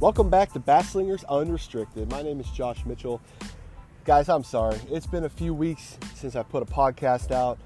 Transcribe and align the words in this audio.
Welcome 0.00 0.30
back 0.30 0.52
to 0.52 0.60
Bass 0.60 0.90
Slingers 0.90 1.24
Unrestricted. 1.24 2.08
My 2.08 2.22
name 2.22 2.38
is 2.38 2.48
Josh 2.50 2.86
Mitchell. 2.86 3.20
Guys, 4.04 4.28
I'm 4.28 4.44
sorry. 4.44 4.78
It's 4.92 5.08
been 5.08 5.24
a 5.24 5.28
few 5.28 5.52
weeks 5.52 5.98
since 6.14 6.36
I 6.36 6.44
put 6.44 6.62
a 6.62 6.66
podcast 6.66 7.32
out. 7.32 7.58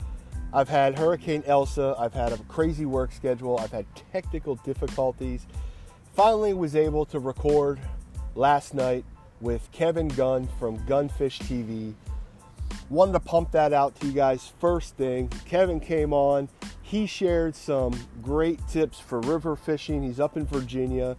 I've 0.51 0.71
had 0.71 0.99
Hurricane 0.99 1.43
Elsa, 1.47 1.95
I've 1.99 2.15
had 2.15 2.33
a 2.33 2.39
crazy 2.45 2.87
work 2.87 3.13
schedule, 3.13 3.59
I've 3.59 3.71
had 3.71 3.85
technical 4.13 4.55
difficulties. 4.55 5.47
Finally 6.15 6.55
was 6.55 6.75
able 6.75 7.05
to 7.05 7.19
record 7.19 7.79
last 8.35 8.73
night 8.73 9.05
with 9.43 9.71
Kevin 9.71 10.09
Gunn 10.09 10.49
from 10.59 10.79
GunnFish 10.87 11.39
TV. 11.43 11.93
Wanted 12.89 13.13
to 13.13 13.21
pump 13.21 13.51
that 13.51 13.75
out 13.75 13.95
to 14.01 14.07
you 14.07 14.13
guys 14.15 14.55
first 14.59 14.97
thing. 14.97 15.29
Kevin 15.45 15.81
came 15.81 16.15
on. 16.15 16.49
He 16.81 17.05
shared 17.05 17.55
some 17.55 17.93
great 18.23 18.67
tips 18.69 18.99
for 18.99 19.21
river 19.21 19.55
fishing. 19.55 20.03
He's 20.03 20.19
up 20.19 20.39
in 20.39 20.47
Virginia. 20.47 21.15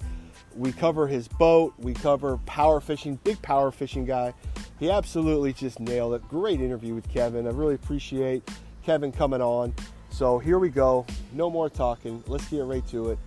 We 0.55 0.71
cover 0.71 1.07
his 1.07 1.27
boat, 1.27 1.73
we 1.79 1.93
cover 1.93 2.37
power 2.45 2.79
fishing, 2.79 3.19
big 3.23 3.41
power 3.41 3.71
fishing 3.71 4.05
guy. 4.05 4.33
He 4.79 4.91
absolutely 4.91 5.53
just 5.53 5.79
nailed 5.79 6.13
it. 6.13 6.27
Great 6.29 6.61
interview 6.61 6.93
with 6.93 7.09
Kevin. 7.09 7.47
I 7.47 7.51
really 7.51 7.75
appreciate 7.75 8.47
Kevin 8.83 9.11
coming 9.11 9.41
on. 9.41 9.73
So 10.11 10.37
here 10.37 10.59
we 10.59 10.69
go. 10.69 11.05
No 11.31 11.49
more 11.49 11.69
talking. 11.69 12.23
Let's 12.27 12.47
get 12.49 12.65
right 12.65 12.85
to 12.89 13.11
it. 13.11 13.19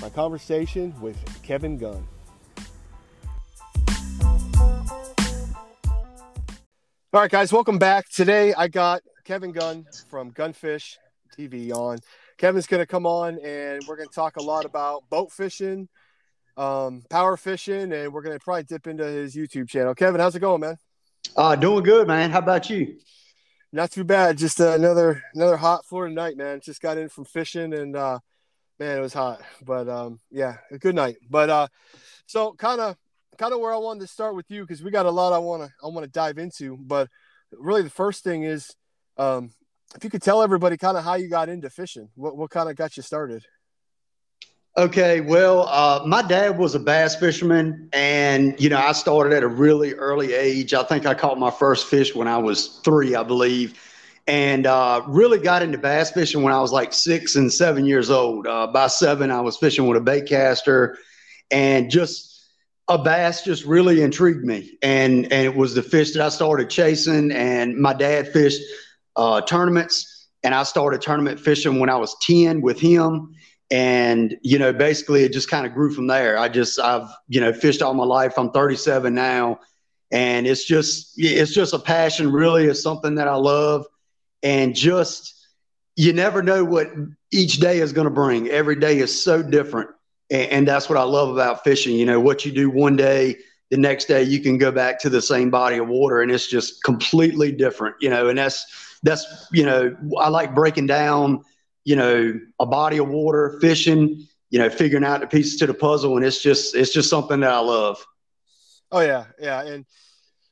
My 0.00 0.08
conversation 0.08 0.98
with 1.00 1.16
Kevin 1.42 1.76
Gunn. 1.76 2.06
All 7.12 7.20
right, 7.20 7.30
guys, 7.30 7.52
welcome 7.52 7.78
back. 7.78 8.08
Today 8.08 8.54
I 8.54 8.68
got 8.68 9.02
Kevin 9.24 9.52
Gunn 9.52 9.84
from 10.08 10.32
GunnFish 10.32 10.96
TV 11.36 11.72
on. 11.72 11.98
Kevin's 12.38 12.66
going 12.66 12.80
to 12.80 12.86
come 12.86 13.04
on 13.04 13.38
and 13.44 13.82
we're 13.86 13.96
going 13.96 14.08
to 14.08 14.14
talk 14.14 14.36
a 14.36 14.42
lot 14.42 14.64
about 14.64 15.02
boat 15.10 15.30
fishing, 15.30 15.88
um, 16.56 17.02
power 17.10 17.36
fishing, 17.36 17.92
and 17.92 18.12
we're 18.12 18.22
to 18.22 18.38
probably 18.38 18.64
dip 18.64 18.86
into 18.86 19.04
his 19.04 19.34
YouTube 19.34 19.68
channel. 19.68 19.94
Kevin, 19.94 20.20
how's 20.20 20.36
it 20.36 20.40
going, 20.40 20.60
man? 20.60 20.76
Uh, 21.36 21.56
doing 21.56 21.82
good, 21.82 22.06
man. 22.06 22.30
How 22.30 22.38
about 22.38 22.70
you? 22.70 22.98
Not 23.72 23.90
too 23.90 24.04
bad. 24.04 24.36
Just 24.36 24.60
uh, 24.60 24.72
another 24.72 25.22
another 25.34 25.56
hot 25.56 25.86
Florida 25.86 26.14
night, 26.14 26.36
man. 26.36 26.60
Just 26.60 26.82
got 26.82 26.98
in 26.98 27.08
from 27.08 27.24
fishing 27.24 27.72
and 27.72 27.94
uh, 27.94 28.18
man, 28.78 28.98
it 28.98 29.00
was 29.00 29.14
hot. 29.14 29.40
But 29.64 29.88
um, 29.88 30.18
yeah, 30.30 30.56
a 30.72 30.78
good 30.78 30.94
night. 30.94 31.16
But 31.28 31.50
uh, 31.50 31.68
so 32.26 32.52
kind 32.54 32.80
of 32.80 32.96
kind 33.38 33.52
of 33.52 33.60
where 33.60 33.72
I 33.72 33.76
wanted 33.76 34.00
to 34.00 34.06
start 34.08 34.34
with 34.34 34.50
you 34.50 34.62
because 34.62 34.82
we 34.82 34.90
got 34.90 35.06
a 35.06 35.10
lot 35.10 35.32
I 35.32 35.38
want 35.38 35.62
to 35.62 35.70
I 35.82 35.86
want 35.86 36.04
to 36.04 36.10
dive 36.10 36.38
into. 36.38 36.76
But 36.76 37.08
really, 37.52 37.82
the 37.82 37.90
first 37.90 38.24
thing 38.24 38.42
is 38.42 38.74
um, 39.16 39.52
if 39.94 40.02
you 40.02 40.10
could 40.10 40.22
tell 40.22 40.42
everybody 40.42 40.76
kind 40.76 40.96
of 40.96 41.04
how 41.04 41.14
you 41.14 41.28
got 41.28 41.48
into 41.48 41.70
fishing. 41.70 42.08
What 42.16 42.36
what 42.36 42.50
kind 42.50 42.68
of 42.68 42.74
got 42.74 42.96
you 42.96 43.04
started? 43.04 43.44
Okay, 44.76 45.20
well, 45.20 45.66
uh, 45.68 46.02
my 46.06 46.22
dad 46.22 46.56
was 46.56 46.76
a 46.76 46.78
bass 46.78 47.16
fisherman, 47.16 47.88
and 47.92 48.58
you 48.60 48.68
know, 48.68 48.78
I 48.78 48.92
started 48.92 49.32
at 49.32 49.42
a 49.42 49.48
really 49.48 49.94
early 49.94 50.32
age. 50.32 50.72
I 50.74 50.84
think 50.84 51.06
I 51.06 51.14
caught 51.14 51.40
my 51.40 51.50
first 51.50 51.88
fish 51.88 52.14
when 52.14 52.28
I 52.28 52.38
was 52.38 52.80
three, 52.84 53.16
I 53.16 53.24
believe, 53.24 53.76
and 54.28 54.66
uh, 54.66 55.02
really 55.08 55.40
got 55.40 55.62
into 55.62 55.76
bass 55.76 56.12
fishing 56.12 56.44
when 56.44 56.52
I 56.52 56.60
was 56.60 56.70
like 56.70 56.92
six 56.92 57.34
and 57.34 57.52
seven 57.52 57.84
years 57.84 58.10
old. 58.10 58.46
Uh, 58.46 58.68
by 58.68 58.86
seven, 58.86 59.32
I 59.32 59.40
was 59.40 59.56
fishing 59.56 59.88
with 59.88 59.98
a 59.98 60.00
bait 60.00 60.26
caster, 60.26 60.96
and 61.50 61.90
just 61.90 62.48
a 62.86 62.96
bass 62.96 63.42
just 63.42 63.64
really 63.64 64.02
intrigued 64.02 64.44
me, 64.44 64.78
and 64.82 65.24
and 65.32 65.46
it 65.46 65.56
was 65.56 65.74
the 65.74 65.82
fish 65.82 66.12
that 66.12 66.24
I 66.24 66.28
started 66.28 66.70
chasing. 66.70 67.32
And 67.32 67.76
my 67.76 67.92
dad 67.92 68.32
fished 68.32 68.62
uh, 69.16 69.40
tournaments, 69.40 70.28
and 70.44 70.54
I 70.54 70.62
started 70.62 71.00
tournament 71.00 71.40
fishing 71.40 71.80
when 71.80 71.90
I 71.90 71.96
was 71.96 72.16
ten 72.22 72.60
with 72.60 72.78
him 72.78 73.34
and 73.70 74.36
you 74.42 74.58
know 74.58 74.72
basically 74.72 75.22
it 75.22 75.32
just 75.32 75.48
kind 75.48 75.66
of 75.66 75.72
grew 75.72 75.92
from 75.92 76.06
there. 76.06 76.36
I 76.36 76.48
just 76.48 76.78
i've 76.80 77.08
you 77.28 77.40
know 77.40 77.52
fished 77.52 77.82
all 77.82 77.94
my 77.94 78.04
life. 78.04 78.34
I'm 78.36 78.50
37 78.50 79.14
now. 79.14 79.60
And 80.12 80.46
it's 80.46 80.64
just 80.64 81.14
it's 81.16 81.54
just 81.54 81.72
a 81.72 81.78
passion 81.78 82.32
really. 82.32 82.64
It's 82.64 82.82
something 82.82 83.14
that 83.16 83.28
i 83.28 83.36
love. 83.36 83.86
And 84.42 84.74
just 84.74 85.34
you 85.96 86.12
never 86.12 86.42
know 86.42 86.64
what 86.64 86.88
each 87.30 87.58
day 87.58 87.78
is 87.78 87.92
going 87.92 88.06
to 88.06 88.12
bring. 88.12 88.48
Every 88.48 88.76
day 88.76 88.98
is 88.98 89.22
so 89.22 89.42
different. 89.42 89.90
And, 90.30 90.50
and 90.50 90.68
that's 90.68 90.88
what 90.88 90.98
i 90.98 91.02
love 91.02 91.30
about 91.30 91.62
fishing 91.64 91.96
you 91.96 92.06
know 92.06 92.20
what 92.20 92.44
you 92.44 92.52
do 92.52 92.70
one 92.70 92.96
day 92.96 93.36
the 93.70 93.76
next 93.76 94.06
day 94.06 94.24
you 94.24 94.40
can 94.40 94.58
go 94.58 94.72
back 94.72 94.98
to 95.00 95.10
the 95.10 95.22
same 95.22 95.48
body 95.48 95.76
of 95.76 95.86
water 95.86 96.22
and 96.22 96.30
it's 96.32 96.48
just 96.48 96.82
completely 96.82 97.52
different 97.52 97.94
you 98.00 98.10
know. 98.10 98.28
And 98.28 98.38
that's 98.38 98.98
that's 99.04 99.46
you 99.52 99.64
know 99.64 99.96
i 100.18 100.28
like 100.28 100.56
breaking 100.56 100.86
down 100.86 101.44
you 101.84 101.96
know, 101.96 102.38
a 102.58 102.66
body 102.66 102.98
of 102.98 103.08
water, 103.08 103.58
fishing, 103.60 104.26
you 104.50 104.58
know, 104.58 104.68
figuring 104.68 105.04
out 105.04 105.20
the 105.20 105.26
pieces 105.26 105.56
to 105.58 105.66
the 105.66 105.74
puzzle. 105.74 106.16
And 106.16 106.24
it's 106.24 106.42
just, 106.42 106.74
it's 106.74 106.92
just 106.92 107.08
something 107.08 107.40
that 107.40 107.52
I 107.52 107.60
love. 107.60 108.04
Oh 108.92 109.00
yeah. 109.00 109.24
Yeah. 109.38 109.62
And 109.62 109.86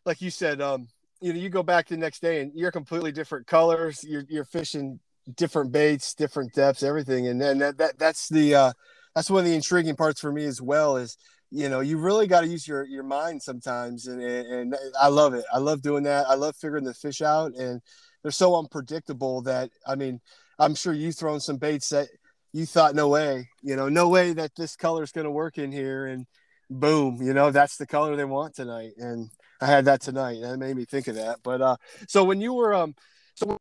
like 0.06 0.20
you 0.22 0.30
said, 0.30 0.60
um, 0.60 0.88
you 1.20 1.32
know, 1.32 1.38
you 1.38 1.48
go 1.48 1.62
back 1.62 1.88
the 1.88 1.96
next 1.96 2.22
day 2.22 2.40
and 2.40 2.52
you're 2.54 2.70
completely 2.70 3.12
different 3.12 3.46
colors. 3.46 4.04
You're, 4.04 4.24
you're 4.28 4.44
fishing 4.44 5.00
different 5.36 5.72
baits, 5.72 6.14
different 6.14 6.54
depths, 6.54 6.82
everything. 6.82 7.26
And 7.26 7.40
then 7.40 7.58
that, 7.58 7.78
that 7.78 7.98
that's 7.98 8.28
the, 8.28 8.54
uh, 8.54 8.72
that's 9.14 9.30
one 9.30 9.40
of 9.40 9.46
the 9.46 9.54
intriguing 9.54 9.96
parts 9.96 10.20
for 10.20 10.32
me 10.32 10.44
as 10.44 10.62
well 10.62 10.96
is, 10.96 11.18
you 11.50 11.68
know, 11.68 11.80
you 11.80 11.98
really 11.98 12.26
got 12.26 12.42
to 12.42 12.46
use 12.46 12.68
your, 12.68 12.84
your 12.84 13.02
mind 13.02 13.42
sometimes. 13.42 14.06
And, 14.06 14.22
and, 14.22 14.72
and 14.72 14.76
I 15.00 15.08
love 15.08 15.34
it. 15.34 15.44
I 15.52 15.58
love 15.58 15.82
doing 15.82 16.04
that. 16.04 16.28
I 16.28 16.34
love 16.34 16.54
figuring 16.56 16.84
the 16.84 16.94
fish 16.94 17.20
out 17.20 17.54
and 17.54 17.82
they're 18.22 18.30
so 18.30 18.56
unpredictable 18.56 19.42
that, 19.42 19.70
I 19.86 19.96
mean, 19.96 20.20
I'm 20.58 20.74
sure 20.74 20.92
you've 20.92 21.16
thrown 21.16 21.40
some 21.40 21.56
baits 21.56 21.90
that 21.90 22.08
you 22.52 22.66
thought 22.66 22.94
no 22.94 23.08
way, 23.08 23.48
you 23.62 23.76
know, 23.76 23.88
no 23.88 24.08
way 24.08 24.32
that 24.32 24.52
this 24.56 24.76
color 24.76 25.02
is 25.02 25.12
going 25.12 25.26
to 25.26 25.30
work 25.30 25.58
in 25.58 25.70
here, 25.72 26.06
and 26.06 26.26
boom, 26.70 27.18
you 27.22 27.32
know, 27.34 27.50
that's 27.50 27.76
the 27.76 27.86
color 27.86 28.16
they 28.16 28.24
want 28.24 28.54
tonight, 28.54 28.92
and 28.98 29.30
I 29.60 29.66
had 29.66 29.84
that 29.86 30.00
tonight, 30.00 30.38
it 30.38 30.58
made 30.58 30.76
me 30.76 30.84
think 30.84 31.08
of 31.08 31.16
that. 31.16 31.38
But 31.42 31.60
uh, 31.60 31.76
so 32.08 32.24
when 32.24 32.40
you 32.40 32.54
were 32.54 32.74
um, 32.74 32.94
so 33.34 33.58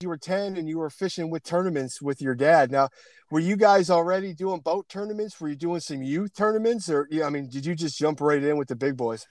you 0.00 0.08
were 0.08 0.16
10 0.16 0.56
and 0.56 0.68
you 0.68 0.78
were 0.78 0.90
fishing 0.90 1.28
with 1.28 1.42
tournaments 1.42 2.00
with 2.00 2.22
your 2.22 2.36
dad. 2.36 2.70
Now, 2.70 2.88
were 3.32 3.40
you 3.40 3.56
guys 3.56 3.90
already 3.90 4.32
doing 4.32 4.60
boat 4.60 4.88
tournaments? 4.88 5.40
Were 5.40 5.48
you 5.48 5.56
doing 5.56 5.80
some 5.80 6.04
youth 6.04 6.34
tournaments, 6.36 6.88
or 6.88 7.08
yeah, 7.10 7.26
I 7.26 7.30
mean, 7.30 7.48
did 7.48 7.66
you 7.66 7.74
just 7.74 7.98
jump 7.98 8.20
right 8.20 8.42
in 8.42 8.56
with 8.56 8.68
the 8.68 8.76
big 8.76 8.96
boys? 8.96 9.26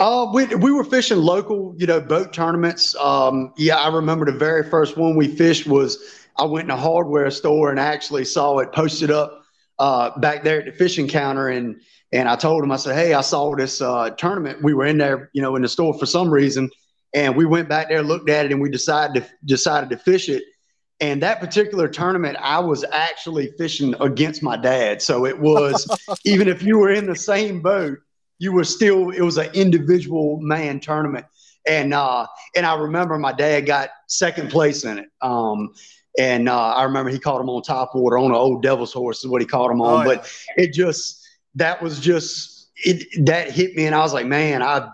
Uh, 0.00 0.30
we, 0.32 0.46
we 0.56 0.72
were 0.72 0.84
fishing 0.84 1.18
local, 1.18 1.74
you 1.78 1.86
know, 1.86 2.00
boat 2.00 2.32
tournaments. 2.32 2.96
Um, 2.96 3.52
yeah, 3.56 3.76
I 3.76 3.94
remember 3.94 4.26
the 4.26 4.36
very 4.36 4.68
first 4.68 4.96
one 4.96 5.16
we 5.16 5.28
fished 5.28 5.66
was 5.66 5.98
I 6.36 6.44
went 6.44 6.64
in 6.64 6.70
a 6.70 6.76
hardware 6.76 7.30
store 7.30 7.70
and 7.70 7.78
actually 7.78 8.24
saw 8.24 8.58
it 8.58 8.72
posted 8.72 9.10
up 9.10 9.42
uh, 9.78 10.18
back 10.18 10.42
there 10.42 10.60
at 10.60 10.66
the 10.66 10.72
fishing 10.72 11.06
counter. 11.06 11.48
And, 11.48 11.80
and 12.12 12.28
I 12.28 12.34
told 12.36 12.64
him, 12.64 12.72
I 12.72 12.76
said, 12.76 12.96
Hey, 12.96 13.14
I 13.14 13.20
saw 13.20 13.54
this 13.54 13.80
uh, 13.80 14.10
tournament. 14.10 14.62
We 14.62 14.74
were 14.74 14.86
in 14.86 14.98
there, 14.98 15.30
you 15.32 15.42
know, 15.42 15.54
in 15.54 15.62
the 15.62 15.68
store 15.68 15.96
for 15.96 16.06
some 16.06 16.30
reason. 16.30 16.70
And 17.12 17.36
we 17.36 17.44
went 17.44 17.68
back 17.68 17.88
there, 17.88 18.02
looked 18.02 18.28
at 18.28 18.46
it, 18.46 18.52
and 18.52 18.60
we 18.60 18.70
decided 18.70 19.22
to 19.22 19.30
decided 19.44 19.90
to 19.90 19.96
fish 19.96 20.28
it. 20.28 20.42
And 21.00 21.22
that 21.22 21.40
particular 21.40 21.88
tournament, 21.88 22.36
I 22.40 22.58
was 22.58 22.84
actually 22.84 23.52
fishing 23.58 23.94
against 24.00 24.42
my 24.42 24.56
dad. 24.56 25.02
So 25.02 25.26
it 25.26 25.38
was, 25.38 25.86
even 26.24 26.48
if 26.48 26.62
you 26.62 26.78
were 26.78 26.90
in 26.90 27.06
the 27.06 27.16
same 27.16 27.60
boat, 27.62 27.98
you 28.38 28.52
were 28.52 28.64
still 28.64 29.10
it 29.10 29.20
was 29.20 29.36
an 29.36 29.50
individual 29.54 30.38
man 30.40 30.80
tournament. 30.80 31.26
And 31.66 31.94
uh 31.94 32.26
and 32.56 32.66
i 32.66 32.74
remember 32.74 33.18
my 33.18 33.32
dad 33.32 33.62
got 33.62 33.90
second 34.06 34.50
place 34.50 34.84
in 34.84 34.98
it. 34.98 35.08
Um 35.22 35.72
and 36.18 36.48
uh, 36.48 36.74
i 36.74 36.84
remember 36.84 37.10
he 37.10 37.18
caught 37.18 37.40
him 37.40 37.48
on 37.48 37.62
top 37.62 37.94
water 37.94 38.18
on 38.18 38.26
an 38.26 38.36
old 38.36 38.62
devil's 38.62 38.92
horse 38.92 39.24
is 39.24 39.30
what 39.30 39.40
he 39.40 39.46
caught 39.46 39.70
him 39.70 39.80
on. 39.80 40.06
Oh, 40.06 40.10
yeah. 40.10 40.16
but 40.16 40.32
it 40.56 40.72
just 40.72 41.26
that 41.54 41.82
was 41.82 41.98
just 42.00 42.70
it 42.76 43.06
that 43.24 43.50
hit 43.50 43.76
me 43.76 43.86
and 43.86 43.94
i 43.94 44.00
was 44.00 44.12
like 44.12 44.26
man 44.26 44.62
i 44.62 44.88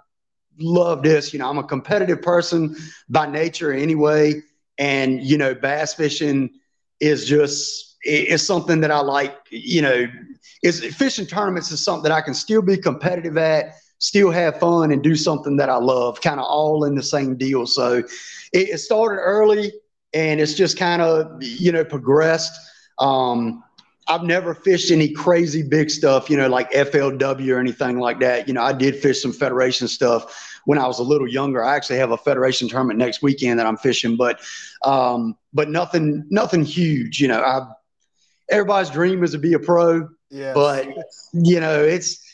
love 0.58 1.02
this. 1.02 1.32
You 1.32 1.38
know 1.38 1.48
i'm 1.48 1.58
a 1.58 1.64
competitive 1.64 2.22
person 2.22 2.76
by 3.08 3.26
nature 3.26 3.72
anyway. 3.72 4.42
And 4.78 5.22
you 5.22 5.36
know 5.36 5.54
bass 5.54 5.94
fishing 5.94 6.50
is 7.00 7.26
just 7.26 7.90
it's 8.02 8.46
something 8.46 8.80
that 8.80 8.90
I 8.90 9.00
like, 9.00 9.36
you 9.50 9.82
know, 9.82 10.06
is 10.62 10.84
fishing 10.94 11.26
tournaments 11.26 11.70
is 11.72 11.84
something 11.84 12.02
that 12.04 12.12
I 12.12 12.20
can 12.20 12.34
still 12.34 12.62
be 12.62 12.76
competitive 12.76 13.36
at, 13.36 13.74
still 13.98 14.30
have 14.30 14.58
fun 14.58 14.92
and 14.92 15.02
do 15.02 15.14
something 15.14 15.56
that 15.56 15.68
I 15.68 15.76
love, 15.76 16.20
kind 16.20 16.40
of 16.40 16.46
all 16.46 16.84
in 16.84 16.94
the 16.94 17.02
same 17.02 17.36
deal. 17.36 17.66
So 17.66 17.98
it, 18.52 18.68
it 18.68 18.78
started 18.78 19.20
early 19.20 19.72
and 20.12 20.40
it's 20.40 20.54
just 20.54 20.76
kind 20.76 21.02
of, 21.02 21.42
you 21.42 21.72
know, 21.72 21.84
progressed. 21.84 22.52
Um, 22.98 23.62
I've 24.08 24.24
never 24.24 24.54
fished 24.54 24.90
any 24.90 25.08
crazy 25.08 25.62
big 25.62 25.88
stuff, 25.88 26.28
you 26.28 26.36
know, 26.36 26.48
like 26.48 26.70
FLW 26.72 27.54
or 27.54 27.60
anything 27.60 27.98
like 27.98 28.18
that. 28.20 28.48
You 28.48 28.54
know, 28.54 28.62
I 28.62 28.72
did 28.72 28.96
fish 28.96 29.22
some 29.22 29.32
federation 29.32 29.86
stuff 29.86 30.60
when 30.64 30.78
I 30.78 30.86
was 30.86 30.98
a 30.98 31.02
little 31.04 31.28
younger. 31.28 31.64
I 31.64 31.76
actually 31.76 31.98
have 31.98 32.10
a 32.10 32.16
federation 32.16 32.68
tournament 32.68 32.98
next 32.98 33.22
weekend 33.22 33.60
that 33.60 33.66
I'm 33.66 33.76
fishing, 33.76 34.16
but 34.16 34.40
um, 34.84 35.36
but 35.52 35.70
nothing 35.70 36.26
nothing 36.28 36.64
huge. 36.64 37.20
You 37.20 37.28
know, 37.28 37.40
I 37.40 37.70
everybody's 38.50 38.90
dream 38.90 39.22
is 39.22 39.32
to 39.32 39.38
be 39.38 39.52
a 39.52 39.58
pro. 39.58 40.08
Yeah. 40.30 40.54
But 40.54 40.88
you 41.32 41.60
know, 41.60 41.82
it's 41.82 42.24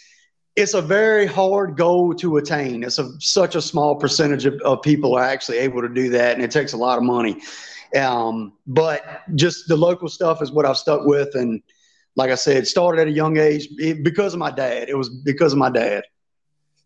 it's 0.54 0.74
a 0.74 0.82
very 0.82 1.26
hard 1.26 1.76
goal 1.76 2.14
to 2.14 2.38
attain. 2.38 2.82
It's 2.82 2.98
a, 2.98 3.10
such 3.20 3.56
a 3.56 3.62
small 3.62 3.94
percentage 3.96 4.46
of, 4.46 4.54
of 4.62 4.80
people 4.82 5.14
are 5.14 5.22
actually 5.22 5.58
able 5.58 5.82
to 5.82 5.88
do 5.88 6.10
that, 6.10 6.34
and 6.34 6.42
it 6.42 6.50
takes 6.50 6.72
a 6.72 6.76
lot 6.76 6.96
of 6.98 7.04
money. 7.04 7.42
Um, 7.94 8.54
but 8.66 9.22
just 9.34 9.68
the 9.68 9.76
local 9.76 10.08
stuff 10.08 10.42
is 10.42 10.50
what 10.50 10.66
I've 10.66 10.78
stuck 10.78 11.04
with, 11.04 11.34
and 11.34 11.62
like 12.16 12.30
I 12.30 12.34
said, 12.34 12.66
started 12.66 13.02
at 13.02 13.08
a 13.08 13.12
young 13.12 13.36
age 13.36 13.68
because 14.02 14.32
of 14.32 14.38
my 14.38 14.50
dad. 14.50 14.88
It 14.88 14.96
was 14.96 15.10
because 15.10 15.52
of 15.52 15.58
my 15.58 15.70
dad. 15.70 16.04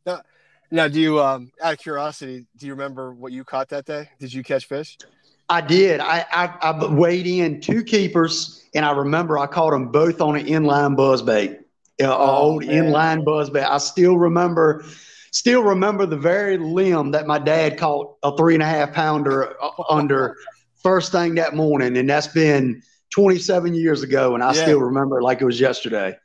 Now, 0.05 0.23
now 0.71 0.89
do 0.89 1.01
you, 1.01 1.21
um, 1.21 1.53
out 1.63 1.75
of 1.75 1.79
curiosity, 1.79 2.47
do 2.57 2.67
you 2.67 2.73
remember 2.73 3.15
what 3.15 3.33
you 3.33 3.45
caught 3.45 3.69
that 3.69 3.85
day? 3.85 4.11
Did 4.19 4.35
you 4.35 4.43
catch 4.43 4.67
fish? 4.67 4.99
I 5.51 5.61
did. 5.61 5.99
I, 5.99 6.25
I, 6.31 6.47
I 6.63 6.87
weighed 6.87 7.27
in 7.27 7.61
two 7.61 7.83
keepers, 7.83 8.65
and 8.73 8.85
I 8.85 8.93
remember 8.93 9.37
I 9.37 9.49
caught 9.49 9.73
them 9.73 9.91
both 9.91 10.21
on 10.21 10.37
an 10.37 10.47
inline 10.47 10.97
buzzbait, 10.97 11.57
an 11.99 12.07
oh, 12.07 12.37
old 12.37 12.65
man. 12.65 12.85
inline 12.85 13.25
buzzbait. 13.25 13.69
I 13.69 13.79
still 13.79 14.17
remember, 14.17 14.85
still 15.33 15.65
remember 15.65 16.07
the 16.07 16.17
very 16.17 16.57
limb 16.57 17.11
that 17.11 17.27
my 17.27 17.41
dad 17.41 17.79
caught 17.79 18.17
a 18.23 18.37
three 18.37 18.55
and 18.55 18.63
a 18.63 18.67
half 18.67 18.93
pounder 18.93 19.61
uh, 19.61 19.71
uh, 19.77 19.85
under 19.91 20.37
first 20.85 21.11
thing 21.11 21.35
that 21.35 21.57
morning, 21.57 21.97
and 21.97 22.09
that's 22.09 22.29
been 22.29 22.81
27 23.13 23.75
years 23.75 24.05
ago, 24.05 24.35
and 24.35 24.45
I 24.45 24.55
yeah. 24.55 24.63
still 24.63 24.81
remember 24.81 25.19
it 25.19 25.25
like 25.25 25.41
it 25.41 25.47
was 25.47 25.59
yesterday. 25.59 26.17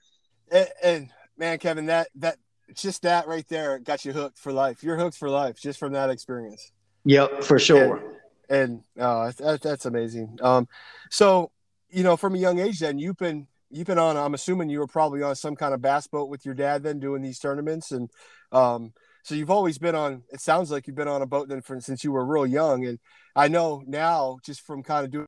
And, 0.52 0.70
and, 0.84 1.10
man, 1.36 1.58
Kevin, 1.58 1.88
that 1.88 2.10
that 2.18 2.38
just 2.76 3.02
that 3.02 3.28
right 3.28 3.48
there 3.48 3.80
got 3.80 4.06
you 4.06 4.14
hooked 4.14 4.38
for 4.38 4.54
life. 4.54 4.84
You're 4.84 4.98
hooked 4.98 5.18
for 5.18 5.32
life 5.32 5.60
just 5.60 5.80
from 5.80 5.94
that 5.94 6.12
experience. 6.12 6.72
Yep, 7.06 7.44
for 7.44 7.58
sure. 7.58 7.98
And, 7.98 8.15
and 8.50 8.84
uh, 9.00 9.32
that, 9.38 9.62
that's 9.62 9.86
amazing. 9.86 10.38
Um, 10.42 10.68
so 11.10 11.52
you 11.90 12.04
know, 12.04 12.18
from 12.18 12.36
a 12.36 12.38
young 12.38 12.60
age, 12.60 12.80
then 12.80 13.00
you've 13.00 13.18
been 13.18 13.48
you've 13.70 13.88
been 13.88 14.00
on. 14.00 14.18
I'm 14.18 14.34
assuming 14.34 14.70
you 14.70 14.80
were 14.80 14.88
probably 14.88 15.22
on 15.22 15.36
some 15.36 15.56
kind 15.56 15.74
of 15.74 15.82
bass 15.82 16.08
boat 16.08 16.30
with 16.30 16.46
your 16.46 16.56
dad 16.56 16.84
then 16.84 17.00
doing 17.00 17.22
these 17.22 17.40
tournaments, 17.40 17.92
and 17.92 18.10
um, 18.52 18.94
so 19.24 19.36
you've 19.36 19.52
always 19.52 19.78
been 19.78 19.96
on. 19.96 20.24
It 20.32 20.42
sounds 20.42 20.72
like 20.72 20.88
you've 20.88 20.96
been 20.96 21.08
on 21.08 21.22
a 21.22 21.26
boat 21.28 21.48
then 21.50 21.62
for, 21.62 21.80
since 21.80 22.04
you 22.04 22.12
were 22.12 22.26
real 22.26 22.46
young, 22.46 22.86
and 22.86 23.00
I 23.36 23.48
know 23.48 23.84
now 23.86 24.38
just 24.44 24.62
from 24.62 24.84
kind 24.84 25.06
of 25.06 25.12
doing 25.12 25.26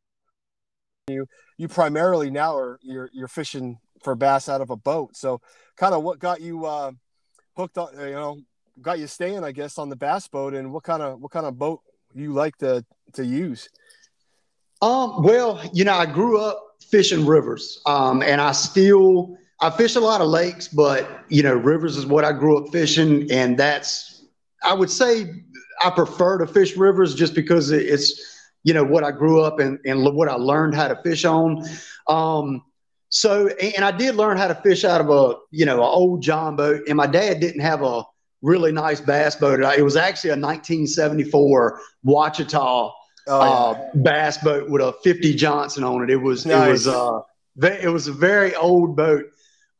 you 1.07 1.25
you 1.57 1.67
primarily 1.67 2.29
now 2.29 2.55
are 2.57 2.79
you're 2.81 3.09
you're 3.13 3.27
fishing 3.27 3.79
for 4.03 4.15
bass 4.15 4.49
out 4.49 4.61
of 4.61 4.69
a 4.69 4.75
boat. 4.75 5.15
So 5.15 5.41
kind 5.75 5.93
of 5.93 6.03
what 6.03 6.19
got 6.19 6.41
you 6.41 6.65
uh, 6.65 6.91
hooked 7.55 7.77
on 7.77 7.97
you 7.99 8.11
know 8.11 8.39
got 8.81 8.99
you 8.99 9.07
staying 9.07 9.43
I 9.43 9.51
guess 9.51 9.77
on 9.77 9.89
the 9.89 9.95
bass 9.95 10.27
boat 10.27 10.53
and 10.53 10.71
what 10.71 10.83
kind 10.83 11.01
of 11.01 11.19
what 11.21 11.31
kind 11.31 11.45
of 11.45 11.57
boat 11.57 11.81
you 12.19 12.33
like 12.33 12.57
to 12.57 12.85
to 13.13 13.25
use? 13.25 13.69
Um 14.81 15.23
well, 15.23 15.61
you 15.73 15.83
know, 15.83 15.93
I 15.93 16.05
grew 16.05 16.39
up 16.39 16.75
fishing 16.81 17.25
rivers. 17.25 17.81
Um 17.85 18.21
and 18.21 18.41
I 18.41 18.51
still 18.51 19.37
I 19.59 19.69
fish 19.71 19.95
a 19.95 19.99
lot 19.99 20.21
of 20.21 20.27
lakes, 20.27 20.67
but 20.67 21.07
you 21.29 21.41
know, 21.43 21.55
rivers 21.55 21.97
is 21.97 22.05
what 22.05 22.23
I 22.23 22.31
grew 22.31 22.57
up 22.63 22.71
fishing 22.71 23.31
and 23.31 23.57
that's 23.57 24.23
I 24.63 24.73
would 24.73 24.89
say 24.89 25.43
I 25.83 25.89
prefer 25.91 26.39
to 26.39 26.47
fish 26.47 26.75
rivers 26.75 27.15
just 27.15 27.33
because 27.33 27.71
it's 27.71 28.37
you 28.63 28.73
know 28.73 28.83
what 28.83 29.03
I 29.03 29.11
grew 29.11 29.41
up 29.41 29.59
and 29.59 29.79
and 29.85 30.03
what 30.15 30.29
I 30.29 30.35
learned 30.35 30.75
how 30.75 30.87
to 30.87 31.01
fish 31.03 31.25
on. 31.25 31.63
Um, 32.07 32.63
so 33.09 33.47
and 33.47 33.85
I 33.85 33.91
did 33.91 34.15
learn 34.15 34.37
how 34.37 34.47
to 34.47 34.55
fish 34.55 34.83
out 34.83 35.01
of 35.01 35.09
a 35.09 35.35
you 35.51 35.65
know 35.65 35.75
an 35.75 35.89
old 35.89 36.21
John 36.21 36.55
boat, 36.55 36.81
and 36.87 36.97
my 36.97 37.07
dad 37.07 37.39
didn't 37.39 37.61
have 37.61 37.81
a 37.81 38.03
really 38.42 38.72
nice 38.72 39.01
bass 39.01 39.36
boat. 39.36 39.60
It 39.60 39.84
was 39.84 39.95
actually 39.95 40.31
a 40.31 40.34
1974 40.34 41.80
Ouachita 42.04 42.60
oh, 42.60 42.94
yeah. 43.28 43.34
uh, 43.34 43.89
bass 43.95 44.38
boat 44.38 44.69
with 44.69 44.81
a 44.81 44.94
50 45.04 45.34
Johnson 45.36 45.84
on 45.84 46.04
it. 46.04 46.10
It 46.10 46.18
was 46.18 46.45
nice. 46.45 46.68
it 46.68 46.72
was 46.72 46.88
uh 46.88 47.19
it 47.63 47.92
was 47.92 48.07
a 48.07 48.13
very 48.13 48.56
old 48.56 48.95
boat, 48.95 49.25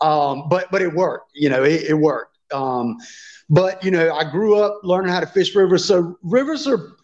um, 0.02 0.50
but 0.50 0.70
but 0.72 0.82
it 0.82 0.94
worked. 0.94 1.32
You 1.36 1.50
know, 1.50 1.64
it, 1.64 1.84
it 1.84 1.94
worked. 1.94 2.38
Um, 2.52 2.98
but 3.50 3.84
you 3.84 3.92
know, 3.92 4.14
I 4.14 4.30
grew 4.30 4.60
up 4.60 4.80
learning 4.84 5.12
how 5.12 5.20
to 5.20 5.28
fish 5.28 5.54
rivers. 5.56 5.86
So 5.86 6.18
rivers 6.24 6.68
are 6.68 6.96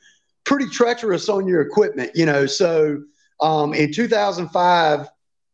pretty 0.46 0.68
treacherous 0.68 1.30
on 1.30 1.48
your 1.48 1.62
equipment, 1.62 2.12
you 2.16 2.26
know. 2.26 2.46
So 2.46 3.04
um, 3.40 3.74
in 3.74 3.94
2005, 3.94 5.08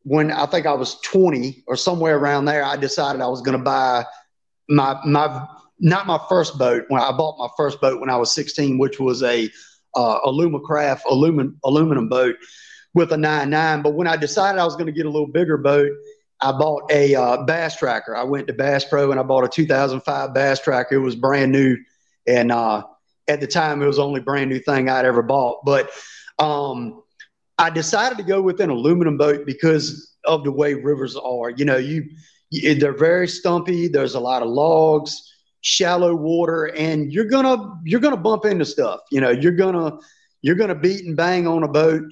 when 0.03 0.31
I 0.31 0.45
think 0.45 0.65
I 0.65 0.73
was 0.73 0.99
20 1.01 1.63
or 1.67 1.75
somewhere 1.75 2.17
around 2.17 2.45
there, 2.45 2.63
I 2.63 2.77
decided 2.77 3.21
I 3.21 3.27
was 3.27 3.41
going 3.41 3.57
to 3.57 3.63
buy 3.63 4.05
my 4.69 4.99
my 5.05 5.47
not 5.79 6.07
my 6.07 6.19
first 6.29 6.57
boat. 6.57 6.85
When 6.89 7.01
I 7.01 7.11
bought 7.11 7.37
my 7.37 7.49
first 7.57 7.81
boat 7.81 7.99
when 7.99 8.09
I 8.09 8.17
was 8.17 8.33
16, 8.33 8.77
which 8.77 8.99
was 8.99 9.23
a 9.23 9.49
uh, 9.95 10.19
Alumacraft 10.21 11.01
aluminum 11.09 11.59
aluminum 11.63 12.09
boat 12.09 12.35
with 12.93 13.11
a 13.11 13.17
nine 13.17 13.49
nine. 13.49 13.81
But 13.81 13.93
when 13.93 14.07
I 14.07 14.17
decided 14.17 14.59
I 14.59 14.65
was 14.65 14.75
going 14.75 14.87
to 14.87 14.91
get 14.91 15.05
a 15.05 15.09
little 15.09 15.27
bigger 15.27 15.57
boat, 15.57 15.91
I 16.41 16.51
bought 16.51 16.91
a 16.91 17.15
uh, 17.15 17.43
Bass 17.43 17.75
Tracker. 17.75 18.15
I 18.15 18.23
went 18.23 18.47
to 18.47 18.53
Bass 18.53 18.85
Pro 18.85 19.11
and 19.11 19.19
I 19.19 19.23
bought 19.23 19.43
a 19.43 19.49
2005 19.49 20.33
Bass 20.33 20.59
Tracker. 20.59 20.95
It 20.95 20.99
was 20.99 21.15
brand 21.15 21.51
new, 21.51 21.77
and 22.27 22.51
uh, 22.51 22.83
at 23.27 23.41
the 23.41 23.47
time 23.47 23.81
it 23.81 23.87
was 23.87 23.97
the 23.97 24.05
only 24.05 24.21
brand 24.21 24.49
new 24.49 24.59
thing 24.59 24.89
I'd 24.89 25.05
ever 25.05 25.21
bought. 25.21 25.65
But 25.65 25.91
um, 26.39 27.03
I 27.57 27.69
decided 27.69 28.17
to 28.17 28.23
go 28.23 28.41
with 28.41 28.61
an 28.61 28.69
aluminum 28.69 29.17
boat 29.17 29.45
because 29.45 30.15
of 30.25 30.43
the 30.43 30.51
way 30.51 30.73
rivers 30.73 31.15
are. 31.15 31.49
You 31.49 31.65
know, 31.65 31.77
you, 31.77 32.09
you 32.49 32.75
they're 32.75 32.93
very 32.93 33.27
stumpy. 33.27 33.87
There's 33.87 34.15
a 34.15 34.19
lot 34.19 34.41
of 34.41 34.47
logs, 34.47 35.28
shallow 35.61 36.15
water, 36.15 36.65
and 36.75 37.11
you're 37.11 37.25
gonna 37.25 37.79
you're 37.83 37.99
gonna 38.01 38.17
bump 38.17 38.45
into 38.45 38.65
stuff. 38.65 39.01
You 39.11 39.21
know, 39.21 39.29
you're 39.29 39.55
gonna 39.55 39.97
you're 40.41 40.55
gonna 40.55 40.75
beat 40.75 41.05
and 41.05 41.15
bang 41.15 41.47
on 41.47 41.63
a 41.63 41.67
boat. 41.67 42.03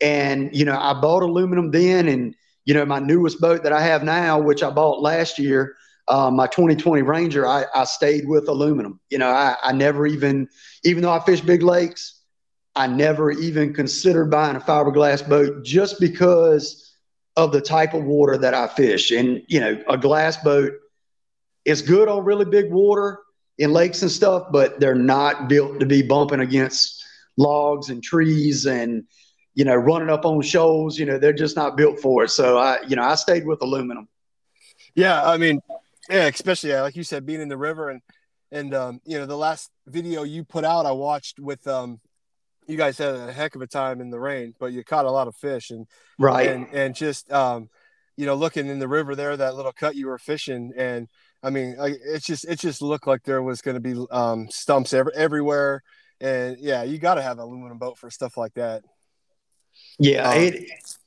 And 0.00 0.54
you 0.54 0.64
know, 0.64 0.78
I 0.78 1.00
bought 1.00 1.22
aluminum 1.22 1.70
then, 1.70 2.08
and 2.08 2.34
you 2.64 2.74
know, 2.74 2.84
my 2.84 2.98
newest 2.98 3.40
boat 3.40 3.62
that 3.64 3.72
I 3.72 3.80
have 3.82 4.02
now, 4.02 4.40
which 4.40 4.62
I 4.62 4.70
bought 4.70 5.00
last 5.00 5.38
year, 5.38 5.74
uh, 6.08 6.30
my 6.30 6.46
2020 6.46 7.02
Ranger, 7.02 7.46
I, 7.46 7.64
I 7.74 7.84
stayed 7.84 8.26
with 8.26 8.48
aluminum. 8.48 9.00
You 9.10 9.18
know, 9.18 9.28
I, 9.28 9.56
I 9.62 9.72
never 9.72 10.06
even, 10.06 10.48
even 10.84 11.02
though 11.02 11.12
I 11.12 11.20
fish 11.20 11.40
big 11.40 11.62
lakes, 11.62 12.20
I 12.74 12.86
never 12.86 13.30
even 13.30 13.74
considered 13.74 14.30
buying 14.30 14.56
a 14.56 14.60
fiberglass 14.60 15.26
boat 15.28 15.64
just 15.64 16.00
because 16.00 16.96
of 17.36 17.52
the 17.52 17.60
type 17.60 17.94
of 17.94 18.04
water 18.04 18.36
that 18.38 18.54
I 18.54 18.66
fish. 18.68 19.10
And, 19.10 19.42
you 19.48 19.60
know, 19.60 19.82
a 19.88 19.96
glass 19.96 20.36
boat 20.38 20.72
is 21.64 21.82
good 21.82 22.08
on 22.08 22.24
really 22.24 22.44
big 22.44 22.70
water 22.70 23.20
in 23.58 23.72
lakes 23.72 24.02
and 24.02 24.10
stuff, 24.10 24.48
but 24.50 24.80
they're 24.80 24.94
not 24.94 25.48
built 25.48 25.80
to 25.80 25.86
be 25.86 26.02
bumping 26.02 26.40
against 26.40 27.04
logs 27.36 27.90
and 27.90 28.02
trees 28.02 28.66
and, 28.66 29.04
you 29.54 29.64
know, 29.64 29.74
running 29.74 30.10
up 30.10 30.24
on 30.24 30.40
shoals. 30.42 30.98
You 30.98 31.06
know, 31.06 31.18
they're 31.18 31.32
just 31.32 31.56
not 31.56 31.76
built 31.76 32.00
for 32.00 32.24
it. 32.24 32.30
So 32.30 32.58
I, 32.58 32.78
you 32.86 32.96
know, 32.96 33.02
I 33.02 33.14
stayed 33.14 33.46
with 33.46 33.62
aluminum. 33.62 34.08
Yeah. 34.94 35.22
I 35.22 35.36
mean, 35.36 35.60
yeah, 36.10 36.26
especially 36.26 36.70
yeah, 36.70 36.82
like 36.82 36.96
you 36.96 37.04
said, 37.04 37.24
being 37.24 37.40
in 37.40 37.48
the 37.48 37.56
river 37.56 37.90
and 37.90 38.00
and 38.50 38.74
um, 38.74 39.00
you 39.04 39.18
know 39.18 39.26
the 39.26 39.36
last 39.36 39.70
video 39.86 40.22
you 40.22 40.44
put 40.44 40.64
out, 40.64 40.86
I 40.86 40.92
watched 40.92 41.40
with 41.40 41.66
um, 41.66 42.00
you 42.66 42.76
guys 42.76 42.98
had 42.98 43.14
a 43.14 43.32
heck 43.32 43.54
of 43.54 43.62
a 43.62 43.66
time 43.66 44.00
in 44.00 44.10
the 44.10 44.20
rain, 44.20 44.54
but 44.60 44.72
you 44.72 44.84
caught 44.84 45.06
a 45.06 45.10
lot 45.10 45.26
of 45.26 45.34
fish 45.36 45.70
and 45.70 45.86
right 46.18 46.48
and 46.48 46.66
and 46.72 46.94
just 46.94 47.32
um, 47.32 47.70
you 48.16 48.26
know 48.26 48.34
looking 48.34 48.66
in 48.66 48.78
the 48.78 48.88
river 48.88 49.16
there, 49.16 49.36
that 49.36 49.54
little 49.54 49.72
cut 49.72 49.96
you 49.96 50.06
were 50.06 50.18
fishing, 50.18 50.72
and 50.76 51.08
I 51.42 51.50
mean 51.50 51.76
it's 51.78 52.26
just 52.26 52.44
it 52.44 52.58
just 52.58 52.82
looked 52.82 53.06
like 53.06 53.24
there 53.24 53.42
was 53.42 53.62
going 53.62 53.74
to 53.74 53.80
be 53.80 54.06
um, 54.10 54.48
stumps 54.50 54.92
every, 54.92 55.12
everywhere, 55.14 55.82
and 56.20 56.56
yeah, 56.58 56.82
you 56.82 56.98
got 56.98 57.14
to 57.14 57.22
have 57.22 57.38
an 57.38 57.44
aluminum 57.44 57.78
boat 57.78 57.98
for 57.98 58.10
stuff 58.10 58.36
like 58.36 58.54
that. 58.54 58.82
Yeah, 59.98 60.28
um, 60.28 60.38
it, 60.38 60.54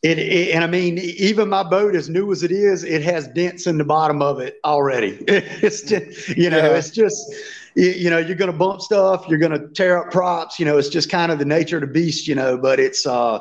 it, 0.03 0.19
it, 0.19 0.55
and 0.55 0.63
I 0.63 0.67
mean, 0.67 0.97
even 0.99 1.49
my 1.49 1.63
boat, 1.63 1.95
as 1.95 2.09
new 2.09 2.31
as 2.31 2.43
it 2.43 2.51
is, 2.51 2.83
it 2.83 3.01
has 3.01 3.27
dents 3.29 3.67
in 3.67 3.77
the 3.77 3.83
bottom 3.83 4.21
of 4.21 4.39
it 4.39 4.59
already. 4.63 5.23
It's 5.27 5.81
just, 5.81 6.29
you 6.29 6.49
know, 6.49 6.57
yeah. 6.57 6.77
it's 6.77 6.91
just, 6.91 7.33
you 7.75 8.09
know, 8.09 8.19
you're 8.19 8.35
going 8.35 8.51
to 8.51 8.57
bump 8.57 8.81
stuff, 8.81 9.25
you're 9.27 9.39
going 9.39 9.51
to 9.51 9.67
tear 9.69 9.97
up 9.97 10.11
props. 10.11 10.59
You 10.59 10.65
know, 10.65 10.77
it's 10.77 10.89
just 10.89 11.09
kind 11.09 11.31
of 11.31 11.39
the 11.39 11.45
nature 11.45 11.77
of 11.77 11.81
the 11.81 11.87
beast. 11.87 12.27
You 12.27 12.35
know, 12.35 12.57
but 12.57 12.79
it's 12.79 13.05
uh, 13.05 13.39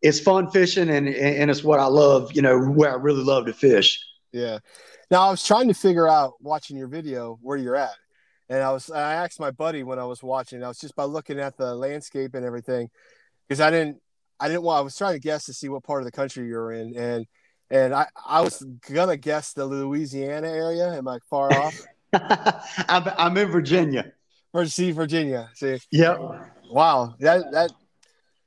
it's 0.00 0.20
fun 0.20 0.50
fishing, 0.50 0.88
and 0.88 1.08
and 1.08 1.50
it's 1.50 1.64
what 1.64 1.80
I 1.80 1.86
love. 1.86 2.32
You 2.32 2.42
know, 2.42 2.58
where 2.58 2.90
I 2.90 2.94
really 2.94 3.24
love 3.24 3.46
to 3.46 3.52
fish. 3.52 4.00
Yeah. 4.32 4.58
Now 5.10 5.26
I 5.26 5.30
was 5.30 5.44
trying 5.44 5.68
to 5.68 5.74
figure 5.74 6.08
out 6.08 6.34
watching 6.40 6.76
your 6.76 6.88
video 6.88 7.38
where 7.42 7.56
you're 7.56 7.76
at, 7.76 7.94
and 8.48 8.62
I 8.62 8.72
was 8.72 8.90
I 8.90 9.14
asked 9.14 9.40
my 9.40 9.50
buddy 9.50 9.82
when 9.82 9.98
I 9.98 10.04
was 10.04 10.22
watching. 10.22 10.62
I 10.62 10.68
was 10.68 10.78
just 10.78 10.96
by 10.96 11.04
looking 11.04 11.38
at 11.38 11.56
the 11.56 11.74
landscape 11.74 12.34
and 12.34 12.44
everything, 12.44 12.90
because 13.48 13.60
I 13.60 13.70
didn't 13.70 13.98
I 14.40 14.48
didn't 14.48 14.62
want. 14.62 14.78
I 14.78 14.82
was 14.82 14.96
trying 14.96 15.14
to 15.14 15.20
guess 15.20 15.44
to 15.46 15.52
see 15.52 15.68
what 15.68 15.84
part 15.84 16.00
of 16.00 16.06
the 16.06 16.12
country 16.12 16.46
you're 16.46 16.72
in, 16.72 16.96
and 16.96 17.26
and 17.70 17.94
I 17.94 18.06
I 18.26 18.40
was 18.40 18.64
gonna 18.90 19.16
guess 19.16 19.52
the 19.52 19.66
Louisiana 19.66 20.48
area. 20.48 20.92
Am 20.92 21.08
I 21.08 21.18
far 21.30 21.52
off? 21.58 21.80
I'm 22.12 23.04
I'm 23.18 23.36
in 23.36 23.48
Virginia. 23.48 24.12
See 24.66 24.92
Virginia. 24.92 25.50
See. 25.54 25.78
Yep. 25.90 26.20
Wow. 26.70 27.14
That 27.20 27.50
that. 27.52 27.72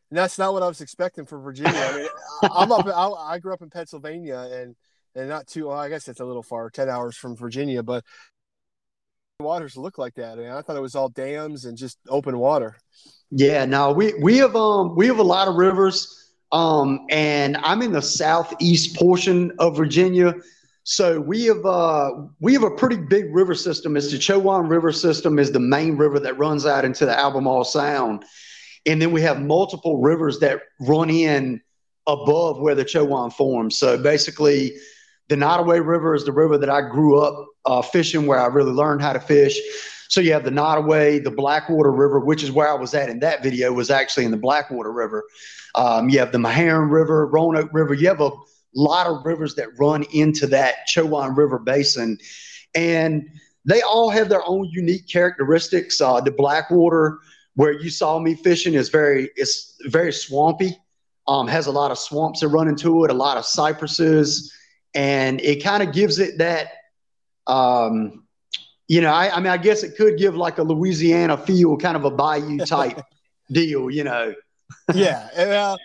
That's 0.09 0.37
not 0.37 0.53
what 0.53 0.63
I 0.63 0.67
was 0.67 0.79
expecting 0.79 1.25
for 1.25 1.37
Virginia. 1.37 1.73
I 1.73 1.97
mean, 1.97 2.07
I'm 2.43 2.71
up. 2.71 2.87
I, 2.87 3.33
I 3.33 3.39
grew 3.39 3.53
up 3.53 3.61
in 3.61 3.69
Pennsylvania, 3.69 4.47
and 4.53 4.73
and 5.15 5.29
not 5.29 5.47
too. 5.47 5.67
Well, 5.67 5.77
I 5.77 5.89
guess 5.89 6.07
it's 6.07 6.19
a 6.19 6.25
little 6.25 6.43
far, 6.43 6.69
ten 6.69 6.89
hours 6.89 7.17
from 7.17 7.35
Virginia, 7.35 7.83
but 7.83 8.03
waters 9.39 9.77
look 9.77 9.97
like 9.99 10.15
that. 10.15 10.33
I, 10.33 10.41
mean, 10.41 10.49
I 10.49 10.61
thought 10.61 10.77
it 10.77 10.81
was 10.81 10.95
all 10.95 11.09
dams 11.09 11.65
and 11.65 11.77
just 11.77 11.99
open 12.09 12.37
water. 12.39 12.75
Yeah, 13.29 13.65
no, 13.65 13.91
we 13.91 14.13
we 14.21 14.37
have 14.37 14.55
um 14.55 14.95
we 14.95 15.07
have 15.07 15.19
a 15.19 15.23
lot 15.23 15.47
of 15.47 15.55
rivers. 15.55 16.23
Um, 16.51 17.05
and 17.09 17.57
I'm 17.57 17.81
in 17.81 17.91
the 17.91 18.01
southeast 18.01 18.95
portion 18.95 19.51
of 19.59 19.75
Virginia. 19.75 20.33
So 20.83 21.19
we 21.19 21.43
have 21.45 21.65
uh 21.65 22.11
we 22.39 22.53
have 22.53 22.63
a 22.63 22.71
pretty 22.71 22.95
big 22.95 23.35
river 23.35 23.53
system. 23.53 23.97
It's 23.97 24.11
the 24.11 24.17
Chowan 24.17 24.69
River 24.69 24.91
system 24.91 25.37
is 25.37 25.51
the 25.51 25.59
main 25.59 25.97
river 25.97 26.19
that 26.21 26.37
runs 26.37 26.65
out 26.65 26.85
into 26.85 27.05
the 27.05 27.17
Albemarle 27.17 27.65
Sound. 27.65 28.23
And 28.85 29.01
then 29.01 29.11
we 29.11 29.21
have 29.21 29.41
multiple 29.41 29.99
rivers 30.01 30.39
that 30.39 30.61
run 30.79 31.09
in 31.09 31.61
above 32.07 32.61
where 32.61 32.73
the 32.73 32.85
Chowan 32.85 33.33
forms. 33.33 33.77
So 33.77 34.01
basically 34.01 34.77
the 35.29 35.35
Nottoway 35.35 35.79
River 35.79 36.15
is 36.15 36.25
the 36.25 36.31
river 36.31 36.57
that 36.57 36.69
I 36.69 36.81
grew 36.81 37.19
up 37.19 37.47
uh, 37.65 37.81
fishing, 37.81 38.25
where 38.25 38.39
I 38.39 38.47
really 38.47 38.71
learned 38.71 39.01
how 39.01 39.13
to 39.13 39.19
fish. 39.19 39.59
So 40.09 40.21
you 40.21 40.31
have 40.33 40.45
the 40.45 40.51
Nottoway, 40.51 41.19
the 41.19 41.31
Blackwater 41.31 41.91
River, 41.91 42.19
which 42.19 42.43
is 42.43 42.51
where 42.51 42.69
I 42.69 42.73
was 42.73 42.93
at 42.93 43.09
in 43.09 43.19
that 43.19 43.43
video, 43.43 43.73
was 43.73 43.89
actually 43.89 44.25
in 44.25 44.31
the 44.31 44.37
Blackwater 44.37 44.91
River. 44.91 45.23
Um, 45.75 46.09
you 46.09 46.19
have 46.19 46.31
the 46.31 46.37
Meherrin 46.37 46.89
River, 46.89 47.27
Roanoke 47.27 47.69
River. 47.73 47.93
You 47.93 48.07
have 48.07 48.21
a 48.21 48.31
lot 48.73 49.07
of 49.07 49.25
rivers 49.25 49.55
that 49.55 49.77
run 49.77 50.05
into 50.13 50.47
that 50.47 50.87
Chowan 50.87 51.35
River 51.35 51.59
basin, 51.59 52.17
and 52.73 53.27
they 53.65 53.81
all 53.81 54.09
have 54.09 54.29
their 54.29 54.47
own 54.47 54.69
unique 54.71 55.09
characteristics. 55.09 55.99
Uh, 55.99 56.21
the 56.21 56.31
Blackwater, 56.31 57.19
where 57.55 57.73
you 57.73 57.89
saw 57.89 58.17
me 58.17 58.33
fishing, 58.33 58.75
is 58.75 58.87
very 58.87 59.29
it's 59.35 59.75
very 59.87 60.13
swampy. 60.13 60.77
Um, 61.27 61.49
has 61.49 61.67
a 61.67 61.71
lot 61.71 61.91
of 61.91 61.97
swamps 61.97 62.39
that 62.39 62.47
run 62.47 62.69
into 62.69 63.03
it, 63.03 63.11
a 63.11 63.13
lot 63.13 63.35
of 63.35 63.45
cypresses, 63.45 64.53
and 64.97 65.39
it 65.41 65.63
kind 65.63 65.83
of 65.83 65.93
gives 65.93 66.17
it 66.19 66.39
that. 66.39 66.69
Um, 67.45 68.23
you 68.89 69.01
know, 69.01 69.11
I, 69.11 69.35
I 69.35 69.39
mean, 69.39 69.47
I 69.47 69.57
guess 69.57 69.83
it 69.83 69.95
could 69.95 70.17
give 70.17 70.35
like 70.35 70.57
a 70.57 70.63
Louisiana 70.63 71.37
feel, 71.37 71.77
kind 71.77 71.95
of 71.95 72.03
a 72.05 72.11
bayou 72.11 72.57
type 72.65 73.01
deal. 73.51 73.91
You 73.91 74.05
know. 74.05 74.33
yeah, 74.93 75.29
and, 75.35 75.51
uh, 75.51 75.77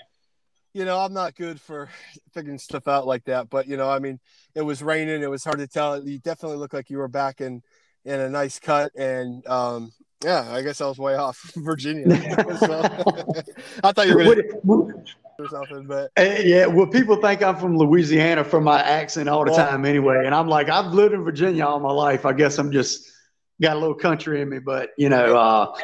you 0.73 0.85
know, 0.85 0.99
I'm 0.99 1.13
not 1.13 1.35
good 1.35 1.61
for 1.61 1.91
figuring 2.33 2.59
stuff 2.59 2.89
out 2.89 3.07
like 3.07 3.25
that, 3.25 3.51
but 3.51 3.69
you 3.69 3.77
know, 3.77 3.91
I 3.91 3.99
mean, 3.99 4.19
it 4.55 4.63
was 4.63 4.83
raining. 4.83 5.23
It 5.23 5.31
was 5.31 5.45
hard 5.45 5.59
to 5.59 5.67
tell. 5.67 6.03
You 6.03 6.19
definitely 6.19 6.57
looked 6.57 6.75
like 6.75 6.91
you 6.91 6.99
were 6.99 7.09
back 7.09 7.41
in 7.41 7.63
in 8.05 8.19
a 8.19 8.31
nice 8.31 8.59
cut, 8.59 8.93
and 8.97 9.47
um, 9.47 9.93
yeah, 10.25 10.49
I 10.51 10.63
guess 10.63 10.81
I 10.81 10.87
was 10.87 10.99
way 10.99 11.15
off 11.15 11.53
Virginia. 11.57 12.09
so, 12.59 12.81
I 13.85 13.93
thought 13.93 14.07
you 14.07 14.17
were 14.17 14.25
going 14.25 14.37
to 14.37 15.05
or 15.39 15.49
something, 15.49 15.87
but 15.87 16.11
uh, 16.19 16.23
yeah, 16.43 16.67
well, 16.67 16.87
people 16.87 17.17
think 17.17 17.43
I'm 17.43 17.57
from 17.57 17.77
Louisiana 17.77 18.45
from 18.45 18.65
my 18.65 18.81
accent 18.81 19.29
all 19.29 19.45
the 19.45 19.51
well, 19.51 19.71
time 19.71 19.85
anyway, 19.85 20.25
and 20.27 20.35
I'm 20.35 20.47
like, 20.47 20.69
I've 20.69 20.93
lived 20.93 21.15
in 21.15 21.25
Virginia 21.25 21.65
all 21.65 21.81
my 21.81 21.93
life. 21.93 22.27
I 22.27 22.33
guess 22.33 22.59
I'm 22.59 22.71
just 22.71 23.11
got 23.61 23.77
a 23.77 23.79
little 23.79 23.95
country 23.95 24.41
in 24.43 24.49
me, 24.51 24.59
but 24.59 24.91
you 24.99 25.09
know, 25.09 25.37
uh, 25.37 25.75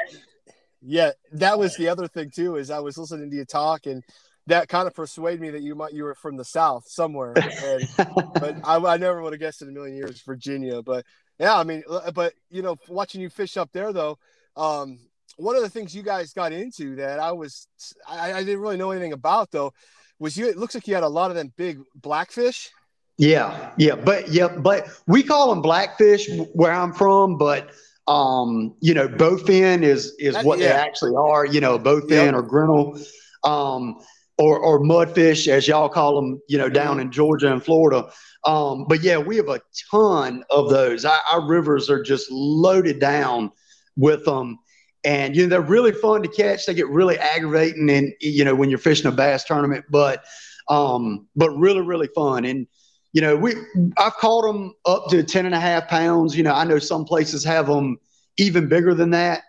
yeah, 0.82 1.12
that 1.32 1.58
was 1.58 1.76
the 1.76 1.88
other 1.88 2.06
thing 2.06 2.30
too. 2.30 2.56
Is 2.56 2.70
I 2.70 2.80
was 2.80 2.98
listening 2.98 3.30
to 3.30 3.36
you 3.36 3.44
talk 3.44 3.86
and 3.86 4.04
that 4.48 4.68
kind 4.68 4.86
of 4.86 4.94
persuaded 4.94 5.40
me 5.40 5.50
that 5.50 5.62
you 5.62 5.74
might 5.74 5.92
you 5.92 6.04
were 6.04 6.14
from 6.14 6.36
the 6.36 6.44
south 6.44 6.88
somewhere 6.88 7.34
and, 7.36 7.88
but 7.96 8.56
I, 8.64 8.76
I, 8.76 8.96
never 8.96 9.22
would 9.22 9.34
have 9.34 9.40
guessed 9.40 9.60
in 9.60 9.68
a 9.68 9.72
million 9.72 9.94
years 9.94 10.22
virginia 10.22 10.82
but 10.82 11.04
yeah 11.38 11.56
i 11.56 11.64
mean 11.64 11.82
uh, 11.88 12.10
but 12.10 12.34
you 12.50 12.62
know 12.62 12.76
watching 12.88 13.20
you 13.20 13.28
fish 13.28 13.56
up 13.56 13.70
there 13.72 13.92
though 13.92 14.18
um, 14.56 14.98
one 15.36 15.54
of 15.54 15.62
the 15.62 15.68
things 15.68 15.94
you 15.94 16.02
guys 16.02 16.32
got 16.32 16.52
into 16.52 16.96
that 16.96 17.18
i 17.18 17.30
was 17.32 17.66
I, 18.08 18.32
I, 18.32 18.44
didn't 18.44 18.60
really 18.60 18.76
know 18.76 18.90
anything 18.90 19.12
about 19.12 19.50
though 19.50 19.72
was 20.18 20.36
you 20.36 20.48
it 20.48 20.56
looks 20.56 20.74
like 20.74 20.88
you 20.88 20.94
had 20.94 21.04
a 21.04 21.08
lot 21.08 21.30
of 21.30 21.36
them 21.36 21.52
big 21.56 21.78
blackfish 21.94 22.70
yeah 23.18 23.70
yeah 23.76 23.94
but 23.94 24.28
yeah 24.28 24.48
but 24.48 24.88
we 25.06 25.22
call 25.22 25.50
them 25.50 25.62
blackfish 25.62 26.28
where 26.54 26.72
i'm 26.72 26.92
from 26.92 27.38
but 27.38 27.70
um 28.08 28.74
you 28.80 28.94
know 28.94 29.06
bowfin 29.06 29.82
is 29.82 30.14
is 30.18 30.34
that, 30.34 30.44
what 30.44 30.58
yeah. 30.58 30.68
they 30.68 30.72
actually 30.72 31.14
are 31.14 31.44
you 31.44 31.60
know 31.60 31.78
bowfin 31.78 32.10
yep. 32.10 32.34
or 32.34 32.42
grinnell 32.42 32.98
um 33.44 34.00
or, 34.38 34.58
or 34.58 34.80
mudfish, 34.80 35.48
as 35.48 35.66
y'all 35.66 35.88
call 35.88 36.14
them, 36.14 36.40
you 36.48 36.56
know, 36.56 36.68
down 36.68 37.00
in 37.00 37.10
Georgia 37.10 37.52
and 37.52 37.62
Florida. 37.62 38.08
Um, 38.48 38.86
but 38.88 39.02
yeah, 39.02 39.18
we 39.18 39.36
have 39.36 39.50
a 39.50 39.60
ton 39.90 40.42
of 40.48 40.70
those. 40.70 41.04
Our, 41.04 41.20
our, 41.30 41.46
rivers 41.46 41.90
are 41.90 42.02
just 42.02 42.30
loaded 42.30 42.98
down 42.98 43.52
with 43.94 44.24
them. 44.24 44.58
And, 45.04 45.36
you 45.36 45.42
know, 45.42 45.48
they're 45.50 45.60
really 45.60 45.92
fun 45.92 46.22
to 46.22 46.28
catch. 46.28 46.64
They 46.64 46.72
get 46.72 46.88
really 46.88 47.18
aggravating 47.18 47.90
and, 47.90 48.14
you 48.22 48.44
know, 48.44 48.54
when 48.54 48.70
you're 48.70 48.78
fishing 48.78 49.06
a 49.06 49.12
bass 49.12 49.44
tournament, 49.44 49.84
but, 49.90 50.24
um, 50.68 51.28
but 51.36 51.50
really, 51.50 51.82
really 51.82 52.08
fun. 52.14 52.46
And, 52.46 52.66
you 53.12 53.20
know, 53.20 53.36
we, 53.36 53.54
I've 53.98 54.14
caught 54.14 54.46
them 54.46 54.72
up 54.86 55.08
to 55.10 55.22
10 55.22 55.44
and 55.44 55.54
a 55.54 55.60
half 55.60 55.86
pounds. 55.88 56.34
You 56.34 56.42
know, 56.42 56.54
I 56.54 56.64
know 56.64 56.78
some 56.78 57.04
places 57.04 57.44
have 57.44 57.66
them 57.66 57.98
even 58.38 58.66
bigger 58.66 58.94
than 58.94 59.10
that, 59.10 59.42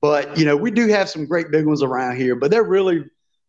but, 0.00 0.36
you 0.36 0.44
know, 0.44 0.56
we 0.56 0.72
do 0.72 0.88
have 0.88 1.08
some 1.08 1.24
great 1.24 1.52
big 1.52 1.66
ones 1.66 1.84
around 1.84 2.16
here, 2.16 2.34
but 2.34 2.50
they're 2.50 2.64
really, 2.64 3.04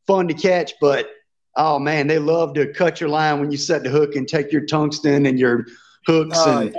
fun 0.08 0.27
to 0.27 0.34
catch, 0.34 0.74
but 0.81 1.08
oh 1.55 1.79
man, 1.79 2.08
they 2.08 2.20
love 2.20 2.53
to 2.55 2.72
cut 2.74 3.00
your 3.00 3.10
line 3.10 3.39
when 3.39 3.51
you 3.51 3.58
set 3.58 3.84
the 3.84 3.89
hook 3.89 4.15
and 4.15 4.27
take 4.27 4.51
your 4.51 4.65
tungsten 4.65 5.25
and 5.25 5.39
your 5.39 5.65
hooks, 6.05 6.38
uh, 6.38 6.60
and 6.62 6.77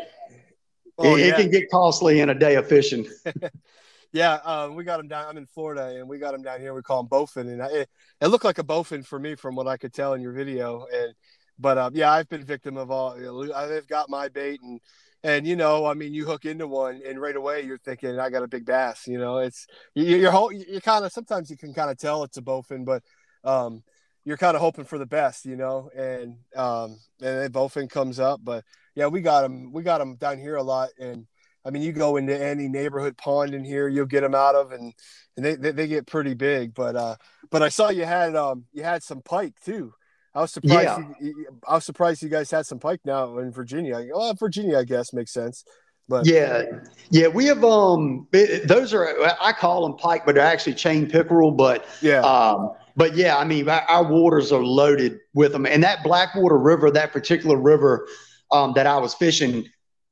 oh, 0.99 1.17
it, 1.17 1.21
yeah. 1.21 1.27
it, 1.27 1.37
can 1.37 1.51
get 1.51 1.71
costly 1.71 2.21
in 2.21 2.31
a 2.31 2.35
day 2.35 2.57
of 2.57 2.69
fishing. 2.69 3.07
yeah, 4.13 4.35
uh, 4.45 4.71
we 4.73 4.85
got 4.85 4.99
them 4.99 5.09
down. 5.09 5.27
I'm 5.29 5.37
in 5.37 5.47
Florida, 5.47 5.97
and 5.99 6.09
we 6.09 6.19
got 6.19 6.33
them 6.33 6.43
down 6.43 6.61
here. 6.61 6.75
We 6.75 6.83
call 6.83 7.03
them 7.03 7.09
bowfin, 7.09 7.53
and 7.53 7.63
I, 7.63 7.67
it, 7.69 7.91
it, 8.21 8.27
looked 8.29 8.45
like 8.45 8.59
a 8.59 8.65
bowfin 8.65 9.05
for 9.05 9.19
me 9.19 9.35
from 9.35 9.55
what 9.55 9.67
I 9.67 9.77
could 9.77 9.93
tell 9.93 10.15
in 10.15 10.23
your 10.23 10.33
video. 10.33 10.87
And 10.93 11.15
but 11.59 11.79
uh, 11.79 11.91
yeah, 11.93 12.11
I've 12.11 12.29
been 12.29 12.45
victim 12.45 12.77
of 12.77 12.91
all. 12.91 13.17
They've 13.17 13.87
got 13.87 14.11
my 14.11 14.29
bait, 14.29 14.61
and 14.63 14.81
and 15.25 15.47
you 15.47 15.57
know, 15.57 15.87
I 15.87 15.95
mean, 15.95 16.15
you 16.15 16.25
hook 16.25 16.45
into 16.45 16.67
one, 16.67 17.01
and 17.07 17.21
right 17.21 17.37
away 17.37 17.63
you're 17.63 17.79
thinking, 17.79 18.19
I 18.19 18.31
got 18.31 18.43
a 18.43 18.49
big 18.49 18.65
bass. 18.65 19.07
You 19.07 19.19
know, 19.19 19.39
it's 19.39 19.67
you, 19.95 20.17
you're 20.17 20.33
whole. 20.33 20.53
you're 20.53 20.81
kind 20.81 21.05
of 21.05 21.13
sometimes 21.13 21.51
you 21.51 21.57
can 21.57 21.73
kind 21.73 21.91
of 21.91 21.99
tell 21.99 22.25
it's 22.25 22.39
a 22.39 22.43
bowfin, 22.43 22.85
but 22.85 23.03
um, 23.45 23.83
you're 24.25 24.37
kind 24.37 24.55
of 24.55 24.61
hoping 24.61 24.85
for 24.85 24.99
the 24.99 25.07
best, 25.07 25.45
you 25.45 25.57
know, 25.57 25.91
and 25.97 26.37
um, 26.57 26.99
and 27.21 27.39
then 27.39 27.53
bowfin 27.53 27.91
comes 27.91 28.21
up, 28.21 28.41
but 28.43 28.65
yeah, 28.95 29.07
we 29.07 29.21
got 29.21 29.43
them, 29.43 29.73
we 29.73 29.83
got 29.83 29.99
them 29.99 30.17
down 30.17 30.39
here 30.39 30.57
a 30.57 30.63
lot, 30.63 30.91
and 30.99 31.27
I 31.65 31.71
mean, 31.71 31.83
you 31.83 31.93
go 31.93 32.17
into 32.17 32.37
any 32.37 32.69
neighborhood 32.69 33.17
pond 33.17 33.55
in 33.55 33.65
here, 33.65 33.89
you'll 33.89 34.07
get 34.07 34.23
them 34.23 34.35
out 34.35 34.55
of, 34.55 34.73
and 34.73 34.93
and 35.37 35.45
they, 35.45 35.55
they, 35.55 35.71
they 35.71 35.87
get 35.87 36.07
pretty 36.07 36.35
big, 36.35 36.75
but 36.75 36.97
uh, 36.97 37.17
but 37.51 37.63
I 37.63 37.69
saw 37.69 37.91
you 37.91 38.05
had 38.05 38.37
um 38.37 38.65
you 38.73 38.83
had 38.83 39.03
some 39.03 39.23
pike 39.23 39.55
too. 39.65 39.93
I 40.35 40.41
was 40.41 40.53
surprised. 40.53 40.85
Yeah. 40.85 41.13
You, 41.21 41.47
I 41.69 41.75
was 41.75 41.85
surprised 41.85 42.23
you 42.23 42.29
guys 42.29 42.51
had 42.51 42.67
some 42.67 42.79
pike 42.79 43.01
now 43.05 43.39
in 43.39 43.53
Virginia. 43.53 44.03
Well, 44.13 44.35
Virginia, 44.35 44.79
I 44.79 44.85
guess, 44.85 45.13
makes 45.13 45.33
sense. 45.33 45.65
But 46.09 46.27
yeah, 46.27 46.63
yeah, 47.11 47.29
we 47.29 47.47
have 47.47 47.65
um 47.65 48.27
those 48.65 48.93
are 48.93 49.17
I 49.41 49.53
call 49.53 49.83
them 49.83 49.97
pike, 49.97 50.27
but 50.27 50.35
they're 50.35 50.45
actually 50.45 50.75
chain 50.75 51.09
pickerel. 51.09 51.51
But 51.51 51.87
yeah, 52.01 52.21
um, 52.21 52.73
but 52.97 53.17
yeah, 53.17 53.37
I 53.37 53.45
mean, 53.45 53.69
our, 53.69 53.83
our, 53.83 54.05
waters 54.05 54.53
are 54.53 54.63
loaded 54.63 55.19
with 55.35 55.53
them. 55.53 55.67
And 55.67 55.83
that 55.83 56.03
Blackwater 56.03 56.59
River, 56.59 56.91
that 56.91 57.13
particular 57.13 57.57
river 57.57 58.07
um, 58.51 58.73
that 58.75 58.87
I 58.87 58.99
was 58.99 59.15
fishing, 59.15 59.69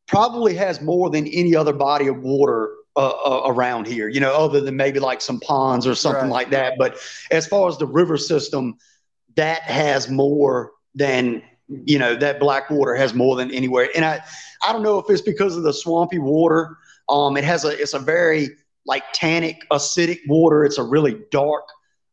probably 0.07 0.55
has 0.55 0.81
more 0.81 1.11
than 1.11 1.27
any 1.29 1.55
other 1.55 1.73
body 1.73 2.07
of 2.07 2.19
water 2.19 2.71
uh, 2.97 3.11
uh, 3.11 3.43
around 3.47 3.87
here, 3.87 4.09
you 4.09 4.21
know, 4.21 4.35
other 4.35 4.61
than 4.61 4.77
maybe 4.77 4.99
like 4.99 5.21
some 5.21 5.39
ponds 5.41 5.87
or 5.87 5.95
something 5.95 6.23
right. 6.23 6.31
like 6.31 6.51
that. 6.51 6.75
But 6.79 6.99
as 7.31 7.47
far 7.47 7.69
as 7.69 7.79
the 7.79 7.87
river 7.87 8.17
system, 8.17 8.77
that 9.37 9.63
has 9.63 10.11
more 10.11 10.73
than, 10.95 11.43
you 11.69 11.99
know, 11.99 12.17
that 12.17 12.41
Blackwater 12.41 12.95
has 12.95 13.15
more 13.15 13.37
than 13.37 13.51
anywhere. 13.53 13.89
And 13.95 14.05
I, 14.05 14.21
I 14.67 14.73
don't 14.73 14.83
know 14.83 14.99
if 14.99 15.09
it's 15.09 15.23
because 15.23 15.57
of 15.57 15.63
the 15.63 15.73
swampy 15.73 16.19
water. 16.19 16.77
Um, 17.09 17.37
it 17.37 17.45
has 17.45 17.65
a, 17.65 17.69
it's 17.69 17.95
a 17.95 17.99
very 17.99 18.49
like 18.87 19.05
tannic, 19.13 19.65
acidic 19.71 20.19
water. 20.27 20.65
It's 20.65 20.79
a 20.79 20.83
really 20.83 21.21
dark 21.31 21.69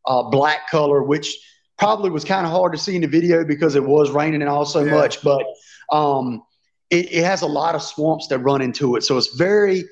uh, 0.08 0.22
black 0.24 0.68
color, 0.70 1.02
which 1.02 1.36
probably 1.78 2.10
was 2.10 2.24
kind 2.24 2.44
of 2.44 2.50
hard 2.50 2.72
to 2.72 2.78
see 2.78 2.96
in 2.96 3.02
the 3.02 3.08
video 3.08 3.44
because 3.44 3.76
it 3.76 3.84
was 3.84 4.10
raining 4.10 4.42
and 4.42 4.50
all 4.50 4.66
so 4.66 4.82
yeah. 4.82 4.94
much. 4.94 5.22
But 5.22 5.44
um, 5.92 6.42
it, 6.90 7.12
it, 7.12 7.24
has 7.24 7.42
a 7.42 7.46
lot 7.46 7.74
of 7.74 7.82
swamps 7.82 8.26
that 8.28 8.38
run 8.38 8.60
into 8.60 8.96
it, 8.96 9.04
so 9.04 9.16
it's 9.16 9.36
very 9.36 9.84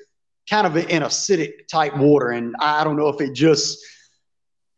kind 0.49 0.67
of 0.67 0.75
an 0.75 1.01
acidic 1.01 1.67
type 1.71 1.95
water. 1.97 2.31
And 2.31 2.55
I 2.59 2.83
don't 2.83 2.97
know 2.97 3.07
if 3.07 3.21
it 3.21 3.33
just 3.33 3.79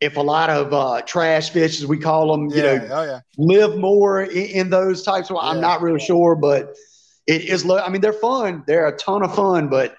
if 0.00 0.16
a 0.16 0.20
lot 0.20 0.48
of 0.48 0.72
uh, 0.72 1.02
trash 1.02 1.50
fish, 1.50 1.80
as 1.80 1.86
we 1.86 1.98
call 1.98 2.32
them, 2.32 2.48
you 2.50 2.56
yeah. 2.56 2.76
know, 2.76 2.88
oh, 2.90 3.02
yeah. 3.02 3.20
live 3.36 3.76
more 3.76 4.22
in, 4.22 4.46
in, 4.46 4.70
those 4.70 5.02
types. 5.02 5.30
Well, 5.30 5.40
I'm 5.40 5.60
not 5.60 5.82
really 5.82 6.00
sure, 6.00 6.34
but 6.34 6.74
it 7.26 7.42
is. 7.42 7.68
I 7.68 7.88
mean, 7.90 8.00
they're 8.00 8.12
fun. 8.12 8.64
They're 8.66 8.88
a 8.88 8.96
ton 8.96 9.22
of 9.22 9.34
fun, 9.34 9.68
but 9.68 9.96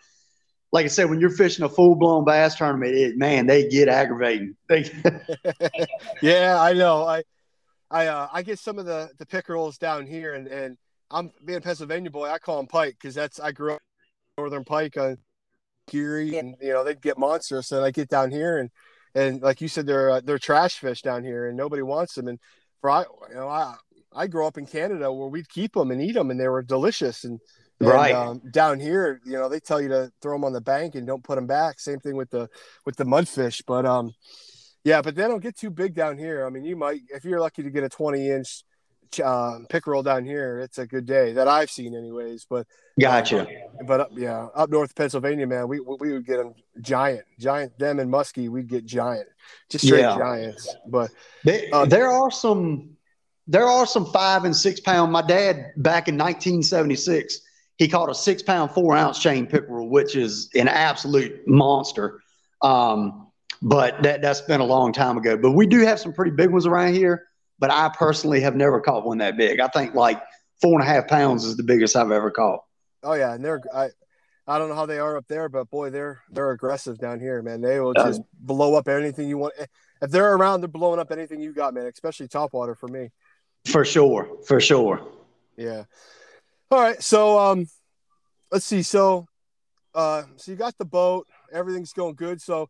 like 0.72 0.86
I 0.86 0.88
said, 0.88 1.10
when 1.10 1.20
you're 1.20 1.30
fishing 1.30 1.66
a 1.66 1.70
full 1.70 1.96
blown 1.96 2.24
bass 2.24 2.56
tournament, 2.56 2.96
it, 2.96 3.18
man, 3.18 3.46
they 3.46 3.68
get 3.68 3.90
aggravating. 3.90 4.56
They 4.70 4.90
yeah, 6.22 6.60
I 6.60 6.74
know. 6.74 7.06
I 7.06 7.24
I 7.90 8.08
uh, 8.08 8.28
I 8.32 8.42
get 8.42 8.60
some 8.60 8.80
of 8.80 8.86
the 8.86 9.10
the 9.18 9.26
pickerels 9.26 9.78
down 9.78 10.08
here, 10.08 10.34
and 10.34 10.48
and 10.48 10.78
I'm 11.10 11.32
being 11.44 11.58
a 11.58 11.62
Pennsylvania 11.62 12.10
boy. 12.10 12.30
I 12.30 12.40
call 12.40 12.58
them 12.58 12.68
pike 12.68 12.96
because 13.00 13.16
that's 13.16 13.40
I 13.40 13.52
grew 13.52 13.74
up 13.74 13.82
northern 14.38 14.64
pike 14.64 14.98
on 14.98 15.18
Geary, 15.90 16.38
and 16.38 16.56
you 16.62 16.72
know 16.72 16.84
they'd 16.84 17.02
get 17.02 17.18
monstrous. 17.18 17.72
And 17.74 17.84
I 17.84 17.92
get 17.92 18.08
down 18.08 18.32
here, 18.32 18.58
and 18.58 18.70
and 19.14 19.42
like 19.42 19.60
you 19.60 19.68
said, 19.68 19.86
they're 19.86 20.10
uh, 20.10 20.22
they're 20.24 20.40
trash 20.40 20.80
fish 20.80 21.02
down 21.02 21.24
here, 21.26 21.48
and 21.48 21.58
nobody 21.58 21.82
wants 21.82 22.16
them. 22.16 22.30
And 22.30 22.40
for 22.80 22.90
I, 22.90 23.02
you 23.30 23.36
know, 23.36 23.50
I 23.50 23.76
I 24.14 24.28
grew 24.28 24.48
up 24.48 24.58
in 24.58 24.66
Canada 24.66 25.12
where 25.12 25.28
we'd 25.28 25.50
keep 25.50 25.74
them 25.74 25.92
and 25.92 26.02
eat 26.02 26.14
them, 26.14 26.32
and 26.32 26.40
they 26.40 26.48
were 26.48 26.62
delicious. 26.62 27.26
And 27.26 27.42
and, 27.82 27.94
right 27.94 28.14
um, 28.14 28.42
down 28.52 28.80
here, 28.80 29.22
you 29.26 29.34
know, 29.34 29.50
they 29.50 29.60
tell 29.60 29.82
you 29.82 29.90
to 29.90 30.12
throw 30.22 30.34
them 30.34 30.44
on 30.44 30.54
the 30.54 30.62
bank 30.62 30.96
and 30.96 31.06
don't 31.06 31.24
put 31.24 31.36
them 31.36 31.48
back. 31.48 31.80
Same 31.80 32.00
thing 32.00 32.16
with 32.16 32.30
the 32.30 32.50
with 32.86 32.96
the 32.96 33.06
mudfish, 33.06 33.62
but 33.66 33.86
um, 33.86 34.14
yeah, 34.84 35.02
but 35.02 35.16
they 35.16 35.24
don't 35.24 35.42
get 35.42 35.58
too 35.58 35.70
big 35.70 35.94
down 35.94 36.18
here. 36.18 36.46
I 36.46 36.50
mean, 36.50 36.64
you 36.64 36.76
might 36.76 37.02
if 37.10 37.26
you're 37.26 37.40
lucky 37.40 37.64
to 37.64 37.70
get 37.70 37.84
a 37.84 37.90
20 37.90 38.30
inch 38.30 38.64
uh, 39.24 39.60
pickerel 39.70 40.04
down 40.04 40.26
here, 40.26 40.60
it's 40.60 40.78
a 40.78 40.88
good 40.88 41.06
day 41.06 41.34
that 41.34 41.48
I've 41.48 41.70
seen, 41.70 41.96
anyways. 41.96 42.46
But 42.50 42.68
gotcha. 43.00 43.42
Uh, 43.42 43.84
but 43.86 44.00
uh, 44.00 44.06
yeah, 44.14 44.48
up 44.56 44.70
north 44.70 44.96
Pennsylvania, 44.96 45.48
man, 45.48 45.68
we 45.68 45.80
we 45.80 46.14
would 46.14 46.26
get 46.26 46.38
them 46.38 46.54
giant, 46.80 47.26
giant. 47.40 47.78
Them 47.78 48.00
and 48.00 48.12
muskie, 48.12 48.50
we'd 48.50 48.70
get 48.70 48.86
giant, 48.86 49.28
just 49.70 49.86
straight 49.86 50.02
yeah. 50.02 50.18
giants. 50.18 50.74
But 50.88 51.12
they, 51.44 51.70
um, 51.72 51.90
there 51.90 52.10
are 52.10 52.32
some 52.32 52.98
there 53.48 53.66
are 53.66 53.86
some 53.86 54.06
five 54.06 54.46
and 54.46 54.56
six 54.56 54.80
pound. 54.80 55.12
My 55.12 55.22
dad 55.22 55.74
back 55.78 56.08
in 56.08 56.18
1976, 56.18 57.42
he 57.82 57.88
caught 57.88 58.12
a 58.12 58.14
six 58.14 58.44
pound 58.44 58.70
four 58.70 58.96
ounce 58.96 59.18
chain 59.18 59.48
pickerel, 59.48 59.90
which 59.90 60.16
is 60.16 60.52
an 60.54 60.68
absolute 60.68 61.42
monster. 61.48 62.22
Um, 62.62 63.32
but 63.64 64.04
that 64.04 64.22
that's 64.22 64.42
been 64.42 64.62
a 64.62 64.66
long 64.66 64.94
time 64.94 65.18
ago. 65.18 65.36
But 65.36 65.54
we 65.54 65.66
do 65.66 65.80
have 65.80 66.00
some 66.00 66.14
pretty 66.14 66.30
big 66.30 66.52
ones 66.52 66.68
around 66.68 66.94
here. 66.94 67.26
But 67.58 67.72
I 67.72 67.90
personally 67.90 68.40
have 68.42 68.56
never 68.56 68.80
caught 68.82 69.04
one 69.04 69.18
that 69.18 69.36
big. 69.36 69.60
I 69.60 69.68
think 69.68 69.96
like 69.96 70.22
four 70.62 70.80
and 70.80 70.88
a 70.88 70.94
half 70.94 71.08
pounds 71.08 71.44
is 71.44 71.58
the 71.58 71.64
biggest 71.64 71.96
I've 71.96 72.12
ever 72.12 72.30
caught. 72.30 72.60
Oh 73.02 73.14
yeah, 73.14 73.34
and 73.34 73.44
they're 73.44 73.64
I 73.74 73.90
I 74.46 74.60
don't 74.60 74.70
know 74.70 74.76
how 74.76 74.86
they 74.86 75.00
are 75.00 75.18
up 75.18 75.26
there, 75.28 75.50
but 75.50 75.68
boy, 75.72 75.90
they're 75.90 76.22
they're 76.30 76.52
aggressive 76.52 77.00
down 77.00 77.20
here, 77.20 77.42
man. 77.42 77.62
They 77.62 77.80
will 77.80 77.96
just 77.96 78.22
blow 78.40 78.76
up 78.76 78.90
anything 78.90 79.28
you 79.28 79.40
want. 79.40 79.56
If 80.04 80.12
they're 80.12 80.36
around, 80.36 80.62
they're 80.62 80.68
blowing 80.68 81.00
up 81.00 81.12
anything 81.12 81.42
you 81.42 81.52
got, 81.52 81.74
man. 81.74 81.88
Especially 81.88 82.28
topwater 82.28 82.78
for 82.78 82.88
me. 82.88 83.10
For 83.66 83.84
sure, 83.86 84.38
for 84.46 84.60
sure. 84.60 85.02
Yeah. 85.58 85.86
All 86.72 86.80
right, 86.80 87.04
so 87.04 87.38
um, 87.38 87.68
let's 88.50 88.66
see. 88.66 88.82
So, 88.82 89.28
uh, 89.94 90.24
so 90.38 90.54
you 90.54 90.58
got 90.58 90.78
the 90.78 90.86
boat, 90.86 91.28
everything's 91.52 91.92
going 91.92 92.16
good. 92.16 92.42
So, 92.42 92.70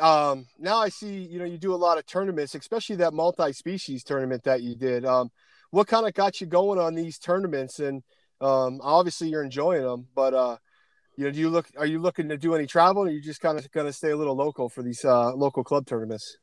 um, 0.00 0.48
now 0.58 0.78
I 0.78 0.88
see, 0.88 1.18
you 1.18 1.38
know, 1.38 1.44
you 1.44 1.56
do 1.56 1.72
a 1.72 1.76
lot 1.76 1.96
of 1.96 2.04
tournaments, 2.06 2.56
especially 2.56 2.96
that 2.96 3.14
multi-species 3.14 4.02
tournament 4.02 4.42
that 4.42 4.62
you 4.62 4.74
did. 4.74 5.04
Um, 5.04 5.30
what 5.70 5.86
kind 5.86 6.08
of 6.08 6.14
got 6.14 6.40
you 6.40 6.48
going 6.48 6.80
on 6.80 6.96
these 6.96 7.20
tournaments? 7.20 7.78
And 7.78 8.02
um, 8.40 8.80
obviously 8.82 9.28
you're 9.28 9.44
enjoying 9.44 9.84
them, 9.84 10.08
but 10.12 10.34
uh, 10.34 10.56
you 11.16 11.26
know, 11.26 11.30
do 11.30 11.38
you 11.38 11.48
look? 11.48 11.68
Are 11.78 11.86
you 11.86 12.00
looking 12.00 12.28
to 12.30 12.36
do 12.36 12.56
any 12.56 12.66
travel, 12.66 13.04
or 13.04 13.06
are 13.06 13.10
you 13.10 13.22
just 13.22 13.40
kind 13.40 13.56
of 13.56 13.70
going 13.70 13.86
to 13.86 13.92
stay 13.92 14.10
a 14.10 14.16
little 14.16 14.34
local 14.34 14.68
for 14.68 14.82
these 14.82 15.04
uh, 15.04 15.32
local 15.34 15.62
club 15.62 15.86
tournaments? 15.86 16.36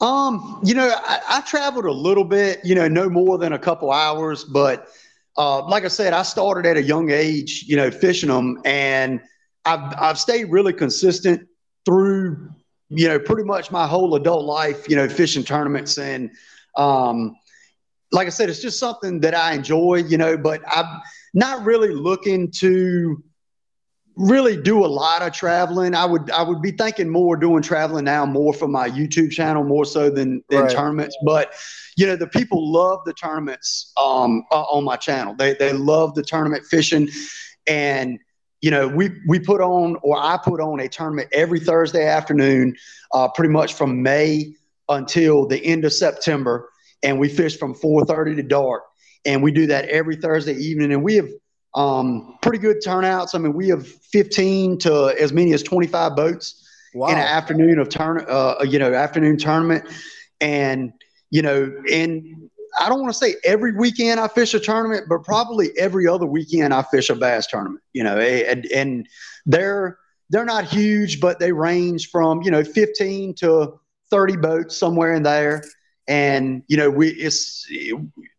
Um, 0.00 0.60
you 0.62 0.74
know, 0.74 0.88
I, 0.88 1.20
I, 1.28 1.40
traveled 1.40 1.84
a 1.84 1.92
little 1.92 2.24
bit. 2.24 2.60
You 2.64 2.76
know, 2.76 2.86
no 2.86 3.10
more 3.10 3.38
than 3.38 3.52
a 3.52 3.58
couple 3.58 3.90
hours, 3.90 4.44
but 4.44 4.88
uh, 5.36 5.66
like 5.66 5.84
I 5.84 5.88
said, 5.88 6.12
I 6.12 6.22
started 6.22 6.68
at 6.68 6.76
a 6.76 6.82
young 6.82 7.10
age. 7.10 7.64
You 7.66 7.76
know, 7.76 7.90
fishing 7.90 8.28
them, 8.28 8.60
and 8.64 9.20
I've 9.64 9.94
I've 9.98 10.18
stayed 10.18 10.44
really 10.50 10.72
consistent 10.72 11.48
through. 11.84 12.50
You 12.88 13.08
know, 13.08 13.18
pretty 13.18 13.44
much 13.44 13.70
my 13.70 13.86
whole 13.86 14.14
adult 14.14 14.44
life. 14.44 14.88
You 14.88 14.96
know, 14.96 15.08
fishing 15.08 15.44
tournaments 15.44 15.98
and. 15.98 16.30
Um, 16.76 17.36
like 18.14 18.26
I 18.26 18.30
said, 18.30 18.50
it's 18.50 18.60
just 18.60 18.78
something 18.78 19.20
that 19.20 19.34
I 19.34 19.54
enjoy, 19.54 20.04
you 20.06 20.18
know, 20.18 20.36
but 20.36 20.60
I'm 20.66 21.00
not 21.32 21.64
really 21.64 21.94
looking 21.94 22.50
to 22.58 23.22
really 24.16 24.60
do 24.60 24.84
a 24.84 24.86
lot 24.86 25.22
of 25.22 25.32
traveling. 25.32 25.94
I 25.94 26.04
would 26.04 26.30
I 26.30 26.42
would 26.42 26.60
be 26.60 26.72
thinking 26.72 27.08
more 27.08 27.36
doing 27.36 27.62
traveling 27.62 28.04
now 28.04 28.26
more 28.26 28.52
for 28.52 28.68
my 28.68 28.88
YouTube 28.88 29.30
channel 29.30 29.64
more 29.64 29.84
so 29.84 30.10
than 30.10 30.42
than 30.48 30.62
right. 30.62 30.70
tournaments. 30.70 31.16
But 31.24 31.54
you 31.96 32.06
know, 32.06 32.16
the 32.16 32.26
people 32.26 32.70
love 32.70 33.00
the 33.04 33.12
tournaments 33.12 33.92
um, 34.02 34.44
uh, 34.50 34.62
on 34.62 34.84
my 34.84 34.96
channel. 34.96 35.34
They 35.34 35.54
they 35.54 35.72
love 35.72 36.14
the 36.14 36.22
tournament 36.22 36.64
fishing, 36.64 37.08
and 37.66 38.18
you 38.60 38.70
know 38.70 38.88
we 38.88 39.10
we 39.28 39.38
put 39.38 39.60
on 39.60 39.96
or 40.02 40.18
I 40.18 40.38
put 40.42 40.60
on 40.60 40.80
a 40.80 40.88
tournament 40.88 41.28
every 41.32 41.60
Thursday 41.60 42.06
afternoon, 42.06 42.76
uh, 43.12 43.28
pretty 43.28 43.52
much 43.52 43.74
from 43.74 44.02
May 44.02 44.54
until 44.88 45.46
the 45.46 45.64
end 45.64 45.84
of 45.84 45.92
September, 45.92 46.68
and 47.02 47.18
we 47.18 47.28
fish 47.28 47.58
from 47.58 47.74
4:30 47.74 48.36
to 48.36 48.42
dark. 48.42 48.82
And 49.24 49.40
we 49.40 49.52
do 49.52 49.68
that 49.68 49.88
every 49.88 50.16
Thursday 50.16 50.54
evening, 50.54 50.92
and 50.92 51.04
we 51.04 51.14
have 51.14 51.28
um, 51.74 52.36
pretty 52.42 52.58
good 52.58 52.82
turnouts. 52.84 53.34
I 53.34 53.38
mean, 53.38 53.54
we 53.54 53.68
have 53.68 53.86
15 53.86 54.78
to 54.80 55.14
as 55.18 55.32
many 55.32 55.52
as 55.52 55.62
25 55.62 56.16
boats 56.16 56.68
wow. 56.94 57.08
in 57.08 57.14
an 57.14 57.20
afternoon 57.20 57.78
of 57.78 57.88
turn, 57.88 58.24
uh, 58.28 58.64
you 58.68 58.78
know, 58.78 58.92
afternoon 58.92 59.38
tournament. 59.38 59.88
And, 60.40 60.92
you 61.30 61.42
know, 61.42 61.72
and 61.90 62.50
I 62.78 62.88
don't 62.88 63.00
want 63.00 63.12
to 63.12 63.18
say 63.18 63.36
every 63.44 63.72
weekend 63.72 64.20
I 64.20 64.28
fish 64.28 64.54
a 64.54 64.60
tournament, 64.60 65.06
but 65.08 65.24
probably 65.24 65.70
every 65.78 66.06
other 66.06 66.26
weekend 66.26 66.74
I 66.74 66.82
fish 66.82 67.10
a 67.10 67.14
bass 67.14 67.46
tournament, 67.46 67.82
you 67.92 68.02
know, 68.02 68.18
and, 68.18 68.66
and 68.66 69.08
they're, 69.46 69.98
they're 70.30 70.44
not 70.44 70.64
huge, 70.64 71.20
but 71.20 71.38
they 71.38 71.52
range 71.52 72.10
from, 72.10 72.42
you 72.42 72.50
know, 72.50 72.64
15 72.64 73.34
to 73.36 73.78
30 74.10 74.36
boats 74.36 74.76
somewhere 74.76 75.14
in 75.14 75.22
there. 75.22 75.62
And, 76.08 76.62
you 76.68 76.76
know, 76.76 76.90
we, 76.90 77.10
it's, 77.10 77.66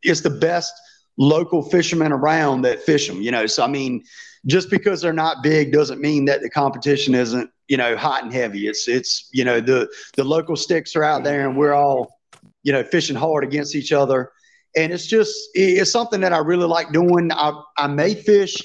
it's 0.02 0.22
the 0.22 0.30
best, 0.30 0.74
local 1.18 1.62
fishermen 1.62 2.12
around 2.12 2.64
that 2.64 2.82
fish 2.82 3.08
them. 3.08 3.22
You 3.22 3.32
know, 3.32 3.46
so 3.46 3.64
I 3.64 3.68
mean, 3.68 4.04
just 4.46 4.70
because 4.70 5.02
they're 5.02 5.14
not 5.14 5.44
big 5.44 5.72
doesn't 5.72 6.02
mean 6.02 6.26
that 6.26 6.42
the 6.42 6.50
competition 6.50 7.16
isn't 7.16 7.50
you 7.68 7.78
know 7.78 7.96
hot 7.96 8.24
and 8.24 8.34
heavy. 8.34 8.68
It's 8.68 8.88
it's 8.88 9.30
you 9.32 9.46
know 9.46 9.60
the 9.60 9.90
the 10.16 10.24
local 10.24 10.56
sticks 10.56 10.96
are 10.96 11.04
out 11.04 11.24
there 11.24 11.48
and 11.48 11.58
we're 11.58 11.74
all 11.74 12.20
you 12.64 12.72
know 12.74 12.84
fishing 12.84 13.16
hard 13.16 13.44
against 13.44 13.76
each 13.76 13.92
other. 13.92 14.32
And 14.76 14.92
it's 14.92 15.06
just 15.06 15.36
it's 15.54 15.92
something 15.92 16.22
that 16.22 16.34
I 16.34 16.40
really 16.40 16.68
like 16.68 16.92
doing. 16.92 17.32
I 17.32 17.54
I 17.78 17.88
may 17.88 18.16
fish, 18.16 18.58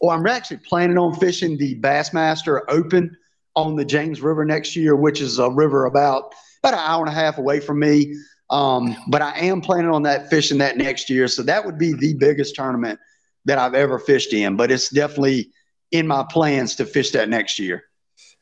or 0.00 0.12
I'm 0.12 0.26
actually 0.26 0.58
planning 0.58 0.98
on 0.98 1.14
fishing 1.14 1.58
the 1.58 1.78
Bassmaster 1.80 2.62
Open 2.68 3.16
on 3.54 3.76
the 3.76 3.84
James 3.84 4.20
River 4.22 4.44
next 4.44 4.74
year, 4.74 4.96
which 4.96 5.20
is 5.20 5.38
a 5.38 5.50
river 5.50 5.84
about 5.84 6.34
about 6.62 6.74
an 6.74 6.80
hour 6.80 7.04
and 7.04 7.12
a 7.12 7.14
half 7.14 7.38
away 7.38 7.60
from 7.60 7.80
me. 7.80 8.14
Um, 8.52 8.94
but 9.08 9.22
I 9.22 9.38
am 9.38 9.62
planning 9.62 9.90
on 9.90 10.02
that 10.02 10.28
fishing 10.28 10.58
that 10.58 10.76
next 10.76 11.08
year. 11.08 11.26
So 11.26 11.42
that 11.42 11.64
would 11.64 11.78
be 11.78 11.94
the 11.94 12.14
biggest 12.14 12.54
tournament 12.54 13.00
that 13.46 13.58
I've 13.58 13.74
ever 13.74 13.98
fished 13.98 14.34
in. 14.34 14.56
But 14.56 14.70
it's 14.70 14.90
definitely 14.90 15.50
in 15.90 16.06
my 16.06 16.24
plans 16.30 16.76
to 16.76 16.84
fish 16.84 17.10
that 17.12 17.28
next 17.28 17.58
year. 17.58 17.84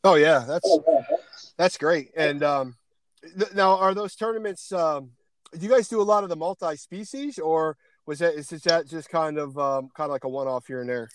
Oh 0.02 0.16
yeah, 0.16 0.44
that's 0.46 1.54
that's 1.56 1.78
great. 1.78 2.10
And 2.16 2.42
um, 2.42 2.76
th- 3.38 3.54
now, 3.54 3.78
are 3.78 3.94
those 3.94 4.16
tournaments? 4.16 4.72
Um, 4.72 5.10
do 5.52 5.60
you 5.60 5.68
guys 5.68 5.88
do 5.88 6.00
a 6.00 6.02
lot 6.02 6.24
of 6.24 6.28
the 6.28 6.36
multi-species, 6.36 7.38
or 7.38 7.76
was 8.06 8.18
that 8.18 8.34
is 8.34 8.48
that 8.48 8.88
just 8.88 9.08
kind 9.08 9.38
of 9.38 9.56
um, 9.58 9.90
kind 9.96 10.08
of 10.08 10.10
like 10.10 10.24
a 10.24 10.28
one-off 10.28 10.66
here 10.66 10.80
and 10.80 10.88
there? 10.88 11.08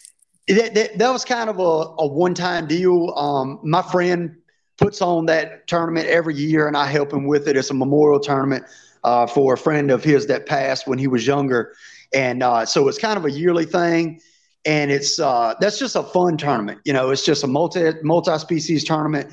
That, 0.48 0.76
that, 0.76 0.98
that 1.00 1.10
was 1.10 1.26
kind 1.26 1.50
of 1.50 1.58
a, 1.58 1.62
a 1.62 2.08
one-time 2.08 2.68
deal. 2.68 3.12
Um, 3.18 3.60
my 3.64 3.82
friend 3.82 4.38
puts 4.78 5.02
on 5.02 5.26
that 5.26 5.68
tournament 5.68 6.08
every 6.08 6.36
year, 6.36 6.68
and 6.68 6.78
I 6.78 6.86
help 6.86 7.12
him 7.12 7.26
with 7.26 7.48
it. 7.48 7.58
It's 7.58 7.72
a 7.72 7.74
memorial 7.74 8.20
tournament 8.20 8.66
uh, 9.06 9.28
for 9.28 9.54
a 9.54 9.58
friend 9.58 9.92
of 9.92 10.04
his 10.04 10.28
that 10.28 10.46
passed 10.46 10.88
when 10.88 11.00
he 11.00 11.08
was 11.08 11.26
younger, 11.26 11.74
and 12.14 12.44
uh, 12.44 12.66
so 12.66 12.88
it's 12.88 12.98
kind 12.98 13.18
of 13.18 13.26
a 13.26 13.32
yearly 13.32 13.66
thing. 13.66 14.20
And 14.66 14.92
it's 14.92 15.20
uh, 15.20 15.54
that's 15.60 15.78
just 15.78 15.96
a 15.96 16.04
fun 16.04 16.38
tournament. 16.38 16.82
You 16.86 16.94
know, 16.94 17.12
it's 17.12 17.24
just 17.24 17.44
a 17.44 17.48
multi 17.48 17.94
multi 18.04 18.38
species 18.40 18.84
tournament. 18.84 19.32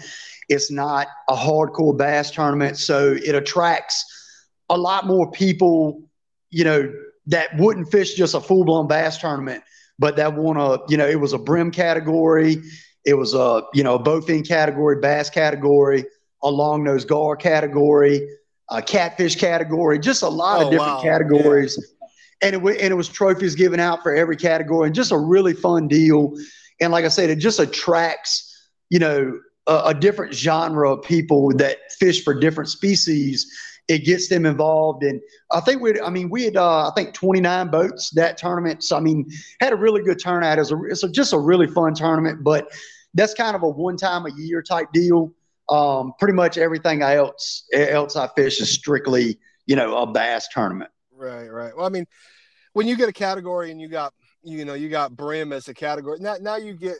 It's 0.49 0.71
not 0.71 1.09
a 1.29 1.35
hardcore 1.35 1.97
bass 1.97 2.31
tournament, 2.31 2.77
so 2.77 3.17
it 3.25 3.35
attracts 3.35 4.05
a 4.69 4.77
lot 4.77 5.07
more 5.07 5.31
people. 5.31 6.03
You 6.51 6.65
know, 6.65 6.93
that 7.27 7.57
wouldn't 7.57 7.91
fish 7.91 8.15
just 8.15 8.35
a 8.35 8.41
full 8.41 8.65
blown 8.65 8.87
bass 8.87 9.19
tournament, 9.19 9.65
but 9.99 10.17
that 10.17 10.35
want 10.35 10.59
to. 10.59 10.83
You 10.93 10.99
know, 10.99 11.09
it 11.09 11.19
was 11.19 11.33
a 11.33 11.39
brim 11.39 11.71
category 11.71 12.63
it 13.05 13.15
was 13.15 13.35
a 13.35 13.63
you 13.75 13.83
know 13.83 13.97
a 13.97 14.03
bowfin 14.03 14.47
category, 14.47 15.01
bass 15.01 15.31
category, 15.31 16.05
a 16.43 16.51
long 16.51 16.85
nose 16.85 17.05
gar 17.05 17.37
category, 17.37 18.29
a 18.73 18.83
catfish 18.83 19.37
category, 19.37 19.99
just 19.99 20.23
a 20.23 20.29
lot 20.29 20.61
oh, 20.61 20.67
of 20.67 20.71
different 20.71 20.97
wow. 20.97 21.03
categories. 21.03 21.79
Yeah. 21.79 22.09
And 22.49 22.57
it, 22.57 22.81
and 22.81 22.93
it 22.93 22.97
was 22.97 23.09
trophies 23.09 23.55
given 23.55 23.79
out 23.79 24.03
for 24.03 24.15
every 24.15 24.37
category, 24.37 24.87
and 24.87 24.95
just 24.95 25.13
a 25.13 25.19
really 25.19 25.55
fun 25.55 25.87
deal. 25.87 26.33
And 26.81 26.91
like 26.91 27.05
I 27.05 27.09
said, 27.09 27.31
it 27.31 27.37
just 27.37 27.61
attracts 27.61 28.69
you 28.91 28.99
know 28.99 29.39
a, 29.69 29.83
a 29.87 29.95
different 29.95 30.35
genre 30.35 30.93
of 30.93 31.05
people 31.05 31.53
that 31.57 31.79
fish 31.99 32.25
for 32.25 32.39
different 32.39 32.69
species 32.69 33.47
it 33.89 34.05
gets 34.05 34.29
them 34.29 34.47
involved. 34.47 35.03
And 35.03 35.21
I 35.51 35.61
think 35.61 35.83
we, 35.83 36.01
I 36.01 36.11
mean, 36.11 36.31
we 36.31 36.45
had, 36.45 36.57
uh, 36.57 36.89
I 36.89 36.93
think 36.95 37.15
29 37.15 37.69
boats 37.69 38.11
that 38.11 38.39
tournament. 38.39 38.85
So, 38.85 38.97
I 38.97 39.01
mean, 39.01 39.31
had 39.61 39.73
a 39.73 39.77
really 39.77 40.03
good 40.03 40.21
turnout. 40.21 40.59
It's, 40.59 40.71
a, 40.71 40.83
it's 40.85 41.03
a, 41.03 41.09
just 41.09 41.33
a 41.33 41.39
really 41.39 41.67
fun 41.67 41.95
tournament, 41.95 42.45
but 42.45 42.69
that's 43.15 43.35
kind 43.35 43.57
of 43.57 43.63
a 43.63 43.69
one 43.69 43.97
time 43.97 44.27
a 44.27 44.33
year 44.37 44.63
type 44.63 44.89
deal. 44.93 45.33
Um, 45.69 46.13
pretty 46.19 46.35
much 46.35 46.59
everything 46.59 47.03
else 47.03 47.65
else 47.73 48.17
I 48.17 48.29
fish 48.35 48.61
is 48.61 48.71
strictly 48.71 49.39
you 49.67 49.77
know 49.77 49.97
a 49.99 50.07
bass 50.07 50.49
tournament. 50.53 50.91
Right, 51.15 51.47
right. 51.47 51.77
Well, 51.77 51.87
I 51.87 51.89
mean, 51.89 52.07
when 52.73 52.87
you 52.87 52.97
get 52.97 53.09
a 53.09 53.13
category 53.13 53.71
and 53.71 53.81
you 53.81 53.89
got 53.89 54.13
you 54.43 54.65
know 54.65 54.75
you 54.75 54.89
got 54.89 55.17
brim 55.17 55.53
as 55.53 55.69
a 55.69 55.75
category, 55.75 56.19
now 56.21 56.37
now 56.41 56.57
you 56.57 56.75
get 56.75 56.97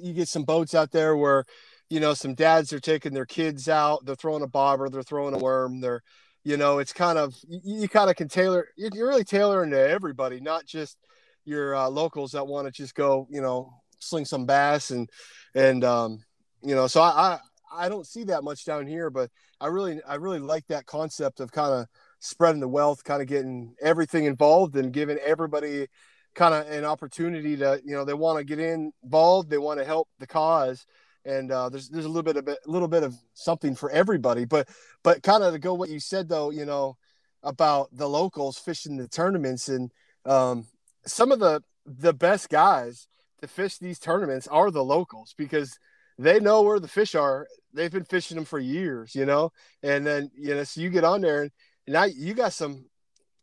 you 0.00 0.12
get 0.12 0.28
some 0.28 0.44
boats 0.44 0.74
out 0.74 0.90
there 0.92 1.16
where 1.16 1.44
you 1.90 2.00
know 2.00 2.14
some 2.14 2.34
dads 2.34 2.72
are 2.72 2.80
taking 2.80 3.12
their 3.12 3.26
kids 3.26 3.68
out, 3.68 4.04
they're 4.04 4.14
throwing 4.14 4.42
a 4.42 4.48
bobber, 4.48 4.88
they're 4.88 5.02
throwing 5.02 5.34
a 5.34 5.38
worm, 5.38 5.80
they're 5.80 6.02
you 6.44 6.56
know 6.56 6.78
it's 6.78 6.92
kind 6.92 7.18
of 7.18 7.34
you, 7.48 7.60
you 7.64 7.88
kind 7.88 8.10
of 8.10 8.16
can 8.16 8.28
tailor 8.28 8.68
you're 8.76 9.08
really 9.08 9.24
tailoring 9.24 9.70
to 9.70 9.78
everybody, 9.78 10.40
not 10.40 10.66
just 10.66 10.98
your 11.44 11.74
uh, 11.74 11.88
locals 11.88 12.32
that 12.32 12.46
want 12.46 12.66
to 12.66 12.70
just 12.70 12.94
go 12.94 13.26
you 13.30 13.40
know 13.40 13.74
sling 13.98 14.24
some 14.24 14.46
bass 14.46 14.90
and 14.90 15.10
and 15.54 15.84
um, 15.84 16.20
you 16.62 16.74
know, 16.74 16.86
so 16.86 17.00
I, 17.00 17.08
I 17.08 17.38
I 17.74 17.88
don't 17.88 18.06
see 18.06 18.24
that 18.24 18.44
much 18.44 18.64
down 18.64 18.86
here, 18.86 19.10
but 19.10 19.30
I 19.60 19.66
really 19.66 20.00
I 20.06 20.16
really 20.16 20.38
like 20.38 20.66
that 20.68 20.86
concept 20.86 21.40
of 21.40 21.52
kind 21.52 21.72
of 21.72 21.86
spreading 22.20 22.60
the 22.60 22.68
wealth, 22.68 23.04
kind 23.04 23.22
of 23.22 23.28
getting 23.28 23.74
everything 23.82 24.24
involved 24.24 24.76
and 24.76 24.92
giving 24.92 25.18
everybody 25.18 25.88
kind 26.34 26.54
of 26.54 26.68
an 26.70 26.84
opportunity 26.84 27.56
to 27.56 27.80
you 27.84 27.94
know 27.94 28.04
they 28.04 28.14
want 28.14 28.38
to 28.38 28.44
get 28.44 28.58
involved, 28.58 29.50
they 29.50 29.58
want 29.58 29.78
to 29.78 29.84
help 29.84 30.08
the 30.18 30.26
cause, 30.26 30.86
and 31.24 31.50
uh, 31.50 31.68
there's 31.68 31.88
there's 31.88 32.04
a 32.04 32.08
little 32.08 32.22
bit 32.22 32.36
of 32.36 32.48
a 32.48 32.56
little 32.66 32.88
bit 32.88 33.02
of 33.02 33.14
something 33.34 33.74
for 33.74 33.90
everybody. 33.90 34.44
But 34.44 34.68
but 35.02 35.22
kind 35.22 35.42
of 35.42 35.52
to 35.52 35.58
go 35.58 35.74
what 35.74 35.90
you 35.90 36.00
said 36.00 36.28
though, 36.28 36.50
you 36.50 36.64
know, 36.64 36.96
about 37.42 37.88
the 37.92 38.08
locals 38.08 38.58
fishing 38.58 38.96
the 38.96 39.08
tournaments 39.08 39.68
and 39.68 39.90
um, 40.24 40.66
some 41.06 41.32
of 41.32 41.38
the 41.38 41.62
the 41.86 42.14
best 42.14 42.48
guys 42.48 43.06
to 43.40 43.48
fish 43.48 43.78
these 43.78 43.98
tournaments 43.98 44.48
are 44.48 44.70
the 44.70 44.84
locals 44.84 45.34
because 45.36 45.78
they 46.18 46.40
know 46.40 46.62
where 46.62 46.80
the 46.80 46.88
fish 46.88 47.14
are. 47.14 47.46
They've 47.72 47.90
been 47.90 48.04
fishing 48.04 48.36
them 48.36 48.44
for 48.44 48.58
years, 48.58 49.14
you 49.14 49.26
know. 49.26 49.52
And 49.82 50.06
then 50.06 50.30
you 50.36 50.54
know, 50.54 50.64
so 50.64 50.80
you 50.80 50.90
get 50.90 51.04
on 51.04 51.20
there 51.20 51.42
and 51.42 51.50
now 51.86 52.04
you 52.04 52.34
got 52.34 52.52
some 52.52 52.84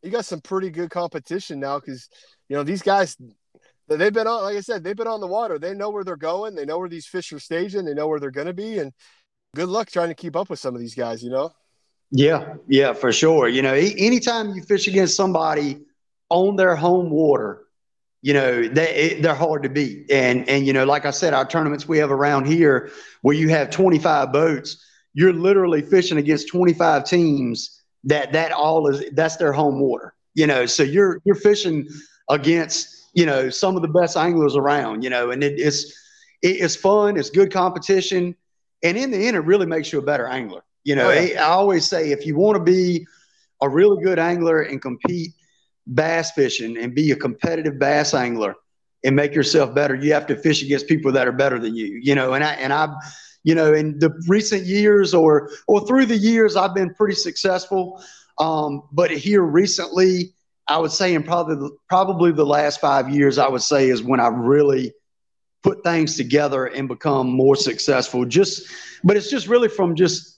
you 0.01 0.10
got 0.10 0.25
some 0.25 0.41
pretty 0.41 0.69
good 0.69 0.89
competition 0.89 1.60
now 1.60 1.79
because 1.79 2.10
you 2.49 2.55
know 2.55 2.63
these 2.63 2.81
guys 2.81 3.17
they've 3.88 4.13
been 4.13 4.27
on 4.27 4.43
like 4.43 4.57
I 4.57 4.62
said, 4.62 4.84
they've 4.84 4.95
been 4.95 5.07
on 5.07 5.21
the 5.21 5.27
water. 5.27 5.60
They 5.60 5.73
know 5.73 5.89
where 5.89 6.03
they're 6.03 6.15
going, 6.15 6.55
they 6.55 6.65
know 6.65 6.79
where 6.79 6.89
these 6.89 7.07
fish 7.07 7.31
are 7.34 7.39
staging, 7.39 7.86
they 7.86 7.93
know 7.93 8.07
where 8.07 8.19
they're 8.19 8.31
gonna 8.31 8.53
be, 8.53 8.79
and 8.79 8.93
good 9.55 9.69
luck 9.69 9.89
trying 9.91 10.10
to 10.10 10.15
keep 10.15 10.36
up 10.36 10.49
with 10.49 10.60
some 10.60 10.75
of 10.75 10.81
these 10.81 10.95
guys, 10.95 11.23
you 11.23 11.29
know. 11.29 11.51
Yeah, 12.12 12.55
yeah, 12.67 12.93
for 12.93 13.13
sure. 13.13 13.47
You 13.47 13.62
know, 13.62 13.73
anytime 13.73 14.53
you 14.53 14.63
fish 14.63 14.88
against 14.88 15.15
somebody 15.15 15.79
on 16.29 16.57
their 16.57 16.75
home 16.75 17.10
water, 17.10 17.63
you 18.21 18.34
know 18.34 18.67
they 18.67 19.19
they're 19.21 19.36
hard 19.36 19.63
to 19.63 19.69
beat. 19.69 20.10
And 20.12 20.47
and 20.47 20.65
you 20.65 20.73
know, 20.73 20.86
like 20.86 21.05
I 21.05 21.12
said, 21.12 21.34
our 21.34 21.45
tournaments 21.45 21.88
we 21.88 21.97
have 21.97 22.12
around 22.12 22.45
here 22.45 22.91
where 23.21 23.36
you 23.36 23.49
have 23.49 23.69
25 23.69 24.31
boats, 24.31 24.84
you're 25.13 25.34
literally 25.34 25.81
fishing 25.81 26.17
against 26.17 26.47
25 26.49 27.03
teams 27.03 27.81
that 28.03 28.34
that 28.34 28.51
all 28.51 28.88
is 28.88 29.03
that's 29.13 29.38
their 29.38 29.53
home 29.53 29.79
water. 29.79 30.13
You 30.34 30.47
know, 30.47 30.65
so 30.65 30.84
you're 30.84 31.19
you're 31.25 31.36
fishing 31.36 31.88
against 32.29 33.10
you 33.13 33.25
know 33.25 33.49
some 33.49 33.75
of 33.75 33.81
the 33.81 33.88
best 33.88 34.15
anglers 34.15 34.55
around. 34.55 35.03
You 35.03 35.10
know, 35.10 35.31
and 35.31 35.43
it, 35.43 35.60
it's 35.60 35.86
it, 36.41 36.62
it's 36.62 36.75
fun, 36.75 37.17
it's 37.17 37.29
good 37.29 37.51
competition, 37.51 38.36
and 38.84 38.97
in 38.97 39.12
the 39.12 39.27
end, 39.27 39.36
it 39.36 39.41
really 39.41 39.65
makes 39.65 39.91
you 39.91 39.99
a 39.99 40.03
better 40.03 40.27
angler. 40.27 40.62
You 40.84 40.95
know, 40.95 41.10
oh, 41.10 41.13
yeah. 41.13 41.45
I 41.45 41.49
always 41.49 41.88
say 41.88 42.12
if 42.12 42.25
you 42.25 42.36
want 42.36 42.57
to 42.57 42.63
be 42.63 43.05
a 43.62 43.69
really 43.69 44.03
good 44.03 44.17
angler 44.17 44.62
and 44.62 44.81
compete 44.81 45.34
bass 45.88 46.32
fishing 46.32 46.78
and 46.78 46.96
be 46.96 47.12
a 47.12 47.15
competitive 47.15 47.80
bass 47.80 48.13
angler 48.13 48.56
and 49.04 49.15
make 49.15 49.34
yourself 49.34 49.74
better, 49.74 49.96
you 49.96 50.13
have 50.13 50.28
to 50.28 50.36
fish 50.36 50.62
against 50.62 50.88
people 50.88 51.12
that 51.12 51.28
are 51.28 51.32
better 51.32 51.60
than 51.60 51.76
you. 51.76 52.00
You 52.02 52.15
know, 52.15 52.34
and 52.34 52.44
I 52.44 52.54
and 52.54 52.72
I, 52.72 52.94
you 53.44 53.56
know, 53.56 53.74
in 53.74 54.00
the 54.00 54.12
recent 54.28 54.65
years 54.65 55.13
or 55.13 55.50
or 55.67 55.86
through 55.86 56.06
the 56.06 56.17
years, 56.17 56.56
I've 56.56 56.76
been 56.76 56.94
pretty 56.94 57.15
successful. 57.15 58.04
Um, 58.38 58.84
but 58.91 59.12
here 59.12 59.44
recently, 59.44 60.34
I 60.67 60.78
would 60.78 60.91
say 60.91 61.13
in 61.13 61.24
probably 61.24 61.70
probably 61.89 62.32
the 62.32 62.46
last 62.46 62.80
five 62.80 63.10
years, 63.10 63.38
I 63.38 63.48
would 63.50 63.63
say 63.63 63.89
is 63.89 64.04
when 64.04 64.20
I 64.20 64.28
really 64.28 64.94
put 65.63 65.84
things 65.84 66.17
together 66.17 66.65
and 66.65 66.88
become 66.88 67.28
more 67.28 67.56
successful. 67.56 68.26
Just, 68.26 68.67
but 69.04 69.15
it's 69.15 69.30
just 69.30 69.48
really 69.48 69.67
from 69.67 69.96
just 69.96 70.31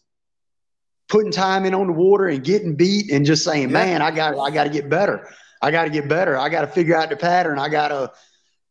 putting 1.09 1.31
time 1.31 1.65
in 1.65 1.73
on 1.73 1.87
the 1.87 1.93
water 1.93 2.27
and 2.27 2.43
getting 2.43 2.75
beat 2.75 3.11
and 3.11 3.25
just 3.25 3.43
saying, 3.43 3.69
yeah. 3.69 3.73
man, 3.73 4.01
I 4.01 4.11
got 4.11 4.37
I 4.37 4.51
got 4.51 4.65
to 4.65 4.69
get 4.69 4.89
better. 4.89 5.29
I 5.61 5.71
got 5.71 5.85
to 5.85 5.89
get 5.89 6.09
better. 6.09 6.37
I 6.37 6.49
got 6.49 6.61
to 6.61 6.67
figure 6.67 6.95
out 6.95 7.09
the 7.09 7.15
pattern. 7.15 7.57
I 7.57 7.69
got 7.69 7.87
to, 7.89 8.11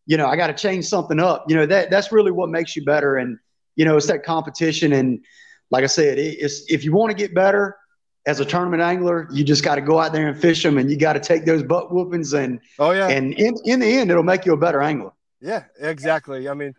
you 0.07 0.17
know, 0.17 0.27
I 0.27 0.37
got 0.37 0.49
to 0.49 0.55
change 0.55 0.85
something 0.87 1.19
up. 1.19 1.45
You 1.49 1.57
know, 1.57 1.67
that 1.67 1.91
that's 1.91 2.13
really 2.13 2.31
what 2.31 2.51
makes 2.51 2.77
you 2.77 2.85
better. 2.85 3.17
And 3.17 3.39
you 3.77 3.85
know, 3.85 3.97
it's 3.97 4.07
that 4.07 4.25
competition. 4.25 4.93
And 4.93 5.25
like 5.71 5.85
I 5.85 5.87
said, 5.87 6.19
it's 6.19 6.71
if 6.71 6.85
you 6.85 6.93
want 6.93 7.11
to 7.11 7.17
get 7.17 7.35
better 7.35 7.77
as 8.27 8.39
a 8.41 8.45
tournament 8.45 8.83
angler, 8.83 9.29
you 9.33 9.43
just 9.43 9.65
got 9.65 9.77
to 9.77 9.81
go 9.81 9.99
out 9.99 10.13
there 10.13 10.29
and 10.29 10.41
fish 10.41 10.63
them, 10.63 10.79
and 10.79 10.91
you 10.91 10.97
got 10.97 11.15
to 11.15 11.21
take 11.21 11.45
those 11.45 11.63
butt 11.63 11.93
whoopings. 11.93 12.35
And 12.35 12.61
oh 12.79 12.93
yeah, 12.93 13.09
and 13.09 13.33
in 13.35 13.55
in 13.65 13.81
the 13.81 13.87
end, 13.87 14.11
it'll 14.11 14.23
make 14.23 14.45
you 14.45 14.53
a 14.53 14.57
better 14.57 14.83
angler. 14.83 15.13
Yeah, 15.41 15.65
exactly. 15.81 16.49
I 16.49 16.55
mean, 16.55 16.75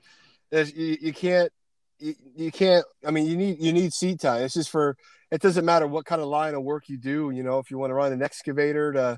you, 0.51 0.97
you 1.01 1.13
can't 1.13 1.51
you, 1.99 2.15
you 2.35 2.51
can't. 2.51 2.85
I 3.05 3.11
mean, 3.11 3.25
you 3.25 3.37
need 3.37 3.59
you 3.59 3.73
need 3.73 3.93
seat 3.93 4.19
time. 4.19 4.43
It's 4.43 4.53
just 4.53 4.69
for 4.69 4.95
it 5.33 5.41
doesn't 5.41 5.65
matter 5.65 5.87
what 5.87 6.05
kind 6.05 6.21
of 6.21 6.27
line 6.27 6.53
of 6.53 6.61
work 6.61 6.87
you 6.87 6.97
do. 6.97 7.31
You 7.31 7.41
know, 7.41 7.57
if 7.57 7.71
you 7.71 7.79
want 7.79 7.89
to 7.89 7.95
run 7.95 8.13
an 8.13 8.21
excavator 8.21 8.93
to, 8.93 9.17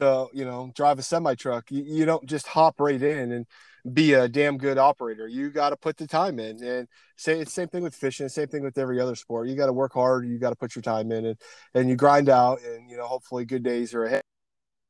to 0.00 0.26
you 0.32 0.44
know, 0.44 0.72
drive 0.74 0.98
a 0.98 1.02
semi 1.02 1.36
truck, 1.36 1.70
you, 1.70 1.84
you 1.86 2.04
don't 2.04 2.26
just 2.26 2.48
hop 2.48 2.80
right 2.80 3.00
in 3.00 3.30
and 3.30 3.46
be 3.92 4.14
a 4.14 4.26
damn 4.26 4.58
good 4.58 4.78
operator. 4.78 5.28
You 5.28 5.50
got 5.50 5.70
to 5.70 5.76
put 5.76 5.96
the 5.96 6.08
time 6.08 6.40
in. 6.40 6.60
And 6.60 6.88
say 7.16 7.38
it's 7.38 7.52
same 7.52 7.68
thing 7.68 7.84
with 7.84 7.94
fishing, 7.94 8.28
same 8.28 8.48
thing 8.48 8.64
with 8.64 8.76
every 8.78 9.00
other 9.00 9.14
sport. 9.14 9.46
You 9.46 9.54
got 9.54 9.66
to 9.66 9.72
work 9.72 9.94
hard. 9.94 10.26
You 10.26 10.40
got 10.40 10.50
to 10.50 10.56
put 10.56 10.74
your 10.74 10.82
time 10.82 11.12
in, 11.12 11.24
and 11.24 11.38
and 11.72 11.88
you 11.88 11.94
grind 11.94 12.28
out. 12.28 12.60
And 12.62 12.90
you 12.90 12.96
know, 12.96 13.06
hopefully, 13.06 13.44
good 13.44 13.62
days 13.62 13.94
are 13.94 14.02
ahead. 14.02 14.22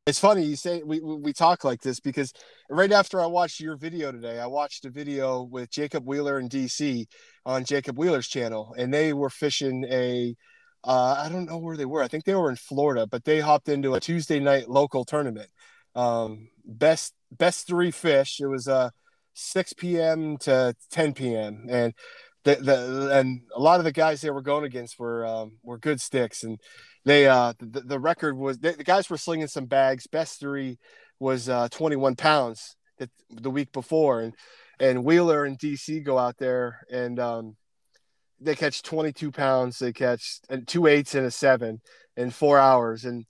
It's 0.06 0.18
funny 0.18 0.44
you 0.44 0.56
say 0.56 0.82
we 0.82 1.00
we 1.00 1.32
talk 1.32 1.64
like 1.64 1.80
this 1.80 1.98
because 1.98 2.32
right 2.68 2.92
after 2.92 3.22
I 3.22 3.26
watched 3.26 3.60
your 3.60 3.76
video 3.76 4.12
today, 4.12 4.38
I 4.38 4.46
watched 4.46 4.84
a 4.84 4.90
video 4.90 5.42
with 5.42 5.70
Jacob 5.70 6.06
Wheeler 6.06 6.38
in 6.38 6.48
DC 6.48 7.06
on 7.46 7.64
Jacob 7.64 7.98
Wheeler's 7.98 8.28
channel, 8.28 8.74
and 8.76 8.92
they 8.92 9.14
were 9.14 9.30
fishing 9.30 9.84
a 9.90 10.34
uh, 10.84 11.22
I 11.24 11.28
don't 11.28 11.46
know 11.46 11.58
where 11.58 11.76
they 11.76 11.86
were. 11.86 12.02
I 12.02 12.08
think 12.08 12.24
they 12.24 12.34
were 12.34 12.50
in 12.50 12.56
Florida, 12.56 13.06
but 13.06 13.24
they 13.24 13.40
hopped 13.40 13.68
into 13.68 13.94
a 13.94 14.00
Tuesday 14.00 14.38
night 14.38 14.68
local 14.68 15.04
tournament. 15.04 15.48
Um, 15.94 16.48
best 16.64 17.14
best 17.30 17.66
three 17.66 17.90
fish. 17.90 18.40
It 18.40 18.46
was 18.46 18.68
uh 18.68 18.90
6 19.34 19.72
p.m. 19.74 20.36
to 20.38 20.74
10 20.92 21.14
p.m. 21.14 21.66
and 21.68 21.92
the, 22.44 22.56
the 22.56 23.18
and 23.18 23.40
a 23.54 23.60
lot 23.60 23.80
of 23.80 23.84
the 23.84 23.92
guys 23.92 24.20
they 24.20 24.30
were 24.30 24.42
going 24.42 24.64
against 24.64 24.98
were 24.98 25.26
um, 25.26 25.58
were 25.62 25.78
good 25.78 26.00
sticks 26.00 26.44
and 26.44 26.60
they 27.04 27.26
uh 27.26 27.54
the, 27.58 27.80
the 27.80 27.98
record 27.98 28.36
was 28.36 28.58
they, 28.58 28.72
the 28.72 28.84
guys 28.84 29.08
were 29.08 29.16
slinging 29.16 29.46
some 29.46 29.66
bags. 29.66 30.06
Best 30.06 30.40
three 30.40 30.78
was 31.18 31.48
uh 31.48 31.68
21 31.70 32.16
pounds 32.16 32.76
the, 32.98 33.08
the 33.30 33.50
week 33.50 33.72
before 33.72 34.20
and 34.20 34.34
and 34.78 35.04
Wheeler 35.04 35.44
and 35.44 35.58
DC 35.58 36.04
go 36.04 36.18
out 36.18 36.36
there 36.38 36.80
and 36.90 37.18
um 37.18 37.56
they 38.44 38.54
catch 38.54 38.82
22 38.82 39.30
pounds. 39.30 39.78
They 39.78 39.92
catch 39.92 40.40
and 40.48 40.66
two 40.66 40.86
eights 40.86 41.14
and 41.14 41.26
a 41.26 41.30
seven 41.30 41.80
in 42.16 42.30
four 42.30 42.58
hours. 42.58 43.04
And, 43.04 43.24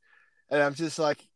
and 0.51 0.63
I'm 0.63 0.75
just 0.75 0.99
like, 0.99 1.27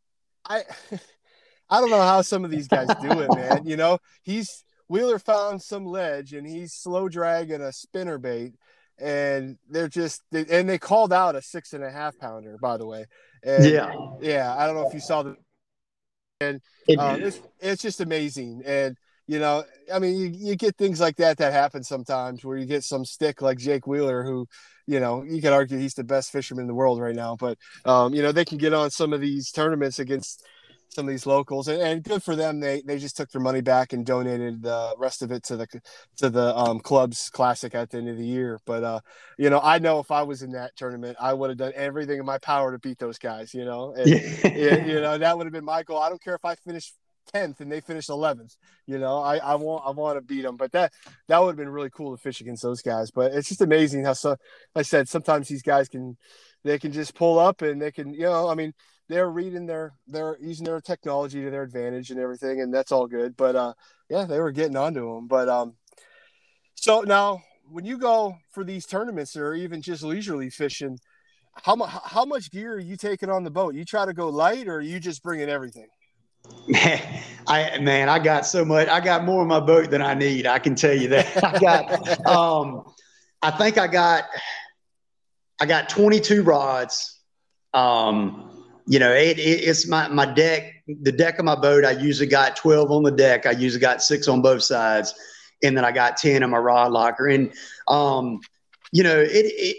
I, 0.49 0.63
I 1.71 1.81
don't 1.81 1.91
know 1.91 2.03
how 2.03 2.23
some 2.23 2.45
of 2.45 2.51
these 2.51 2.69
guys 2.69 2.89
do 3.01 3.21
it, 3.21 3.35
man. 3.35 3.67
You 3.67 3.77
know, 3.77 3.99
he's 4.23 4.65
Wheeler 4.89 5.19
found 5.19 5.63
some 5.63 5.85
ledge 5.85 6.33
and 6.33 6.47
he's 6.47 6.73
slow 6.73 7.09
dragging 7.09 7.61
a 7.61 7.73
spinner 7.73 8.19
bait 8.19 8.55
and 8.99 9.59
they're 9.69 9.89
just 9.89 10.23
and 10.33 10.69
they 10.69 10.79
called 10.79 11.13
out 11.13 11.37
a 11.37 11.43
six 11.43 11.73
and 11.73 11.85
a 11.85 11.91
half 11.91 12.19
pounder 12.19 12.59
by 12.61 12.77
the 12.77 12.87
way 12.87 13.07
and 13.45 13.65
yeah 13.65 13.93
yeah 14.21 14.55
i 14.57 14.67
don't 14.67 14.75
know 14.75 14.89
if 14.89 14.95
you 14.95 15.01
saw 15.01 15.23
the 15.23 15.37
and 16.41 16.61
um, 16.99 17.21
it's, 17.23 17.41
it's 17.61 17.83
just 17.83 18.01
amazing 18.01 18.63
and 18.65 18.97
you 19.29 19.39
know, 19.39 19.63
I 19.93 19.99
mean, 19.99 20.19
you, 20.19 20.33
you 20.35 20.57
get 20.57 20.77
things 20.77 21.01
like 21.01 21.17
that 21.17 21.37
that 21.37 21.53
happen 21.53 21.85
sometimes 21.85 22.45
where 22.45 22.57
you 22.57 22.65
get 22.65 22.83
some 22.83 23.05
stick 23.05 23.43
like 23.43 23.59
Jake 23.59 23.87
Wheeler, 23.87 24.25
who, 24.25 24.49
you 24.87 24.99
know, 24.99 25.23
you 25.23 25.43
could 25.43 25.53
argue 25.53 25.79
he's 25.79 25.95
the 25.95 26.03
best 26.03 26.33
fisherman 26.33 26.63
in 26.63 26.67
the 26.67 26.75
world 26.75 26.99
right 26.99 27.15
now, 27.15 27.37
but, 27.39 27.59
um, 27.85 28.15
you 28.15 28.23
know, 28.23 28.33
they 28.33 28.47
can 28.47 28.57
get 28.57 28.73
on 28.73 28.91
some 28.91 29.13
of 29.13 29.21
these 29.21 29.53
tournaments 29.53 29.99
against 29.99 30.47
some 30.89 31.07
of 31.07 31.11
these 31.11 31.27
locals 31.27 31.69
and, 31.69 31.83
and 31.83 32.03
good 32.03 32.23
for 32.23 32.35
them. 32.35 32.59
They, 32.59 32.81
they 32.81 32.99
just 32.99 33.19
took 33.19 33.31
their 33.31 33.43
money 33.43 33.61
back 33.61 33.93
and 33.93 34.07
donated 34.07 34.63
the 34.63 34.95
rest 34.97 35.21
of 35.21 35.31
it 35.31 35.43
to 35.45 35.59
the, 35.59 35.67
to 36.17 36.31
the, 36.31 36.57
um, 36.57 36.81
club's 36.81 37.29
classic 37.29 37.75
at 37.75 37.91
the 37.91 37.99
end 37.99 38.09
of 38.09 38.17
the 38.17 38.25
year. 38.25 38.59
But, 38.65 38.83
uh, 38.83 39.01
you 39.37 39.51
know, 39.51 39.61
I 39.63 39.79
know 39.79 40.01
if 40.01 40.11
I 40.11 40.23
was 40.23 40.41
in 40.43 40.53
that 40.53 40.75
tournament, 40.75 41.19
I 41.21 41.35
would 41.35 41.51
have 41.51 41.59
done 41.59 41.73
everything 41.77 42.19
in 42.19 42.25
my 42.25 42.39
power 42.39 42.73
to 42.73 42.79
beat 42.79 42.99
those 42.99 43.19
guys, 43.19 43.53
you 43.53 43.67
know, 43.67 43.93
and, 43.93 44.09
yeah. 44.09 44.87
you 44.87 45.01
know, 45.03 45.19
that 45.19 45.37
would 45.37 45.45
have 45.45 45.53
been 45.53 45.67
my 45.67 45.83
goal. 45.83 45.99
I 45.99 46.09
don't 46.09 46.23
care 46.23 46.35
if 46.35 46.47
I 46.47 46.55
finished 46.55 46.95
10th 47.35 47.61
and 47.61 47.71
they 47.71 47.81
finished 47.81 48.09
11th. 48.09 48.57
You 48.87 48.99
know, 48.99 49.19
I, 49.19 49.39
I 49.39 49.55
want 49.55 49.85
I 49.87 49.91
want 49.91 50.17
to 50.17 50.21
beat 50.23 50.43
them, 50.43 50.57
but 50.57 50.73
that 50.73 50.93
that 51.29 51.41
would 51.41 51.49
have 51.49 51.57
been 51.57 51.69
really 51.69 51.91
cool 51.91 52.17
to 52.17 52.23
fish 52.23 52.41
against 52.41 52.63
those 52.63 52.83
guys. 52.83 53.11
But 53.11 53.33
it's 53.33 53.49
just 53.49 53.61
amazing 53.61 54.05
how 54.05 54.13
so 54.15 54.37
I 54.75 54.83
said 54.83 55.09
sometimes 55.09 55.49
these 55.49 55.63
guys 55.63 55.89
can 55.89 56.17
they 56.65 56.79
can 56.79 56.93
just 56.93 57.15
pull 57.15 57.39
up 57.39 57.63
and 57.63 57.81
they 57.81 57.93
can 57.93 58.13
you 58.13 58.23
know 58.23 58.49
I 58.49 58.55
mean 58.55 58.73
they're 59.09 59.31
reading 59.31 59.67
their 59.67 59.95
they're 60.07 60.37
using 60.41 60.65
their 60.65 60.81
technology 60.81 61.43
to 61.43 61.51
their 61.51 61.63
advantage 61.63 62.11
and 62.11 62.21
everything 62.21 62.61
and 62.61 62.73
that's 62.73 62.93
all 62.93 63.07
good. 63.07 63.37
But 63.37 63.57
uh 63.57 63.75
yeah 64.09 64.25
they 64.25 64.41
were 64.41 64.53
getting 64.53 64.77
onto 64.77 65.15
them. 65.15 65.27
But 65.29 65.49
um 65.49 65.75
so 66.75 67.03
now 67.03 67.43
when 67.71 67.85
you 67.85 67.99
go 67.99 68.37
for 68.51 68.65
these 68.65 68.87
tournaments 68.87 69.37
or 69.37 69.55
even 69.55 69.83
just 69.83 70.03
leisurely 70.03 70.51
fishing. 70.51 70.99
How, 71.65 71.75
how 71.87 72.25
much 72.25 72.53
gear 72.53 72.75
are 72.75 72.79
you 72.79 72.97
taking 72.97 73.31
on 73.31 73.43
the 73.43 73.51
boat? 73.51 73.75
You 73.75 73.85
try 73.85 74.07
to 74.07 74.13
go 74.13 74.29
light, 74.29 74.69
or 74.69 74.81
you 74.81 75.01
just 75.01 75.25
bringing 75.25 75.49
everything? 75.49 75.89
Man, 76.67 77.23
I 77.47 77.79
man, 77.79 78.09
I 78.09 78.19
got 78.19 78.47
so 78.47 78.65
much. 78.65 78.89
I 78.89 79.01
got 79.01 79.25
more 79.25 79.43
in 79.43 79.49
my 79.49 79.61
boat 79.61 79.91
than 79.91 80.03
I 80.03 80.15
need. 80.15 80.47
I 80.47 80.59
can 80.59 80.75
tell 80.75 80.95
you 80.95 81.09
that. 81.09 81.45
I 81.45 81.59
got. 81.59 82.27
um, 82.27 82.85
I 83.43 83.51
think 83.51 83.79
I 83.79 83.87
got. 83.87 84.25
I 85.61 85.67
got 85.67 85.89
22 85.89 86.43
rods. 86.43 87.21
Um, 87.75 88.67
you 88.87 88.99
know, 88.99 89.13
it, 89.13 89.39
it, 89.39 89.65
it's 89.65 89.89
my 89.89 90.09
my 90.09 90.27
deck. 90.27 90.85
The 90.87 91.13
deck 91.13 91.39
of 91.39 91.45
my 91.45 91.55
boat. 91.57 91.85
I 91.85 91.93
usually 91.93 92.29
got 92.29 92.57
12 92.57 92.91
on 92.91 93.03
the 93.03 93.11
deck. 93.11 93.47
I 93.47 93.53
usually 93.53 93.81
got 93.81 94.03
six 94.03 94.29
on 94.29 94.43
both 94.43 94.63
sides, 94.63 95.15
and 95.63 95.77
then 95.77 95.85
I 95.85 95.93
got 95.93 96.17
10 96.17 96.43
in 96.43 96.51
my 96.51 96.59
rod 96.59 96.93
locker. 96.93 97.29
And 97.29 97.53
um, 97.89 98.41
you 98.93 99.03
know, 99.03 99.19
it, 99.19 99.31
it 99.31 99.77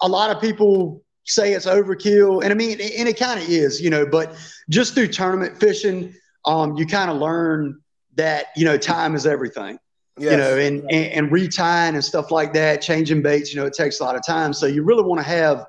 a 0.00 0.08
lot 0.08 0.30
of 0.30 0.40
people 0.40 1.04
say 1.24 1.52
it's 1.52 1.66
overkill, 1.66 2.42
and 2.42 2.52
I 2.52 2.54
mean, 2.54 2.72
and 2.80 3.08
it 3.08 3.18
kind 3.18 3.40
of 3.40 3.48
is, 3.48 3.80
you 3.80 3.90
know. 3.90 4.06
But 4.06 4.34
just 4.68 4.94
through 4.94 5.08
tournament 5.08 5.58
fishing, 5.58 6.14
um, 6.44 6.76
you 6.76 6.86
kind 6.86 7.10
of 7.10 7.18
learn 7.18 7.80
that 8.14 8.46
you 8.56 8.64
know 8.64 8.76
time 8.76 9.14
is 9.14 9.26
everything. 9.26 9.78
Yes. 10.18 10.32
You 10.32 10.36
know, 10.36 10.58
and, 10.58 10.80
and 10.90 11.12
and 11.12 11.30
retying 11.30 11.94
and 11.94 12.04
stuff 12.04 12.30
like 12.30 12.52
that, 12.54 12.82
changing 12.82 13.22
baits. 13.22 13.54
You 13.54 13.60
know, 13.60 13.66
it 13.66 13.74
takes 13.74 14.00
a 14.00 14.04
lot 14.04 14.16
of 14.16 14.24
time. 14.26 14.52
So 14.52 14.66
you 14.66 14.82
really 14.82 15.04
want 15.04 15.20
to 15.20 15.26
have 15.26 15.64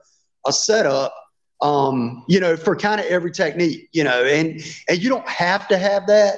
a 0.46 0.52
setup 0.52 1.14
um, 1.64 2.26
you 2.28 2.42
know, 2.42 2.58
for 2.58 2.76
kind 2.76 3.00
of 3.00 3.08
every 3.08 3.32
technique, 3.32 3.88
you 3.94 4.04
know, 4.04 4.24
and 4.26 4.62
and 4.90 5.02
you 5.02 5.10
don't 5.10 5.28
have 5.28 5.68
to 5.70 5.78
have 5.78 6.06
that, 6.08 6.38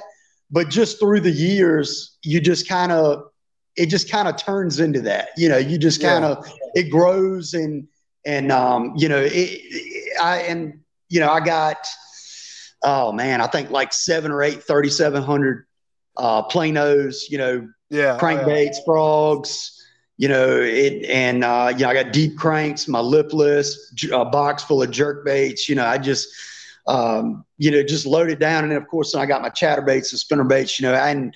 but 0.50 0.70
just 0.70 1.00
through 1.00 1.20
the 1.20 1.30
years, 1.30 2.16
you 2.22 2.40
just 2.40 2.68
kind 2.68 2.92
of 2.92 3.24
it 3.74 3.86
just 3.86 4.10
kind 4.10 4.28
of 4.28 4.36
turns 4.36 4.78
into 4.78 5.00
that, 5.02 5.30
you 5.36 5.48
know, 5.48 5.58
you 5.58 5.78
just 5.78 6.00
kind 6.00 6.24
of 6.24 6.46
yeah. 6.46 6.82
it 6.82 6.90
grows 6.90 7.54
and 7.54 7.86
and 8.26 8.50
um, 8.50 8.92
you 8.96 9.08
know, 9.08 9.20
it, 9.20 9.32
it, 9.32 10.20
I 10.20 10.38
and 10.42 10.80
you 11.08 11.20
know, 11.20 11.30
I 11.30 11.40
got 11.40 11.78
oh 12.82 13.12
man, 13.12 13.40
I 13.40 13.46
think 13.46 13.70
like 13.70 13.92
seven 13.92 14.32
or 14.32 14.42
eight 14.42 14.62
3700 14.62 15.64
uh 16.16 16.42
planos, 16.48 17.30
you 17.30 17.38
know, 17.38 17.68
yeah, 17.88 18.18
crankbaits, 18.18 18.46
oh, 18.48 18.78
yeah. 18.78 18.84
frogs, 18.84 19.86
you 20.18 20.28
know, 20.28 20.60
it 20.60 21.04
and 21.04 21.44
uh, 21.44 21.72
you 21.72 21.84
know, 21.84 21.88
I 21.88 21.94
got 21.94 22.12
deep 22.12 22.36
cranks, 22.36 22.88
my 22.88 23.00
lipless, 23.00 23.94
a 24.12 24.24
box 24.24 24.64
full 24.64 24.82
of 24.82 24.90
jerk 24.90 25.24
baits. 25.24 25.68
You 25.68 25.76
know, 25.76 25.86
I 25.86 25.96
just 25.96 26.28
um, 26.88 27.44
you 27.58 27.70
know, 27.70 27.82
just 27.84 28.06
loaded 28.06 28.40
down, 28.40 28.64
and 28.64 28.72
then 28.72 28.82
of 28.82 28.88
course 28.88 29.14
I 29.14 29.24
got 29.26 29.40
my 29.40 29.50
chatter 29.50 29.82
baits 29.82 30.12
and 30.12 30.18
spinner 30.18 30.44
baits. 30.44 30.80
You 30.80 30.88
know, 30.88 30.94
and 30.94 31.34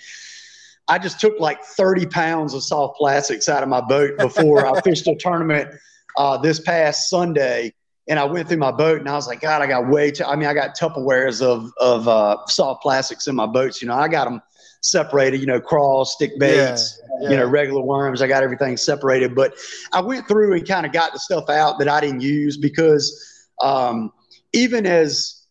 I 0.89 0.99
just 0.99 1.21
took 1.21 1.39
like 1.39 1.63
30 1.63 2.07
pounds 2.07 2.53
of 2.53 2.65
soft 2.65 2.99
plastics 2.99 3.49
out 3.49 3.63
of 3.63 3.69
my 3.69 3.81
boat 3.81 4.19
before 4.19 4.67
I 4.67 4.81
fished 4.85 5.07
a 5.07 5.15
tournament 5.15 5.73
uh, 6.17 6.37
this 6.39 6.61
past 6.61 7.09
Sunday. 7.09 7.75
And 8.09 8.19
I 8.19 8.25
went 8.25 8.49
through 8.49 8.59
my 8.59 8.73
boat 8.73 8.99
and 8.99 9.09
I 9.09 9.15
was 9.15 9.29
like, 9.29 9.41
God, 9.41 9.63
I 9.63 9.67
got 9.67 9.89
way 9.89 10.11
too. 10.11 10.25
I 10.25 10.35
mean, 10.35 10.49
I 10.49 10.55
got 10.55 10.77
Tupperwares 10.77 11.43
of 11.43 11.71
of 11.79 12.09
uh, 12.09 12.39
soft 12.47 12.83
plastics 12.83 13.29
in 13.29 13.37
my 13.37 13.47
boats. 13.47 13.81
You 13.81 13.89
know, 13.89 13.95
I 13.95 14.09
got 14.09 14.25
them 14.25 14.43
separated, 14.83 15.41
you 15.41 15.47
know, 15.47 15.61
craws, 15.61 16.13
stick 16.13 16.39
baits, 16.39 17.01
yeah, 17.01 17.19
yeah. 17.23 17.31
you 17.31 17.37
know, 17.37 17.47
regular 17.47 17.83
worms. 17.83 18.23
I 18.23 18.27
got 18.27 18.43
everything 18.43 18.77
separated. 18.77 19.35
But 19.35 19.55
I 19.93 20.01
went 20.01 20.27
through 20.27 20.55
and 20.55 20.67
kind 20.67 20.87
of 20.87 20.93
got 20.93 21.13
the 21.13 21.19
stuff 21.19 21.49
out 21.49 21.79
that 21.79 21.89
I 21.89 22.01
didn't 22.01 22.21
use 22.21 22.57
because 22.57 23.49
um, 23.63 24.13
even 24.53 24.87
as 24.87 25.47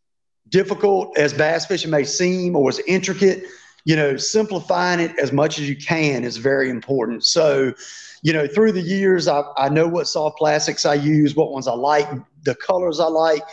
difficult 0.50 1.18
as 1.18 1.34
bass 1.34 1.66
fishing 1.66 1.92
may 1.92 2.04
seem 2.04 2.56
or 2.56 2.70
as 2.70 2.80
intricate, 2.88 3.44
you 3.86 3.96
know, 3.96 4.18
simplifying 4.18 5.00
it 5.00 5.18
as 5.20 5.32
much 5.32 5.60
as 5.60 5.70
you 5.70 5.76
can 5.76 6.24
is 6.24 6.38
very 6.38 6.70
important. 6.70 7.24
So, 7.26 7.74
you 8.22 8.34
know, 8.34 8.48
through 8.48 8.74
the 8.74 8.82
years, 8.82 9.28
I, 9.28 9.44
I 9.58 9.70
know 9.70 9.88
what 9.88 10.08
soft 10.08 10.38
plastics 10.38 10.86
I 10.86 10.96
use, 10.96 11.36
what 11.36 11.52
ones 11.52 11.68
I 11.68 11.74
like, 11.74 12.08
the 12.44 12.56
colors 12.56 13.00
I 13.00 13.08
like, 13.08 13.44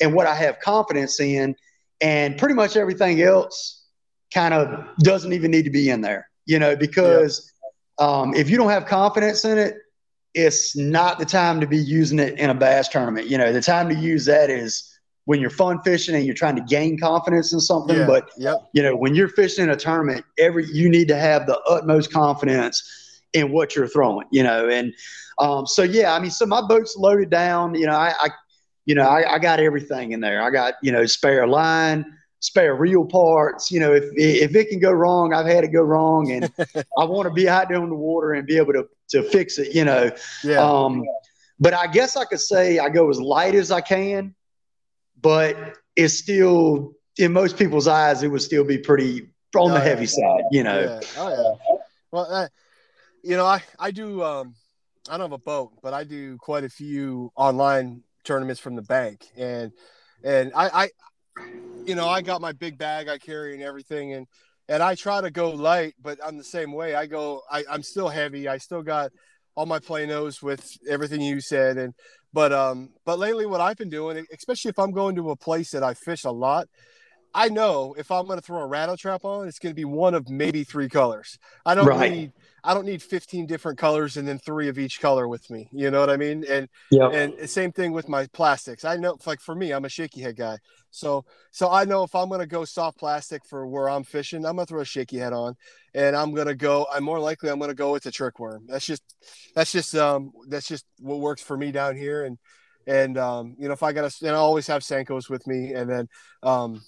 and 0.00 0.14
what 0.14 0.26
I 0.26 0.34
have 0.34 0.58
confidence 0.60 1.20
in. 1.20 1.54
And 2.00 2.38
pretty 2.38 2.54
much 2.54 2.76
everything 2.76 3.20
else 3.22 3.86
kind 4.32 4.54
of 4.54 4.86
doesn't 4.98 5.32
even 5.32 5.50
need 5.50 5.64
to 5.64 5.70
be 5.70 5.90
in 5.90 6.00
there, 6.00 6.28
you 6.46 6.58
know, 6.58 6.76
because 6.76 7.52
yeah. 8.00 8.06
um, 8.06 8.34
if 8.34 8.50
you 8.50 8.56
don't 8.56 8.70
have 8.70 8.86
confidence 8.86 9.44
in 9.44 9.58
it, 9.58 9.76
it's 10.34 10.76
not 10.76 11.18
the 11.18 11.24
time 11.24 11.60
to 11.60 11.66
be 11.66 11.78
using 11.78 12.18
it 12.18 12.38
in 12.38 12.50
a 12.50 12.54
bass 12.54 12.88
tournament. 12.88 13.28
You 13.28 13.38
know, 13.38 13.52
the 13.52 13.62
time 13.62 13.88
to 13.88 13.94
use 13.94 14.24
that 14.26 14.50
is 14.50 14.94
when 15.24 15.40
you're 15.40 15.50
fun 15.50 15.80
fishing 15.82 16.14
and 16.14 16.24
you're 16.24 16.34
trying 16.34 16.56
to 16.56 16.62
gain 16.62 16.98
confidence 16.98 17.52
in 17.52 17.60
something. 17.60 17.96
Yeah. 17.96 18.06
But 18.06 18.30
yep. 18.36 18.56
you 18.72 18.82
know, 18.82 18.94
when 18.94 19.14
you're 19.14 19.28
fishing 19.28 19.64
in 19.64 19.70
a 19.70 19.76
tournament, 19.76 20.24
every 20.38 20.66
you 20.72 20.88
need 20.88 21.08
to 21.08 21.16
have 21.16 21.46
the 21.46 21.58
utmost 21.60 22.12
confidence 22.12 22.82
in 23.32 23.52
what 23.52 23.76
you're 23.76 23.88
throwing. 23.88 24.26
You 24.30 24.42
know, 24.42 24.68
and 24.68 24.94
um, 25.38 25.66
so 25.66 25.82
yeah, 25.82 26.14
I 26.14 26.20
mean, 26.20 26.30
so 26.30 26.46
my 26.46 26.60
boat's 26.60 26.96
loaded 26.96 27.30
down. 27.30 27.74
You 27.74 27.86
know, 27.86 27.96
I, 27.96 28.14
I 28.18 28.28
you 28.86 28.94
know, 28.94 29.06
I, 29.06 29.34
I 29.34 29.38
got 29.38 29.60
everything 29.60 30.12
in 30.12 30.20
there. 30.20 30.42
I 30.42 30.50
got 30.50 30.74
you 30.82 30.92
know 30.92 31.06
spare 31.06 31.46
line 31.46 32.04
spare 32.40 32.74
reel 32.74 33.04
parts. 33.04 33.70
You 33.70 33.80
know, 33.80 33.92
if 33.92 34.04
if 34.16 34.54
it 34.54 34.68
can 34.68 34.80
go 34.80 34.92
wrong, 34.92 35.32
I've 35.32 35.46
had 35.46 35.64
it 35.64 35.68
go 35.68 35.82
wrong, 35.82 36.30
and 36.30 36.52
I 36.98 37.04
want 37.04 37.28
to 37.28 37.32
be 37.32 37.48
out 37.48 37.68
there 37.68 37.80
on 37.80 37.88
the 37.88 37.94
water 37.94 38.32
and 38.32 38.46
be 38.46 38.56
able 38.56 38.72
to 38.74 38.88
to 39.10 39.22
fix 39.22 39.58
it. 39.58 39.74
You 39.74 39.84
know, 39.84 40.10
yeah. 40.44 40.58
Um, 40.58 41.04
but 41.60 41.74
I 41.74 41.86
guess 41.88 42.16
I 42.16 42.24
could 42.24 42.40
say 42.40 42.78
I 42.78 42.88
go 42.88 43.10
as 43.10 43.20
light 43.20 43.54
as 43.54 43.70
I 43.70 43.80
can, 43.80 44.34
but 45.20 45.56
it's 45.96 46.14
still 46.14 46.94
in 47.16 47.32
most 47.32 47.58
people's 47.58 47.88
eyes 47.88 48.22
it 48.22 48.28
would 48.28 48.42
still 48.42 48.64
be 48.64 48.78
pretty 48.78 49.22
on 49.56 49.70
oh, 49.70 49.74
the 49.74 49.80
heavy 49.80 50.06
side. 50.06 50.44
You 50.50 50.62
know. 50.62 50.80
Yeah. 50.80 51.00
Oh 51.16 51.28
yeah. 51.28 51.74
Well, 52.10 52.26
uh, 52.32 52.48
you 53.22 53.36
know, 53.36 53.46
I 53.46 53.62
I 53.78 53.90
do. 53.90 54.22
Um, 54.22 54.54
I 55.08 55.12
don't 55.12 55.30
have 55.30 55.32
a 55.32 55.38
boat, 55.38 55.72
but 55.82 55.94
I 55.94 56.04
do 56.04 56.36
quite 56.38 56.64
a 56.64 56.68
few 56.68 57.32
online 57.34 58.02
tournaments 58.24 58.60
from 58.60 58.76
the 58.76 58.82
bank, 58.82 59.26
and 59.36 59.72
and 60.22 60.52
I, 60.54 60.68
I 60.84 60.88
you 61.86 61.94
know, 61.94 62.08
I 62.08 62.20
got 62.22 62.40
my 62.40 62.52
big 62.52 62.78
bag 62.78 63.08
I 63.08 63.18
carry 63.18 63.54
and 63.54 63.62
everything, 63.62 64.12
and 64.12 64.26
and 64.68 64.82
I 64.82 64.94
try 64.94 65.20
to 65.20 65.30
go 65.30 65.50
light, 65.50 65.94
but 66.00 66.18
I'm 66.24 66.36
the 66.36 66.44
same 66.44 66.72
way. 66.72 66.94
I 66.94 67.06
go, 67.06 67.42
I, 67.50 67.64
I'm 67.70 67.82
still 67.82 68.08
heavy. 68.08 68.48
I 68.48 68.58
still 68.58 68.82
got 68.82 69.12
all 69.54 69.66
my 69.66 69.78
planos 69.78 70.42
with 70.42 70.76
everything 70.88 71.20
you 71.20 71.40
said, 71.40 71.78
and 71.78 71.94
but 72.32 72.52
um, 72.52 72.90
but 73.04 73.18
lately 73.18 73.46
what 73.46 73.60
I've 73.60 73.76
been 73.76 73.90
doing, 73.90 74.24
especially 74.32 74.68
if 74.70 74.78
I'm 74.78 74.92
going 74.92 75.16
to 75.16 75.30
a 75.30 75.36
place 75.36 75.70
that 75.70 75.82
I 75.82 75.94
fish 75.94 76.24
a 76.24 76.30
lot, 76.30 76.68
I 77.34 77.48
know 77.48 77.94
if 77.96 78.10
I'm 78.10 78.26
going 78.26 78.38
to 78.38 78.44
throw 78.44 78.60
a 78.60 78.66
rattle 78.66 78.96
trap 78.96 79.24
on, 79.24 79.48
it's 79.48 79.58
going 79.58 79.70
to 79.70 79.76
be 79.76 79.84
one 79.84 80.14
of 80.14 80.28
maybe 80.28 80.64
three 80.64 80.88
colors. 80.88 81.38
I 81.64 81.74
don't 81.74 81.86
right. 81.86 82.12
need 82.12 82.32
I 82.64 82.74
don't 82.74 82.86
need 82.86 83.02
15 83.02 83.46
different 83.46 83.78
colors 83.78 84.16
and 84.16 84.26
then 84.26 84.38
three 84.38 84.68
of 84.68 84.78
each 84.78 85.00
color 85.00 85.28
with 85.28 85.48
me. 85.50 85.68
You 85.72 85.90
know 85.90 86.00
what 86.00 86.10
I 86.10 86.16
mean? 86.16 86.44
And 86.48 86.68
yeah, 86.90 87.08
and 87.08 87.48
same 87.48 87.72
thing 87.72 87.92
with 87.92 88.08
my 88.08 88.26
plastics. 88.32 88.84
I 88.84 88.96
know 88.96 89.16
like 89.26 89.40
for 89.40 89.54
me, 89.54 89.72
I'm 89.72 89.84
a 89.84 89.88
shaky 89.88 90.20
head 90.20 90.36
guy. 90.36 90.58
So 90.90 91.24
so 91.50 91.70
I 91.70 91.84
know 91.84 92.02
if 92.02 92.14
I'm 92.14 92.28
gonna 92.28 92.46
go 92.46 92.64
soft 92.64 92.98
plastic 92.98 93.44
for 93.44 93.66
where 93.66 93.88
I'm 93.88 94.04
fishing, 94.04 94.44
I'm 94.44 94.56
gonna 94.56 94.66
throw 94.66 94.80
a 94.80 94.84
shaky 94.84 95.18
head 95.18 95.32
on 95.32 95.54
and 95.94 96.16
I'm 96.16 96.34
gonna 96.34 96.54
go 96.54 96.86
I'm 96.92 97.04
more 97.04 97.20
likely 97.20 97.50
I'm 97.50 97.58
gonna 97.58 97.74
go 97.74 97.92
with 97.92 98.06
a 98.06 98.10
trick 98.10 98.38
worm. 98.38 98.66
That's 98.68 98.86
just 98.86 99.02
that's 99.54 99.72
just 99.72 99.94
um 99.94 100.32
that's 100.48 100.68
just 100.68 100.84
what 100.98 101.20
works 101.20 101.42
for 101.42 101.56
me 101.56 101.72
down 101.72 101.96
here. 101.96 102.24
And 102.24 102.38
and 102.86 103.18
um, 103.18 103.54
you 103.58 103.68
know, 103.68 103.74
if 103.74 103.82
I 103.82 103.92
gotta 103.92 104.12
and 104.26 104.34
I 104.34 104.38
always 104.38 104.66
have 104.66 104.82
Senkos 104.82 105.28
with 105.28 105.46
me 105.46 105.74
and 105.74 105.88
then 105.88 106.08
um 106.42 106.82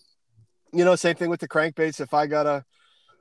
you 0.73 0.85
know, 0.85 0.95
same 0.95 1.17
thing 1.17 1.31
with 1.31 1.41
the 1.41 1.49
crankbaits. 1.49 2.01
If 2.01 2.15
I 2.15 2.27
gotta 2.27 2.65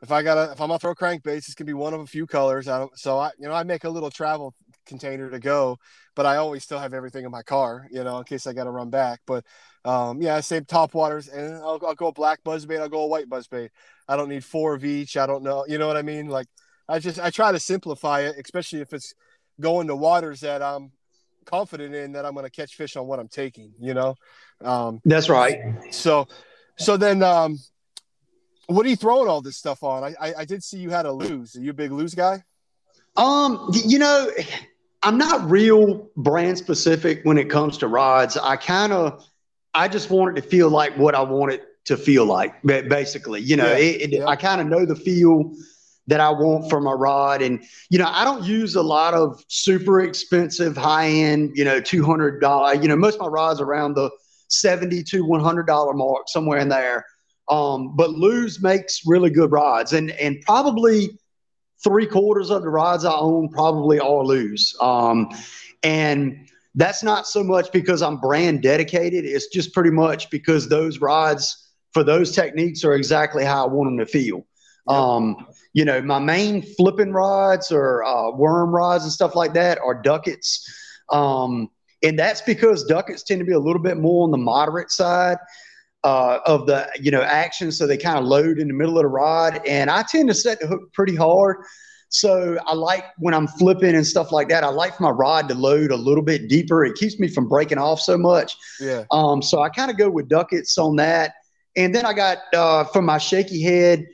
if 0.01 0.11
I 0.11 0.23
gotta 0.23 0.51
if 0.51 0.61
I'm 0.61 0.69
gonna 0.69 0.79
throw 0.79 0.95
crankbaits, 0.95 1.37
it's 1.37 1.55
gonna 1.55 1.67
be 1.67 1.73
one 1.73 1.93
of 1.93 2.01
a 2.01 2.07
few 2.07 2.25
colors. 2.25 2.67
I 2.67 2.79
don't 2.79 2.97
so 2.97 3.17
I 3.17 3.31
you 3.37 3.47
know 3.47 3.53
I 3.53 3.63
make 3.63 3.83
a 3.83 3.89
little 3.89 4.09
travel 4.09 4.53
container 4.85 5.29
to 5.29 5.39
go, 5.39 5.77
but 6.15 6.25
I 6.25 6.37
always 6.37 6.63
still 6.63 6.79
have 6.79 6.93
everything 6.93 7.25
in 7.25 7.31
my 7.31 7.43
car, 7.43 7.87
you 7.91 8.03
know, 8.03 8.17
in 8.17 8.23
case 8.23 8.47
I 8.47 8.53
gotta 8.53 8.71
run 8.71 8.89
back. 8.89 9.19
But 9.25 9.45
um, 9.85 10.21
yeah, 10.21 10.39
same 10.39 10.65
top 10.65 10.93
waters, 10.93 11.27
and 11.27 11.55
I'll, 11.55 11.79
I'll 11.85 11.95
go 11.95 12.07
a 12.07 12.13
black 12.13 12.43
buzzbait, 12.43 12.79
I'll 12.79 12.89
go 12.89 13.03
a 13.03 13.07
white 13.07 13.29
buzzbait. 13.29 13.69
I 14.07 14.15
don't 14.15 14.29
need 14.29 14.43
four 14.43 14.73
of 14.73 14.85
each. 14.85 15.17
I 15.17 15.25
don't 15.25 15.43
know, 15.43 15.65
you 15.67 15.77
know 15.77 15.87
what 15.87 15.97
I 15.97 16.01
mean? 16.01 16.27
Like 16.27 16.47
I 16.87 16.99
just 16.99 17.19
I 17.19 17.29
try 17.29 17.51
to 17.51 17.59
simplify 17.59 18.21
it, 18.21 18.35
especially 18.43 18.81
if 18.81 18.93
it's 18.93 19.13
going 19.59 19.87
to 19.87 19.95
waters 19.95 20.39
that 20.41 20.61
I'm 20.61 20.91
confident 21.45 21.93
in 21.93 22.13
that 22.13 22.25
I'm 22.25 22.35
gonna 22.35 22.49
catch 22.49 22.75
fish 22.75 22.95
on 22.95 23.05
what 23.05 23.19
I'm 23.19 23.27
taking, 23.27 23.73
you 23.79 23.93
know. 23.93 24.15
Um, 24.61 25.01
That's 25.03 25.29
right. 25.29 25.59
So 25.91 26.27
so 26.77 26.95
then 26.95 27.21
um 27.21 27.57
what 28.69 28.85
are 28.85 28.89
you 28.89 28.95
throwing 28.95 29.27
all 29.27 29.41
this 29.41 29.57
stuff 29.57 29.83
on? 29.83 30.03
I, 30.03 30.15
I, 30.19 30.33
I 30.39 30.45
did 30.45 30.63
see 30.63 30.77
you 30.77 30.89
had 30.89 31.05
a 31.05 31.11
Lew's. 31.11 31.55
Are 31.55 31.61
you 31.61 31.71
a 31.71 31.73
big 31.73 31.91
Lew's 31.91 32.13
guy? 32.13 32.43
Um, 33.17 33.71
you 33.73 33.97
know, 33.97 34.29
I'm 35.01 35.17
not 35.17 35.49
real 35.49 36.09
brand 36.15 36.57
specific 36.57 37.21
when 37.23 37.37
it 37.37 37.49
comes 37.49 37.77
to 37.79 37.87
rods. 37.87 38.37
I 38.37 38.57
kind 38.57 38.93
of, 38.93 39.25
I 39.73 39.87
just 39.87 40.09
want 40.09 40.37
it 40.37 40.41
to 40.41 40.47
feel 40.47 40.69
like 40.69 40.95
what 40.97 41.15
I 41.15 41.21
want 41.21 41.51
it 41.51 41.63
to 41.85 41.97
feel 41.97 42.25
like, 42.25 42.61
basically. 42.63 43.41
You 43.41 43.57
know, 43.57 43.71
yeah, 43.71 43.77
it, 43.77 44.01
it, 44.01 44.09
yeah. 44.11 44.27
I 44.27 44.35
kind 44.35 44.61
of 44.61 44.67
know 44.67 44.85
the 44.85 44.95
feel 44.95 45.51
that 46.05 46.19
I 46.19 46.29
want 46.29 46.69
for 46.69 46.79
my 46.79 46.91
rod. 46.91 47.41
And, 47.41 47.63
you 47.89 47.97
know, 47.97 48.07
I 48.07 48.23
don't 48.23 48.43
use 48.43 48.75
a 48.75 48.81
lot 48.81 49.13
of 49.13 49.43
super 49.47 50.01
expensive, 50.01 50.77
high 50.77 51.07
end, 51.07 51.51
you 51.55 51.63
know, 51.63 51.81
$200. 51.81 52.81
You 52.81 52.87
know, 52.87 52.95
most 52.95 53.15
of 53.15 53.21
my 53.21 53.27
rods 53.27 53.61
around 53.61 53.95
the 53.95 54.11
70 54.49 55.03
to 55.03 55.23
$100 55.23 55.95
mark, 55.95 56.27
somewhere 56.27 56.59
in 56.59 56.69
there. 56.69 57.05
Um, 57.49 57.95
but 57.95 58.11
Lew's 58.11 58.61
makes 58.61 59.01
really 59.05 59.29
good 59.29 59.51
rods, 59.51 59.93
and 59.93 60.11
and 60.11 60.41
probably 60.41 61.17
three 61.83 62.05
quarters 62.05 62.49
of 62.49 62.61
the 62.61 62.69
rods 62.69 63.05
I 63.05 63.13
own 63.13 63.49
probably 63.49 63.99
are 63.99 64.23
Lew's. 64.23 64.75
Um, 64.81 65.29
and 65.83 66.49
that's 66.75 67.03
not 67.03 67.27
so 67.27 67.43
much 67.43 67.71
because 67.71 68.01
I'm 68.01 68.19
brand 68.19 68.61
dedicated. 68.61 69.25
It's 69.25 69.47
just 69.47 69.73
pretty 69.73 69.91
much 69.91 70.29
because 70.29 70.69
those 70.69 70.99
rods 70.99 71.69
for 71.93 72.03
those 72.03 72.33
techniques 72.33 72.83
are 72.83 72.93
exactly 72.93 73.43
how 73.43 73.65
I 73.65 73.67
want 73.67 73.87
them 73.87 73.97
to 73.97 74.05
feel. 74.05 74.45
Um, 74.87 75.47
you 75.73 75.85
know, 75.85 76.01
my 76.01 76.19
main 76.19 76.61
flipping 76.61 77.13
rods 77.13 77.71
or 77.71 78.03
uh, 78.03 78.31
worm 78.31 78.73
rods 78.73 79.03
and 79.03 79.13
stuff 79.13 79.35
like 79.35 79.53
that 79.53 79.79
are 79.79 80.01
Ducketts. 80.01 80.61
Um, 81.11 81.69
and 82.03 82.17
that's 82.17 82.41
because 82.41 82.89
Ducketts 82.89 83.23
tend 83.23 83.39
to 83.39 83.45
be 83.45 83.53
a 83.53 83.59
little 83.59 83.81
bit 83.81 83.97
more 83.97 84.23
on 84.23 84.31
the 84.31 84.37
moderate 84.37 84.91
side 84.91 85.37
uh, 86.03 86.39
of 86.45 86.65
the 86.65 86.89
you 86.99 87.11
know 87.11 87.21
action, 87.21 87.71
so 87.71 87.85
they 87.85 87.97
kind 87.97 88.17
of 88.17 88.25
load 88.25 88.59
in 88.59 88.67
the 88.67 88.73
middle 88.73 88.97
of 88.97 89.03
the 89.03 89.09
rod. 89.09 89.61
And 89.67 89.89
I 89.89 90.03
tend 90.03 90.29
to 90.29 90.35
set 90.35 90.59
the 90.59 90.67
hook 90.67 90.93
pretty 90.93 91.15
hard, 91.15 91.57
so 92.09 92.57
I 92.65 92.73
like 92.73 93.05
when 93.17 93.33
I'm 93.33 93.47
flipping 93.47 93.95
and 93.95 94.05
stuff 94.05 94.31
like 94.31 94.49
that. 94.49 94.63
I 94.63 94.69
like 94.69 94.99
my 94.99 95.09
rod 95.09 95.47
to 95.49 95.55
load 95.55 95.91
a 95.91 95.95
little 95.95 96.23
bit 96.23 96.47
deeper. 96.47 96.85
It 96.85 96.95
keeps 96.95 97.19
me 97.19 97.27
from 97.27 97.47
breaking 97.47 97.77
off 97.77 97.99
so 97.99 98.17
much. 98.17 98.55
Yeah. 98.79 99.05
Um. 99.11 99.41
So 99.41 99.61
I 99.61 99.69
kind 99.69 99.91
of 99.91 99.97
go 99.97 100.09
with 100.09 100.29
Ducketts 100.29 100.77
on 100.77 100.95
that, 100.97 101.33
and 101.75 101.93
then 101.93 102.05
I 102.05 102.13
got 102.13 102.37
uh, 102.53 102.83
for 102.85 103.01
my 103.01 103.17
shaky 103.17 103.61
head 103.61 104.05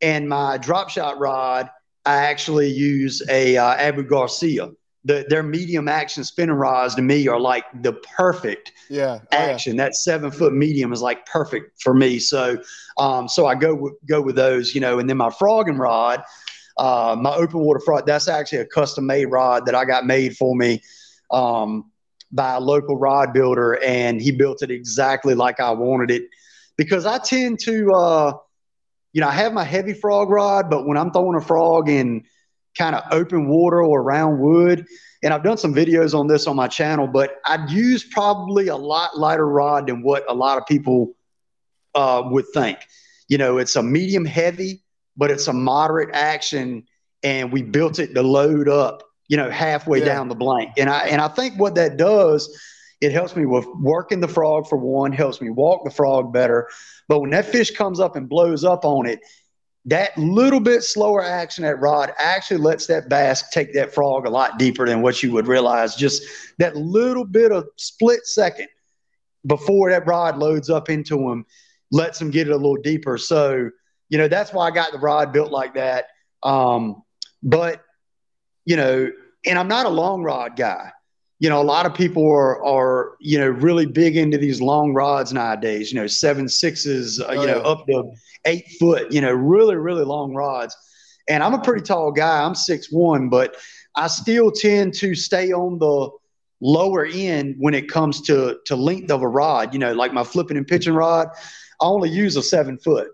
and 0.00 0.28
my 0.28 0.58
drop 0.58 0.90
shot 0.90 1.18
rod. 1.18 1.68
I 2.04 2.16
actually 2.16 2.68
use 2.68 3.22
a 3.28 3.56
uh, 3.56 3.74
Abu 3.74 4.02
Garcia. 4.02 4.70
The, 5.04 5.26
their 5.28 5.42
medium 5.42 5.88
action 5.88 6.22
spinning 6.24 6.54
rods 6.54 6.94
to 6.94 7.02
me 7.02 7.26
are 7.26 7.40
like 7.40 7.64
the 7.82 7.92
perfect 8.16 8.72
yeah 8.88 9.18
oh, 9.20 9.26
action. 9.36 9.76
Yeah. 9.76 9.84
That 9.84 9.96
seven 9.96 10.30
foot 10.30 10.52
medium 10.52 10.92
is 10.92 11.02
like 11.02 11.26
perfect 11.26 11.82
for 11.82 11.94
me. 11.94 12.18
So, 12.18 12.58
um, 12.98 13.28
so 13.28 13.46
I 13.46 13.54
go 13.54 13.74
with, 13.74 13.94
go 14.08 14.20
with 14.20 14.36
those, 14.36 14.74
you 14.74 14.80
know, 14.80 14.98
and 14.98 15.08
then 15.08 15.16
my 15.16 15.30
frogging 15.30 15.78
rod, 15.78 16.22
uh, 16.78 17.16
my 17.18 17.34
open 17.34 17.60
water 17.60 17.80
frog, 17.80 18.06
that's 18.06 18.28
actually 18.28 18.58
a 18.58 18.66
custom 18.66 19.06
made 19.06 19.26
rod 19.26 19.66
that 19.66 19.74
I 19.74 19.84
got 19.84 20.06
made 20.06 20.36
for 20.36 20.54
me, 20.54 20.80
um, 21.30 21.90
by 22.30 22.54
a 22.54 22.60
local 22.60 22.96
rod 22.96 23.32
builder 23.32 23.82
and 23.84 24.20
he 24.20 24.30
built 24.30 24.62
it 24.62 24.70
exactly 24.70 25.34
like 25.34 25.60
I 25.60 25.70
wanted 25.72 26.10
it 26.10 26.22
because 26.76 27.04
I 27.04 27.18
tend 27.18 27.58
to, 27.60 27.92
uh, 27.92 28.32
you 29.12 29.20
know, 29.20 29.28
I 29.28 29.32
have 29.32 29.52
my 29.52 29.64
heavy 29.64 29.92
frog 29.92 30.30
rod, 30.30 30.70
but 30.70 30.86
when 30.86 30.96
I'm 30.96 31.10
throwing 31.10 31.36
a 31.36 31.42
frog 31.42 31.90
in 31.90 32.24
kind 32.76 32.94
of 32.94 33.02
open 33.10 33.48
water 33.48 33.82
or 33.82 34.00
around 34.00 34.38
wood, 34.38 34.86
and 35.22 35.32
I've 35.32 35.44
done 35.44 35.58
some 35.58 35.74
videos 35.74 36.18
on 36.18 36.26
this 36.26 36.46
on 36.46 36.56
my 36.56 36.68
channel, 36.68 37.06
but 37.06 37.36
I'd 37.46 37.70
use 37.70 38.04
probably 38.04 38.68
a 38.68 38.76
lot 38.76 39.18
lighter 39.18 39.46
rod 39.46 39.86
than 39.86 40.02
what 40.02 40.24
a 40.28 40.34
lot 40.34 40.58
of 40.58 40.66
people 40.66 41.14
uh, 41.94 42.22
would 42.26 42.46
think. 42.52 42.78
You 43.28 43.38
know, 43.38 43.58
it's 43.58 43.76
a 43.76 43.82
medium 43.82 44.24
heavy, 44.24 44.82
but 45.16 45.30
it's 45.30 45.48
a 45.48 45.52
moderate 45.52 46.10
action, 46.12 46.84
and 47.22 47.52
we 47.52 47.62
built 47.62 47.98
it 47.98 48.14
to 48.14 48.22
load 48.22 48.68
up. 48.68 49.02
You 49.28 49.36
know, 49.36 49.50
halfway 49.50 50.00
yeah. 50.00 50.06
down 50.06 50.28
the 50.28 50.34
blank, 50.34 50.72
and 50.76 50.90
I 50.90 51.06
and 51.06 51.20
I 51.20 51.28
think 51.28 51.58
what 51.58 51.74
that 51.76 51.96
does 51.96 52.54
it 53.02 53.10
helps 53.10 53.34
me 53.34 53.44
with 53.46 53.66
working 53.80 54.20
the 54.20 54.28
frog 54.28 54.68
for 54.68 54.78
one, 54.78 55.10
helps 55.10 55.40
me 55.40 55.50
walk 55.50 55.84
the 55.84 55.90
frog 55.90 56.32
better. 56.32 56.68
But 57.08 57.18
when 57.18 57.30
that 57.30 57.46
fish 57.46 57.72
comes 57.72 57.98
up 57.98 58.14
and 58.14 58.28
blows 58.28 58.62
up 58.62 58.84
on 58.84 59.06
it, 59.06 59.18
that 59.86 60.16
little 60.16 60.60
bit 60.60 60.82
slower 60.82 61.22
action 61.22 61.64
at 61.64 61.80
rod 61.80 62.12
actually 62.18 62.58
lets 62.58 62.86
that 62.86 63.08
bass 63.08 63.48
take 63.50 63.74
that 63.74 63.92
frog 63.92 64.26
a 64.26 64.30
lot 64.30 64.58
deeper 64.58 64.86
than 64.86 65.02
what 65.02 65.22
you 65.22 65.32
would 65.32 65.48
realize. 65.48 65.96
Just 65.96 66.22
that 66.58 66.76
little 66.76 67.24
bit 67.24 67.50
of 67.50 67.66
split 67.76 68.24
second 68.24 68.68
before 69.46 69.90
that 69.90 70.06
rod 70.06 70.38
loads 70.38 70.70
up 70.70 70.88
into 70.88 71.28
him 71.28 71.44
lets 71.90 72.20
him 72.20 72.30
get 72.30 72.46
it 72.46 72.52
a 72.52 72.56
little 72.56 72.76
deeper. 72.76 73.18
So, 73.18 73.70
you 74.08 74.18
know, 74.18 74.28
that's 74.28 74.52
why 74.52 74.68
I 74.68 74.70
got 74.70 74.92
the 74.92 74.98
rod 74.98 75.32
built 75.32 75.50
like 75.50 75.74
that. 75.74 76.06
Um, 76.42 77.02
but, 77.42 77.82
you 78.64 78.76
know, 78.76 79.10
and 79.44 79.58
I'm 79.58 79.68
not 79.68 79.86
a 79.86 79.90
long 79.90 80.22
rod 80.22 80.56
guy 80.56 80.92
you 81.42 81.48
know, 81.48 81.60
a 81.60 81.64
lot 81.64 81.86
of 81.86 81.92
people 81.92 82.24
are, 82.30 82.64
are, 82.64 83.16
you 83.18 83.36
know, 83.36 83.48
really 83.48 83.84
big 83.84 84.16
into 84.16 84.38
these 84.38 84.60
long 84.60 84.94
rods 84.94 85.32
nowadays, 85.32 85.90
you 85.92 85.98
know, 85.98 86.06
seven 86.06 86.48
sixes, 86.48 87.20
uh, 87.20 87.26
oh, 87.30 87.32
you 87.32 87.46
know, 87.48 87.56
yeah. 87.56 87.68
up 87.68 87.84
to 87.88 88.12
eight 88.44 88.64
foot, 88.78 89.12
you 89.12 89.20
know, 89.20 89.32
really, 89.32 89.74
really 89.74 90.04
long 90.04 90.32
rods. 90.34 90.76
And 91.28 91.42
I'm 91.42 91.52
a 91.52 91.60
pretty 91.60 91.82
tall 91.82 92.12
guy. 92.12 92.44
I'm 92.44 92.54
six 92.54 92.92
one, 92.92 93.28
but 93.28 93.56
I 93.96 94.06
still 94.06 94.52
tend 94.52 94.94
to 94.94 95.16
stay 95.16 95.50
on 95.52 95.80
the 95.80 96.10
lower 96.60 97.06
end 97.06 97.56
when 97.58 97.74
it 97.74 97.88
comes 97.88 98.20
to, 98.20 98.58
to 98.66 98.76
length 98.76 99.10
of 99.10 99.22
a 99.22 99.28
rod, 99.28 99.72
you 99.72 99.80
know, 99.80 99.92
like 99.94 100.12
my 100.12 100.22
flipping 100.22 100.56
and 100.56 100.68
pitching 100.68 100.94
rod, 100.94 101.26
I 101.80 101.86
only 101.86 102.08
use 102.08 102.36
a 102.36 102.42
seven 102.44 102.78
foot, 102.78 103.08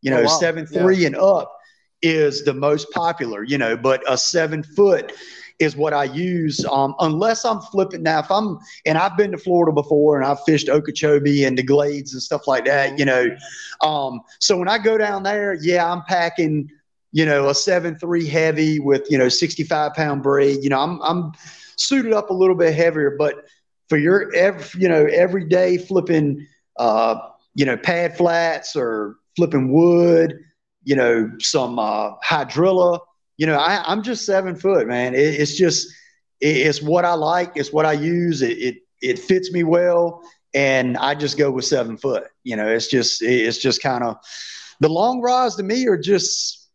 you 0.00 0.10
know, 0.10 0.20
oh, 0.20 0.24
wow. 0.24 0.38
seven, 0.38 0.66
three 0.66 1.00
yeah. 1.00 1.08
and 1.08 1.16
up 1.16 1.54
is 2.00 2.44
the 2.44 2.54
most 2.54 2.90
popular, 2.92 3.42
you 3.44 3.58
know, 3.58 3.76
but 3.76 4.02
a 4.10 4.16
seven 4.16 4.62
foot, 4.62 5.12
is 5.58 5.76
what 5.76 5.92
I 5.92 6.04
use. 6.04 6.64
Um, 6.64 6.94
unless 7.00 7.44
I'm 7.44 7.60
flipping 7.60 8.02
now, 8.02 8.20
if 8.20 8.30
I'm 8.30 8.58
and 8.86 8.98
I've 8.98 9.16
been 9.16 9.32
to 9.32 9.38
Florida 9.38 9.72
before 9.72 10.16
and 10.16 10.26
I've 10.26 10.42
fished 10.44 10.68
Okeechobee 10.68 11.44
and 11.44 11.56
the 11.56 11.62
Glades 11.62 12.12
and 12.12 12.22
stuff 12.22 12.46
like 12.46 12.64
that, 12.66 12.98
you 12.98 13.04
know. 13.04 13.26
Um, 13.82 14.20
so 14.40 14.56
when 14.56 14.68
I 14.68 14.78
go 14.78 14.98
down 14.98 15.22
there, 15.22 15.54
yeah, 15.54 15.90
I'm 15.90 16.02
packing, 16.04 16.70
you 17.12 17.24
know, 17.24 17.48
a 17.48 17.54
seven 17.54 17.96
three 17.98 18.26
heavy 18.26 18.80
with 18.80 19.06
you 19.10 19.18
know 19.18 19.28
65 19.28 19.94
pound 19.94 20.22
braid. 20.22 20.62
You 20.62 20.70
know, 20.70 20.80
I'm 20.80 21.00
I'm 21.02 21.32
suited 21.76 22.12
up 22.12 22.30
a 22.30 22.34
little 22.34 22.56
bit 22.56 22.74
heavier, 22.74 23.16
but 23.18 23.44
for 23.88 23.98
your 23.98 24.34
every 24.34 24.80
you 24.80 24.88
know 24.88 25.06
everyday 25.06 25.78
flipping, 25.78 26.46
uh, 26.78 27.16
you 27.54 27.64
know, 27.64 27.76
pad 27.76 28.16
flats 28.16 28.74
or 28.76 29.16
flipping 29.36 29.72
wood, 29.72 30.38
you 30.84 30.96
know, 30.96 31.30
some 31.40 31.78
uh, 31.78 32.12
hydrilla 32.24 32.98
you 33.36 33.46
know, 33.46 33.56
I, 33.56 33.92
am 33.92 34.02
just 34.02 34.24
seven 34.24 34.56
foot, 34.56 34.86
man. 34.86 35.14
It, 35.14 35.18
it's 35.18 35.54
just, 35.56 35.88
it, 36.40 36.56
it's 36.56 36.82
what 36.82 37.04
I 37.04 37.14
like. 37.14 37.52
It's 37.56 37.72
what 37.72 37.86
I 37.86 37.92
use. 37.92 38.42
It, 38.42 38.58
it, 38.58 38.76
it 39.02 39.18
fits 39.18 39.52
me 39.52 39.64
well. 39.64 40.22
And 40.54 40.96
I 40.96 41.14
just 41.14 41.36
go 41.36 41.50
with 41.50 41.64
seven 41.64 41.96
foot. 41.96 42.28
You 42.44 42.56
know, 42.56 42.68
it's 42.68 42.86
just, 42.88 43.22
it's 43.22 43.58
just 43.58 43.82
kind 43.82 44.04
of 44.04 44.18
the 44.80 44.88
long 44.88 45.20
rods 45.20 45.56
to 45.56 45.62
me 45.62 45.86
are 45.88 45.98
just, 45.98 46.68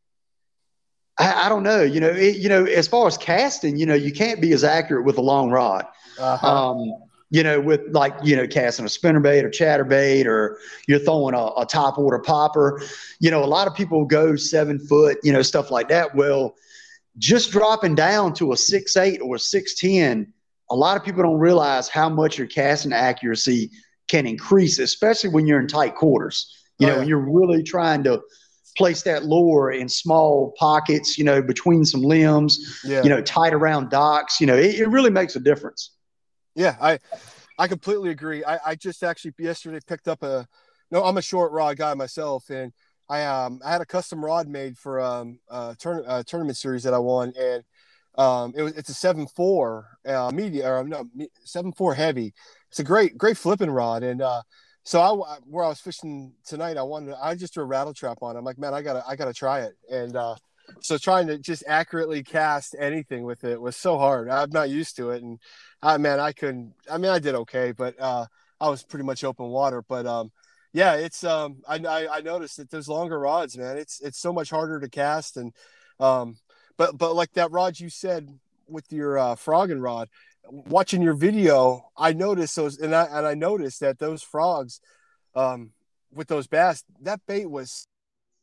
I, 1.18 1.46
I 1.46 1.50
don't 1.50 1.64
know. 1.64 1.82
You 1.82 2.02
know, 2.02 2.10
it, 2.10 2.38
you 2.38 2.50
know, 2.50 2.66
as 2.66 2.88
far 2.88 3.08
as 3.08 3.18
casting, 3.18 3.78
you 3.78 3.86
know, 3.86 3.96
you 3.96 4.12
can't 4.12 4.42
be 4.42 4.52
as 4.52 4.64
accurate 4.64 5.06
with 5.06 5.18
a 5.18 5.22
long 5.22 5.50
rod. 5.50 5.86
Uh-huh. 6.20 6.72
Um, 6.72 6.94
you 7.32 7.44
know, 7.44 7.62
with 7.62 7.82
like, 7.92 8.16
you 8.24 8.36
know, 8.36 8.48
casting 8.48 8.86
a 8.86 8.88
spinnerbait 8.88 9.44
or 9.44 9.50
chatterbait 9.50 10.26
or 10.26 10.58
you're 10.88 11.00
throwing 11.00 11.36
a, 11.36 11.46
a 11.58 11.66
top 11.66 11.98
water 11.98 12.20
popper. 12.20 12.82
You 13.20 13.30
know, 13.30 13.44
a 13.44 13.46
lot 13.46 13.68
of 13.68 13.76
people 13.76 14.06
go 14.06 14.36
seven 14.36 14.80
foot, 14.80 15.18
you 15.24 15.32
know, 15.32 15.42
stuff 15.42 15.70
like 15.70 15.90
that. 15.90 16.16
Well, 16.16 16.56
just 17.18 17.52
dropping 17.52 17.96
down 17.96 18.34
to 18.36 18.54
a 18.54 18.58
six 18.58 18.98
eight 18.98 19.20
or 19.22 19.38
six 19.38 19.80
ten, 19.80 20.34
a 20.72 20.76
lot 20.76 20.98
of 20.98 21.04
people 21.04 21.22
don't 21.22 21.40
realize 21.40 21.88
how 21.88 22.10
much 22.10 22.38
your 22.38 22.48
casting 22.48 22.94
accuracy 22.94 23.72
can 24.08 24.26
increase, 24.26 24.80
especially 24.80 25.30
when 25.30 25.46
you're 25.46 25.60
in 25.60 25.68
tight 25.68 25.96
quarters. 25.96 26.56
You 26.80 26.88
oh, 26.88 26.90
know, 26.90 26.94
yeah. 26.94 27.00
when 27.00 27.08
you're 27.08 27.32
really 27.32 27.62
trying 27.62 28.04
to 28.06 28.22
place 28.78 29.02
that 29.04 29.26
lure 29.26 29.72
in 29.72 29.90
small 29.90 30.54
pockets, 30.58 31.18
you 31.18 31.24
know, 31.26 31.42
between 31.42 31.84
some 31.84 32.02
limbs, 32.02 32.82
yeah. 32.86 33.04
you 33.04 33.10
know, 33.10 33.22
tight 33.22 33.54
around 33.54 33.90
docks, 33.90 34.40
you 34.40 34.48
know, 34.48 34.56
it, 34.56 34.76
it 34.76 34.88
really 34.88 35.10
makes 35.10 35.36
a 35.36 35.40
difference. 35.40 35.92
Yeah, 36.56 36.76
I 36.82 37.00
I 37.58 37.68
completely 37.68 38.10
agree. 38.12 38.44
I, 38.44 38.60
I 38.72 38.76
just 38.76 39.04
actually 39.04 39.34
yesterday 39.40 39.80
picked 39.88 40.08
up 40.08 40.24
a 40.24 40.48
no, 40.92 41.04
I'm 41.04 41.18
a 41.18 41.22
short 41.22 41.52
rod 41.52 41.78
guy 41.78 41.94
myself, 41.94 42.50
and 42.50 42.74
I 43.10 43.24
um 43.26 43.62
I 43.66 43.72
had 43.72 43.82
a 43.82 43.86
custom 43.86 44.24
rod 44.24 44.48
made 44.48 44.78
for 44.78 45.00
um 45.02 45.40
a, 45.50 45.76
turn, 45.80 46.04
a 46.08 46.24
tournament 46.24 46.58
series 46.58 46.84
that 46.84 46.94
I 46.94 47.00
won, 47.00 47.34
and 47.40 47.64
um 48.18 48.54
it 48.58 48.64
was 48.64 48.74
it's 48.78 48.90
a 48.90 48.94
seven 48.94 49.28
four 49.28 49.88
uh 50.08 50.32
media 50.34 50.70
or 50.72 50.84
no 50.84 51.06
seven 51.46 51.72
four 51.74 51.94
heavy. 51.96 52.34
It's 52.70 52.80
a 52.80 52.84
great 52.84 53.18
great 53.18 53.38
flipping 53.38 53.72
rod, 53.72 54.04
and 54.04 54.22
uh 54.22 54.42
so 54.84 55.02
I 55.02 55.38
where 55.46 55.66
I 55.66 55.70
was 55.70 55.80
fishing 55.82 56.34
tonight, 56.46 56.78
I 56.78 56.84
wanted 56.84 57.16
I 57.22 57.36
just 57.36 57.54
threw 57.54 57.64
a 57.64 57.68
rattle 57.68 57.94
trap 57.94 58.20
on. 58.22 58.36
I'm 58.38 58.46
like, 58.46 58.58
man, 58.60 58.74
I 58.74 58.82
gotta 58.82 59.04
I 59.08 59.16
gotta 59.16 59.34
try 59.34 59.62
it, 59.62 59.76
and 59.92 60.16
uh 60.16 60.36
so 60.82 60.98
trying 60.98 61.28
to 61.28 61.38
just 61.38 61.64
accurately 61.68 62.24
cast 62.24 62.76
anything 62.78 63.24
with 63.24 63.44
it 63.44 63.60
was 63.60 63.76
so 63.76 63.98
hard. 63.98 64.30
I'm 64.30 64.50
not 64.52 64.70
used 64.70 64.96
to 64.98 65.12
it, 65.12 65.24
and 65.24 65.40
I 65.82 65.96
uh, 65.96 65.98
man, 65.98 66.20
I 66.20 66.32
couldn't. 66.32 66.74
I 66.90 66.98
mean, 66.98 67.12
I 67.12 67.20
did 67.20 67.36
okay, 67.36 67.72
but 67.72 68.00
uh, 68.00 68.26
I 68.60 68.70
was 68.70 68.84
pretty 68.84 69.06
much 69.06 69.24
open 69.24 69.48
water. 69.48 69.82
But 69.82 70.06
um, 70.06 70.32
yeah, 70.74 70.96
it's 70.96 71.24
um, 71.24 71.58
I, 71.68 72.08
I, 72.08 72.22
noticed 72.22 72.58
that 72.58 72.70
there's 72.70 72.88
longer 72.88 73.20
rods, 73.20 73.58
man. 73.58 73.78
It's 73.78 74.02
it's 74.02 74.20
so 74.20 74.32
much 74.32 74.50
harder 74.50 74.80
to 74.80 74.90
cast, 74.90 75.38
and 75.38 75.54
um, 76.00 76.38
but 76.78 76.98
but 76.98 77.16
like 77.16 77.34
that 77.34 77.52
rod 77.52 77.80
you 77.80 77.90
said 77.90 78.30
with 78.68 78.92
your 78.92 79.18
uh, 79.18 79.36
frogging 79.36 79.80
rod, 79.80 80.10
watching 80.50 81.02
your 81.02 81.16
video, 81.16 81.90
I 81.98 82.14
noticed 82.14 82.56
those, 82.56 82.78
and 82.78 82.94
I 82.94 83.06
and 83.06 83.26
I 83.26 83.34
noticed 83.34 83.80
that 83.80 84.00
those 84.00 84.22
frogs, 84.22 84.80
um, 85.36 85.72
with 86.14 86.28
those 86.28 86.48
bass, 86.48 86.84
that 87.02 87.22
bait 87.28 87.50
was 87.50 87.88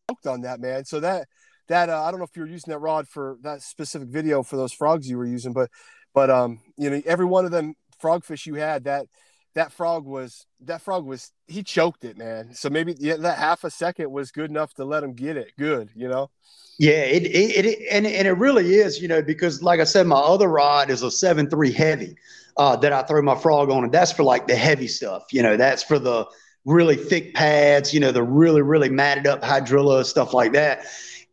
hooked 0.09 0.27
on 0.27 0.43
that 0.43 0.61
man. 0.61 0.85
So 0.85 1.01
that 1.01 1.29
that 1.69 1.89
uh, 1.89 2.03
I 2.03 2.11
don't 2.11 2.21
know 2.21 2.25
if 2.25 2.37
you 2.37 2.43
were 2.43 2.49
using 2.49 2.73
that 2.73 2.79
rod 2.79 3.09
for 3.09 3.39
that 3.43 3.63
specific 3.63 4.09
video 4.09 4.43
for 4.43 4.57
those 4.57 4.73
frogs 4.73 5.09
you 5.09 5.19
were 5.19 5.27
using, 5.27 5.53
but 5.53 5.71
but 6.15 6.31
um, 6.31 6.61
you 6.77 6.91
know, 6.91 7.03
every 7.05 7.27
one 7.27 7.45
of 7.45 7.51
them 7.51 7.75
frogfish 8.03 8.47
you 8.47 8.55
had 8.55 8.85
that 8.85 9.07
that 9.55 9.73
frog 9.73 10.05
was 10.05 10.47
that 10.61 10.83
frog 10.83 11.05
was 11.05 11.33
he 11.47 11.63
choked 11.63 12.05
it, 12.05 12.17
man. 12.19 12.53
So 12.53 12.69
maybe 12.69 12.95
yeah, 12.99 13.17
that 13.17 13.39
half 13.39 13.65
a 13.65 13.71
second 13.71 14.11
was 14.11 14.31
good 14.31 14.51
enough 14.51 14.75
to 14.75 14.85
let 14.85 15.03
him 15.03 15.15
get 15.15 15.37
it. 15.37 15.53
Good, 15.59 15.91
you 15.97 16.09
know. 16.09 16.31
Yeah, 16.79 17.05
it, 17.05 17.25
it, 17.25 17.65
it 17.65 17.89
and 17.91 18.07
and 18.07 18.29
it 18.29 18.33
really 18.33 18.75
is, 18.75 19.01
you 19.01 19.09
know, 19.09 19.23
because 19.23 19.63
like 19.63 19.81
I 19.81 19.85
said, 19.85 20.07
my 20.07 20.17
other 20.17 20.49
rod 20.49 20.91
is 20.91 21.03
a 21.03 21.11
seven 21.11 21.49
three 21.49 21.73
heavy 21.73 22.17
uh, 22.59 22.77
that 22.77 22.93
I 22.93 23.03
throw 23.03 23.23
my 23.23 23.35
frog 23.35 23.71
on, 23.71 23.83
and 23.83 23.93
that's 23.93 24.13
for 24.13 24.25
like 24.25 24.47
the 24.47 24.57
heavy 24.57 24.89
stuff. 24.89 25.25
You 25.33 25.43
know, 25.43 25.57
that's 25.57 25.83
for 25.83 25.99
the 25.99 26.27
really 26.67 26.97
thick 26.97 27.35
pads. 27.35 27.95
You 27.95 28.01
know, 28.01 28.13
the 28.13 28.23
really 28.23 28.61
really 28.61 28.91
matted 28.91 29.27
up 29.27 29.43
hydrilla 29.43 30.05
stuff 30.05 30.35
like 30.35 30.53
that. 30.53 30.85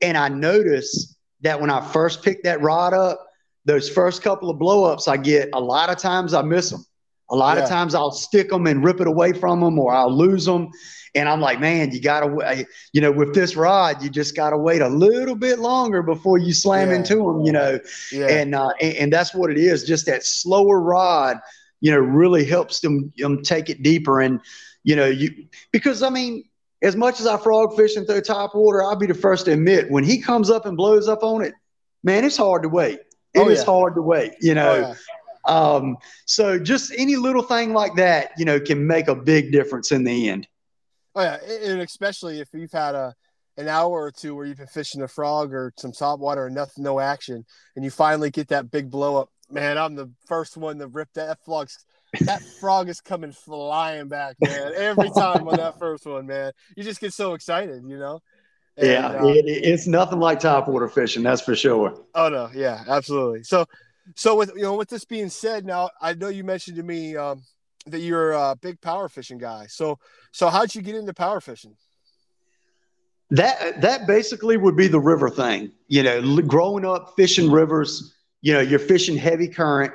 And 0.04 0.18
I 0.18 0.28
notice 0.28 1.16
that 1.42 1.60
when 1.60 1.70
I 1.70 1.82
first 1.82 2.22
pick 2.24 2.44
that 2.44 2.62
rod 2.62 2.94
up, 2.94 3.26
those 3.66 3.90
first 3.90 4.22
couple 4.22 4.50
of 4.50 4.60
blowups 4.60 5.08
I 5.08 5.18
get, 5.18 5.50
a 5.54 5.60
lot 5.60 5.90
of 5.90 5.98
times 5.98 6.34
I 6.34 6.42
miss 6.42 6.70
them. 6.70 6.86
A 7.30 7.36
lot 7.36 7.58
yeah. 7.58 7.64
of 7.64 7.70
times 7.70 7.96
I'll 7.96 8.12
stick 8.12 8.50
them 8.50 8.68
and 8.68 8.84
rip 8.84 9.00
it 9.00 9.08
away 9.08 9.32
from 9.32 9.62
them 9.62 9.80
or 9.80 9.94
I'll 9.94 10.16
lose 10.16 10.46
them. 10.46 10.70
And 11.16 11.30
I'm 11.30 11.40
like, 11.40 11.60
man, 11.60 11.92
you 11.92 12.02
got 12.02 12.22
to, 12.22 12.66
you 12.92 13.02
know, 13.02 13.12
with 13.12 13.34
this 13.34 13.56
rod, 13.56 14.04
you 14.04 14.10
just 14.10 14.36
got 14.36 14.50
to 14.50 14.58
wait 14.58 14.82
a 14.82 14.88
little 14.90 15.36
bit 15.36 15.60
longer 15.60 16.04
before 16.04 16.38
you 16.38 16.54
slam 16.54 16.90
yeah. 16.90 16.98
into 16.98 17.16
them, 17.16 17.42
you 17.42 17.52
know. 17.52 17.80
Yeah. 18.12 18.28
And, 18.28 18.54
uh, 18.54 18.74
and, 18.82 18.96
and 18.98 19.14
that's 19.14 19.34
what 19.34 19.50
it 19.50 19.58
is. 19.58 19.84
Just 19.84 20.06
that 20.08 20.26
slower 20.26 20.82
rod, 20.82 21.38
you 21.82 21.92
know, 21.92 22.00
really 22.00 22.44
helps 22.44 22.82
them, 22.82 23.14
them 23.18 23.42
take 23.42 23.70
it 23.70 23.84
deeper. 23.84 24.22
And, 24.22 24.42
you 24.84 24.96
know, 24.96 25.06
you, 25.06 25.48
because 25.72 26.04
I 26.04 26.10
mean, 26.10 26.44
as 26.84 26.96
much 26.98 27.20
as 27.20 27.26
I 27.26 27.38
frog 27.38 27.76
fish 27.76 27.96
and 27.96 28.06
throw 28.06 28.20
top 28.20 28.54
water, 28.54 28.84
I'll 28.84 28.98
be 28.98 29.08
the 29.08 29.14
first 29.14 29.46
to 29.46 29.54
admit 29.54 29.90
when 29.90 30.04
he 30.04 30.22
comes 30.22 30.50
up 30.50 30.66
and 30.66 30.76
blows 30.76 31.08
up 31.08 31.24
on 31.24 31.42
it, 31.42 31.54
man, 32.04 32.26
it's 32.26 32.38
hard 32.38 32.64
to 32.64 32.70
wait. 32.70 33.00
It 33.34 33.40
oh, 33.40 33.50
is 33.50 33.64
hard 33.64 33.96
to 33.96 34.02
wait, 34.02 34.34
you 34.42 34.54
know. 34.54 34.70
Oh, 34.70 34.80
yeah. 34.90 34.96
Um, 35.46 35.98
so 36.26 36.60
just 36.60 36.94
any 36.98 37.16
little 37.16 37.42
thing 37.42 37.74
like 37.74 37.96
that, 37.96 38.32
you 38.38 38.46
know, 38.46 38.60
can 38.60 38.86
make 38.86 39.08
a 39.08 39.16
big 39.16 39.52
difference 39.52 39.92
in 39.92 40.04
the 40.04 40.30
end. 40.30 40.48
Oh 41.16 41.22
yeah, 41.22 41.38
and 41.64 41.82
especially 41.82 42.40
if 42.40 42.50
you've 42.54 42.72
had 42.72 42.96
a 42.96 43.14
an 43.58 43.68
hour 43.68 43.92
or 43.92 44.12
two 44.12 44.36
where 44.36 44.46
you've 44.46 44.58
been 44.58 44.68
fishing 44.68 45.04
a 45.04 45.08
frog 45.08 45.54
or 45.54 45.72
some 45.78 45.92
top 45.92 46.20
water 46.20 46.48
and 46.48 46.56
nothing, 46.56 46.84
no 46.84 47.00
action, 47.00 47.46
and 47.76 47.86
you 47.86 47.92
finally 47.92 48.32
get 48.32 48.48
that 48.50 48.72
big 48.72 48.90
blow 48.90 49.18
up. 49.18 49.30
Man, 49.52 49.78
I'm 49.78 49.96
the 49.96 50.10
first 50.28 50.58
one 50.58 50.80
to 50.80 50.88
rip 50.88 51.10
that 51.14 51.44
frog's 51.46 51.86
that 52.22 52.42
frog 52.60 52.90
is 52.90 53.02
coming 53.02 53.32
flying 53.32 54.08
back, 54.08 54.38
man. 54.40 54.74
Every 54.76 55.10
time 55.10 55.48
on 55.48 55.58
that 55.58 55.78
first 55.80 56.06
one, 56.06 56.26
man, 56.26 56.52
you 56.76 56.84
just 56.84 57.02
get 57.02 57.14
so 57.14 57.34
excited, 57.34 57.84
you 57.86 57.98
know. 57.98 58.22
And, 58.78 58.88
yeah, 58.88 59.08
uh, 59.08 59.28
it, 59.28 59.46
it's 59.46 59.86
nothing 59.86 60.20
like 60.20 60.40
top 60.40 60.68
water 60.68 60.88
fishing, 60.88 61.22
that's 61.24 61.42
for 61.42 61.56
sure. 61.56 62.02
Oh 62.16 62.30
no, 62.30 62.50
yeah, 62.54 62.84
absolutely. 62.88 63.44
So, 63.44 63.66
so 64.16 64.36
with 64.36 64.52
you 64.56 64.64
know, 64.64 64.76
with 64.76 64.90
this 64.90 65.06
being 65.06 65.30
said, 65.30 65.66
now 65.66 65.90
I 66.02 66.14
know 66.14 66.30
you 66.30 66.44
mentioned 66.44 66.78
to 66.78 66.84
me 66.84 67.16
um, 67.16 67.44
that 67.88 68.00
you're 68.00 68.32
a 68.32 68.56
big 68.56 68.82
power 68.82 69.10
fishing 69.10 69.38
guy. 69.38 69.68
So, 69.68 70.00
so 70.32 70.50
how'd 70.50 70.74
you 70.74 70.82
get 70.82 70.96
into 70.96 71.14
power 71.14 71.40
fishing? 71.40 71.76
That 73.30 73.82
that 73.82 74.08
basically 74.08 74.58
would 74.58 74.76
be 74.76 74.88
the 74.88 75.00
river 75.00 75.30
thing. 75.30 75.72
You 75.88 76.04
know, 76.04 76.42
growing 76.42 76.86
up 76.86 77.14
fishing 77.16 77.52
rivers, 77.52 78.16
you 78.42 78.54
know, 78.54 78.60
you're 78.60 78.80
fishing 78.80 79.18
heavy 79.18 79.48
current, 79.48 79.94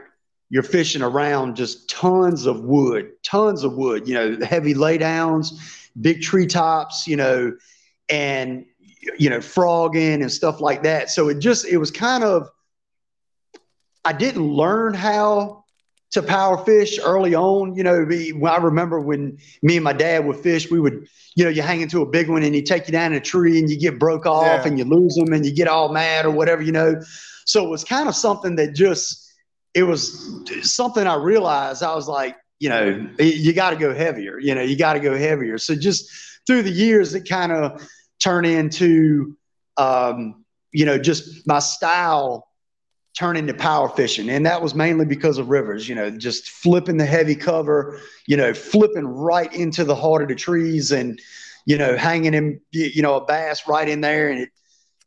you're 0.50 0.62
fishing 0.62 1.02
around 1.02 1.56
just 1.56 1.88
tons 1.88 2.46
of 2.46 2.60
wood, 2.60 3.12
tons 3.22 3.64
of 3.64 3.74
wood. 3.74 4.08
You 4.08 4.14
know, 4.14 4.46
heavy 4.46 4.74
laydowns, 4.74 5.52
big 6.00 6.22
treetops. 6.22 7.06
You 7.06 7.16
know, 7.16 7.56
and 8.08 8.64
you 9.18 9.30
know, 9.30 9.40
frogging 9.40 10.22
and 10.22 10.32
stuff 10.32 10.60
like 10.60 10.82
that. 10.82 11.10
So 11.10 11.28
it 11.28 11.38
just 11.38 11.66
it 11.66 11.78
was 11.78 11.90
kind 11.90 12.24
of 12.24 12.50
I 14.04 14.12
didn't 14.12 14.46
learn 14.46 14.94
how 14.94 15.64
to 16.10 16.22
power 16.22 16.64
fish 16.64 16.98
early 17.02 17.34
on. 17.34 17.74
You 17.74 17.82
know, 17.82 18.08
I 18.48 18.56
remember 18.56 19.00
when 19.00 19.38
me 19.62 19.76
and 19.76 19.84
my 19.84 19.92
dad 19.92 20.24
would 20.26 20.36
fish, 20.36 20.70
we 20.70 20.80
would, 20.80 21.06
you 21.34 21.44
know, 21.44 21.50
you 21.50 21.60
hang 21.60 21.82
into 21.82 22.00
a 22.00 22.06
big 22.06 22.30
one 22.30 22.42
and 22.42 22.54
he 22.54 22.62
take 22.62 22.88
you 22.88 22.92
down 22.92 23.12
a 23.12 23.20
tree 23.20 23.58
and 23.58 23.68
you 23.68 23.78
get 23.78 23.98
broke 23.98 24.24
off 24.24 24.44
yeah. 24.44 24.66
and 24.66 24.78
you 24.78 24.84
lose 24.84 25.14
them 25.14 25.32
and 25.32 25.44
you 25.44 25.52
get 25.52 25.68
all 25.68 25.90
mad 25.90 26.24
or 26.24 26.30
whatever, 26.30 26.62
you 26.62 26.72
know. 26.72 27.00
So 27.44 27.66
it 27.66 27.68
was 27.68 27.84
kind 27.84 28.08
of 28.08 28.14
something 28.14 28.56
that 28.56 28.74
just, 28.74 29.27
it 29.74 29.82
was 29.82 30.42
something 30.62 31.06
I 31.06 31.16
realized. 31.16 31.82
I 31.82 31.94
was 31.94 32.08
like, 32.08 32.36
you 32.58 32.68
know, 32.68 33.08
you 33.18 33.52
got 33.52 33.70
to 33.70 33.76
go 33.76 33.94
heavier. 33.94 34.38
You 34.38 34.54
know, 34.54 34.62
you 34.62 34.76
got 34.76 34.94
to 34.94 35.00
go 35.00 35.16
heavier. 35.16 35.58
So 35.58 35.74
just 35.74 36.10
through 36.46 36.62
the 36.62 36.70
years, 36.70 37.14
it 37.14 37.28
kind 37.28 37.52
of 37.52 37.86
turned 38.22 38.46
into, 38.46 39.36
um, 39.76 40.44
you 40.72 40.84
know, 40.84 40.98
just 40.98 41.46
my 41.46 41.60
style 41.60 42.48
turn 43.16 43.36
into 43.36 43.54
power 43.54 43.88
fishing. 43.88 44.28
And 44.30 44.46
that 44.46 44.62
was 44.62 44.74
mainly 44.74 45.04
because 45.04 45.38
of 45.38 45.48
rivers, 45.48 45.88
you 45.88 45.94
know, 45.94 46.10
just 46.10 46.50
flipping 46.50 46.96
the 46.96 47.06
heavy 47.06 47.34
cover, 47.34 48.00
you 48.26 48.36
know, 48.36 48.54
flipping 48.54 49.06
right 49.06 49.52
into 49.52 49.84
the 49.84 49.94
heart 49.94 50.22
of 50.22 50.28
the 50.28 50.34
trees 50.34 50.92
and, 50.92 51.20
you 51.66 51.76
know, 51.78 51.96
hanging 51.96 52.32
him, 52.32 52.60
you 52.70 53.02
know, 53.02 53.16
a 53.16 53.24
bass 53.24 53.66
right 53.66 53.88
in 53.88 54.00
there 54.00 54.30
and 54.30 54.42
it 54.42 54.50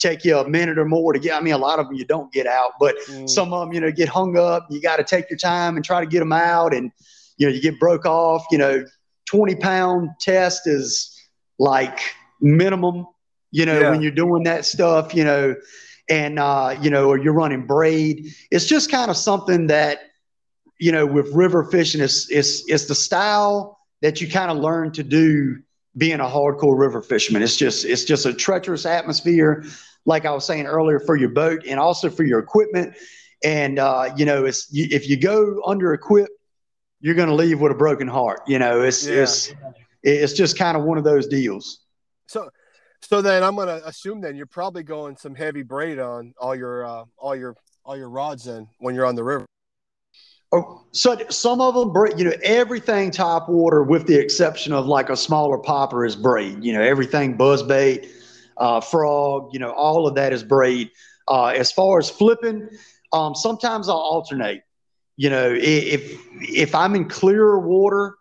take 0.02 0.26
you 0.26 0.38
a 0.38 0.48
minute 0.48 0.78
or 0.78 0.86
more 0.86 1.14
to 1.14 1.20
get. 1.20 1.36
I 1.36 1.42
mean, 1.42 1.54
a 1.54 1.58
lot 1.58 1.80
of 1.80 1.88
them 1.88 1.96
you 1.96 2.06
don't 2.06 2.32
get 2.32 2.48
out, 2.48 2.72
but 2.80 2.96
mm. 3.08 3.30
some 3.30 3.54
of 3.54 3.62
them, 3.62 3.74
you 3.74 3.80
know, 3.80 3.92
get 3.92 4.10
hung 4.10 4.38
up. 4.38 4.68
You 4.70 4.82
got 4.82 4.98
to 4.98 5.04
take 5.04 5.30
your 5.30 5.38
time 5.38 5.76
and 5.76 5.86
try 5.86 6.00
to 6.00 6.06
get 6.06 6.20
them 6.20 6.34
out. 6.34 6.74
And, 6.74 6.92
you 7.38 7.48
know, 7.48 7.54
you 7.54 7.62
get 7.62 7.80
broke 7.80 8.06
off, 8.06 8.46
you 8.52 8.58
know, 8.58 8.84
20 9.28 9.56
pound 9.56 10.10
test 10.20 10.68
is 10.68 11.18
like 11.60 12.00
minimum, 12.42 13.08
you 13.52 13.66
know, 13.66 13.80
yeah. 13.80 13.90
when 13.92 14.02
you're 14.02 14.12
doing 14.12 14.44
that 14.44 14.66
stuff, 14.66 15.14
you 15.14 15.24
know, 15.24 15.56
and 16.10 16.40
uh, 16.40 16.76
you 16.82 16.90
know, 16.90 17.08
or 17.08 17.18
you're 17.18 17.34
running 17.34 17.66
braid. 17.66 18.28
It's 18.52 18.66
just 18.66 18.92
kind 18.92 19.10
of 19.10 19.18
something 19.18 19.68
that 19.68 20.00
you 20.80 20.92
know 20.92 21.06
with 21.06 21.34
river 21.34 21.64
fishing 21.64 22.02
is 22.02 22.30
is 22.30 22.64
it's 22.68 22.86
the 22.86 22.96
style 22.96 23.80
that 24.02 24.20
you 24.20 24.28
kind 24.28 24.52
of 24.52 24.58
learn 24.58 24.92
to 24.94 25.04
do 25.04 25.62
being 25.98 26.20
a 26.20 26.26
hardcore 26.26 26.78
river 26.78 27.02
fisherman. 27.02 27.42
It's 27.42 27.56
just 27.56 27.86
it's 27.86 28.04
just 28.04 28.26
a 28.26 28.34
treacherous 28.34 28.86
atmosphere, 28.86 29.64
like 30.06 30.26
I 30.26 30.32
was 30.32 30.46
saying 30.46 30.66
earlier, 30.66 31.00
for 31.00 31.16
your 31.16 31.30
boat 31.30 31.64
and 31.68 31.80
also 31.80 32.10
for 32.10 32.24
your 32.24 32.40
equipment. 32.40 32.96
And 33.44 33.80
uh, 33.80 34.14
you 34.16 34.26
know, 34.26 34.46
it's 34.46 34.72
you, 34.72 34.88
if 34.92 35.10
you 35.10 35.18
go 35.18 35.62
under 35.66 35.94
equipped, 35.94 36.32
you're 37.00 37.16
going 37.16 37.30
to 37.30 37.36
leave 37.36 37.60
with 37.60 37.72
a 37.72 37.76
broken 37.76 38.08
heart. 38.08 38.42
You 38.48 38.60
know, 38.60 38.82
it's 38.82 39.06
yeah. 39.06 39.24
it's 39.24 39.54
it's 40.04 40.34
just 40.34 40.58
kind 40.58 40.78
of 40.78 40.84
one 40.84 40.98
of 40.98 41.04
those 41.04 41.28
deals. 41.28 41.82
So 42.28 42.50
so 43.02 43.22
then 43.22 43.44
I'm 43.44 43.56
gonna 43.56 43.82
assume 43.86 44.22
then 44.22 44.36
you're 44.36 44.46
probably 44.46 44.84
going 44.84 45.18
some 45.18 45.36
heavy 45.36 45.64
braid 45.64 46.00
on 46.00 46.34
all 46.40 46.56
your 46.56 46.86
uh, 46.86 47.06
all 47.18 47.36
your 47.36 47.56
all 47.84 47.98
your 47.98 48.10
rods 48.10 48.46
then 48.46 48.68
when 48.80 48.96
you're 48.96 49.06
on 49.06 49.16
the 49.16 49.24
river. 49.24 49.46
Oh, 50.54 50.86
so 50.92 51.18
some 51.30 51.62
of 51.62 51.74
them. 51.74 52.18
You 52.18 52.26
know, 52.26 52.34
everything 52.44 53.10
top 53.10 53.48
water, 53.50 53.84
with 53.84 54.06
the 54.06 54.20
exception 54.20 54.74
of 54.74 54.86
like 54.86 55.10
a 55.10 55.16
smaller 55.16 55.58
popper, 55.58 56.06
is 56.06 56.16
braid. 56.16 56.64
You 56.64 56.74
know, 56.74 56.82
everything 56.82 57.38
buzz 57.38 57.64
bait, 57.64 58.10
uh, 58.62 58.80
frog. 58.80 59.50
You 59.52 59.60
know, 59.60 59.72
all 59.72 60.08
of 60.08 60.16
that 60.16 60.32
is 60.32 60.44
braid. 60.44 60.92
Uh, 61.28 61.48
as 61.48 61.72
far 61.72 62.00
as 62.00 62.10
flipping, 62.10 62.70
um, 63.12 63.36
sometimes 63.36 63.90
I'll 63.90 63.96
alternate. 63.96 64.62
You 65.18 65.30
know, 65.30 65.54
if 65.54 66.18
if 66.42 66.74
I'm 66.74 66.96
in 66.96 67.10
clearer 67.10 67.60
water, 67.60 68.16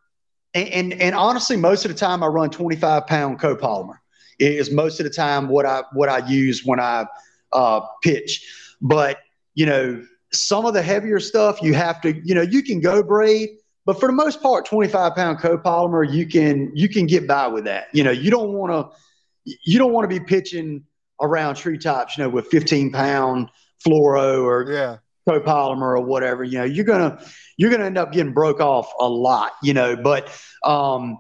and, 0.55 0.69
and, 0.69 0.93
and 0.95 1.15
honestly, 1.15 1.57
most 1.57 1.85
of 1.85 1.91
the 1.91 1.97
time 1.97 2.23
I 2.23 2.27
run 2.27 2.51
25 2.51 3.07
pound 3.07 3.39
copolymer 3.39 3.99
is 4.39 4.71
most 4.71 4.99
of 4.99 5.05
the 5.05 5.11
time 5.11 5.49
what 5.49 5.67
I 5.67 5.83
what 5.93 6.09
I 6.09 6.27
use 6.27 6.65
when 6.65 6.81
I 6.81 7.07
uh, 7.53 7.81
pitch. 8.03 8.75
But 8.81 9.19
you 9.55 9.67
know, 9.67 10.03
some 10.33 10.65
of 10.67 10.75
the 10.75 10.83
heavier 10.83 11.21
stuff 11.21 11.63
you 11.63 11.75
have 11.75 12.01
to, 12.03 12.19
you 12.25 12.35
know, 12.35 12.43
you 12.43 12.63
can 12.63 12.81
go 12.81 13.03
braid, 13.03 13.51
but 13.85 14.01
for 14.01 14.07
the 14.07 14.13
most 14.13 14.43
part, 14.43 14.65
25 14.65 15.15
pound 15.15 15.39
copolymer, 15.39 16.11
you 16.11 16.27
can 16.27 16.71
you 16.75 16.89
can 16.89 17.07
get 17.07 17.27
by 17.27 17.47
with 17.47 17.65
that. 17.65 17.89
You 17.93 18.05
know, 18.05 18.11
you 18.11 18.31
don't 18.31 18.53
want 18.53 18.73
to 18.73 18.97
you 19.45 19.79
don't 19.79 19.93
want 19.93 20.11
to 20.11 20.21
be 20.21 20.25
pitching 20.25 20.85
around 21.21 21.57
treetops, 21.57 22.17
you 22.17 22.25
know, 22.25 22.31
with 22.31 22.47
15 22.49 22.93
pound 22.93 23.51
fluoro 23.85 24.45
or 24.45 24.71
yeah. 24.71 24.97
copolymer 25.29 25.99
or 25.99 26.01
whatever. 26.01 26.45
You 26.45 26.59
know, 26.59 26.65
you're 26.65 26.85
gonna 26.85 27.23
you're 27.57 27.71
gonna 27.71 27.85
end 27.85 27.99
up 27.99 28.13
getting 28.13 28.33
broke 28.33 28.61
off 28.61 28.93
a 28.99 29.09
lot. 29.09 29.53
You 29.63 29.75
know, 29.75 29.97
but 29.97 30.31
um, 30.65 31.19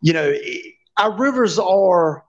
you 0.00 0.12
know, 0.12 0.34
our 0.98 1.16
rivers 1.16 1.58
are 1.58 2.24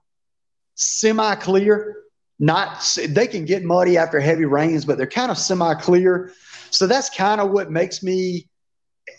semi 0.74 1.34
clear. 1.36 1.96
Not 2.38 2.98
they 3.08 3.26
can 3.26 3.44
get 3.44 3.62
muddy 3.62 3.96
after 3.96 4.18
heavy 4.20 4.44
rains, 4.44 4.84
but 4.84 4.98
they're 4.98 5.06
kind 5.06 5.30
of 5.30 5.38
semi 5.38 5.74
clear. 5.74 6.32
So 6.70 6.88
that's 6.88 7.08
kind 7.08 7.40
of 7.40 7.50
what 7.50 7.70
makes 7.70 8.02
me, 8.02 8.48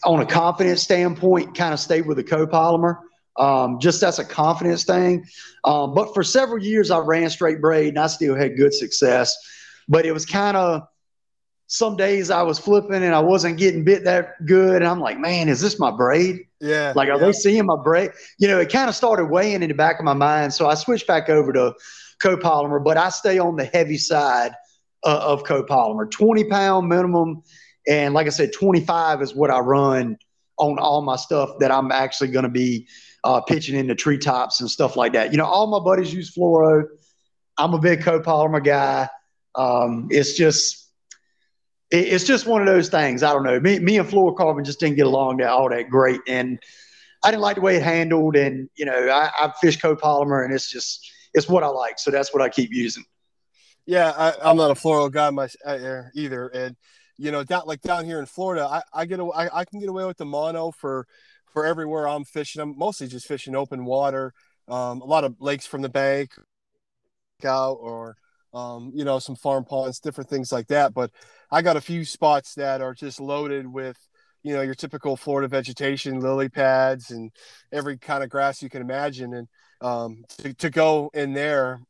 on 0.04 0.20
a 0.20 0.26
confidence 0.26 0.84
standpoint, 0.84 1.56
kind 1.56 1.74
of 1.74 1.80
stay 1.80 2.02
with 2.02 2.18
the 2.18 2.24
copolymer. 2.24 2.98
Um, 3.38 3.80
just 3.80 4.00
that's 4.02 4.20
a 4.20 4.26
confidence 4.26 4.84
thing. 4.84 5.26
Um, 5.64 5.94
but 5.94 6.14
for 6.14 6.24
several 6.24 6.64
years, 6.64 6.92
I 6.92 7.00
ran 7.00 7.30
straight 7.30 7.62
braid 7.62 7.90
and 7.90 8.00
I 8.00 8.08
still 8.08 8.36
had 8.36 8.58
good 8.58 8.74
success. 8.74 9.36
But 9.88 10.06
it 10.06 10.14
was 10.14 10.26
kind 10.26 10.56
of 10.56 10.88
some 11.68 11.98
days 11.98 12.30
I 12.30 12.44
was 12.44 12.60
flipping 12.60 13.04
and 13.04 13.16
I 13.16 13.20
wasn't 13.20 13.58
getting 13.58 13.84
bit 13.84 14.04
that 14.04 14.46
good. 14.46 14.78
And 14.78 14.88
I'm 14.88 15.00
like, 15.00 15.20
man, 15.20 15.50
is 15.50 15.62
this 15.62 15.80
my 15.80 15.92
braid? 15.92 16.48
Yeah. 16.62 16.94
Like, 16.96 17.10
are 17.10 17.20
yeah. 17.20 17.26
they 17.26 17.32
seeing 17.34 17.66
my 17.66 17.78
braid? 17.82 18.12
You 18.38 18.48
know, 18.48 18.60
it 18.60 18.72
kind 18.72 18.90
of 18.90 18.96
started 18.96 19.26
weighing 19.26 19.64
in 19.64 19.70
the 19.70 19.74
back 19.74 20.00
of 20.00 20.06
my 20.06 20.14
mind. 20.14 20.54
So 20.54 20.68
I 20.68 20.76
switched 20.76 21.08
back 21.08 21.30
over 21.30 21.52
to 21.54 21.74
copolymer, 22.22 22.84
but 22.84 22.98
I 22.98 23.10
stay 23.10 23.40
on 23.40 23.56
the 23.56 23.66
heavy 23.66 23.98
side 23.98 24.54
uh, 25.04 25.20
of 25.22 25.44
copolymer, 25.44 26.10
20 26.10 26.46
pound 26.46 26.88
minimum. 26.88 27.44
And 27.88 28.14
like 28.14 28.28
I 28.28 28.32
said, 28.32 28.54
25 28.54 29.22
is 29.22 29.36
what 29.36 29.52
I 29.52 29.60
run 29.60 30.18
on 30.58 30.80
all 30.80 31.02
my 31.02 31.16
stuff 31.16 31.52
that 31.60 31.72
I'm 31.72 31.92
actually 31.92 32.30
going 32.30 32.44
to 32.44 32.50
be 32.50 32.88
uh, 33.26 33.42
pitching 33.42 33.76
into 33.76 33.96
treetops 33.96 34.62
and 34.62 34.70
stuff 34.70 34.96
like 34.96 35.14
that. 35.14 35.32
You 35.32 35.40
know, 35.40 35.46
all 35.46 35.66
my 35.68 35.80
buddies 35.80 36.14
use 36.14 36.34
fluoro. 36.34 36.86
I'm 37.58 37.74
a 37.74 37.80
big 37.80 38.02
copolymer 38.02 38.64
guy. 38.64 39.10
Um, 39.56 40.08
it's 40.12 40.34
just, 40.34 40.92
it's 41.90 42.24
just 42.24 42.46
one 42.46 42.62
of 42.62 42.68
those 42.68 42.90
things. 42.90 43.24
I 43.24 43.34
don't 43.34 43.44
know. 43.44 43.60
Me, 43.60 43.80
me 43.80 43.98
and 43.98 44.08
fluorocarbon 44.08 44.64
just 44.64 44.80
didn't 44.80 44.98
get 44.98 45.08
along 45.08 45.38
that 45.38 45.50
all 45.50 45.70
that 45.70 45.90
great, 45.90 46.22
and 46.28 46.60
I 47.24 47.32
didn't 47.32 47.42
like 47.42 47.56
the 47.56 47.62
way 47.62 47.78
it 47.78 47.84
handled. 47.84 48.36
And 48.36 48.70
you 48.76 48.86
know, 48.86 49.10
I, 49.10 49.32
I 49.40 49.52
fish 49.60 49.80
copolymer, 49.80 50.44
and 50.44 50.54
it's 50.54 50.70
just 50.70 51.10
it's 51.34 51.50
what 51.50 51.64
I 51.64 51.68
like, 51.68 51.98
so 51.98 52.12
that's 52.12 52.34
what 52.34 52.44
I 52.44 52.50
keep 52.50 52.72
using. 52.72 53.06
Yeah, 53.88 54.12
I, 54.18 54.52
am 54.52 54.58
not 54.58 54.72
a 54.72 54.76
fluoro 54.76 55.12
guy 55.12 55.30
my, 55.30 55.48
uh, 55.66 56.04
either, 56.14 56.48
and 56.48 56.76
you 57.18 57.32
know, 57.32 57.44
down 57.44 57.64
like 57.66 57.82
down 57.82 58.06
here 58.06 58.20
in 58.20 58.26
Florida, 58.26 58.68
I, 58.70 58.82
I 58.94 59.06
get 59.06 59.20
I, 59.20 59.50
I 59.54 59.66
can 59.66 59.80
get 59.80 59.90
away 59.90 60.06
with 60.06 60.18
the 60.18 60.26
mono 60.26 60.72
for 60.72 61.08
for 61.56 61.66
everywhere 61.66 62.06
I'm 62.06 62.26
fishing. 62.26 62.62
I'm 62.62 62.78
mostly 62.78 63.08
just 63.08 63.28
fishing 63.28 63.56
open 63.56 63.86
water, 63.86 64.34
um, 64.68 65.00
a 65.02 65.06
lot 65.06 65.24
of 65.24 65.38
lakes 65.40 65.66
from 65.66 65.82
the 65.82 65.90
bank 65.90 66.32
out 67.46 67.78
or 67.80 68.18
um, 68.54 68.92
you 68.94 69.04
know, 69.04 69.20
some 69.20 69.36
farm 69.36 69.66
ponds, 69.66 70.00
different 70.00 70.30
things 70.30 70.52
like 70.52 70.68
that. 70.68 70.94
But 70.94 71.12
I 71.52 71.62
got 71.62 71.78
a 71.78 71.82
few 71.82 72.06
spots 72.06 72.56
that 72.56 72.82
are 72.82 72.94
just 72.94 73.20
loaded 73.20 73.68
with, 73.68 73.98
you 74.44 74.54
know, 74.54 74.62
your 74.62 74.76
typical 74.76 75.18
Florida 75.18 75.48
vegetation, 75.48 76.20
lily 76.20 76.50
pads, 76.50 77.12
and 77.12 77.32
every 77.72 77.98
kind 77.98 78.24
of 78.24 78.30
grass 78.30 78.62
you 78.62 78.70
can 78.70 78.82
imagine. 78.82 79.34
And 79.34 79.48
um, 79.82 80.24
to, 80.38 80.54
to 80.54 80.70
go 80.70 81.10
in 81.14 81.34
there, 81.34 81.82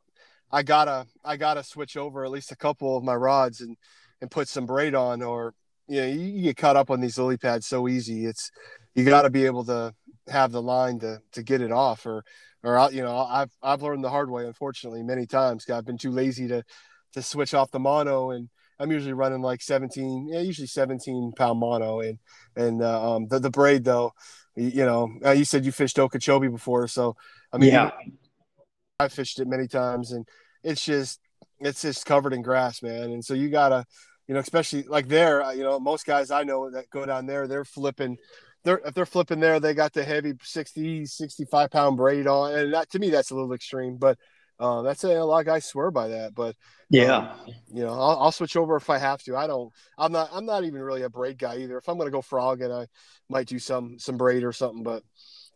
I 0.52 0.64
gotta 0.64 1.08
I 1.24 1.38
gotta 1.38 1.64
switch 1.64 1.98
over 1.98 2.24
at 2.24 2.32
least 2.32 2.52
a 2.52 2.56
couple 2.56 2.98
of 2.98 3.04
my 3.04 3.16
rods 3.16 3.62
and 3.62 3.78
and 4.22 4.32
put 4.32 4.48
some 4.48 4.66
braid 4.66 4.96
on, 4.96 5.22
or 5.22 5.54
you 5.88 6.02
know, 6.02 6.08
you, 6.08 6.20
you 6.20 6.42
get 6.44 6.58
caught 6.58 6.76
up 6.76 6.90
on 6.90 7.00
these 7.00 7.18
lily 7.18 7.38
pads 7.38 7.68
so 7.68 7.88
easy. 7.88 8.26
It's 8.26 8.50
you 8.96 9.06
got 9.06 9.24
to 9.24 9.30
be 9.30 9.46
able 9.46 9.66
to 9.66 9.94
have 10.28 10.52
the 10.52 10.62
line 10.62 11.00
to 11.00 11.20
to 11.34 11.44
get 11.44 11.62
it 11.62 11.72
off, 11.72 12.06
or 12.06 12.24
or 12.64 12.90
you 12.92 13.04
know, 13.04 13.18
I've 13.18 13.52
I've 13.62 13.82
learned 13.82 14.04
the 14.04 14.10
hard 14.10 14.32
way, 14.32 14.46
unfortunately, 14.46 15.04
many 15.04 15.26
times. 15.26 15.70
I've 15.70 15.86
been 15.86 15.98
too 15.98 16.12
lazy 16.12 16.48
to 16.48 16.64
to 17.14 17.22
switch 17.22 17.54
off 17.54 17.72
the 17.72 17.80
mono 17.80 18.32
and 18.32 18.50
I'm 18.80 18.92
usually 18.92 19.14
running 19.14 19.42
like 19.42 19.62
17, 19.62 20.28
yeah, 20.28 20.42
usually 20.42 20.68
17 20.68 21.32
pound 21.38 21.60
mono. 21.60 22.02
And, 22.02 22.20
and, 22.56 22.82
uh, 22.82 23.16
um, 23.16 23.28
the, 23.28 23.40
the 23.40 23.50
braid 23.50 23.86
though, 23.86 24.12
you, 24.56 24.68
you 24.68 24.86
know, 24.86 25.10
uh, 25.26 25.32
you 25.32 25.46
said 25.46 25.66
you 25.66 25.72
fished 25.72 25.98
Okeechobee 25.98 26.50
before. 26.50 26.88
So, 26.88 27.16
I 27.54 27.58
mean, 27.58 27.72
yeah. 27.72 27.92
I 29.00 29.08
fished 29.08 29.40
it 29.40 29.48
many 29.48 29.68
times 29.68 30.12
and 30.12 30.28
it's 30.64 30.84
just, 30.84 31.20
it's 31.60 31.82
just 31.82 32.06
covered 32.06 32.34
in 32.34 32.42
grass, 32.42 32.84
man. 32.84 33.12
And 33.12 33.24
so 33.24 33.34
you 33.34 33.50
gotta, 33.50 33.86
you 34.28 34.34
know, 34.34 34.42
especially 34.42 34.84
like 34.84 35.08
there, 35.08 35.42
uh, 35.42 35.52
you 35.52 35.64
know, 35.64 35.80
most 35.80 36.06
guys 36.06 36.32
I 36.32 36.44
know 36.44 36.70
that 36.72 36.90
go 36.90 37.06
down 37.06 37.28
there, 37.28 37.48
they're 37.48 37.64
flipping, 37.64 38.18
they're 38.66 38.82
if 38.86 38.94
they're 38.94 39.06
flipping 39.06 39.40
there, 39.40 39.60
they 39.60 39.74
got 39.74 39.94
the 39.94 40.04
heavy 40.04 40.34
60, 40.42 41.06
65 41.06 41.72
pound 41.72 41.98
braid 41.98 42.28
on. 42.28 42.54
And 42.54 42.74
that 42.74 42.90
to 42.92 43.00
me, 43.00 43.10
that's 43.10 43.32
a 43.32 43.36
little 43.36 43.54
extreme, 43.54 43.96
but 43.96 44.18
uh, 44.60 44.82
that's 44.82 45.04
a, 45.04 45.10
a, 45.10 45.24
lot 45.24 45.40
of 45.40 45.46
guys 45.46 45.66
swear 45.66 45.92
by 45.92 46.08
that, 46.08 46.34
but 46.34 46.56
yeah, 46.90 47.18
um, 47.18 47.54
you 47.74 47.84
know, 47.84 47.92
I'll, 47.92 48.18
I'll, 48.22 48.32
switch 48.32 48.56
over 48.56 48.78
if 48.78 48.90
I 48.90 48.98
have 48.98 49.22
to. 49.24 49.36
I 49.36 49.48
don't. 49.48 49.74
I'm 49.98 50.12
not. 50.12 50.30
I'm 50.32 50.46
not 50.46 50.64
even 50.64 50.82
really 50.82 51.02
a 51.02 51.10
braid 51.10 51.38
guy 51.38 51.58
either. 51.58 51.78
If 51.78 51.90
I'm 51.90 51.98
going 51.98 52.08
to 52.08 52.12
go 52.12 52.22
frog, 52.22 52.62
and 52.62 52.72
I 52.72 52.88
might 53.28 53.48
do 53.48 53.60
some 53.60 54.00
some 54.00 54.18
braid 54.18 54.44
or 54.44 54.54
something, 54.54 54.84
but 54.84 55.04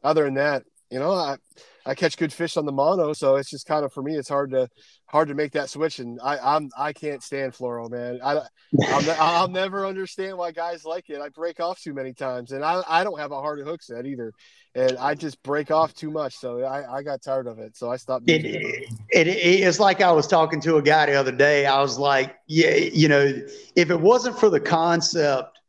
other 0.04 0.26
than 0.26 0.34
that, 0.34 0.64
you 0.90 1.00
know, 1.00 1.12
I 1.12 1.38
I 1.86 1.96
catch 1.96 2.18
good 2.18 2.34
fish 2.34 2.58
on 2.58 2.66
the 2.66 2.72
mono, 2.72 3.14
so 3.14 3.36
it's 3.36 3.50
just 3.50 3.66
kind 3.66 3.86
of 3.86 3.94
for 3.94 4.04
me, 4.04 4.16
it's 4.16 4.30
hard 4.30 4.52
to 4.52 4.70
hard 5.08 5.28
to 5.30 5.34
make 5.34 5.54
that 5.54 5.70
switch. 5.70 6.00
And 6.00 6.20
I 6.22 6.38
I'm 6.38 6.70
I 6.78 6.94
can't 6.94 7.24
stand 7.24 7.54
fluoro, 7.54 7.90
man. 7.90 8.20
I 8.24 8.42
I'll, 8.88 9.12
I'll 9.20 9.48
never 9.48 9.86
understand 9.86 10.38
why 10.38 10.52
guys 10.52 10.86
like 10.86 11.10
it. 11.10 11.22
I 11.22 11.30
break 11.30 11.60
off 11.60 11.82
too 11.82 11.94
many 11.94 12.14
times, 12.14 12.52
and 12.52 12.64
I 12.64 12.82
I 12.88 13.04
don't 13.04 13.20
have 13.20 13.32
a 13.32 13.40
hard 13.40 13.60
hook 13.66 13.82
set 13.82 14.06
either, 14.06 14.34
and 14.76 14.98
I 14.98 15.16
just 15.16 15.42
break 15.44 15.72
off 15.72 15.94
too 15.94 16.12
much. 16.12 16.36
So 16.38 16.64
I 16.64 16.98
I 16.98 17.04
got 17.04 17.22
tired 17.22 17.48
of 17.48 17.60
it, 17.60 17.78
so 17.78 17.92
I 17.92 17.98
stopped. 17.98 18.30
It, 18.30 18.46
it. 18.46 18.88
It, 19.12 19.28
it's 19.28 19.80
like 19.80 20.02
I 20.02 20.12
was 20.12 20.28
talking 20.28 20.62
to 20.62 20.78
a 20.78 20.82
guy 20.82 21.08
the 21.08 21.16
other 21.16 21.32
day. 21.32 21.66
I 21.66 21.82
was 21.82 21.98
like, 21.98 22.36
yeah, 22.48 22.76
you 22.76 23.08
know, 23.08 23.34
if 23.76 23.90
it 23.90 24.00
wasn't 24.00 24.38
for 24.38 24.50
the 24.50 24.60
concept 24.60 25.60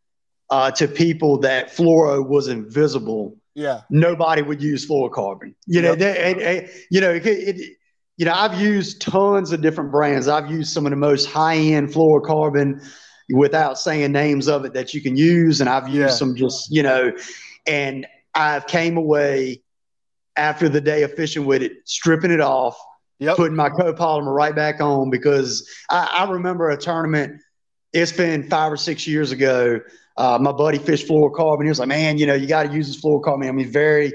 uh, 0.51 0.71
to 0.73 0.89
people 0.89 1.39
that 1.39 1.68
fluoro 1.68 2.27
was 2.27 2.49
invisible 2.49 3.39
yeah, 3.55 3.82
nobody 3.90 4.42
would 4.42 4.62
use 4.62 4.88
fluorocarbon. 4.88 5.55
You 5.66 5.82
know, 5.82 5.90
yep. 5.90 5.98
they, 5.98 6.30
it, 6.30 6.38
it, 6.38 6.70
you 6.90 7.01
know, 7.01 7.11
it, 7.11 7.26
it, 7.26 7.76
you 8.16 8.26
know, 8.26 8.32
I've 8.32 8.61
used 8.61 9.01
tons 9.01 9.53
of 9.53 9.62
different 9.62 9.90
brands. 9.90 10.28
I've 10.28 10.51
used 10.51 10.72
some 10.72 10.86
of 10.86 10.90
the 10.90 10.96
most 10.96 11.26
high 11.26 11.57
end 11.57 11.88
fluorocarbon 11.88 12.86
without 13.32 13.78
saying 13.78 14.12
names 14.12 14.48
of 14.48 14.64
it 14.64 14.74
that 14.74 14.94
you 14.94 15.01
can 15.01 15.16
use, 15.16 15.61
and 15.61 15.70
I've 15.70 15.88
used 15.88 15.98
yeah. 15.98 16.09
some 16.09 16.36
just 16.36 16.70
you 16.70 16.82
know, 16.82 17.12
and 17.66 18.07
I've 18.34 18.66
came 18.66 18.96
away 18.96 19.62
after 20.36 20.68
the 20.68 20.80
day 20.80 21.03
of 21.03 21.14
fishing 21.14 21.44
with 21.44 21.62
it, 21.62 21.72
stripping 21.84 22.30
it 22.30 22.40
off, 22.40 22.78
yep. 23.18 23.36
putting 23.36 23.57
my 23.57 23.68
copolymer 23.68 24.34
right 24.34 24.55
back 24.55 24.80
on 24.80 25.11
because 25.11 25.68
I, 25.90 26.20
I 26.20 26.30
remember 26.30 26.70
a 26.70 26.76
tournament. 26.76 27.40
It's 27.92 28.12
been 28.12 28.48
five 28.48 28.72
or 28.72 28.76
six 28.76 29.07
years 29.07 29.32
ago 29.32 29.80
uh, 30.21 30.39
my 30.39 30.53
buddy 30.53 30.77
fished 30.77 31.09
fluorocarbon. 31.09 31.62
He 31.62 31.71
was 31.71 31.79
like, 31.79 31.89
man, 31.89 32.18
you 32.18 32.27
know, 32.27 32.35
you 32.35 32.47
got 32.47 32.64
to 32.64 32.73
use 32.75 32.89
this 32.89 33.03
fluorocarbon. 33.03 33.49
I 33.49 33.53
mean, 33.53 33.73
very 33.73 34.12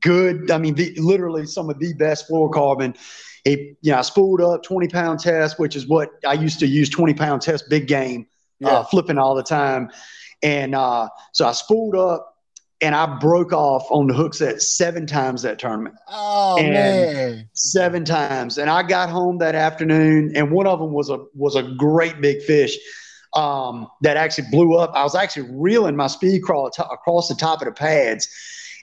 good. 0.00 0.50
I 0.50 0.56
mean, 0.56 0.74
the, 0.74 0.94
literally 0.96 1.44
some 1.44 1.68
of 1.68 1.78
the 1.78 1.92
best 1.92 2.30
fluorocarbon. 2.30 2.96
He, 3.44 3.76
you 3.82 3.92
know, 3.92 3.98
I 3.98 4.00
spooled 4.00 4.40
up 4.40 4.62
20 4.62 4.88
pound 4.88 5.20
test, 5.20 5.58
which 5.58 5.76
is 5.76 5.86
what 5.86 6.08
I 6.26 6.32
used 6.32 6.60
to 6.60 6.66
use 6.66 6.88
20 6.88 7.12
pound 7.12 7.42
test 7.42 7.68
big 7.68 7.86
game, 7.86 8.26
uh, 8.64 8.68
yeah. 8.68 8.74
uh, 8.78 8.84
flipping 8.84 9.18
all 9.18 9.34
the 9.34 9.42
time. 9.42 9.90
And 10.42 10.74
uh, 10.74 11.10
so 11.32 11.46
I 11.46 11.52
spooled 11.52 11.94
up 11.94 12.38
and 12.80 12.94
I 12.94 13.04
broke 13.18 13.52
off 13.52 13.86
on 13.90 14.06
the 14.06 14.14
hook 14.14 14.32
set 14.32 14.62
seven 14.62 15.06
times 15.06 15.42
that 15.42 15.58
tournament. 15.58 15.96
Oh 16.08 16.56
and 16.56 16.72
man, 16.72 17.48
seven 17.52 18.06
times. 18.06 18.56
And 18.56 18.70
I 18.70 18.82
got 18.82 19.10
home 19.10 19.36
that 19.38 19.54
afternoon, 19.54 20.34
and 20.34 20.50
one 20.50 20.66
of 20.66 20.78
them 20.78 20.92
was 20.92 21.10
a 21.10 21.18
was 21.34 21.54
a 21.54 21.62
great 21.62 22.22
big 22.22 22.40
fish 22.40 22.78
um, 23.34 23.88
that 24.02 24.16
actually 24.16 24.48
blew 24.50 24.76
up. 24.76 24.92
I 24.94 25.02
was 25.02 25.14
actually 25.14 25.48
reeling 25.50 25.96
my 25.96 26.06
speed 26.06 26.42
crawl 26.42 26.66
across 26.66 27.28
the 27.28 27.34
top 27.34 27.60
of 27.60 27.66
the 27.66 27.72
pads, 27.72 28.28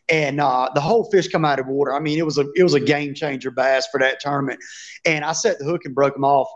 and 0.10 0.42
uh, 0.42 0.70
the 0.76 0.82
whole 0.82 1.10
fish 1.10 1.28
come 1.28 1.46
out 1.46 1.60
of 1.60 1.68
water. 1.68 1.94
I 1.94 2.00
mean, 2.00 2.20
it 2.20 2.26
was 2.26 2.38
a 2.38 2.46
it 2.56 2.64
was 2.64 2.74
a 2.74 2.80
game 2.80 3.14
changer 3.14 3.52
bass 3.52 3.88
for 3.92 4.00
that 4.00 4.20
tournament. 4.20 4.60
And 5.06 5.24
I 5.24 5.34
set 5.34 5.60
the 5.60 5.66
hook 5.66 5.82
and 5.86 5.96
broke 5.96 6.14
them 6.14 6.26
off, 6.26 6.50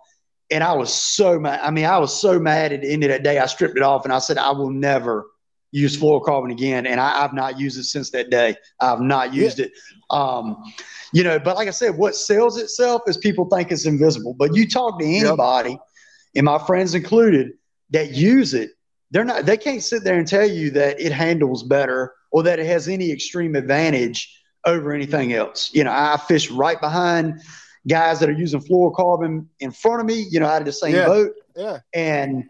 and 0.51 0.63
I 0.63 0.73
was 0.73 0.93
so 0.93 1.39
mad. 1.39 1.59
I 1.61 1.71
mean, 1.71 1.85
I 1.85 1.97
was 1.97 2.19
so 2.19 2.39
mad 2.39 2.73
at 2.73 2.81
the 2.81 2.91
end 2.91 3.03
of 3.03 3.09
that 3.09 3.23
day. 3.23 3.39
I 3.39 3.45
stripped 3.45 3.77
it 3.77 3.83
off, 3.83 4.03
and 4.03 4.13
I 4.13 4.19
said, 4.19 4.37
I 4.37 4.51
will 4.51 4.71
never 4.71 5.25
use 5.71 5.97
fluorocarbon 5.97 6.51
again. 6.51 6.85
And 6.85 7.01
I, 7.01 7.21
have 7.21 7.33
not 7.33 7.59
used 7.59 7.77
it 7.77 7.83
since 7.83 8.09
that 8.11 8.29
day. 8.29 8.55
I've 8.79 9.01
not 9.01 9.33
used 9.33 9.59
yeah. 9.59 9.65
it. 9.65 9.71
Um, 10.09 10.63
you 11.11 11.23
know, 11.23 11.37
but 11.37 11.57
like 11.57 11.67
I 11.67 11.71
said, 11.71 11.97
what 11.97 12.15
sells 12.15 12.57
itself 12.57 13.01
is 13.07 13.17
people 13.17 13.49
think 13.49 13.71
it's 13.71 13.85
invisible. 13.85 14.33
But 14.33 14.55
you 14.55 14.69
talk 14.69 14.99
to 14.99 15.05
anybody, 15.05 15.71
yep. 15.71 15.79
and 16.35 16.45
my 16.45 16.59
friends 16.59 16.95
included 16.95 17.51
that 17.95 18.11
use 18.11 18.53
it, 18.53 18.71
they're 19.11 19.23
not 19.23 19.45
they 19.45 19.55
can't 19.55 19.81
sit 19.81 20.03
there 20.03 20.17
and 20.17 20.27
tell 20.27 20.47
you 20.47 20.69
that 20.71 20.99
it 20.99 21.13
handles 21.13 21.63
better 21.63 22.13
or 22.31 22.43
that 22.43 22.59
it 22.59 22.65
has 22.65 22.89
any 22.89 23.09
extreme 23.09 23.55
advantage 23.55 24.43
over 24.65 24.91
anything 24.91 25.31
else. 25.31 25.71
You 25.73 25.85
know, 25.85 25.91
I 25.91 26.17
fish 26.27 26.51
right 26.51 26.79
behind 26.79 27.41
guys 27.87 28.19
that 28.19 28.29
are 28.29 28.33
using 28.33 28.59
fluorocarbon 28.59 29.45
in 29.61 29.71
front 29.71 30.01
of 30.01 30.07
me, 30.07 30.25
you 30.29 30.41
know, 30.41 30.47
out 30.47 30.61
of 30.61 30.65
the 30.65 30.73
same 30.73 30.95
yeah. 30.95 31.05
boat. 31.05 31.31
Yeah. 31.55 31.79
And 31.93 32.43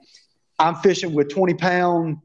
I'm 0.57 0.75
fishing 0.75 1.13
with 1.13 1.29
20 1.29 1.53
pound, 1.53 2.17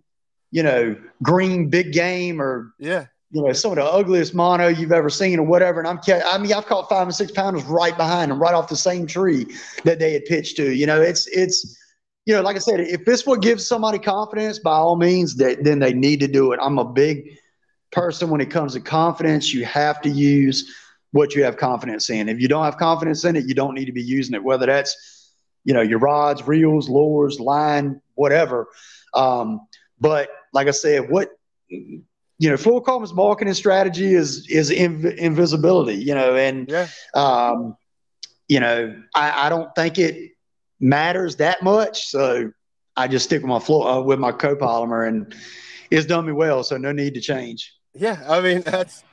you 0.51 0.63
know, 0.63 0.97
green 1.23 1.69
big 1.69 1.93
game 1.93 2.41
or 2.41 2.73
yeah, 2.79 3.07
you 3.33 3.43
know, 3.43 3.53
some 3.53 3.73
of 3.73 3.77
the 3.77 3.85
ugliest 3.85 4.35
mono 4.35 4.69
you've 4.69 4.93
ever 4.93 5.11
seen 5.11 5.39
or 5.39 5.45
whatever. 5.45 5.81
And 5.81 5.89
I'm, 5.89 6.01
I 6.09 6.39
mean, 6.39 6.55
I've 6.55 6.65
caught 6.65 6.89
five 6.89 7.07
and 7.07 7.15
six 7.15 7.33
pounders 7.33 7.65
right 7.65 7.97
behind 7.97 8.31
them, 8.31 8.41
right 8.41 8.55
off 8.55 8.69
the 8.69 8.77
same 8.77 9.07
tree 9.07 9.47
that 9.85 9.99
they 9.99 10.15
had 10.15 10.25
pitched 10.25 10.57
to. 10.57 10.75
You 10.75 10.87
know, 10.87 11.03
it's 11.03 11.27
it's 11.27 11.77
you 12.27 12.35
know, 12.35 12.43
like 12.43 12.57
I 12.57 12.61
said, 12.61 12.81
if 12.81 13.05
this 13.05 13.27
what 13.27 13.43
gives 13.43 13.67
somebody 13.67 13.99
confidence, 13.99 14.59
by 14.59 14.73
all 14.73 14.97
means, 14.97 15.37
that 15.37 15.65
then 15.65 15.79
they 15.79 15.93
need 15.93 16.21
to 16.21 16.29
do 16.29 16.53
it. 16.53 16.61
I'm 16.63 16.79
a 16.79 16.85
big 16.85 17.39
person 17.93 18.31
when 18.31 18.41
it 18.41 18.51
comes 18.51 18.75
to 18.75 18.81
confidence. 18.81 19.53
You 19.53 19.65
have 19.65 20.01
to 20.03 20.09
use 20.09 20.75
what 21.13 21.35
you 21.35 21.43
have 21.45 21.57
confidence 21.57 22.11
in. 22.11 22.29
If 22.29 22.41
you 22.41 22.49
don't 22.49 22.65
have 22.65 22.77
confidence 22.77 23.25
in 23.25 23.37
it, 23.37 23.47
you 23.47 23.55
don't 23.55 23.75
need 23.75 23.87
to 23.87 23.93
be 23.93 24.03
using 24.03 24.35
it. 24.35 24.45
Whether 24.45 24.67
that's 24.67 25.33
you 25.65 25.75
know 25.75 25.81
your 25.81 25.99
rods, 25.99 26.47
reels, 26.47 26.89
lures, 26.89 27.41
line, 27.41 28.01
whatever. 28.15 28.69
Um, 29.15 29.67
but 29.99 30.29
like 30.53 30.69
I 30.69 30.73
said, 30.73 31.11
what 31.11 31.31
you 31.69 32.49
know, 32.49 32.55
fluorocarbon's 32.55 33.13
marketing 33.13 33.55
strategy 33.55 34.15
is 34.15 34.49
is 34.49 34.71
inv- 34.71 35.17
invisibility. 35.17 35.95
You 35.95 36.15
know, 36.15 36.37
and 36.37 36.71
yeah. 36.71 36.87
um, 37.15 37.77
you 38.49 38.61
know, 38.61 38.95
I, 39.15 39.47
I 39.47 39.49
don't 39.49 39.75
think 39.75 39.99
it 39.99 40.33
matters 40.81 41.37
that 41.37 41.63
much. 41.63 42.07
So 42.09 42.51
I 42.97 43.09
just 43.09 43.27
stick 43.27 43.43
with 43.43 43.49
my 43.49 43.61
floor 43.61 43.89
uh, 43.89 44.01
with 44.01 44.19
my 44.19 44.33
copolymer, 44.33 45.07
and 45.07 45.35
it's 45.91 46.07
done 46.07 46.27
me 46.27 46.33
well. 46.33 46.65
So 46.65 46.77
no 46.77 46.93
need 46.93 47.15
to 47.15 47.21
change. 47.21 47.73
Yeah, 47.95 48.23
I 48.29 48.41
mean 48.41 48.61
that's 48.65 49.05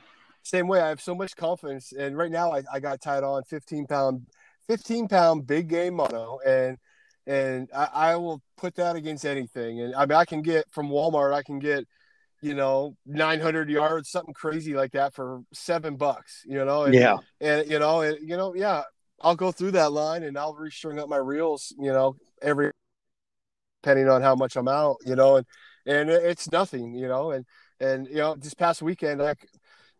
same 0.42 0.66
way. 0.66 0.80
I 0.80 0.88
have 0.88 1.00
so 1.00 1.14
much 1.14 1.36
confidence, 1.36 1.92
and 1.92 2.16
right 2.16 2.30
now 2.30 2.52
I, 2.52 2.62
I 2.72 2.80
got 2.80 3.00
tied 3.00 3.22
on 3.22 3.44
15 3.44 3.86
pound, 3.86 4.26
15 4.66 5.08
pound 5.08 5.46
big 5.46 5.68
game 5.68 5.94
mono, 5.94 6.38
and 6.44 6.78
and 7.26 7.68
I, 7.74 7.88
I 7.92 8.16
will 8.16 8.42
put 8.56 8.74
that 8.76 8.96
against 8.96 9.26
anything. 9.26 9.80
And 9.80 9.94
I 9.94 10.06
mean 10.06 10.16
I 10.16 10.24
can 10.24 10.42
get 10.42 10.70
from 10.70 10.88
Walmart, 10.88 11.32
I 11.32 11.42
can 11.42 11.58
get 11.58 11.86
you 12.40 12.54
know 12.54 12.96
900 13.06 13.68
yards 13.68 14.10
something 14.10 14.34
crazy 14.34 14.74
like 14.74 14.92
that 14.92 15.12
for 15.12 15.40
seven 15.52 15.96
bucks 15.96 16.44
you 16.46 16.64
know 16.64 16.84
and, 16.84 16.94
yeah 16.94 17.16
and 17.40 17.68
you 17.68 17.78
know 17.78 18.02
and, 18.02 18.16
you 18.20 18.36
know 18.36 18.54
yeah 18.54 18.82
I'll 19.20 19.36
go 19.36 19.52
through 19.52 19.72
that 19.72 19.92
line 19.92 20.22
and 20.22 20.38
I'll 20.38 20.54
restring 20.54 20.98
up 20.98 21.08
my 21.08 21.16
reels, 21.16 21.74
you 21.78 21.92
know, 21.92 22.16
every 22.40 22.72
depending 23.82 24.08
on 24.08 24.22
how 24.22 24.34
much 24.34 24.56
I'm 24.56 24.68
out, 24.68 24.96
you 25.04 25.16
know, 25.16 25.36
and 25.36 25.46
and 25.86 26.10
it's 26.10 26.50
nothing, 26.50 26.94
you 26.94 27.08
know, 27.08 27.30
and 27.30 27.44
and 27.80 28.06
you 28.08 28.16
know, 28.16 28.34
this 28.34 28.54
past 28.54 28.82
weekend, 28.82 29.20
like 29.20 29.46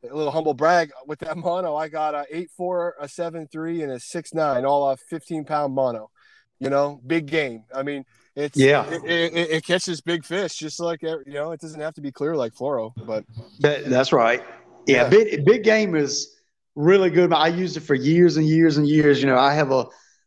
a 0.09 0.15
little 0.15 0.31
humble 0.31 0.55
brag 0.55 0.91
with 1.07 1.19
that 1.21 1.37
mono, 1.37 1.75
I 1.75 1.89
got 1.89 2.15
a 2.15 2.27
eight 2.31 2.51
four, 2.57 2.95
a 3.01 3.09
seven 3.09 3.49
three, 3.51 3.83
and 3.83 3.93
a 3.93 4.01
six 4.01 4.35
nine, 4.35 4.65
all 4.65 4.85
off 4.85 5.01
fifteen 5.01 5.45
pound 5.45 5.75
mono, 5.75 6.11
you 6.59 6.71
know, 6.71 7.01
big 7.07 7.27
game. 7.27 7.65
I 7.75 7.83
mean, 7.83 8.05
it's 8.37 8.57
yeah, 8.57 8.89
it, 8.89 9.05
it, 9.05 9.51
it, 9.51 9.65
catches 9.65 10.01
big 10.01 10.25
fish, 10.25 10.57
just 10.57 10.79
like 10.79 11.03
you 11.03 11.23
know, 11.27 11.53
it 11.53 11.61
doesn't 11.61 11.81
have 11.81 11.95
to 11.95 12.01
be 12.01 12.13
clear 12.13 12.37
like 12.37 12.55
fluoro, 12.55 12.93
but 13.07 13.25
that, 13.61 13.87
that's 13.87 14.13
right. 14.13 14.43
Yeah, 14.87 15.03
yeah, 15.03 15.09
big 15.09 15.45
big 15.45 15.65
game 15.65 15.95
is 15.95 16.38
really 16.79 17.11
good. 17.11 17.33
I 17.33 17.49
used 17.49 17.77
it 17.77 17.81
for 17.81 17.95
years 17.95 18.37
and 18.37 18.47
years 18.47 18.79
and 18.79 18.89
years. 18.89 19.21
You 19.21 19.27
know, 19.27 19.37
I 19.37 19.53
have 19.55 19.73
a 19.73 19.87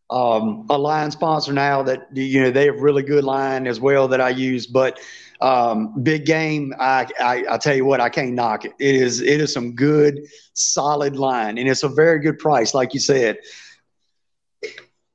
um, 0.09 0.67
a 0.69 0.77
line 0.77 1.09
sponsor 1.09 1.53
now 1.53 1.81
that 1.83 2.07
you 2.11 2.41
know 2.41 2.51
they 2.51 2.65
have 2.65 2.81
really 2.81 3.01
good 3.01 3.23
line 3.23 3.65
as 3.65 3.79
well 3.79 4.09
that 4.09 4.19
I 4.19 4.29
use. 4.29 4.67
But 4.67 4.99
um, 5.39 6.03
big 6.03 6.25
game, 6.25 6.73
I, 6.77 7.07
I 7.19 7.45
I 7.51 7.57
tell 7.57 7.75
you 7.75 7.85
what, 7.85 8.01
I 8.01 8.09
can't 8.09 8.33
knock 8.33 8.65
it. 8.65 8.73
It 8.77 8.95
is 8.95 9.21
it 9.21 9.39
is 9.39 9.53
some 9.53 9.73
good 9.73 10.19
solid 10.53 11.15
line, 11.15 11.57
and 11.57 11.67
it's 11.67 11.83
a 11.83 11.89
very 11.89 12.19
good 12.19 12.37
price, 12.37 12.73
like 12.73 12.93
you 12.93 12.99
said. 12.99 13.37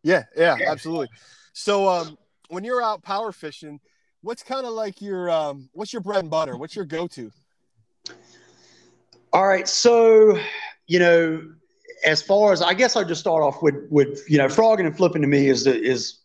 Yeah, 0.03 0.25
yeah, 0.37 0.57
absolutely. 0.67 1.09
So, 1.53 1.89
um, 1.89 2.17
when 2.49 2.65
you're 2.65 2.83
out 2.83 3.03
power 3.03 3.33
fishing, 3.33 3.81
what's 4.23 4.43
kind 4.43 4.65
of 4.65 4.73
like 4.73 5.03
your 5.03 5.31
um, 5.31 5.69
what's 5.73 5.93
your 5.93 6.01
bread 6.03 6.21
and 6.21 6.31
butter? 6.31 6.57
What's 6.57 6.75
your 6.75 6.87
go-to? 6.87 7.31
All 9.33 9.47
right, 9.47 9.69
so 9.69 10.39
you 10.87 10.99
know, 10.99 11.43
as 12.05 12.23
far 12.23 12.53
as 12.53 12.63
I 12.63 12.75
guess 12.75 12.97
I'll 12.97 13.05
just 13.05 13.21
start 13.21 13.43
off 13.43 13.63
with 13.63 13.75
with 13.91 14.25
you 14.29 14.39
know, 14.39 14.49
frogging 14.49 14.87
and 14.87 14.97
flipping 14.97 15.23
to 15.23 15.29
me 15.29 15.49
is 15.49 15.67
is 15.67 16.21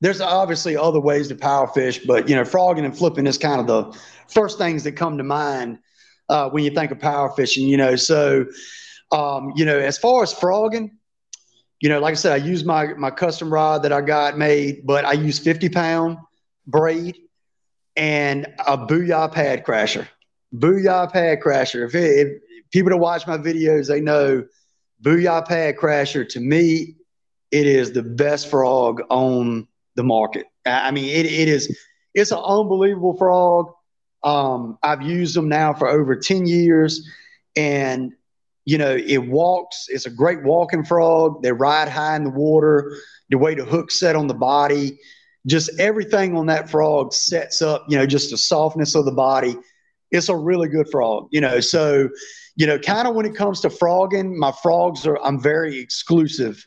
there's 0.00 0.20
obviously 0.20 0.76
other 0.76 1.00
ways 1.00 1.28
to 1.28 1.34
power 1.34 1.66
fish, 1.68 2.00
but 2.04 2.28
you 2.28 2.34
know, 2.34 2.44
frogging 2.44 2.84
and 2.84 2.96
flipping 2.96 3.26
is 3.26 3.38
kind 3.38 3.60
of 3.60 3.66
the 3.66 3.98
first 4.28 4.58
things 4.58 4.84
that 4.84 4.92
come 4.92 5.18
to 5.18 5.24
mind 5.24 5.78
uh, 6.28 6.50
when 6.50 6.64
you 6.64 6.70
think 6.70 6.90
of 6.90 6.98
power 6.98 7.30
fishing. 7.30 7.66
You 7.66 7.76
know, 7.76 7.96
so 7.96 8.46
um, 9.12 9.52
you 9.56 9.64
know, 9.64 9.78
as 9.78 9.98
far 9.98 10.22
as 10.22 10.32
frogging, 10.32 10.90
you 11.80 11.88
know, 11.88 12.00
like 12.00 12.12
I 12.12 12.14
said, 12.14 12.32
I 12.32 12.44
use 12.44 12.64
my 12.64 12.94
my 12.94 13.10
custom 13.10 13.52
rod 13.52 13.82
that 13.82 13.92
I 13.92 14.00
got 14.00 14.36
made, 14.36 14.86
but 14.86 15.04
I 15.04 15.12
use 15.12 15.38
50 15.38 15.68
pound 15.68 16.18
braid 16.66 17.16
and 17.96 18.46
a 18.66 18.76
Booyah 18.76 19.32
pad 19.32 19.64
crasher. 19.64 20.06
Booyah 20.54 21.12
pad 21.12 21.40
crasher. 21.40 21.86
If, 21.86 21.94
it, 21.94 22.26
if 22.26 22.42
people 22.74 22.90
that 22.90 22.96
watch 22.96 23.24
my 23.24 23.38
videos, 23.38 23.86
they 23.86 24.00
know 24.00 24.44
Booyah 25.00 25.46
pad 25.46 25.76
crasher. 25.76 26.28
To 26.30 26.40
me, 26.40 26.96
it 27.52 27.68
is 27.68 27.92
the 27.92 28.02
best 28.02 28.50
frog 28.50 29.00
on 29.10 29.68
the 29.94 30.02
market. 30.02 30.46
I 30.66 30.90
mean, 30.90 31.04
it, 31.04 31.24
it 31.24 31.48
is. 31.48 31.74
It's 32.14 32.32
an 32.32 32.38
unbelievable 32.38 33.16
frog. 33.16 33.66
Um, 34.24 34.76
I've 34.82 35.02
used 35.02 35.36
them 35.36 35.48
now 35.48 35.72
for 35.72 35.86
over 35.86 36.16
ten 36.16 36.46
years, 36.46 37.08
and 37.54 38.12
you 38.64 38.76
know, 38.76 38.96
it 38.96 39.18
walks. 39.18 39.86
It's 39.88 40.06
a 40.06 40.10
great 40.10 40.42
walking 40.42 40.84
frog. 40.84 41.44
They 41.44 41.52
ride 41.52 41.88
high 41.88 42.16
in 42.16 42.24
the 42.24 42.30
water. 42.30 42.96
The 43.30 43.38
way 43.38 43.54
the 43.54 43.64
hook 43.64 43.92
set 43.92 44.16
on 44.16 44.26
the 44.26 44.34
body, 44.34 44.98
just 45.46 45.70
everything 45.78 46.36
on 46.36 46.46
that 46.46 46.68
frog 46.68 47.12
sets 47.12 47.62
up. 47.62 47.84
You 47.88 47.98
know, 47.98 48.06
just 48.06 48.30
the 48.30 48.36
softness 48.36 48.96
of 48.96 49.04
the 49.04 49.12
body. 49.12 49.56
It's 50.10 50.28
a 50.28 50.36
really 50.36 50.68
good 50.68 50.88
frog. 50.90 51.28
You 51.30 51.40
know, 51.40 51.60
so 51.60 52.08
you 52.56 52.66
know, 52.66 52.78
kind 52.78 53.08
of 53.08 53.14
when 53.14 53.26
it 53.26 53.34
comes 53.34 53.60
to 53.60 53.70
frogging, 53.70 54.38
my 54.38 54.52
frogs 54.62 55.06
are. 55.06 55.18
I'm 55.22 55.40
very 55.40 55.78
exclusive 55.78 56.66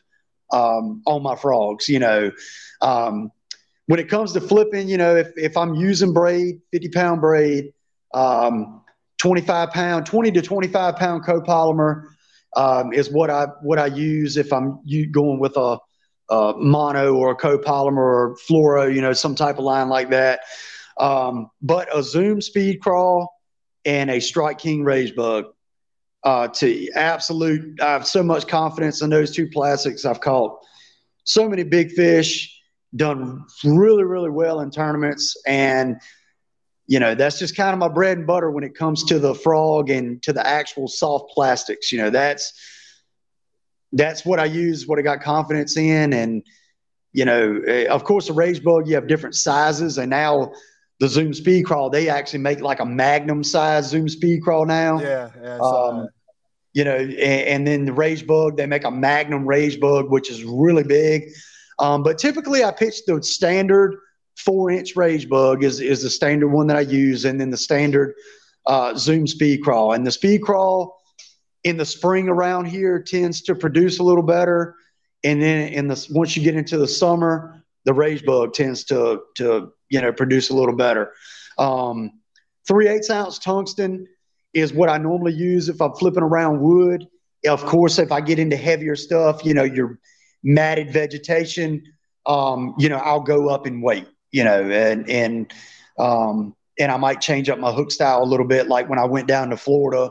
um, 0.52 1.02
on 1.06 1.22
my 1.22 1.36
frogs. 1.36 1.88
You 1.88 1.98
know, 1.98 2.30
um, 2.82 3.30
when 3.86 3.98
it 3.98 4.08
comes 4.08 4.32
to 4.34 4.40
flipping, 4.40 4.88
you 4.88 4.98
know, 4.98 5.16
if 5.16 5.28
if 5.36 5.56
I'm 5.56 5.74
using 5.74 6.12
braid, 6.12 6.60
50 6.72 6.88
pound 6.90 7.20
braid. 7.20 7.72
Um, 8.14 8.82
25 9.18 9.70
pound, 9.70 10.06
20 10.06 10.30
to 10.32 10.42
25 10.42 10.96
pound 10.96 11.24
copolymer 11.24 12.04
um, 12.56 12.92
is 12.92 13.10
what 13.10 13.30
I 13.30 13.46
what 13.62 13.78
I 13.78 13.86
use 13.86 14.36
if 14.36 14.52
I'm 14.52 14.80
going 15.10 15.38
with 15.38 15.56
a, 15.56 15.78
a, 16.30 16.54
mono 16.56 17.14
or 17.14 17.32
a 17.32 17.36
copolymer 17.36 17.96
or 17.98 18.36
fluoro, 18.36 18.92
you 18.92 19.00
know, 19.00 19.12
some 19.12 19.34
type 19.34 19.58
of 19.58 19.64
line 19.64 19.88
like 19.88 20.10
that. 20.10 20.40
Um, 20.98 21.50
but 21.60 21.88
a 21.96 22.02
Zoom 22.02 22.40
speed 22.40 22.80
crawl 22.80 23.32
and 23.84 24.10
a 24.10 24.20
Strike 24.20 24.58
King 24.58 24.84
rage 24.84 25.14
bug. 25.14 25.46
Uh, 26.24 26.48
to 26.48 26.90
absolute, 26.94 27.80
I 27.80 27.92
have 27.92 28.06
so 28.06 28.22
much 28.24 28.48
confidence 28.48 29.02
in 29.02 29.10
those 29.10 29.30
two 29.34 29.48
plastics. 29.48 30.04
I've 30.04 30.20
caught. 30.20 30.58
So 31.24 31.48
many 31.48 31.62
big 31.62 31.92
fish, 31.92 32.58
done 32.96 33.44
really, 33.64 34.04
really 34.04 34.30
well 34.30 34.60
in 34.60 34.70
tournaments, 34.70 35.36
and 35.46 36.00
you 36.86 36.98
know 36.98 37.14
that's 37.14 37.38
just 37.38 37.54
kind 37.54 37.72
of 37.72 37.78
my 37.78 37.88
bread 37.88 38.18
and 38.18 38.26
butter 38.26 38.50
when 38.50 38.64
it 38.64 38.74
comes 38.74 39.04
to 39.04 39.18
the 39.18 39.34
frog 39.34 39.90
and 39.90 40.22
to 40.22 40.32
the 40.32 40.44
actual 40.44 40.88
soft 40.88 41.30
plastics. 41.32 41.92
You 41.92 41.98
know 41.98 42.10
that's 42.10 42.52
that's 43.92 44.24
what 44.24 44.38
i 44.38 44.44
use 44.44 44.86
what 44.86 44.98
i 44.98 45.02
got 45.02 45.20
confidence 45.20 45.76
in. 45.76 46.12
And 46.12 46.42
you 47.12 47.24
know 47.24 47.60
eh, 47.66 47.86
of 47.86 48.04
course 48.04 48.26
the 48.26 48.32
rage 48.32 48.62
bug 48.64 48.88
you 48.88 48.94
have 48.94 49.06
different 49.06 49.34
sizes. 49.34 49.98
And 49.98 50.10
now 50.10 50.52
the 51.00 51.08
zoom 51.08 51.32
speed 51.32 51.64
crawl 51.64 51.90
they 51.90 52.08
actually 52.08 52.40
make 52.40 52.60
like 52.60 52.80
a 52.80 52.86
magnum 52.86 53.44
size 53.44 53.88
zoom 53.88 54.08
speed 54.08 54.42
crawl 54.42 54.66
now 54.66 55.00
yeah, 55.00 55.30
yeah 55.42 55.58
um, 55.58 56.08
you 56.72 56.84
know 56.84 56.96
and, 56.96 57.16
and, 57.16 57.66
then 57.66 57.84
the 57.84 57.92
rage 57.92 58.26
bug 58.26 58.56
they 58.56 58.66
make 58.66 58.84
a 58.84 58.90
magnum 58.90 59.46
rage 59.46 59.78
bug 59.80 60.10
which 60.10 60.30
is 60.30 60.44
really 60.44 60.82
big 60.82 61.30
um, 61.78 62.02
but 62.02 62.18
typically 62.18 62.64
i 62.64 62.70
pitch 62.70 63.04
the 63.06 63.22
standard 63.22 63.96
four 64.38 64.70
inch 64.70 64.96
rage 64.96 65.28
bug 65.28 65.64
is, 65.64 65.80
is 65.80 66.02
the 66.02 66.10
standard 66.10 66.48
one 66.48 66.68
that 66.68 66.76
I 66.76 66.80
use, 66.80 67.24
and 67.24 67.40
then 67.40 67.50
the 67.50 67.56
standard 67.56 68.14
uh, 68.66 68.94
Zoom 68.94 69.26
speed 69.26 69.62
crawl. 69.62 69.92
And 69.92 70.06
the 70.06 70.10
speed 70.10 70.42
crawl 70.42 70.96
in 71.64 71.76
the 71.76 71.84
spring 71.84 72.28
around 72.28 72.66
here 72.66 73.02
tends 73.02 73.42
to 73.42 73.54
produce 73.54 73.98
a 73.98 74.02
little 74.02 74.22
better. 74.22 74.74
And 75.24 75.42
then 75.42 75.72
in 75.72 75.88
the 75.88 76.06
once 76.10 76.36
you 76.36 76.42
get 76.42 76.54
into 76.54 76.78
the 76.78 76.86
summer, 76.86 77.62
the 77.84 77.92
rage 77.92 78.24
bug 78.24 78.54
tends 78.54 78.84
to 78.84 79.22
to 79.36 79.72
you 79.90 80.00
know 80.00 80.12
produce 80.12 80.50
a 80.50 80.54
little 80.54 80.76
better. 80.76 81.12
Um, 81.58 82.20
three 82.66 82.88
eighths 82.88 83.10
ounce 83.10 83.38
tungsten 83.38 84.06
is 84.54 84.72
what 84.72 84.88
I 84.88 84.98
normally 84.98 85.34
use 85.34 85.68
if 85.68 85.80
I'm 85.80 85.94
flipping 85.94 86.22
around 86.22 86.60
wood. 86.60 87.06
Of 87.46 87.64
course, 87.64 87.98
if 87.98 88.10
I 88.10 88.20
get 88.20 88.38
into 88.38 88.56
heavier 88.56 88.96
stuff, 88.96 89.44
you 89.44 89.54
know, 89.54 89.62
your 89.62 89.98
matted 90.42 90.92
vegetation, 90.92 91.82
um, 92.26 92.74
you 92.78 92.88
know, 92.88 92.96
I'll 92.96 93.20
go 93.20 93.48
up 93.48 93.66
in 93.66 93.80
weight 93.80 94.06
you 94.30 94.44
know, 94.44 94.62
and 94.70 95.08
and 95.08 95.52
um, 95.98 96.54
and 96.78 96.92
I 96.92 96.96
might 96.96 97.20
change 97.20 97.48
up 97.48 97.58
my 97.58 97.72
hook 97.72 97.90
style 97.90 98.22
a 98.22 98.24
little 98.24 98.46
bit. 98.46 98.68
Like 98.68 98.88
when 98.88 98.98
I 98.98 99.04
went 99.04 99.26
down 99.28 99.50
to 99.50 99.56
Florida, 99.56 100.10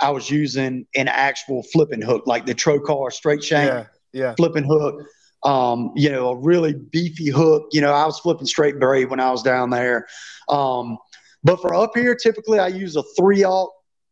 I 0.00 0.10
was 0.10 0.30
using 0.30 0.86
an 0.96 1.08
actual 1.08 1.62
flipping 1.72 2.02
hook, 2.02 2.24
like 2.26 2.46
the 2.46 2.54
trocar 2.54 3.12
straight 3.12 3.44
shank 3.44 3.70
yeah, 3.70 3.84
yeah. 4.12 4.34
flipping 4.34 4.64
hook. 4.64 5.02
Um, 5.42 5.92
you 5.96 6.10
know, 6.10 6.28
a 6.28 6.36
really 6.36 6.74
beefy 6.74 7.30
hook. 7.30 7.68
You 7.72 7.80
know, 7.80 7.92
I 7.92 8.04
was 8.04 8.18
flipping 8.18 8.46
straight 8.46 8.78
braid 8.78 9.08
when 9.10 9.20
I 9.20 9.30
was 9.30 9.42
down 9.42 9.70
there. 9.70 10.06
Um, 10.48 10.98
but 11.42 11.60
for 11.60 11.74
up 11.74 11.92
here, 11.94 12.14
typically 12.14 12.58
I 12.58 12.68
use 12.68 12.96
a 12.96 13.02
three 13.16 13.44
aught 13.44 13.70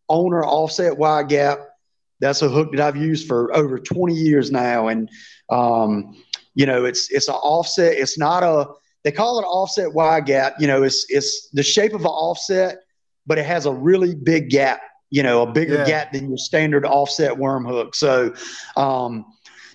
owner 0.08 0.44
offset 0.44 0.96
wide 0.96 1.28
gap. 1.28 1.58
That's 2.20 2.42
a 2.42 2.48
hook 2.48 2.72
that 2.72 2.80
I've 2.80 2.96
used 2.96 3.28
for 3.28 3.54
over 3.54 3.78
20 3.78 4.14
years 4.14 4.50
now. 4.50 4.88
And, 4.88 5.08
um, 5.50 6.16
you 6.54 6.66
know, 6.66 6.84
it's, 6.84 7.10
it's 7.10 7.28
an 7.28 7.34
offset. 7.34 7.94
It's 7.94 8.18
not 8.18 8.42
a, 8.42 8.68
they 9.04 9.12
call 9.12 9.38
it 9.38 9.44
offset 9.44 9.92
wide 9.92 10.26
gap. 10.26 10.54
You 10.58 10.66
know, 10.66 10.82
it's 10.82 11.06
it's 11.08 11.48
the 11.52 11.62
shape 11.62 11.94
of 11.94 12.02
an 12.02 12.08
offset, 12.08 12.78
but 13.26 13.38
it 13.38 13.46
has 13.46 13.66
a 13.66 13.72
really 13.72 14.14
big 14.14 14.50
gap. 14.50 14.80
You 15.10 15.22
know, 15.22 15.42
a 15.42 15.50
bigger 15.50 15.76
yeah. 15.76 15.86
gap 15.86 16.12
than 16.12 16.28
your 16.28 16.36
standard 16.36 16.84
offset 16.84 17.36
worm 17.36 17.64
hook. 17.64 17.94
So, 17.94 18.34
um, 18.76 19.24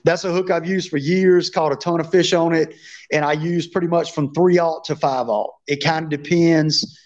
that's 0.03 0.23
a 0.23 0.31
hook 0.31 0.51
I've 0.51 0.65
used 0.65 0.89
for 0.89 0.97
years. 0.97 1.49
Caught 1.49 1.71
a 1.71 1.75
ton 1.75 1.99
of 1.99 2.09
fish 2.11 2.33
on 2.33 2.53
it, 2.53 2.75
and 3.11 3.23
I 3.23 3.33
use 3.33 3.67
pretty 3.67 3.87
much 3.87 4.13
from 4.13 4.33
three 4.33 4.59
aught 4.59 4.83
to 4.85 4.95
five 4.95 5.29
aught. 5.29 5.51
It 5.67 5.83
kind 5.83 6.05
of 6.05 6.21
depends 6.21 6.99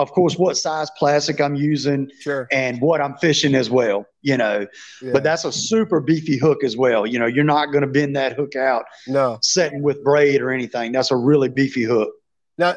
of 0.00 0.12
course, 0.12 0.38
what 0.38 0.56
size 0.56 0.88
plastic 0.98 1.40
I'm 1.40 1.54
using 1.54 2.10
sure. 2.20 2.48
and 2.50 2.80
what 2.80 3.00
I'm 3.00 3.16
fishing 3.18 3.54
as 3.54 3.68
well, 3.68 4.06
you 4.22 4.36
know. 4.36 4.66
Yeah. 5.02 5.12
But 5.12 5.22
that's 5.22 5.44
a 5.44 5.52
super 5.52 6.00
beefy 6.00 6.38
hook 6.38 6.64
as 6.64 6.76
well. 6.76 7.06
You 7.06 7.18
know, 7.18 7.26
you're 7.26 7.44
not 7.44 7.66
going 7.66 7.82
to 7.82 7.86
bend 7.86 8.16
that 8.16 8.34
hook 8.34 8.56
out 8.56 8.84
no 9.06 9.38
setting 9.42 9.82
with 9.82 10.02
braid 10.02 10.40
or 10.40 10.50
anything. 10.50 10.92
That's 10.92 11.10
a 11.10 11.16
really 11.16 11.48
beefy 11.48 11.82
hook. 11.82 12.10
Now, 12.56 12.76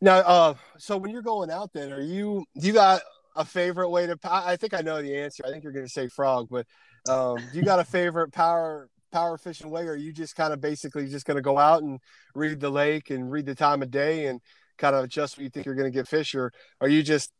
now, 0.00 0.18
uh, 0.18 0.54
so 0.78 0.96
when 0.96 1.10
you're 1.10 1.22
going 1.22 1.50
out 1.50 1.72
then, 1.72 1.92
are 1.92 2.00
you, 2.00 2.44
do 2.58 2.66
you 2.66 2.72
got 2.72 3.02
a 3.36 3.44
favorite 3.44 3.90
way 3.90 4.06
to, 4.06 4.18
I 4.24 4.56
think 4.56 4.74
I 4.74 4.80
know 4.80 5.02
the 5.02 5.16
answer. 5.16 5.42
I 5.46 5.50
think 5.50 5.64
you're 5.64 5.72
going 5.72 5.86
to 5.86 5.92
say 5.92 6.08
frog, 6.08 6.48
but 6.50 6.66
um, 7.08 7.38
you 7.52 7.62
got 7.62 7.78
a 7.78 7.84
favorite 7.84 8.32
power 8.32 8.88
power 9.12 9.36
fishing 9.36 9.70
way 9.70 9.86
or 9.86 9.96
you 9.96 10.12
just 10.12 10.36
kind 10.36 10.52
of 10.52 10.60
basically 10.60 11.08
just 11.08 11.26
going 11.26 11.36
to 11.36 11.42
go 11.42 11.58
out 11.58 11.82
and 11.82 11.98
read 12.34 12.60
the 12.60 12.70
lake 12.70 13.10
and 13.10 13.30
read 13.30 13.44
the 13.44 13.54
time 13.54 13.82
of 13.82 13.90
day 13.90 14.26
and 14.26 14.40
kind 14.80 14.96
of 14.96 15.04
adjust 15.04 15.36
what 15.36 15.44
you 15.44 15.50
think 15.50 15.66
you're 15.66 15.74
going 15.74 15.90
to 15.90 15.96
get 15.96 16.08
fish, 16.08 16.34
or 16.34 16.52
are 16.80 16.88
you 16.88 17.02
just 17.02 17.30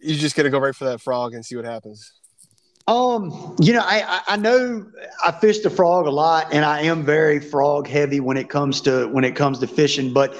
you 0.00 0.14
just 0.14 0.36
going 0.36 0.44
to 0.44 0.50
go 0.50 0.58
right 0.58 0.74
for 0.74 0.84
that 0.84 1.00
frog 1.00 1.34
and 1.34 1.44
see 1.44 1.56
what 1.56 1.64
happens? 1.64 2.12
Um, 2.86 3.56
you 3.60 3.74
know, 3.74 3.82
I, 3.84 4.22
I 4.28 4.36
know 4.36 4.86
I 5.22 5.32
fish 5.32 5.58
the 5.58 5.68
frog 5.68 6.06
a 6.06 6.10
lot, 6.10 6.54
and 6.54 6.64
I 6.64 6.82
am 6.82 7.04
very 7.04 7.38
frog 7.38 7.86
heavy 7.86 8.20
when 8.20 8.38
it 8.38 8.48
comes 8.48 8.80
to 8.82 9.08
when 9.08 9.24
it 9.24 9.36
comes 9.36 9.58
to 9.58 9.66
fishing. 9.66 10.14
But 10.14 10.34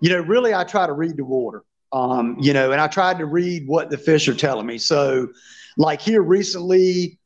you 0.00 0.08
know, 0.08 0.20
really, 0.20 0.54
I 0.54 0.64
try 0.64 0.86
to 0.86 0.94
read 0.94 1.18
the 1.18 1.24
water. 1.24 1.64
Um, 1.92 2.36
you 2.40 2.52
know, 2.52 2.70
and 2.70 2.80
I 2.80 2.86
tried 2.86 3.18
to 3.18 3.26
read 3.26 3.66
what 3.66 3.90
the 3.90 3.98
fish 3.98 4.28
are 4.28 4.34
telling 4.34 4.64
me. 4.64 4.78
So, 4.78 5.28
like 5.76 6.00
here 6.00 6.22
recently, 6.22 7.18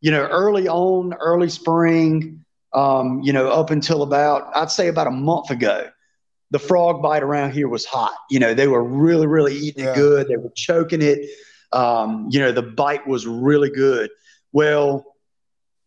you 0.00 0.10
know, 0.10 0.26
early 0.26 0.68
on, 0.68 1.14
early 1.14 1.48
spring, 1.48 2.44
um, 2.72 3.20
you 3.22 3.32
know, 3.32 3.48
up 3.48 3.70
until 3.70 4.02
about 4.02 4.54
I'd 4.56 4.70
say 4.70 4.88
about 4.88 5.06
a 5.06 5.12
month 5.12 5.50
ago, 5.50 5.88
the 6.50 6.58
frog 6.58 7.02
bite 7.02 7.22
around 7.22 7.52
here 7.52 7.68
was 7.68 7.84
hot. 7.84 8.14
You 8.30 8.38
know, 8.40 8.54
they 8.54 8.68
were 8.68 8.82
really, 8.82 9.26
really 9.26 9.54
eating 9.54 9.84
yeah. 9.84 9.92
it 9.92 9.96
good. 9.96 10.28
They 10.28 10.36
were 10.36 10.52
choking 10.54 11.02
it. 11.02 11.28
Um, 11.72 12.28
you 12.30 12.40
know, 12.40 12.52
the 12.52 12.62
bite 12.62 13.06
was 13.06 13.26
really 13.26 13.70
good. 13.70 14.10
Well, 14.52 15.04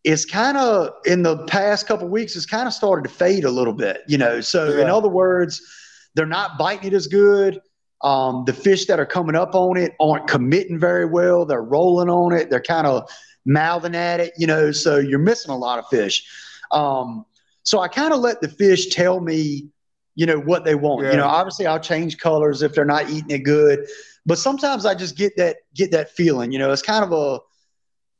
it's 0.04 0.24
kind 0.24 0.56
of 0.56 0.90
in 1.06 1.22
the 1.22 1.44
past 1.46 1.86
couple 1.86 2.08
weeks, 2.08 2.36
it's 2.36 2.46
kind 2.46 2.66
of 2.66 2.74
started 2.74 3.08
to 3.08 3.14
fade 3.14 3.44
a 3.44 3.50
little 3.50 3.72
bit, 3.72 4.02
you 4.06 4.18
know. 4.18 4.40
So, 4.40 4.68
yeah. 4.68 4.82
in 4.82 4.88
other 4.88 5.08
words, 5.08 5.62
they're 6.14 6.26
not 6.26 6.58
biting 6.58 6.92
it 6.92 6.94
as 6.94 7.06
good. 7.06 7.60
Um, 8.02 8.44
the 8.44 8.52
fish 8.52 8.84
that 8.86 9.00
are 9.00 9.06
coming 9.06 9.34
up 9.34 9.54
on 9.54 9.78
it 9.78 9.92
aren't 9.98 10.28
committing 10.28 10.78
very 10.78 11.06
well. 11.06 11.46
They're 11.46 11.62
rolling 11.62 12.10
on 12.10 12.32
it. 12.34 12.50
They're 12.50 12.60
kind 12.60 12.86
of 12.86 13.10
mouthing 13.44 13.94
at 13.94 14.20
it, 14.20 14.32
you 14.36 14.46
know. 14.46 14.72
So, 14.72 14.98
you're 14.98 15.18
missing 15.18 15.50
a 15.50 15.56
lot 15.56 15.78
of 15.78 15.86
fish. 15.88 16.26
Um, 16.70 17.24
so, 17.62 17.80
I 17.80 17.88
kind 17.88 18.12
of 18.12 18.20
let 18.20 18.40
the 18.40 18.48
fish 18.48 18.88
tell 18.88 19.20
me 19.20 19.68
you 20.14 20.26
know, 20.26 20.38
what 20.38 20.64
they 20.64 20.74
want. 20.74 21.04
Yeah. 21.04 21.12
You 21.12 21.16
know, 21.18 21.26
obviously 21.26 21.66
I'll 21.66 21.80
change 21.80 22.18
colors 22.18 22.62
if 22.62 22.74
they're 22.74 22.84
not 22.84 23.10
eating 23.10 23.30
it 23.30 23.40
good, 23.40 23.86
but 24.26 24.38
sometimes 24.38 24.86
I 24.86 24.94
just 24.94 25.16
get 25.16 25.36
that 25.36 25.56
get 25.74 25.90
that 25.90 26.10
feeling. 26.10 26.52
You 26.52 26.58
know, 26.58 26.72
it's 26.72 26.82
kind 26.82 27.04
of 27.04 27.12
a, 27.12 27.40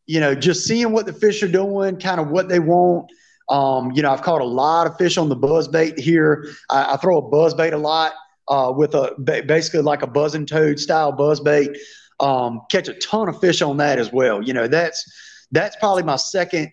you 0.07 0.21
know, 0.21 0.35
just 0.35 0.67
seeing 0.67 0.93
what 0.93 1.07
the 1.07 1.13
fish 1.13 1.43
are 1.43 1.49
doing, 1.49 1.99
kind 1.99 2.21
of 2.21 2.29
what 2.29 2.49
they 2.49 2.59
want. 2.59 3.11
Um, 3.49 3.93
you 3.93 4.03
know, 4.03 4.11
I've 4.11 4.23
caught 4.23 4.41
a 4.41 4.47
lot 4.47 4.87
of 4.87 4.97
fish 4.97 5.19
on 5.19 5.29
the 5.29 5.37
buzz 5.37 5.69
bait 5.69 5.99
here. 5.99 6.47
I, 6.71 6.95
I 6.95 6.97
throw 6.97 7.19
a 7.19 7.23
buzz 7.23 7.55
bait 7.55 7.73
a 7.73 7.79
lot 7.79 8.13
uh, 8.49 8.73
with 8.75 8.95
a 8.95 9.15
basically 9.47 9.83
like 9.83 10.03
a 10.03 10.07
buzzing 10.07 10.47
toad 10.47 10.79
style 10.81 11.13
buzz 11.13 11.41
bait. 11.41 11.77
Um, 12.21 12.63
catch 12.71 12.89
a 12.89 12.95
ton 12.95 13.29
of 13.29 13.41
fish 13.41 13.61
on 13.63 13.77
that 13.79 13.99
as 13.99 14.13
well. 14.13 14.43
You 14.43 14.55
know, 14.55 14.69
that's 14.69 15.05
that's 15.51 15.77
probably 15.77 16.03
my 16.03 16.17
second 16.17 16.71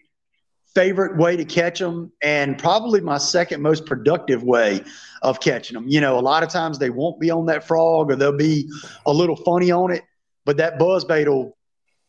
favorite 0.73 1.17
way 1.17 1.35
to 1.35 1.43
catch 1.43 1.79
them 1.79 2.11
and 2.23 2.57
probably 2.57 3.01
my 3.01 3.17
second 3.17 3.61
most 3.61 3.85
productive 3.85 4.43
way 4.43 4.83
of 5.21 5.39
catching 5.39 5.75
them. 5.75 5.87
You 5.87 5.99
know, 6.01 6.17
a 6.17 6.21
lot 6.21 6.43
of 6.43 6.49
times 6.49 6.79
they 6.79 6.89
won't 6.89 7.19
be 7.19 7.29
on 7.29 7.45
that 7.47 7.63
frog 7.63 8.11
or 8.11 8.15
they'll 8.15 8.37
be 8.37 8.69
a 9.05 9.13
little 9.13 9.35
funny 9.35 9.71
on 9.71 9.91
it, 9.91 10.03
but 10.45 10.57
that 10.57 10.79
buzz 10.79 11.03
bait 11.03 11.27
will 11.27 11.57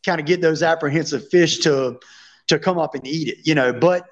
kind 0.05 0.19
of 0.19 0.25
get 0.25 0.41
those 0.41 0.63
apprehensive 0.63 1.29
fish 1.29 1.59
to 1.59 1.99
to 2.47 2.59
come 2.59 2.77
up 2.77 2.93
and 2.95 3.07
eat 3.07 3.29
it, 3.29 3.37
you 3.45 3.55
know, 3.55 3.71
but 3.71 4.05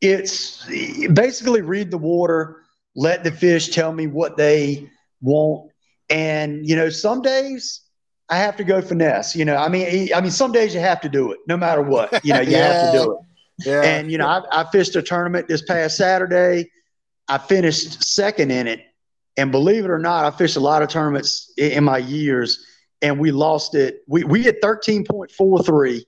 it's 0.00 0.64
basically 1.12 1.60
read 1.60 1.90
the 1.90 1.98
water, 1.98 2.62
let 2.94 3.24
the 3.24 3.32
fish 3.32 3.70
tell 3.70 3.92
me 3.92 4.06
what 4.06 4.36
they 4.36 4.88
want. 5.20 5.72
And, 6.08 6.66
you 6.66 6.76
know, 6.76 6.88
some 6.88 7.20
days 7.20 7.80
I 8.30 8.36
have 8.36 8.56
to 8.56 8.64
go 8.64 8.80
finesse. 8.82 9.34
You 9.34 9.44
know, 9.44 9.56
I 9.56 9.68
mean, 9.68 10.10
I 10.14 10.20
mean, 10.20 10.30
some 10.30 10.52
days 10.52 10.74
you 10.74 10.80
have 10.80 11.00
to 11.00 11.08
do 11.08 11.32
it, 11.32 11.38
no 11.46 11.56
matter 11.56 11.82
what. 11.82 12.24
You 12.24 12.34
know, 12.34 12.40
you 12.40 12.52
Yeah. 12.52 12.72
have 12.72 12.92
to 12.92 12.92
do 12.98 13.12
it. 13.12 13.18
Yeah. 13.66 13.82
And 13.82 14.12
you 14.12 14.18
know, 14.18 14.26
I, 14.26 14.42
I 14.60 14.64
fished 14.70 14.94
a 14.96 15.02
tournament 15.02 15.48
this 15.48 15.62
past 15.62 15.96
Saturday. 15.96 16.70
I 17.28 17.38
finished 17.38 18.02
second 18.04 18.50
in 18.50 18.66
it, 18.66 18.80
and 19.36 19.50
believe 19.50 19.84
it 19.84 19.90
or 19.90 19.98
not, 19.98 20.24
I 20.24 20.36
fished 20.36 20.56
a 20.56 20.60
lot 20.60 20.82
of 20.82 20.88
tournaments 20.88 21.52
in, 21.58 21.72
in 21.72 21.84
my 21.84 21.98
years, 21.98 22.64
and 23.02 23.18
we 23.18 23.30
lost 23.32 23.74
it. 23.74 24.02
We 24.06 24.24
we 24.24 24.44
had 24.44 24.60
thirteen 24.62 25.04
point 25.04 25.30
four 25.32 25.62
three, 25.62 26.06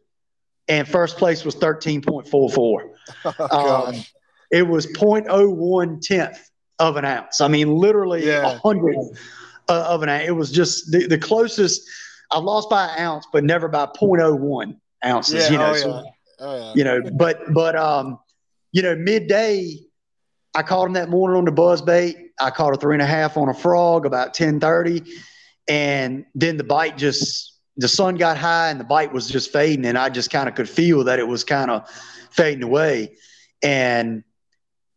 and 0.68 0.87
first 0.89 1.16
place 1.16 1.45
was 1.45 1.55
thirteen 1.57 2.01
point 2.03 2.29
four 2.29 2.49
four. 2.51 2.91
Oh, 3.25 3.87
Um, 3.89 4.05
it 4.53 4.66
was 4.66 4.87
0.01 4.89 6.01
tenth 6.01 6.39
of 6.81 6.97
an 6.97 7.05
ounce. 7.05 7.41
I 7.41 7.47
mean, 7.49 7.68
literally 7.77 8.29
a 8.29 8.43
Yeah. 8.43 8.59
hundred 8.59 8.97
uh, 9.68 9.85
of 9.89 10.03
an 10.03 10.09
ounce. 10.09 10.25
It 10.27 10.33
was 10.33 10.51
just 10.51 10.91
the, 10.91 11.07
the 11.07 11.18
closest. 11.18 11.89
I 12.31 12.39
lost 12.39 12.70
by 12.70 12.87
an 12.87 12.99
ounce, 12.99 13.26
but 13.33 13.45
never 13.45 13.68
by 13.68 13.87
0.01 13.87 14.76
ounces. 15.05 15.35
yeah. 15.35 15.51
you 15.51 15.59
know, 15.59 15.70
oh, 15.70 15.74
so 15.74 15.89
yeah. 15.89 16.11
Oh, 16.41 16.57
yeah. 16.57 16.72
you 16.74 16.85
know, 16.85 17.11
but 17.14 17.53
but 17.53 17.76
um, 17.76 18.18
you 18.72 18.83
know, 18.83 18.97
midday, 18.97 19.78
I 20.55 20.62
caught 20.62 20.87
him 20.87 20.95
that 20.95 21.11
morning 21.11 21.37
on 21.37 21.45
the 21.45 21.53
buzz 21.53 21.83
bait. 21.83 22.16
I 22.41 22.51
caught 22.51 22.74
a 22.74 22.76
three 22.76 22.95
and 22.95 23.03
a 23.03 23.07
half 23.07 23.37
on 23.37 23.49
a 23.49 23.55
frog 23.55 24.07
about 24.07 24.33
ten 24.33 24.59
thirty, 24.59 25.03
and 25.68 26.24
then 26.35 26.57
the 26.57 26.64
bite 26.64 26.97
just 26.97 27.59
the 27.76 27.89
sun 27.89 28.16
got 28.16 28.37
high 28.37 28.70
and 28.70 28.81
the 28.81 28.85
bite 28.85 29.12
was 29.12 29.28
just 29.28 29.53
fading, 29.53 29.85
and 29.85 29.99
I 29.99 30.09
just 30.09 30.31
kind 30.31 30.49
of 30.49 30.55
could 30.55 30.68
feel 30.68 31.05
that 31.05 31.18
it 31.18 31.28
was 31.28 31.45
kind 31.45 31.70
of 31.70 31.89
fading 32.31 32.62
away, 32.62 33.16
and 33.62 34.24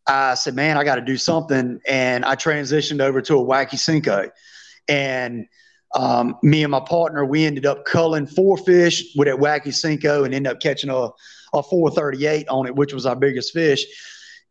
I 0.06 0.34
said, 0.34 0.54
man, 0.54 0.76
I 0.76 0.84
got 0.84 0.96
to 0.96 1.02
do 1.02 1.16
something, 1.16 1.80
and 1.86 2.24
I 2.24 2.36
transitioned 2.36 3.00
over 3.00 3.20
to 3.22 3.38
a 3.38 3.44
wacky 3.44 3.76
Senko, 3.76 4.30
and 4.88 5.46
um, 5.94 6.36
me 6.42 6.62
and 6.64 6.70
my 6.70 6.80
partner, 6.80 7.24
we 7.24 7.44
ended 7.44 7.66
up 7.66 7.84
culling 7.84 8.26
four 8.26 8.56
fish 8.56 9.04
with 9.16 9.28
that 9.28 9.36
wacky 9.36 9.68
Senko 9.68 10.24
and 10.24 10.34
ended 10.34 10.50
up 10.52 10.60
catching 10.60 10.90
a, 10.90 11.08
a 11.52 11.62
438 11.62 12.48
on 12.48 12.66
it, 12.66 12.74
which 12.74 12.92
was 12.92 13.06
our 13.06 13.16
biggest 13.16 13.52
fish. 13.52 13.84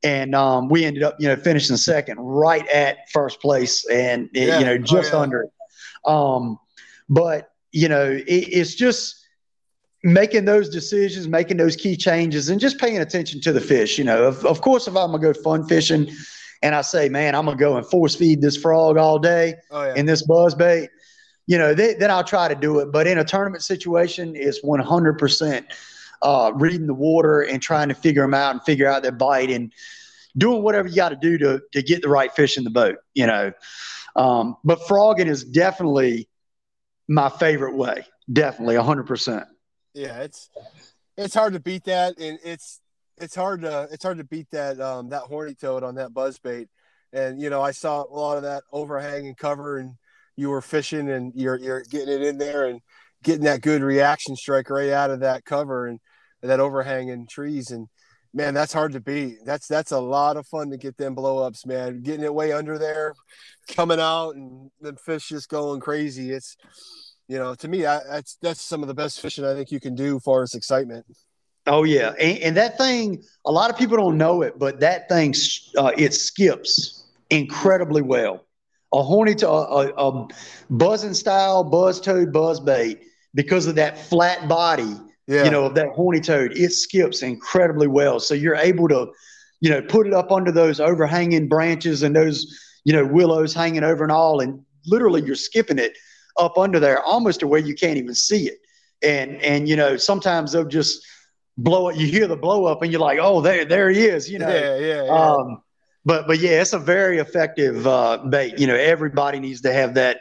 And 0.03 0.35
um, 0.35 0.67
we 0.69 0.83
ended 0.85 1.03
up, 1.03 1.15
you 1.19 1.27
know, 1.27 1.35
finishing 1.35 1.77
second 1.77 2.17
right 2.19 2.67
at 2.69 3.09
first 3.11 3.39
place 3.41 3.85
and, 3.89 4.29
Yeah. 4.33 4.59
you 4.59 4.65
know, 4.65 4.73
Oh, 4.73 4.77
just 4.77 5.13
yeah. 5.13 5.19
under 5.19 5.41
it. 5.43 5.49
Um, 6.05 6.57
but, 7.09 7.49
you 7.71 7.87
know, 7.87 8.11
it, 8.11 8.25
it's 8.27 8.75
just 8.75 9.19
making 10.03 10.43
those 10.45 10.69
decisions, 10.69 11.27
making 11.27 11.57
those 11.57 11.75
key 11.77 11.95
changes, 11.95 12.49
and 12.49 12.59
just 12.59 12.77
paying 12.79 12.99
attention 12.99 13.39
to 13.41 13.53
the 13.53 13.61
fish. 13.61 13.97
You 13.97 14.03
know, 14.03 14.25
of, 14.25 14.45
of 14.45 14.61
course, 14.61 14.87
if 14.87 14.95
I'm 14.97 15.11
going 15.11 15.21
to 15.21 15.33
go 15.33 15.41
fun 15.41 15.65
fishing 15.67 16.11
and 16.61 16.75
I 16.75 16.81
say, 16.81 17.07
man, 17.09 17.35
I'm 17.35 17.45
going 17.45 17.57
to 17.57 17.61
go 17.63 17.77
and 17.77 17.85
force 17.85 18.15
feed 18.15 18.41
this 18.41 18.57
frog 18.57 18.97
all 18.97 19.19
day, 19.19 19.55
Oh, 19.71 19.83
yeah. 19.85 19.95
in 19.95 20.05
this 20.05 20.23
buzz 20.25 20.55
bait, 20.55 20.89
you 21.47 21.57
know, 21.57 21.75
th- 21.75 21.97
then 21.99 22.09
I'll 22.11 22.23
try 22.23 22.47
to 22.47 22.55
do 22.55 22.79
it. 22.79 22.91
But 22.91 23.07
in 23.07 23.17
a 23.17 23.23
tournament 23.23 23.63
situation, 23.63 24.33
it's 24.35 24.61
100% 24.61 25.65
uh, 26.21 26.51
reading 26.55 26.87
the 26.87 26.93
water 26.93 27.41
and 27.41 27.61
trying 27.61 27.89
to 27.89 27.95
figure 27.95 28.21
them 28.21 28.33
out 28.33 28.51
and 28.51 28.63
figure 28.63 28.87
out 28.87 29.03
their 29.03 29.11
bite 29.11 29.49
and 29.49 29.71
doing 30.37 30.63
whatever 30.63 30.87
you 30.87 30.95
got 30.95 31.09
to 31.09 31.15
do 31.15 31.37
to 31.37 31.61
to 31.73 31.81
get 31.81 32.01
the 32.01 32.09
right 32.09 32.31
fish 32.33 32.57
in 32.57 32.63
the 32.63 32.69
boat. 32.69 32.97
You 33.13 33.27
know, 33.27 33.51
um, 34.15 34.57
but 34.63 34.87
frogging 34.87 35.27
is 35.27 35.43
definitely 35.43 36.29
my 37.07 37.29
favorite 37.29 37.75
way. 37.75 38.05
Definitely 38.31 38.75
100%. 38.75 39.45
yeah, 39.93 40.21
it's 40.21 40.49
it's 41.17 41.33
hard 41.33 41.53
to 41.53 41.59
beat 41.59 41.83
that, 41.85 42.17
and 42.17 42.39
it's 42.43 42.79
it's 43.17 43.35
hard 43.35 43.61
to 43.61 43.87
it's 43.91 44.03
hard 44.03 44.17
to 44.17 44.23
beat 44.23 44.49
that 44.51 44.79
um 44.79 45.09
that 45.09 45.23
horny 45.23 45.55
toad 45.55 45.83
on 45.83 45.95
that 45.95 46.13
buzz 46.13 46.39
bait. 46.39 46.69
And 47.11 47.39
you 47.41 47.49
know, 47.49 47.61
I 47.61 47.71
saw 47.71 48.03
a 48.03 48.15
lot 48.15 48.37
of 48.37 48.43
that 48.43 48.63
overhang 48.71 49.27
and 49.27 49.37
cover, 49.37 49.77
and 49.77 49.95
you 50.35 50.49
were 50.49 50.61
fishing, 50.61 51.09
and 51.09 51.31
you're 51.35 51.57
you're 51.57 51.83
getting 51.83 52.13
it 52.13 52.21
in 52.21 52.37
there 52.37 52.65
and 52.65 52.79
getting 53.23 53.45
that 53.45 53.61
good 53.61 53.81
reaction 53.81 54.35
strike 54.35 54.69
right 54.69 54.89
out 54.89 55.11
of 55.11 55.21
that 55.21 55.45
cover 55.45 55.87
and 55.87 55.99
that 56.41 56.59
overhanging 56.59 57.27
trees. 57.27 57.71
And 57.71 57.87
man, 58.33 58.53
that's 58.53 58.73
hard 58.73 58.93
to 58.93 58.99
beat. 58.99 59.37
That's 59.45 59.67
that's 59.67 59.91
a 59.91 59.99
lot 59.99 60.37
of 60.37 60.47
fun 60.47 60.69
to 60.71 60.77
get 60.77 60.97
them 60.97 61.15
blow 61.15 61.39
ups, 61.39 61.65
man. 61.65 62.01
Getting 62.01 62.25
it 62.25 62.33
way 62.33 62.51
under 62.51 62.77
there, 62.77 63.13
coming 63.69 63.99
out, 63.99 64.35
and 64.35 64.69
the 64.81 64.95
fish 64.95 65.29
just 65.29 65.49
going 65.49 65.79
crazy. 65.79 66.31
It's 66.31 66.57
you 67.27 67.37
know, 67.37 67.55
to 67.55 67.67
me, 67.67 67.85
I, 67.85 67.99
that's 68.09 68.37
that's 68.41 68.61
some 68.61 68.81
of 68.81 68.87
the 68.87 68.93
best 68.93 69.21
fishing 69.21 69.45
I 69.45 69.53
think 69.53 69.71
you 69.71 69.79
can 69.79 69.95
do, 69.95 70.17
as 70.17 70.23
far 70.23 70.43
as 70.43 70.53
excitement. 70.53 71.05
Oh 71.65 71.83
yeah, 71.83 72.13
and, 72.19 72.39
and 72.39 72.57
that 72.57 72.77
thing, 72.77 73.23
a 73.45 73.51
lot 73.51 73.69
of 73.69 73.77
people 73.77 73.95
don't 73.95 74.17
know 74.17 74.41
it, 74.41 74.59
but 74.59 74.81
that 74.81 75.07
thing, 75.07 75.33
uh, 75.77 75.91
it 75.97 76.13
skips 76.13 77.05
incredibly 77.29 78.01
well. 78.01 78.45
A 78.93 79.01
horny 79.01 79.33
to 79.35 79.49
a, 79.49 79.87
a, 79.87 80.09
a 80.09 80.27
buzzing 80.69 81.13
style 81.15 81.63
buzz 81.63 81.99
toad 81.99 82.31
buzz 82.31 82.59
bait 82.59 83.01
because 83.33 83.65
of 83.65 83.75
that 83.75 83.97
flat 83.97 84.47
body, 84.47 84.95
Yeah, 85.27 85.45
you 85.45 85.49
know, 85.51 85.65
of 85.65 85.75
that 85.75 85.89
horny 85.89 86.21
toad, 86.21 86.51
it 86.55 86.71
skips 86.71 87.23
incredibly 87.23 87.87
well. 87.87 88.19
So 88.19 88.35
you're 88.35 88.55
able 88.55 88.87
to, 88.89 89.11
you 89.61 89.69
know, 89.69 89.81
put 89.81 90.05
it 90.05 90.13
up 90.13 90.31
under 90.31 90.51
those 90.51 90.79
overhanging 90.79 91.47
branches 91.47 92.03
and 92.03 92.15
those, 92.15 92.45
you 92.83 92.93
know, 92.93 93.05
willows 93.05 93.53
hanging 93.53 93.83
over 93.83 94.03
and 94.03 94.11
all, 94.11 94.39
and 94.39 94.63
literally 94.85 95.23
you're 95.23 95.35
skipping 95.35 95.79
it 95.79 95.97
up 96.37 96.57
under 96.57 96.79
there 96.79 97.01
almost 97.01 97.39
to 97.39 97.47
where 97.47 97.59
you 97.61 97.73
can't 97.73 97.97
even 97.97 98.13
see 98.13 98.47
it. 98.47 98.59
And 99.01 99.41
and 99.41 99.67
you 99.67 99.75
know, 99.75 99.97
sometimes 99.97 100.51
they'll 100.51 100.65
just 100.65 101.03
blow 101.57 101.89
it. 101.89 101.97
You 101.97 102.07
hear 102.07 102.27
the 102.27 102.37
blow 102.37 102.65
up, 102.65 102.83
and 102.83 102.91
you're 102.91 103.01
like, 103.01 103.19
"Oh, 103.19 103.41
there, 103.41 103.65
there 103.65 103.89
he 103.89 104.05
is!" 104.05 104.29
You 104.29 104.39
know. 104.39 104.49
yeah, 104.49 104.77
yeah, 104.77 105.03
yeah. 105.03 105.11
Um, 105.11 105.62
but 106.05 106.27
but 106.27 106.39
yeah, 106.39 106.61
it's 106.61 106.73
a 106.73 106.79
very 106.79 107.17
effective 107.19 107.85
uh, 107.87 108.17
bait. 108.29 108.59
You 108.59 108.67
know, 108.67 108.75
everybody 108.75 109.39
needs 109.39 109.61
to 109.61 109.73
have 109.73 109.95
that. 109.95 110.19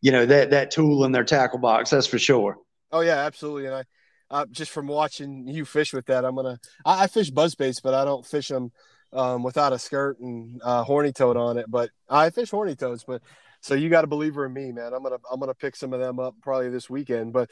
You 0.00 0.10
know 0.10 0.26
that 0.26 0.50
that 0.50 0.70
tool 0.72 1.04
in 1.04 1.12
their 1.12 1.24
tackle 1.24 1.60
box. 1.60 1.90
That's 1.90 2.06
for 2.06 2.18
sure. 2.18 2.58
oh 2.90 3.00
yeah, 3.00 3.18
absolutely. 3.18 3.66
And 3.66 3.76
I, 3.76 3.84
uh, 4.30 4.46
just 4.50 4.72
from 4.72 4.88
watching 4.88 5.46
you 5.46 5.64
fish 5.64 5.92
with 5.92 6.06
that, 6.06 6.24
I'm 6.24 6.34
gonna. 6.34 6.58
I, 6.84 7.04
I 7.04 7.06
fish 7.06 7.30
buzz 7.30 7.54
baits, 7.54 7.80
but 7.80 7.94
I 7.94 8.04
don't 8.04 8.26
fish 8.26 8.48
them 8.48 8.72
um, 9.12 9.42
without 9.42 9.72
a 9.72 9.78
skirt 9.78 10.18
and 10.18 10.60
uh, 10.64 10.82
horny 10.82 11.12
toad 11.12 11.36
on 11.36 11.56
it. 11.56 11.66
But 11.68 11.90
I 12.08 12.30
fish 12.30 12.50
horny 12.50 12.74
toads. 12.74 13.04
But 13.04 13.22
so 13.60 13.74
you 13.74 13.88
got 13.88 14.04
a 14.04 14.08
believer 14.08 14.44
in 14.44 14.52
me, 14.52 14.72
man. 14.72 14.92
I'm 14.92 15.02
gonna 15.02 15.18
I'm 15.30 15.38
gonna 15.38 15.54
pick 15.54 15.76
some 15.76 15.92
of 15.92 16.00
them 16.00 16.18
up 16.18 16.34
probably 16.42 16.68
this 16.68 16.90
weekend. 16.90 17.32
But 17.32 17.48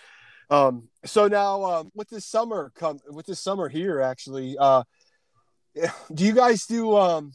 um, 0.50 0.88
so 1.04 1.28
now 1.28 1.62
um, 1.64 1.92
with 1.94 2.08
this 2.08 2.26
summer 2.26 2.72
come 2.74 2.98
with 3.08 3.26
this 3.26 3.40
summer 3.40 3.68
here, 3.68 4.00
actually, 4.00 4.56
uh, 4.58 4.82
do 6.12 6.24
you 6.24 6.32
guys 6.32 6.66
do 6.66 6.96
um, 6.96 7.32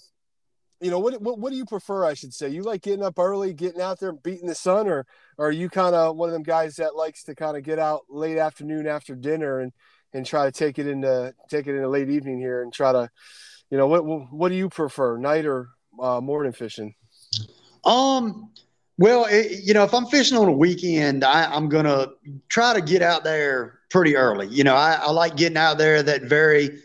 you 0.86 0.91
know 0.91 0.99
what, 0.99 1.19
what 1.19 1.39
what 1.39 1.49
do 1.49 1.57
you 1.57 1.65
prefer 1.65 2.05
i 2.05 2.13
should 2.13 2.31
say 2.31 2.47
you 2.47 2.61
like 2.61 2.83
getting 2.83 3.03
up 3.03 3.17
early 3.17 3.53
getting 3.53 3.81
out 3.81 3.99
there 3.99 4.09
and 4.09 4.21
beating 4.21 4.47
the 4.47 4.53
sun 4.53 4.88
or, 4.88 5.03
or 5.39 5.47
are 5.47 5.51
you 5.51 5.67
kind 5.67 5.95
of 5.95 6.15
one 6.15 6.29
of 6.29 6.33
them 6.33 6.43
guys 6.43 6.75
that 6.75 6.95
likes 6.95 7.23
to 7.23 7.33
kind 7.33 7.57
of 7.57 7.63
get 7.63 7.79
out 7.79 8.01
late 8.07 8.38
afternoon 8.38 8.86
after 8.86 9.15
dinner 9.15 9.61
and 9.61 9.73
and 10.13 10.27
try 10.27 10.45
to 10.45 10.51
take 10.51 10.77
it 10.77 10.86
into 10.86 11.33
take 11.49 11.65
it 11.65 11.75
into 11.75 11.89
late 11.89 12.11
evening 12.11 12.38
here 12.38 12.61
and 12.61 12.71
try 12.71 12.91
to 12.91 13.09
you 13.71 13.79
know 13.79 13.88
what 13.88 14.05
what, 14.05 14.31
what 14.31 14.49
do 14.49 14.55
you 14.55 14.69
prefer 14.69 15.17
night 15.17 15.47
or 15.47 15.69
uh, 15.99 16.21
morning 16.21 16.51
fishing 16.51 16.93
Um, 17.83 18.51
well, 18.97 19.25
it, 19.25 19.63
you 19.63 19.73
know, 19.73 19.83
if 19.83 19.93
I'm 19.93 20.05
fishing 20.05 20.38
on 20.38 20.47
a 20.47 20.51
weekend, 20.51 21.23
I, 21.23 21.51
I'm 21.51 21.67
gonna 21.67 22.09
try 22.47 22.73
to 22.73 22.81
get 22.81 23.01
out 23.01 23.23
there 23.23 23.79
pretty 23.89 24.15
early. 24.15 24.47
You 24.47 24.63
know, 24.63 24.75
I, 24.75 24.93
I 24.93 25.11
like 25.11 25.36
getting 25.36 25.57
out 25.57 25.77
there 25.77 26.01
that 26.03 26.23
very 26.23 26.81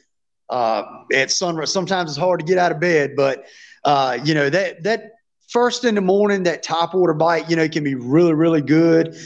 uh, 0.49 0.83
at 1.15 1.31
sunrise. 1.31 1.73
Sometimes 1.73 2.11
it's 2.11 2.19
hard 2.19 2.41
to 2.41 2.47
get 2.47 2.59
out 2.59 2.73
of 2.73 2.81
bed, 2.81 3.15
but 3.17 3.45
uh, 3.85 4.19
you 4.25 4.35
know 4.35 4.51
that 4.51 4.83
that 4.85 5.13
first 5.49 5.85
in 5.85 5.95
the 5.95 6.01
morning, 6.01 6.45
that 6.45 6.63
top 6.63 6.95
water 6.95 7.15
bite, 7.15 7.51
you 7.51 7.57
know, 7.57 7.69
can 7.69 7.85
be 7.85 7.95
really 7.95 8.35
really 8.35 8.63
good, 8.63 9.17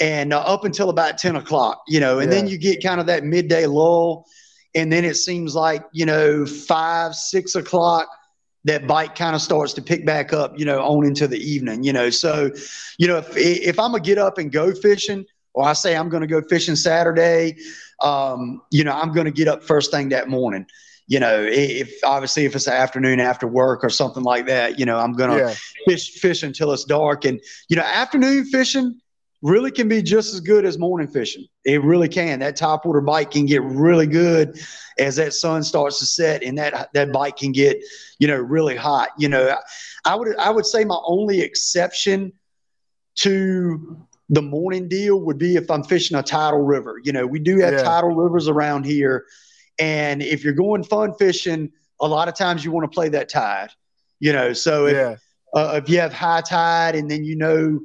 and 0.00 0.32
uh, 0.32 0.40
up 0.40 0.64
until 0.64 0.90
about 0.90 1.18
ten 1.18 1.36
o'clock, 1.36 1.82
you 1.88 2.00
know, 2.00 2.18
and 2.18 2.30
then 2.32 2.46
you 2.46 2.58
get 2.58 2.82
kind 2.82 3.00
of 3.00 3.06
that 3.06 3.24
midday 3.24 3.66
lull, 3.66 4.26
and 4.74 4.92
then 4.92 5.04
it 5.04 5.16
seems 5.16 5.54
like 5.54 5.84
you 5.92 6.06
know 6.06 6.46
five 6.46 7.14
six 7.14 7.54
o'clock 7.54 8.08
that 8.64 8.86
bite 8.86 9.14
kind 9.14 9.34
of 9.34 9.42
starts 9.42 9.72
to 9.74 9.82
pick 9.82 10.04
back 10.04 10.32
up, 10.32 10.58
you 10.58 10.64
know, 10.64 10.80
on 10.80 11.06
into 11.06 11.26
the 11.26 11.38
evening, 11.38 11.82
you 11.82 11.92
know. 11.92 12.10
So, 12.10 12.50
you 12.98 13.06
know, 13.06 13.18
if 13.18 13.36
if 13.36 13.78
I'm 13.78 13.92
gonna 13.92 14.02
get 14.02 14.18
up 14.18 14.38
and 14.38 14.52
go 14.52 14.74
fishing, 14.74 15.24
or 15.54 15.64
I 15.64 15.72
say 15.72 15.96
I'm 15.96 16.08
gonna 16.08 16.26
go 16.26 16.42
fishing 16.42 16.76
Saturday, 16.76 17.56
um, 18.02 18.60
you 18.70 18.84
know, 18.84 18.92
I'm 18.92 19.12
gonna 19.12 19.30
get 19.30 19.48
up 19.48 19.62
first 19.62 19.90
thing 19.90 20.10
that 20.10 20.28
morning. 20.28 20.66
You 21.08 21.20
know, 21.20 21.44
if 21.48 21.92
obviously 22.04 22.44
if 22.44 22.54
it's 22.54 22.66
an 22.66 22.74
afternoon 22.74 23.18
after 23.18 23.46
work 23.46 23.82
or 23.82 23.90
something 23.90 24.22
like 24.22 24.46
that, 24.46 24.78
you 24.78 24.84
know, 24.84 24.98
I'm 24.98 25.14
gonna 25.14 25.38
yeah. 25.38 25.54
fish 25.86 26.12
fish 26.12 26.42
until 26.42 26.72
it's 26.72 26.84
dark. 26.84 27.24
And 27.24 27.40
you 27.68 27.76
know, 27.76 27.82
afternoon 27.82 28.44
fishing 28.44 29.00
really 29.42 29.70
can 29.70 29.88
be 29.88 30.02
just 30.02 30.34
as 30.34 30.40
good 30.40 30.64
as 30.64 30.78
morning 30.78 31.08
fishing. 31.08 31.46
It 31.64 31.82
really 31.82 32.08
can. 32.08 32.40
That 32.40 32.56
top 32.56 32.84
water 32.84 33.00
bite 33.00 33.30
can 33.30 33.46
get 33.46 33.62
really 33.62 34.06
good 34.06 34.60
as 34.98 35.16
that 35.16 35.32
sun 35.32 35.62
starts 35.62 35.98
to 36.00 36.06
set, 36.06 36.42
and 36.42 36.58
that 36.58 36.90
that 36.92 37.12
bite 37.12 37.36
can 37.36 37.52
get 37.52 37.82
you 38.18 38.28
know 38.28 38.36
really 38.36 38.76
hot. 38.76 39.10
You 39.18 39.28
know, 39.28 39.56
I 40.04 40.14
would 40.14 40.36
I 40.36 40.50
would 40.50 40.66
say 40.66 40.84
my 40.84 40.98
only 41.04 41.40
exception 41.40 42.32
to 43.16 44.06
the 44.30 44.42
morning 44.42 44.88
deal 44.88 45.20
would 45.20 45.38
be 45.38 45.56
if 45.56 45.70
I'm 45.70 45.82
fishing 45.82 46.16
a 46.16 46.22
tidal 46.22 46.60
river. 46.60 47.00
You 47.02 47.12
know, 47.12 47.26
we 47.26 47.38
do 47.38 47.58
have 47.60 47.72
yeah. 47.72 47.82
tidal 47.82 48.14
rivers 48.14 48.48
around 48.48 48.84
here, 48.84 49.26
and 49.78 50.22
if 50.22 50.44
you're 50.44 50.52
going 50.52 50.82
fun 50.82 51.14
fishing, 51.14 51.70
a 52.00 52.06
lot 52.06 52.28
of 52.28 52.34
times 52.34 52.64
you 52.64 52.72
want 52.72 52.90
to 52.90 52.94
play 52.94 53.08
that 53.10 53.28
tide. 53.28 53.70
You 54.20 54.32
know, 54.32 54.52
so 54.52 54.86
if 54.86 54.94
yeah. 54.94 55.16
uh, 55.54 55.80
if 55.82 55.88
you 55.88 56.00
have 56.00 56.12
high 56.12 56.40
tide 56.40 56.94
and 56.96 57.10
then 57.10 57.24
you 57.24 57.36
know. 57.36 57.80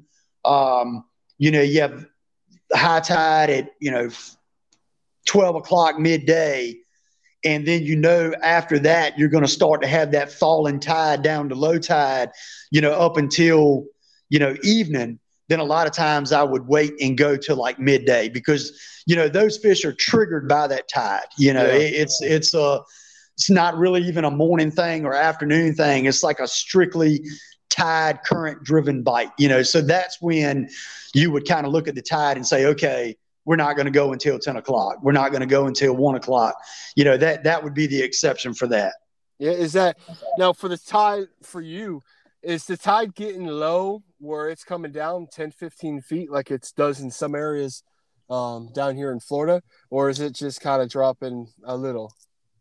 Um, 0.46 1.06
you 1.38 1.52
know, 1.52 1.62
you 1.62 1.82
have 1.82 2.06
high 2.74 3.00
tide 3.00 3.50
at, 3.50 3.72
you 3.80 3.92
know, 3.92 4.10
12 5.28 5.56
o'clock 5.58 6.00
midday. 6.00 6.76
And 7.46 7.68
then 7.68 7.84
you 7.84 7.98
know 7.98 8.34
after 8.42 8.80
that 8.80 9.18
you're 9.18 9.30
going 9.30 9.44
to 9.44 9.50
start 9.50 9.82
to 9.82 9.88
have 9.88 10.12
that 10.12 10.32
falling 10.32 10.80
tide 10.80 11.22
down 11.22 11.50
to 11.50 11.56
low 11.56 11.78
tide, 11.78 12.30
you 12.72 12.80
know, 12.80 12.94
up 12.94 13.18
until, 13.18 13.86
you 14.30 14.40
know, 14.40 14.56
evening. 14.64 15.20
Then 15.50 15.60
a 15.60 15.66
lot 15.66 15.88
of 15.88 15.94
times 15.94 16.32
I 16.32 16.44
would 16.44 16.66
wait 16.68 16.94
and 17.02 17.18
go 17.18 17.36
to 17.36 17.56
like 17.56 17.78
midday 17.78 18.30
because, 18.30 18.80
you 19.06 19.16
know, 19.16 19.28
those 19.28 19.58
fish 19.58 19.86
are 19.86 19.94
triggered 19.94 20.48
by 20.48 20.68
that 20.68 20.88
tide. 20.88 21.26
You 21.38 21.54
know, 21.54 21.66
yeah. 21.66 21.74
it, 21.74 21.94
it's 21.94 22.22
it's 22.22 22.54
a 22.54 22.82
it's 23.36 23.50
not 23.50 23.78
really 23.78 24.02
even 24.04 24.26
a 24.26 24.32
morning 24.32 24.72
thing 24.72 25.06
or 25.06 25.14
afternoon 25.14 25.74
thing. 25.74 26.06
It's 26.06 26.24
like 26.24 26.40
a 26.40 26.48
strictly 26.48 27.26
tide 27.70 28.20
current 28.24 28.64
driven 28.64 29.04
bite, 29.04 29.32
you 29.38 29.50
know. 29.50 29.64
So 29.64 29.82
that's 29.82 30.22
when 30.22 30.70
you 31.14 31.32
would 31.32 31.48
kind 31.48 31.66
of 31.66 31.72
look 31.72 31.88
at 31.88 31.96
the 31.96 32.02
tide 32.02 32.38
and 32.38 32.46
say, 32.46 32.66
okay, 32.68 33.16
we're 33.46 33.56
not 33.56 33.76
going 33.76 33.86
to 33.86 33.92
go 33.92 34.14
until 34.14 34.40
10 34.40 34.58
o'clock. 34.58 34.98
We're 35.02 35.12
not 35.12 35.32
going 35.32 35.42
to 35.42 35.48
go 35.48 35.68
until 35.68 35.96
one 35.96 36.16
o'clock. 36.16 36.56
You 36.96 37.04
know, 37.04 37.18
that, 37.18 37.44
that 37.44 37.64
would 37.64 37.74
be 37.74 37.88
the 37.88 38.02
exception 38.02 38.54
for 38.54 38.68
that. 38.68 38.94
Yeah. 39.40 39.52
Is 39.52 39.74
that 39.74 39.98
now 40.38 40.54
for 40.54 40.70
the 40.70 40.78
tide 40.78 41.28
for 41.42 41.62
you, 41.62 42.02
is 42.42 42.66
the 42.66 42.78
tide 42.78 43.16
getting 43.16 43.48
low 43.48 44.04
where 44.20 44.50
it's 44.50 44.64
coming 44.64 44.92
down 44.92 45.28
10, 45.32 45.52
15 45.52 46.02
feet 46.02 46.32
like 46.32 46.52
it 46.52 46.72
does 46.76 47.00
in 47.00 47.10
some 47.10 47.36
areas 47.36 47.84
um, 48.30 48.70
down 48.74 48.96
here 48.96 49.12
in 49.12 49.20
Florida, 49.20 49.62
or 49.90 50.10
is 50.10 50.20
it 50.20 50.34
just 50.34 50.62
kind 50.62 50.82
of 50.82 50.90
dropping 50.90 51.48
a 51.66 51.76
little? 51.76 52.14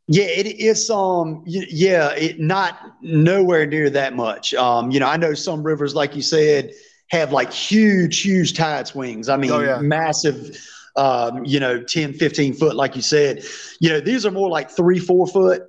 Yeah, 0.08 0.24
it 0.24 0.46
is. 0.46 0.90
Um, 0.90 1.42
yeah, 1.46 2.10
it 2.12 2.40
not 2.40 2.96
nowhere 3.02 3.66
near 3.66 3.88
that 3.90 4.14
much. 4.14 4.52
Um, 4.54 4.90
you 4.90 5.00
know, 5.00 5.06
I 5.06 5.16
know 5.16 5.34
some 5.34 5.62
rivers, 5.62 5.94
like 5.94 6.16
you 6.16 6.22
said, 6.22 6.72
have 7.08 7.32
like 7.32 7.52
huge, 7.52 8.20
huge 8.20 8.54
tide 8.54 8.88
swings. 8.88 9.28
I 9.28 9.36
mean, 9.36 9.50
oh, 9.50 9.60
yeah. 9.60 9.78
massive. 9.80 10.58
Um, 10.94 11.46
you 11.46 11.58
know, 11.58 11.82
10, 11.82 12.12
15 12.14 12.52
foot, 12.52 12.76
like 12.76 12.96
you 12.96 13.00
said. 13.00 13.44
You 13.80 13.88
know, 13.88 14.00
these 14.00 14.26
are 14.26 14.30
more 14.30 14.50
like 14.50 14.70
three, 14.70 14.98
four 14.98 15.26
foot, 15.26 15.62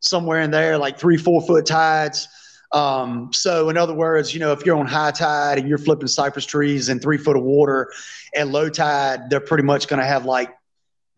somewhere 0.00 0.40
in 0.40 0.50
there, 0.50 0.78
like 0.78 0.98
three, 0.98 1.18
four 1.18 1.42
foot 1.42 1.66
tides. 1.66 2.26
Um, 2.72 3.30
so, 3.32 3.68
in 3.68 3.76
other 3.76 3.94
words, 3.94 4.32
you 4.32 4.40
know, 4.40 4.52
if 4.52 4.64
you're 4.64 4.78
on 4.78 4.86
high 4.86 5.10
tide 5.10 5.58
and 5.58 5.68
you're 5.68 5.78
flipping 5.78 6.08
cypress 6.08 6.46
trees 6.46 6.88
in 6.88 7.00
three 7.00 7.18
foot 7.18 7.36
of 7.36 7.42
water, 7.42 7.92
at 8.34 8.48
low 8.48 8.68
tide, 8.70 9.28
they're 9.28 9.40
pretty 9.40 9.64
much 9.64 9.88
going 9.88 10.00
to 10.00 10.06
have 10.06 10.24
like 10.24 10.50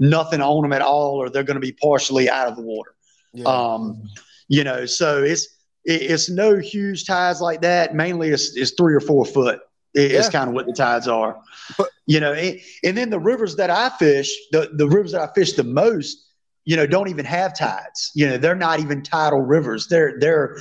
nothing 0.00 0.40
on 0.40 0.62
them 0.62 0.72
at 0.72 0.82
all, 0.82 1.16
or 1.16 1.30
they're 1.30 1.44
going 1.44 1.54
to 1.54 1.60
be 1.60 1.72
partially 1.72 2.28
out 2.28 2.48
of 2.48 2.56
the 2.56 2.62
water. 2.62 2.94
Yeah. 3.32 3.44
Um, 3.44 4.02
you 4.48 4.64
know, 4.64 4.84
so 4.86 5.22
it's 5.22 5.48
it's 5.84 6.28
no 6.28 6.56
huge 6.56 7.04
tides 7.04 7.40
like 7.40 7.60
that. 7.60 7.94
Mainly, 7.94 8.30
it's, 8.30 8.56
it's 8.56 8.72
three 8.72 8.94
or 8.94 9.00
four 9.00 9.24
foot. 9.24 9.60
It's 9.92 10.26
yeah. 10.26 10.30
kind 10.30 10.48
of 10.48 10.54
what 10.54 10.66
the 10.66 10.72
tides 10.72 11.06
are. 11.06 11.38
But, 11.78 11.88
you 12.06 12.18
know, 12.18 12.32
and, 12.32 12.58
and 12.82 12.96
then 12.96 13.10
the 13.10 13.20
rivers 13.20 13.54
that 13.56 13.70
I 13.70 13.90
fish, 13.90 14.28
the 14.50 14.70
the 14.74 14.88
rivers 14.88 15.12
that 15.12 15.20
I 15.20 15.32
fish 15.34 15.52
the 15.52 15.62
most, 15.62 16.26
you 16.64 16.76
know, 16.76 16.86
don't 16.86 17.08
even 17.08 17.24
have 17.24 17.56
tides. 17.56 18.10
You 18.14 18.28
know, 18.28 18.38
they're 18.38 18.56
not 18.56 18.80
even 18.80 19.02
tidal 19.02 19.40
rivers. 19.40 19.86
They're 19.86 20.18
they're 20.18 20.58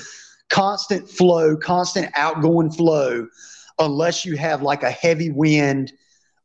constant 0.50 1.10
flow, 1.10 1.56
constant 1.56 2.12
outgoing 2.16 2.72
flow, 2.72 3.28
unless 3.80 4.26
you 4.26 4.38
have 4.38 4.62
like 4.62 4.84
a 4.84 4.91
heavy 4.91 5.32
wind 5.32 5.91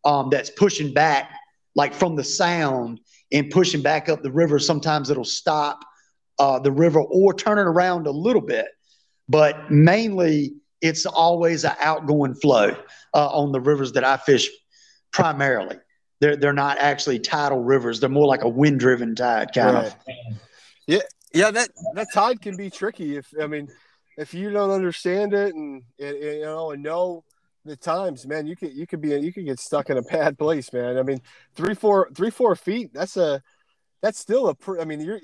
um, 0.05 0.31
that's 0.31 0.51
pushing 0.51 0.93
back 0.93 1.31
like 1.75 1.95
from 1.95 2.17
the 2.17 2.25
sound 2.25 3.01
and 3.33 3.51
pushing 3.51 3.83
back 3.83 4.09
up 4.09 4.23
the 4.23 4.33
river. 4.33 4.59
Sometimes 4.59 5.11
it'll 5.11 5.25
stop 5.25 5.85
uh, 6.39 6.59
the 6.59 6.73
river 6.73 7.01
or 7.01 7.35
turn 7.35 7.59
it 7.59 7.67
around 7.67 8.07
a 8.07 8.11
little 8.11 8.43
bit, 8.43 8.67
but 9.29 9.71
mainly 9.71 10.55
it's 10.81 11.07
always 11.07 11.65
an 11.65 11.75
outgoing 11.81 12.35
flow 12.35 12.77
uh, 13.15 13.29
on 13.29 13.53
the 13.53 13.61
rivers 13.61 13.93
that 13.93 14.05
I 14.05 14.17
fish 14.17 14.49
primarily. 15.13 15.77
They're 16.21 16.37
they're 16.37 16.53
not 16.53 16.79
actually 16.79 17.21
tidal 17.21 17.63
rivers. 17.63 18.01
They're 18.01 18.09
more 18.09 18.27
like 18.27 18.43
a 18.43 18.49
wind 18.49 18.81
driven 18.81 19.15
tide 19.15 19.53
kind 19.55 19.75
right. 19.75 19.87
of. 19.87 19.97
Yeah, 20.87 21.01
yeah. 21.33 21.51
That 21.51 21.71
that 21.95 22.09
tide 22.13 22.41
can 22.41 22.57
be 22.57 22.71
tricky. 22.71 23.17
If 23.17 23.33
I 23.41 23.47
mean, 23.47 23.69
if 24.19 24.35
you 24.35 24.51
don't 24.51 24.71
understand 24.71 25.33
it 25.33 25.55
and, 25.55 25.83
and 25.99 26.19
you 26.19 26.43
know 26.43 26.73
and 26.73 26.83
know 26.83 27.25
the 27.65 27.77
times, 27.77 28.27
man, 28.27 28.47
you 28.47 28.57
could 28.57 28.73
you 28.73 28.87
could 28.87 29.01
be 29.01 29.11
you 29.19 29.33
could 29.33 29.47
get 29.47 29.59
stuck 29.59 29.89
in 29.89 29.97
a 29.97 30.03
bad 30.03 30.37
place, 30.39 30.73
man. 30.73 30.99
I 30.99 31.03
mean, 31.03 31.21
three 31.55 31.75
four 31.75 32.11
three 32.15 32.31
four 32.31 32.55
feet. 32.57 32.93
That's 32.93 33.17
a 33.17 33.43
that's 34.03 34.19
still 34.19 34.49
a 34.49 34.55
pre, 34.55 34.81
I 34.81 34.85
mean, 34.85 35.01
you're 35.01 35.21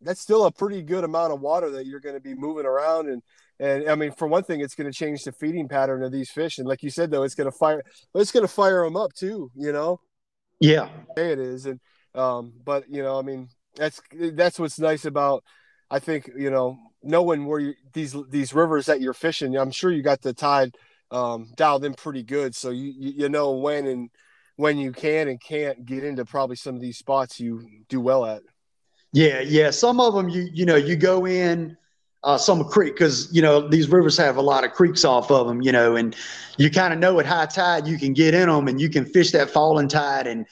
that's 0.00 0.20
still 0.20 0.46
a 0.46 0.50
pretty 0.50 0.82
good 0.82 1.04
amount 1.04 1.32
of 1.32 1.40
water 1.40 1.70
that 1.70 1.86
you're 1.86 2.00
going 2.00 2.16
to 2.16 2.20
be 2.20 2.34
moving 2.34 2.66
around 2.66 3.08
and 3.08 3.22
and 3.62 3.88
I 3.88 3.94
mean, 3.94 4.10
for 4.10 4.26
one 4.26 4.42
thing, 4.42 4.60
it's 4.60 4.74
going 4.74 4.90
to 4.90 4.96
change 4.96 5.22
the 5.22 5.30
feeding 5.30 5.68
pattern 5.68 6.02
of 6.02 6.10
these 6.10 6.30
fish, 6.30 6.58
and 6.58 6.66
like 6.66 6.82
you 6.82 6.90
said, 6.90 7.12
though, 7.12 7.22
it's 7.22 7.36
going 7.36 7.50
to 7.50 7.56
fire, 7.56 7.82
it's 8.12 8.32
going 8.32 8.44
to 8.44 8.52
fire 8.52 8.82
them 8.82 8.96
up 8.96 9.12
too. 9.12 9.52
You 9.54 9.72
know. 9.72 10.00
Yeah. 10.58 10.88
It 11.16 11.38
is, 11.38 11.66
and 11.66 11.78
um, 12.14 12.54
but 12.64 12.88
you 12.88 13.02
know, 13.02 13.18
I 13.18 13.22
mean, 13.22 13.48
that's 13.76 14.00
that's 14.12 14.58
what's 14.58 14.80
nice 14.80 15.04
about. 15.04 15.44
I 15.92 15.98
think 15.98 16.30
you 16.36 16.50
know 16.50 16.78
knowing 17.02 17.44
where 17.44 17.60
you, 17.60 17.74
these 17.92 18.16
these 18.30 18.54
rivers 18.54 18.86
that 18.86 19.02
you're 19.02 19.12
fishing. 19.12 19.56
I'm 19.56 19.70
sure 19.70 19.92
you 19.92 20.02
got 20.02 20.22
the 20.22 20.32
tide 20.32 20.74
um, 21.10 21.52
dialed 21.54 21.84
in 21.84 21.92
pretty 21.92 22.22
good. 22.22 22.54
So 22.54 22.70
you, 22.70 22.92
you 22.96 23.28
know 23.28 23.52
when 23.52 23.86
and 23.86 24.10
when 24.56 24.78
you 24.78 24.90
can 24.90 25.28
and 25.28 25.38
can't 25.38 25.84
get 25.84 26.02
into 26.02 26.24
probably 26.24 26.56
some 26.56 26.74
of 26.74 26.80
these 26.80 26.96
spots 26.96 27.38
you 27.38 27.68
do 27.90 28.00
well 28.00 28.24
at. 28.24 28.42
Yeah, 29.12 29.40
yeah. 29.40 29.70
Some 29.70 30.00
of 30.00 30.14
them 30.14 30.30
you 30.30 30.48
you 30.52 30.64
know 30.64 30.76
you 30.76 30.96
go 30.96 31.26
in 31.26 31.76
uh, 32.24 32.38
some 32.38 32.64
creek 32.64 32.94
because 32.94 33.28
you 33.30 33.42
know 33.42 33.68
these 33.68 33.90
rivers 33.90 34.16
have 34.16 34.38
a 34.38 34.42
lot 34.42 34.64
of 34.64 34.72
creeks 34.72 35.04
off 35.04 35.30
of 35.30 35.46
them. 35.46 35.60
You 35.60 35.72
know, 35.72 35.96
and 35.96 36.16
you 36.56 36.70
kind 36.70 36.94
of 36.94 37.00
know 37.00 37.20
at 37.20 37.26
high 37.26 37.46
tide 37.46 37.86
you 37.86 37.98
can 37.98 38.14
get 38.14 38.32
in 38.32 38.48
them 38.48 38.66
and 38.66 38.80
you 38.80 38.88
can 38.88 39.04
fish 39.04 39.30
that 39.32 39.50
falling 39.50 39.88
tide 39.88 40.26
and. 40.26 40.46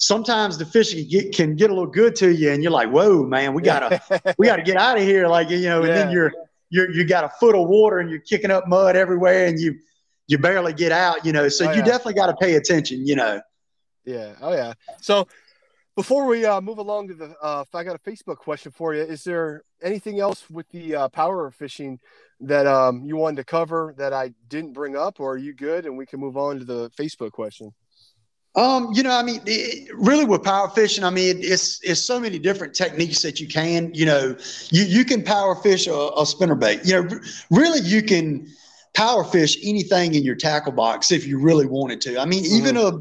Sometimes 0.00 0.56
the 0.56 0.64
fish 0.64 0.94
can 0.94 1.06
get, 1.06 1.34
can 1.34 1.56
get 1.56 1.70
a 1.70 1.74
little 1.74 1.90
good 1.90 2.16
to 2.16 2.32
you, 2.32 2.50
and 2.50 2.62
you're 2.62 2.72
like, 2.72 2.90
"Whoa, 2.90 3.24
man, 3.24 3.54
we 3.54 3.62
gotta 3.62 4.00
we 4.38 4.46
gotta 4.46 4.62
get 4.62 4.76
out 4.76 4.96
of 4.96 5.02
here!" 5.02 5.28
Like 5.28 5.50
you 5.50 5.60
know, 5.62 5.80
and 5.80 5.88
yeah. 5.88 5.94
then 5.94 6.10
you're 6.10 6.32
you're 6.70 6.90
you 6.90 7.04
got 7.04 7.24
a 7.24 7.28
foot 7.28 7.54
of 7.54 7.68
water 7.68 7.98
and 7.98 8.08
you're 8.08 8.20
kicking 8.20 8.50
up 8.50 8.66
mud 8.66 8.96
everywhere, 8.96 9.46
and 9.46 9.58
you 9.60 9.78
you 10.26 10.38
barely 10.38 10.72
get 10.72 10.92
out, 10.92 11.26
you 11.26 11.32
know. 11.32 11.48
So 11.48 11.66
oh, 11.66 11.72
you 11.72 11.78
yeah. 11.78 11.84
definitely 11.84 12.14
got 12.14 12.26
to 12.26 12.36
pay 12.36 12.54
attention, 12.54 13.06
you 13.06 13.16
know. 13.16 13.40
Yeah. 14.04 14.34
Oh 14.40 14.52
yeah. 14.52 14.72
So 15.00 15.28
before 15.96 16.26
we 16.26 16.44
uh, 16.44 16.60
move 16.60 16.78
along 16.78 17.08
to 17.08 17.14
the, 17.14 17.34
uh, 17.42 17.64
I 17.74 17.84
got 17.84 17.96
a 17.96 18.10
Facebook 18.10 18.36
question 18.36 18.72
for 18.72 18.94
you. 18.94 19.02
Is 19.02 19.24
there 19.24 19.64
anything 19.82 20.20
else 20.20 20.48
with 20.48 20.68
the 20.70 20.94
uh, 20.94 21.08
power 21.08 21.50
fishing 21.50 21.98
that 22.40 22.66
um, 22.66 23.04
you 23.04 23.16
wanted 23.16 23.36
to 23.36 23.44
cover 23.44 23.94
that 23.98 24.12
I 24.12 24.32
didn't 24.48 24.72
bring 24.72 24.96
up, 24.96 25.20
or 25.20 25.32
are 25.32 25.36
you 25.36 25.52
good? 25.52 25.84
And 25.84 25.98
we 25.98 26.06
can 26.06 26.20
move 26.20 26.36
on 26.36 26.58
to 26.58 26.64
the 26.64 26.90
Facebook 26.90 27.32
question. 27.32 27.74
Um, 28.56 28.90
you 28.92 29.04
know, 29.04 29.12
I 29.12 29.22
mean, 29.22 29.40
it, 29.46 29.90
really 29.94 30.24
with 30.24 30.42
power 30.42 30.68
fishing, 30.68 31.04
I 31.04 31.10
mean, 31.10 31.38
it's 31.40 31.80
it's 31.84 32.04
so 32.04 32.18
many 32.18 32.38
different 32.38 32.74
techniques 32.74 33.22
that 33.22 33.38
you 33.38 33.46
can. 33.46 33.94
You 33.94 34.06
know, 34.06 34.36
you 34.70 34.82
you 34.82 35.04
can 35.04 35.22
power 35.22 35.54
fish 35.54 35.86
a, 35.86 36.10
a 36.16 36.26
spinner 36.26 36.56
bait. 36.56 36.80
You 36.84 37.02
know, 37.02 37.20
really, 37.50 37.80
you 37.80 38.02
can 38.02 38.48
power 38.94 39.22
fish 39.22 39.56
anything 39.62 40.14
in 40.14 40.24
your 40.24 40.34
tackle 40.34 40.72
box 40.72 41.12
if 41.12 41.26
you 41.26 41.38
really 41.38 41.66
wanted 41.66 42.00
to. 42.02 42.18
I 42.20 42.24
mean, 42.24 42.42
mm-hmm. 42.42 42.56
even 42.56 42.76
a 42.76 42.92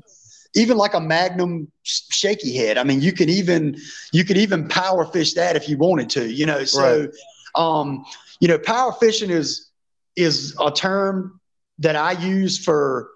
even 0.54 0.78
like 0.78 0.94
a 0.94 1.00
magnum 1.00 1.72
shaky 1.84 2.56
head. 2.56 2.78
I 2.78 2.84
mean, 2.84 3.02
you 3.02 3.12
can 3.12 3.30
even 3.30 3.76
you 4.12 4.24
could 4.24 4.38
even 4.38 4.68
power 4.68 5.06
fish 5.06 5.34
that 5.34 5.56
if 5.56 5.68
you 5.68 5.78
wanted 5.78 6.12
to. 6.12 6.32
You 6.32 6.46
know, 6.46 6.64
so 6.64 7.02
right. 7.02 7.10
um, 7.56 8.06
you 8.40 8.48
know, 8.48 8.60
power 8.60 8.92
fishing 8.94 9.32
is 9.32 9.70
is 10.16 10.56
a 10.60 10.72
term 10.72 11.40
that 11.80 11.96
I 11.96 12.12
use 12.12 12.64
for 12.64 13.10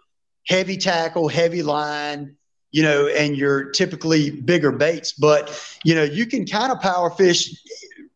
heavy 0.48 0.78
tackle, 0.78 1.28
heavy 1.28 1.64
line, 1.64 2.36
you 2.72 2.84
know, 2.84 3.08
and 3.08 3.38
your 3.38 3.72
typically 3.72 4.32
bigger 4.32 4.72
baits. 4.72 5.14
But 5.14 5.52
you 5.84 5.96
know, 5.96 6.04
you 6.04 6.26
can 6.26 6.46
kind 6.46 6.72
of 6.72 6.80
power 6.80 7.10
fish 7.10 7.50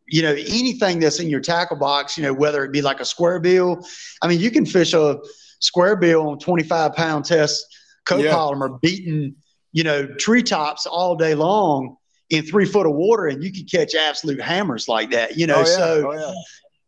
you 0.07 0.21
know, 0.21 0.31
anything 0.31 0.99
that's 0.99 1.19
in 1.19 1.29
your 1.29 1.41
tackle 1.41 1.77
box, 1.77 2.17
you 2.17 2.23
know, 2.23 2.33
whether 2.33 2.63
it 2.63 2.71
be 2.71 2.81
like 2.81 2.99
a 2.99 3.05
square 3.05 3.39
bill. 3.39 3.85
I 4.21 4.27
mean, 4.27 4.39
you 4.39 4.51
can 4.51 4.65
fish 4.65 4.93
a 4.93 5.19
square 5.59 5.95
bill 5.95 6.29
on 6.29 6.39
25 6.39 6.93
pound 6.95 7.25
test 7.25 7.65
copolymer 8.05 8.69
yeah. 8.69 8.77
beating, 8.81 9.35
you 9.73 9.83
know, 9.83 10.07
treetops 10.07 10.85
all 10.85 11.15
day 11.15 11.35
long 11.35 11.97
in 12.29 12.43
three 12.43 12.65
foot 12.65 12.85
of 12.85 12.93
water 12.93 13.27
and 13.27 13.43
you 13.43 13.51
can 13.51 13.65
catch 13.65 13.95
absolute 13.95 14.41
hammers 14.41 14.87
like 14.87 15.11
that, 15.11 15.37
you 15.37 15.45
know. 15.45 15.55
Oh, 15.55 15.59
yeah. 15.59 15.65
So, 15.65 16.11
oh, 16.11 16.33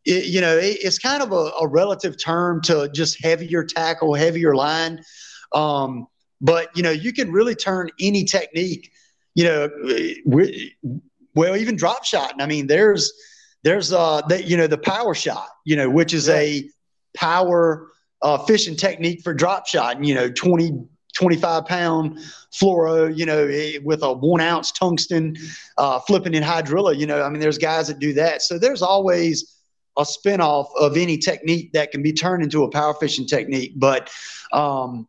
yeah. 0.05 0.15
it, 0.15 0.25
you 0.25 0.39
know, 0.39 0.57
it, 0.57 0.77
it's 0.81 0.97
kind 0.97 1.21
of 1.21 1.31
a, 1.33 1.51
a, 1.61 1.67
relative 1.67 2.21
term 2.21 2.61
to 2.63 2.89
just 2.89 3.23
heavier 3.23 3.63
tackle, 3.63 4.13
heavier 4.13 4.55
line. 4.55 5.01
Um, 5.53 6.07
but, 6.41 6.75
you 6.75 6.83
know, 6.83 6.91
you 6.91 7.13
can 7.13 7.31
really 7.31 7.55
turn 7.55 7.89
any 7.99 8.23
technique, 8.23 8.91
you 9.35 9.43
know, 9.43 9.69
well, 11.35 11.55
even 11.55 11.75
drop 11.75 12.05
shot. 12.05 12.33
I 12.39 12.45
mean, 12.45 12.67
there's, 12.67 13.11
there's, 13.63 13.91
uh, 13.91 14.21
that, 14.29 14.45
you 14.45 14.57
know, 14.57 14.67
the 14.67 14.77
power 14.77 15.13
shot, 15.13 15.47
you 15.65 15.75
know, 15.75 15.89
which 15.89 16.13
is 16.13 16.27
yeah. 16.27 16.35
a 16.35 16.69
power 17.15 17.91
uh, 18.21 18.37
fishing 18.37 18.75
technique 18.75 19.21
for 19.21 19.33
drop 19.33 19.67
shot, 19.67 19.97
and, 19.97 20.05
you 20.05 20.15
know, 20.15 20.29
20, 20.29 20.87
25 21.15 21.65
pound 21.65 22.19
fluoro, 22.53 23.15
you 23.15 23.25
know, 23.25 23.47
eh, 23.47 23.79
with 23.83 24.03
a 24.03 24.13
one 24.13 24.41
ounce 24.41 24.71
tungsten, 24.71 25.35
uh, 25.77 25.99
flipping 25.99 26.33
in 26.33 26.43
hydrilla. 26.43 26.97
You 26.97 27.07
know, 27.07 27.21
I 27.21 27.29
mean, 27.29 27.39
there's 27.39 27.57
guys 27.57 27.87
that 27.87 27.99
do 27.99 28.13
that. 28.13 28.41
So 28.41 28.57
there's 28.57 28.81
always 28.81 29.55
a 29.97 30.03
spinoff 30.03 30.67
of 30.79 30.95
any 30.97 31.17
technique 31.17 31.73
that 31.73 31.91
can 31.91 32.01
be 32.01 32.13
turned 32.13 32.43
into 32.43 32.63
a 32.63 32.69
power 32.69 32.93
fishing 32.93 33.25
technique. 33.25 33.73
But, 33.75 34.09
um, 34.53 35.07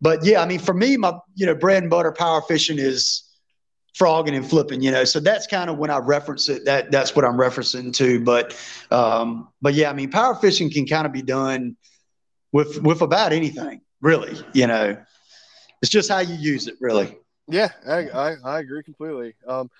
but 0.00 0.24
yeah, 0.24 0.42
I 0.42 0.46
mean, 0.46 0.58
for 0.58 0.74
me, 0.74 0.96
my, 0.96 1.12
you 1.34 1.46
know, 1.46 1.54
bread 1.54 1.82
and 1.82 1.90
butter 1.90 2.12
power 2.12 2.42
fishing 2.42 2.78
is 2.78 3.24
frogging 3.94 4.34
and 4.34 4.48
flipping, 4.48 4.80
you 4.80 4.90
know, 4.90 5.04
so 5.04 5.18
that's 5.18 5.46
kind 5.46 5.68
of 5.68 5.78
when 5.78 5.90
I 5.90 5.98
reference 5.98 6.48
it, 6.48 6.64
that 6.66 6.90
that's 6.90 7.16
what 7.16 7.24
I'm 7.24 7.36
referencing 7.36 7.92
to. 7.94 8.20
But, 8.20 8.56
um, 8.90 9.48
but 9.60 9.74
yeah, 9.74 9.90
I 9.90 9.92
mean, 9.92 10.10
power 10.10 10.34
fishing 10.36 10.70
can 10.70 10.86
kind 10.86 11.06
of 11.06 11.12
be 11.12 11.22
done 11.22 11.76
with, 12.52 12.80
with 12.82 13.02
about 13.02 13.32
anything 13.32 13.80
really, 14.00 14.36
you 14.52 14.66
know, 14.66 14.96
it's 15.82 15.90
just 15.90 16.10
how 16.10 16.20
you 16.20 16.34
use 16.34 16.68
it, 16.68 16.76
really. 16.80 17.16
Yeah, 17.48 17.68
I, 17.86 18.08
I, 18.08 18.34
I 18.44 18.60
agree 18.60 18.82
completely. 18.82 19.34
Um, 19.46 19.70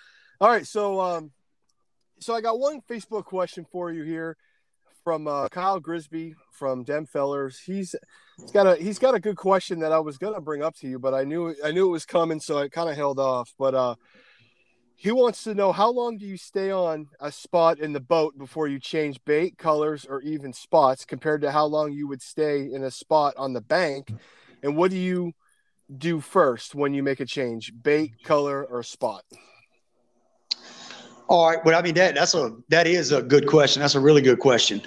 all 0.40 0.48
right, 0.48 0.66
so 0.66 1.00
um, 1.00 1.30
so 2.20 2.34
I 2.34 2.40
got 2.40 2.58
one 2.58 2.80
Facebook 2.88 3.24
question 3.24 3.66
for 3.70 3.92
you 3.92 4.02
here 4.02 4.36
from 5.08 5.26
uh, 5.26 5.48
Kyle 5.48 5.80
Grisby 5.80 6.34
from 6.50 6.84
Demfellers. 6.84 7.64
He's 7.64 7.94
he's 8.36 8.50
got 8.50 8.66
a 8.66 8.76
he's 8.76 8.98
got 8.98 9.14
a 9.14 9.18
good 9.18 9.38
question 9.38 9.78
that 9.78 9.90
I 9.90 10.00
was 10.00 10.18
gonna 10.18 10.38
bring 10.38 10.62
up 10.62 10.76
to 10.80 10.86
you, 10.86 10.98
but 10.98 11.14
I 11.14 11.24
knew 11.24 11.54
I 11.64 11.70
knew 11.70 11.86
it 11.86 11.92
was 11.92 12.04
coming, 12.04 12.40
so 12.40 12.58
I 12.58 12.68
kind 12.68 12.90
of 12.90 12.94
held 12.94 13.18
off. 13.18 13.54
But 13.58 13.74
uh, 13.74 13.94
he 14.96 15.10
wants 15.10 15.44
to 15.44 15.54
know 15.54 15.72
how 15.72 15.90
long 15.90 16.18
do 16.18 16.26
you 16.26 16.36
stay 16.36 16.70
on 16.70 17.06
a 17.20 17.32
spot 17.32 17.78
in 17.78 17.94
the 17.94 18.00
boat 18.00 18.36
before 18.36 18.68
you 18.68 18.78
change 18.78 19.18
bait, 19.24 19.56
colors, 19.56 20.04
or 20.06 20.20
even 20.20 20.52
spots, 20.52 21.06
compared 21.06 21.40
to 21.40 21.52
how 21.52 21.64
long 21.64 21.90
you 21.90 22.06
would 22.06 22.20
stay 22.20 22.70
in 22.70 22.84
a 22.84 22.90
spot 22.90 23.32
on 23.38 23.54
the 23.54 23.62
bank, 23.62 24.12
and 24.62 24.76
what 24.76 24.90
do 24.90 24.98
you 24.98 25.32
do 25.96 26.20
first 26.20 26.74
when 26.74 26.92
you 26.92 27.02
make 27.02 27.20
a 27.20 27.24
change? 27.24 27.72
Bait, 27.82 28.12
color, 28.24 28.62
or 28.62 28.82
spot? 28.82 29.24
All 31.28 31.50
right. 31.50 31.62
Well, 31.64 31.78
I 31.78 31.82
mean 31.82 31.94
that 31.94 32.14
that's 32.14 32.34
a 32.34 32.56
that 32.68 32.86
is 32.86 33.12
a 33.12 33.22
good 33.22 33.46
question. 33.46 33.80
That's 33.80 33.94
a 33.94 34.00
really 34.00 34.22
good 34.22 34.38
question. 34.38 34.80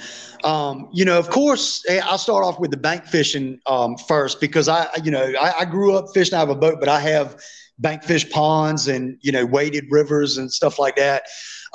Um, 0.44 0.90
you 0.92 1.06
know, 1.06 1.20
of 1.20 1.30
course, 1.30 1.84
eh, 1.88 2.02
I'll 2.04 2.18
start 2.18 2.44
off 2.44 2.60
with 2.60 2.72
the 2.72 2.78
bank 2.78 3.06
fishing 3.06 3.60
um, 3.68 3.96
first 3.96 4.42
because 4.42 4.68
I, 4.68 4.88
you 5.04 5.12
know, 5.12 5.34
I, 5.40 5.60
I, 5.60 5.66
grew 5.66 5.94
up 5.94 6.06
fishing 6.16 6.34
out 6.34 6.44
of 6.44 6.50
a 6.50 6.56
boat, 6.56 6.80
but 6.80 6.90
I 6.90 7.00
have 7.00 7.40
bank 7.78 8.04
fish 8.04 8.28
ponds 8.32 8.88
and 8.88 9.20
you 9.22 9.32
know 9.32 9.46
waded 9.46 9.86
rivers 9.92 10.40
and 10.40 10.52
stuff 10.52 10.80
like 10.80 10.96
that. 10.96 11.26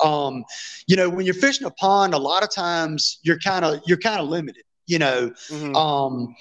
Um, 0.03 0.43
you 0.85 0.97
know, 0.97 1.09
when 1.09 1.25
you're 1.25 1.33
fishing 1.33 1.65
a 1.65 1.71
pond, 1.71 2.13
a 2.13 2.17
lot 2.17 2.43
of 2.43 2.51
times 2.51 3.19
you're 3.23 3.39
kind 3.39 3.63
of 3.63 3.79
you're 3.85 3.97
kind 3.97 4.19
of 4.19 4.27
limited. 4.27 4.63
You 4.85 4.99
know, 4.99 5.29
mm-hmm. 5.49 5.75
um, 5.77 6.35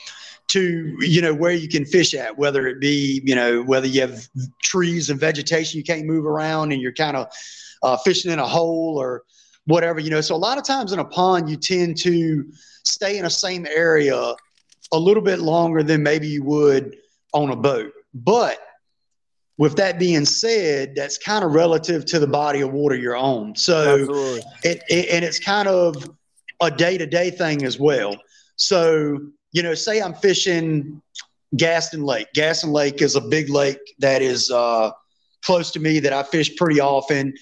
to 0.49 0.97
you 1.01 1.23
know 1.23 1.35
where 1.35 1.53
you 1.53 1.69
can 1.69 1.85
fish 1.85 2.15
at 2.15 2.37
whether 2.39 2.67
it 2.67 2.81
be 2.81 3.21
you 3.25 3.35
know 3.35 3.63
whether 3.63 3.87
you 3.87 4.01
have 4.01 4.29
trees 4.63 5.11
and 5.11 5.19
vegetation 5.19 5.79
you 5.79 5.85
can't 5.85 6.07
move 6.07 6.25
around 6.25 6.73
and 6.73 6.81
you're 6.81 6.93
kind 6.93 7.17
of 7.17 7.27
uh, 7.83 7.97
fishing 7.99 8.33
in 8.33 8.39
a 8.39 8.47
hole 8.47 8.97
or 9.01 9.23
whatever 9.67 10.01
you 10.01 10.11
know. 10.11 10.21
So 10.21 10.35
a 10.35 10.37
lot 10.37 10.59
of 10.59 10.65
times 10.65 10.93
in 10.93 10.99
a 10.99 11.05
pond 11.05 11.51
you 11.51 11.57
tend 11.57 11.97
to 11.99 12.45
stay 12.85 13.19
in 13.19 13.25
the 13.25 13.31
same 13.31 13.67
area 13.67 14.35
a 14.93 14.99
little 14.99 15.23
bit 15.23 15.41
longer 15.41 15.83
than 15.83 16.03
maybe 16.03 16.29
you 16.29 16.43
would 16.45 16.97
on 17.33 17.51
a 17.51 17.57
boat. 17.57 17.93
But 18.15 18.59
with 19.59 19.77
that 19.77 19.99
being 19.99 20.25
said 20.25 20.95
that's 20.95 21.19
kind 21.19 21.45
of 21.45 21.53
relative 21.53 22.05
to 22.07 22.19
the 22.19 22.27
body 22.27 22.61
of 22.61 22.73
water 22.73 22.95
you're 22.95 23.17
on. 23.17 23.57
So 23.57 24.07
it, 24.63 24.83
it, 24.89 25.09
and 25.11 25.25
it's 25.25 25.39
kind 25.39 25.67
of 25.67 26.11
a 26.61 26.71
day-to-day 26.71 27.31
thing 27.31 27.65
as 27.65 27.79
well. 27.79 28.17
So 28.57 29.19
you 29.53 29.63
know, 29.63 29.75
say 29.75 30.03
I'm 30.03 30.15
fishing 30.15 31.01
Gaston 31.57 32.03
Lake. 32.03 32.29
Gaston 32.35 32.73
Lake 32.73 33.01
is 33.01 33.17
a 33.17 33.21
big 33.21 33.49
lake 33.49 33.79
that 33.99 34.21
is 34.21 34.51
uh, 34.51 34.91
close 35.43 35.71
to 35.73 35.81
me 35.81 35.99
that 36.01 36.13
I 36.13 36.23
fish 36.23 36.55
pretty 36.57 36.81
often. 36.81 37.33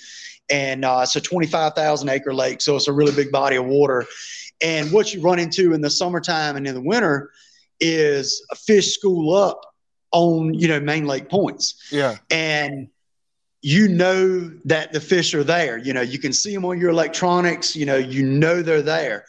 And 0.51 0.84
uh, 0.84 1.01
it's 1.03 1.16
a 1.16 1.20
25,000 1.20 2.09
acre 2.09 2.34
lake. 2.34 2.61
So 2.61 2.76
it's 2.76 2.88
a 2.88 2.92
really 2.92 3.12
big 3.12 3.32
body 3.32 3.57
of 3.57 3.64
water. 3.64 4.07
And 4.62 4.92
what 4.92 5.12
you 5.12 5.20
run 5.20 5.38
into 5.38 5.72
in 5.72 5.80
the 5.80 5.90
summertime 5.90 6.57
and 6.57 6.66
in 6.66 6.74
the 6.74 6.80
winter 6.80 7.30
is 7.80 8.45
a 8.51 8.55
fish 8.55 8.95
school 8.95 9.34
up 9.34 9.61
on, 10.12 10.55
you 10.55 10.68
know, 10.68 10.80
main 10.80 11.07
lake 11.07 11.28
points. 11.28 11.88
Yeah. 11.90 12.16
And 12.30 12.88
you 13.62 13.88
know 13.88 14.53
that 14.66 14.92
the 14.92 15.01
fish 15.01 15.34
are 15.34 15.42
there. 15.42 15.78
You 15.78 15.95
know, 15.95 16.03
you 16.03 16.18
can 16.18 16.32
see 16.32 16.55
them 16.55 16.66
on 16.66 16.78
your 16.78 16.90
electronics, 16.90 17.74
you 17.74 17.86
know, 17.86 17.97
you 17.97 18.22
know 18.22 18.62
they're 18.62 18.82
there. 18.82 19.24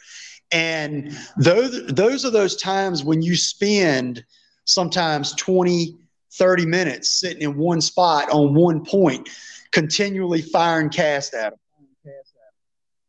And 0.52 1.16
those, 1.38 1.86
those 1.86 2.24
are 2.24 2.30
those 2.30 2.54
times 2.56 3.02
when 3.02 3.22
you 3.22 3.34
spend 3.34 4.24
sometimes 4.66 5.34
20, 5.36 5.96
30 6.34 6.66
minutes 6.66 7.18
sitting 7.18 7.42
in 7.42 7.56
one 7.56 7.80
spot 7.80 8.30
on 8.30 8.54
one 8.54 8.84
point, 8.84 9.28
continually 9.72 10.42
firing 10.42 10.90
cast 10.90 11.34
at 11.34 11.50
them. 11.50 11.58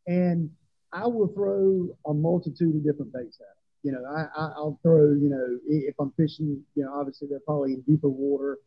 And 0.06 0.50
I 0.92 1.06
will 1.06 1.28
throw 1.28 1.88
a 2.06 2.14
multitude 2.14 2.76
of 2.76 2.84
different 2.84 3.12
baits 3.12 3.40
at 3.40 3.46
them. 3.46 3.54
You 3.84 3.92
know, 3.92 4.04
I, 4.04 4.40
I, 4.40 4.60
will 4.60 4.78
throw, 4.82 5.12
you 5.12 5.28
know, 5.28 5.58
if 5.68 5.94
I'm 6.00 6.12
fishing, 6.16 6.62
you 6.74 6.84
know, 6.84 6.92
obviously 6.94 7.28
they're 7.28 7.40
probably 7.40 7.74
in 7.74 7.82
deeper 7.82 8.08
water. 8.08 8.58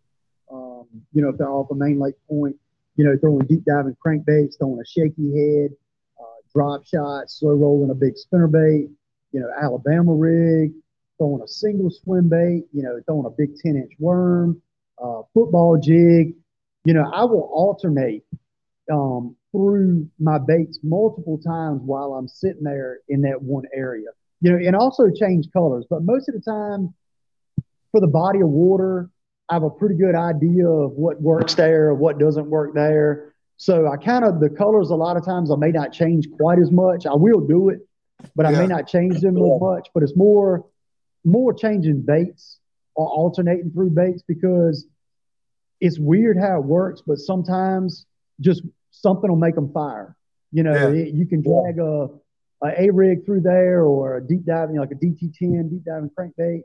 Um, 0.51 0.85
you 1.13 1.21
know, 1.21 1.29
if 1.29 1.37
they're 1.37 1.49
off 1.49 1.71
a 1.71 1.75
main 1.75 1.99
lake 1.99 2.15
point, 2.29 2.55
you 2.95 3.05
know, 3.05 3.17
throwing 3.17 3.45
deep 3.45 3.65
diving 3.65 3.95
crankbaits, 4.05 4.57
throwing 4.57 4.79
a 4.79 4.85
shaky 4.85 5.31
head, 5.35 5.71
drop 6.53 6.85
shot, 6.85 7.29
slow 7.29 7.53
rolling 7.53 7.89
a 7.89 7.95
big 7.95 8.17
spinner 8.17 8.47
bait, 8.47 8.89
you 9.31 9.39
know, 9.39 9.49
Alabama 9.61 10.13
rig, 10.13 10.73
throwing 11.17 11.41
a 11.41 11.47
single 11.47 11.89
swim 11.89 12.29
bait, 12.29 12.65
you 12.73 12.83
know, 12.83 12.99
throwing 13.05 13.25
a 13.25 13.29
big 13.29 13.55
10 13.57 13.75
inch 13.75 13.93
worm, 13.99 14.61
uh, 15.01 15.21
football 15.33 15.77
jig. 15.77 16.35
You 16.83 16.93
know, 16.93 17.09
I 17.13 17.23
will 17.23 17.49
alternate 17.53 18.23
um, 18.91 19.35
through 19.51 20.09
my 20.19 20.37
baits 20.37 20.79
multiple 20.83 21.37
times 21.37 21.81
while 21.83 22.13
I'm 22.13 22.27
sitting 22.27 22.63
there 22.63 22.99
in 23.09 23.21
that 23.21 23.41
one 23.41 23.65
area. 23.73 24.07
You 24.41 24.51
know, 24.51 24.65
and 24.65 24.75
also 24.75 25.09
change 25.11 25.47
colors. 25.53 25.85
But 25.89 26.03
most 26.03 26.27
of 26.27 26.35
the 26.35 26.41
time, 26.41 26.93
for 27.91 28.01
the 28.01 28.07
body 28.07 28.41
of 28.41 28.47
water, 28.47 29.09
I 29.49 29.55
have 29.55 29.63
a 29.63 29.69
pretty 29.69 29.95
good 29.95 30.15
idea 30.15 30.67
of 30.67 30.93
what 30.93 31.21
works 31.21 31.55
there, 31.55 31.93
what 31.93 32.17
doesn't 32.17 32.47
work 32.47 32.73
there. 32.73 33.33
So 33.57 33.87
I 33.87 33.97
kind 33.97 34.25
of 34.25 34.39
the 34.39 34.49
colors 34.49 34.89
a 34.89 34.95
lot 34.95 35.17
of 35.17 35.25
times 35.25 35.51
I 35.51 35.55
may 35.55 35.71
not 35.71 35.91
change 35.91 36.31
quite 36.31 36.57
as 36.57 36.71
much. 36.71 37.05
I 37.05 37.13
will 37.13 37.41
do 37.41 37.69
it, 37.69 37.81
but 38.35 38.45
I 38.45 38.51
may 38.51 38.65
not 38.65 38.87
change 38.87 39.19
them 39.19 39.37
as 39.37 39.61
much. 39.61 39.89
But 39.93 40.01
it's 40.03 40.15
more 40.15 40.65
more 41.23 41.53
changing 41.53 42.01
baits 42.01 42.57
or 42.95 43.07
alternating 43.07 43.69
through 43.71 43.91
baits 43.91 44.23
because 44.27 44.87
it's 45.81 45.99
weird 45.99 46.37
how 46.37 46.59
it 46.59 46.63
works. 46.63 47.01
But 47.05 47.17
sometimes 47.17 48.05
just 48.39 48.63
something 48.91 49.29
will 49.29 49.37
make 49.37 49.55
them 49.55 49.73
fire. 49.73 50.15
You 50.51 50.63
know, 50.63 50.73
yeah. 50.73 51.01
it, 51.01 51.13
you 51.13 51.25
can 51.25 51.41
drag 51.41 51.79
a 51.79 52.07
a 52.63 52.89
rig 52.91 53.25
through 53.25 53.41
there 53.41 53.83
or 53.83 54.17
a 54.17 54.21
deep 54.25 54.45
diving 54.45 54.77
like 54.77 54.91
a 54.91 54.95
DT10 54.95 55.69
deep 55.69 55.83
diving 55.83 56.11
crankbait. 56.17 56.61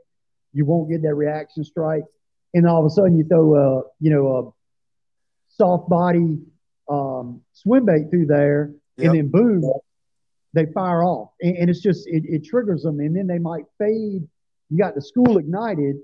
You 0.53 0.65
won't 0.65 0.89
get 0.89 1.01
that 1.01 1.15
reaction 1.15 1.63
strike, 1.63 2.03
and 2.53 2.67
all 2.67 2.79
of 2.79 2.85
a 2.85 2.89
sudden 2.89 3.17
you 3.17 3.25
throw 3.25 3.55
a 3.55 3.83
you 3.99 4.11
know 4.11 4.37
a 4.37 4.51
soft 5.49 5.89
body 5.89 6.39
um, 6.89 7.41
swim 7.53 7.85
bait 7.85 8.09
through 8.09 8.27
there, 8.27 8.73
yep. 8.97 9.07
and 9.07 9.17
then 9.17 9.27
boom, 9.29 9.63
they 10.53 10.65
fire 10.73 11.03
off, 11.03 11.31
and, 11.41 11.57
and 11.57 11.69
it's 11.69 11.81
just 11.81 12.07
it, 12.07 12.23
it, 12.25 12.45
triggers 12.45 12.83
them, 12.83 12.99
and 12.99 13.15
then 13.15 13.27
they 13.27 13.39
might 13.39 13.65
fade. 13.77 14.27
You 14.69 14.77
got 14.77 14.95
the 14.95 15.01
school 15.01 15.37
ignited, 15.37 15.97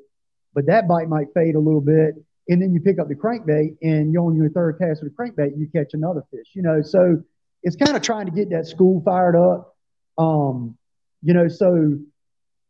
but 0.54 0.68
that 0.68 0.88
bite 0.88 1.10
might 1.10 1.28
fade 1.34 1.56
a 1.56 1.60
little 1.60 1.82
bit, 1.82 2.16
and 2.48 2.62
then 2.62 2.74
you 2.74 2.82
pick 2.82 3.00
up 3.00 3.08
the 3.08 3.16
crankbait, 3.16 3.78
and 3.82 4.12
you're 4.12 4.24
on 4.24 4.36
your 4.36 4.50
third 4.50 4.78
cast 4.80 5.04
with 5.04 5.16
the 5.16 5.24
crankbait, 5.24 5.58
you 5.58 5.68
catch 5.74 5.94
another 5.94 6.24
fish. 6.32 6.48
You 6.54 6.62
know, 6.62 6.82
so 6.82 7.22
it's 7.64 7.76
kind 7.76 7.96
of 7.96 8.02
trying 8.02 8.26
to 8.26 8.32
get 8.32 8.50
that 8.50 8.68
school 8.68 9.02
fired 9.04 9.36
up. 9.36 9.76
Um, 10.18 10.78
you 11.22 11.34
know, 11.34 11.48
so 11.48 11.98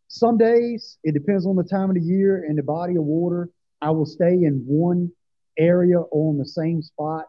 some 0.08 0.38
days 0.38 0.98
it 1.04 1.14
depends 1.14 1.46
on 1.46 1.56
the 1.56 1.64
time 1.64 1.90
of 1.90 1.96
the 1.96 2.02
year 2.02 2.46
and 2.48 2.58
the 2.58 2.64
body 2.64 2.96
of 2.96 3.04
water. 3.04 3.50
I 3.82 3.90
will 3.92 4.06
stay 4.06 4.32
in 4.32 4.64
one 4.66 5.12
area 5.58 6.00
or 6.00 6.30
on 6.30 6.38
the 6.38 6.46
same 6.46 6.82
spot 6.82 7.26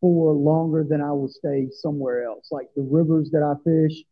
for 0.00 0.32
longer 0.32 0.84
than 0.88 1.00
I 1.00 1.12
will 1.12 1.28
stay 1.28 1.68
somewhere 1.70 2.24
else. 2.24 2.48
Like 2.50 2.68
the 2.74 2.82
rivers 2.82 3.30
that 3.30 3.42
I 3.42 3.54
fish, 3.62 4.02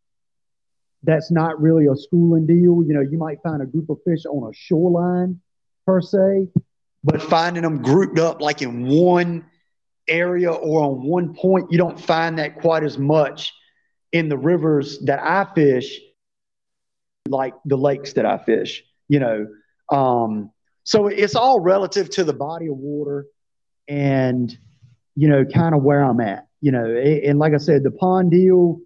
that's 1.03 1.31
not 1.31 1.59
really 1.59 1.87
a 1.87 1.95
schooling 1.95 2.45
deal. 2.45 2.83
You 2.87 2.93
know, 2.93 3.01
you 3.01 3.17
might 3.17 3.41
find 3.41 3.61
a 3.61 3.65
group 3.65 3.89
of 3.89 3.97
fish 4.05 4.25
on 4.25 4.49
a 4.49 4.53
shoreline 4.53 5.41
per 5.85 5.99
se, 5.99 6.47
but 7.03 7.21
finding 7.21 7.63
them 7.63 7.81
grouped 7.81 8.19
up 8.19 8.41
like 8.41 8.61
in 8.61 8.87
one 8.87 9.45
area 10.07 10.51
or 10.51 10.83
on 10.83 11.03
one 11.03 11.33
point, 11.33 11.71
you 11.71 11.77
don't 11.77 11.99
find 11.99 12.39
that 12.39 12.59
quite 12.59 12.83
as 12.83 12.97
much 12.97 13.53
in 14.11 14.29
the 14.29 14.37
rivers 14.37 14.99
that 14.99 15.19
I 15.19 15.51
fish, 15.53 15.99
like 17.27 17.53
the 17.65 17.77
lakes 17.77 18.13
that 18.13 18.25
I 18.25 18.37
fish, 18.37 18.83
you 19.07 19.19
know. 19.19 19.47
Um, 19.91 20.51
so 20.83 21.07
it's 21.07 21.35
all 21.35 21.59
relative 21.59 22.09
to 22.11 22.23
the 22.23 22.33
body 22.33 22.67
of 22.67 22.77
water 22.77 23.27
and, 23.87 24.55
you 25.15 25.27
know, 25.27 25.45
kind 25.45 25.75
of 25.75 25.83
where 25.83 26.03
I'm 26.03 26.19
at, 26.19 26.47
you 26.59 26.71
know. 26.71 26.85
And 26.85 27.39
like 27.39 27.53
I 27.53 27.57
said, 27.57 27.83
the 27.83 27.91
pond 27.91 28.31
deal, 28.31 28.79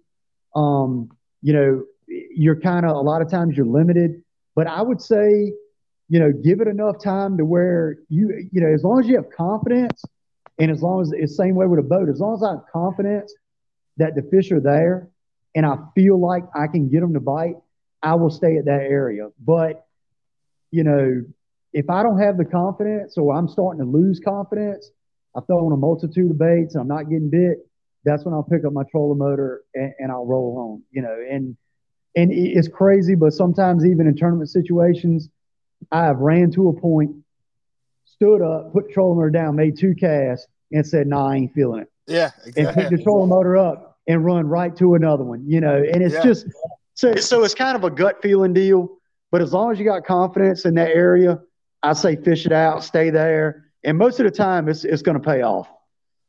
um, 0.54 1.10
you 1.42 1.52
know, 1.52 1.84
you're 2.06 2.60
kind 2.60 2.86
of 2.86 2.96
a 2.96 3.00
lot 3.00 3.22
of 3.22 3.30
times 3.30 3.56
you're 3.56 3.66
limited, 3.66 4.22
but 4.54 4.66
I 4.66 4.82
would 4.82 5.00
say, 5.00 5.52
you 6.08 6.20
know, 6.20 6.32
give 6.32 6.60
it 6.60 6.68
enough 6.68 7.02
time 7.02 7.36
to 7.38 7.44
where 7.44 7.98
you, 8.08 8.48
you 8.52 8.60
know, 8.60 8.72
as 8.72 8.84
long 8.84 9.00
as 9.00 9.06
you 9.06 9.16
have 9.16 9.30
confidence 9.30 10.02
and 10.58 10.70
as 10.70 10.82
long 10.82 11.02
as 11.02 11.12
it's 11.12 11.36
same 11.36 11.54
way 11.54 11.66
with 11.66 11.80
a 11.80 11.82
boat, 11.82 12.08
as 12.08 12.20
long 12.20 12.34
as 12.34 12.42
I 12.42 12.52
have 12.52 12.64
confidence 12.72 13.34
that 13.96 14.14
the 14.14 14.22
fish 14.22 14.52
are 14.52 14.60
there 14.60 15.08
and 15.54 15.66
I 15.66 15.76
feel 15.94 16.20
like 16.20 16.44
I 16.54 16.66
can 16.68 16.88
get 16.88 17.00
them 17.00 17.14
to 17.14 17.20
bite, 17.20 17.56
I 18.02 18.14
will 18.14 18.30
stay 18.30 18.56
at 18.56 18.66
that 18.66 18.82
area. 18.82 19.28
But, 19.44 19.86
you 20.70 20.84
know, 20.84 21.22
if 21.72 21.90
I 21.90 22.02
don't 22.02 22.20
have 22.20 22.36
the 22.36 22.44
confidence 22.44 23.18
or 23.18 23.34
I'm 23.34 23.48
starting 23.48 23.84
to 23.84 23.90
lose 23.90 24.20
confidence, 24.20 24.90
I 25.34 25.40
throw 25.40 25.66
on 25.66 25.72
a 25.72 25.76
multitude 25.76 26.30
of 26.30 26.38
baits 26.38 26.74
and 26.74 26.82
I'm 26.82 26.88
not 26.88 27.10
getting 27.10 27.30
bit, 27.30 27.58
that's 28.04 28.24
when 28.24 28.32
I'll 28.32 28.44
pick 28.44 28.64
up 28.64 28.72
my 28.72 28.84
trolling 28.90 29.18
motor 29.18 29.62
and, 29.74 29.92
and 29.98 30.12
I'll 30.12 30.24
roll 30.24 30.54
home, 30.54 30.84
you 30.92 31.02
know, 31.02 31.16
and 31.28 31.56
and 32.14 32.32
it's 32.32 32.68
crazy, 32.68 33.14
but 33.14 33.34
sometimes 33.34 33.84
even 33.84 34.06
in 34.06 34.16
tournament 34.16 34.48
situations, 34.48 35.28
I 35.90 36.04
have 36.04 36.18
ran 36.18 36.50
to 36.52 36.68
a 36.68 36.72
point, 36.72 37.16
stood 38.04 38.42
up, 38.42 38.72
put 38.72 38.88
the 38.88 38.92
trolling 38.92 39.18
motor 39.18 39.30
down, 39.30 39.56
made 39.56 39.78
two 39.78 39.94
casts, 39.94 40.46
and 40.72 40.86
said, 40.86 41.06
"Nah, 41.06 41.28
I 41.30 41.36
ain't 41.36 41.54
feeling 41.54 41.82
it." 41.82 41.92
Yeah, 42.06 42.30
exactly. 42.44 42.64
and 42.64 42.74
pick 42.74 42.90
the 42.90 43.02
trolling 43.02 43.28
motor 43.28 43.56
up 43.56 43.98
and 44.06 44.24
run 44.24 44.46
right 44.46 44.74
to 44.76 44.94
another 44.94 45.24
one. 45.24 45.44
You 45.46 45.60
know, 45.60 45.76
and 45.76 46.02
it's 46.02 46.14
yeah. 46.14 46.22
just 46.22 46.46
so 46.94 47.14
so 47.16 47.44
it's 47.44 47.54
kind 47.54 47.76
of 47.76 47.84
a 47.84 47.90
gut 47.90 48.22
feeling 48.22 48.52
deal. 48.52 48.98
But 49.30 49.42
as 49.42 49.52
long 49.52 49.72
as 49.72 49.78
you 49.78 49.84
got 49.84 50.04
confidence 50.04 50.64
in 50.64 50.74
that 50.74 50.90
area, 50.90 51.40
I 51.82 51.92
say 51.92 52.16
fish 52.16 52.46
it 52.46 52.52
out, 52.52 52.84
stay 52.84 53.10
there, 53.10 53.66
and 53.84 53.98
most 53.98 54.20
of 54.20 54.24
the 54.24 54.30
time 54.30 54.68
it's 54.68 54.84
it's 54.84 55.02
going 55.02 55.20
to 55.20 55.24
pay 55.24 55.42
off. 55.42 55.68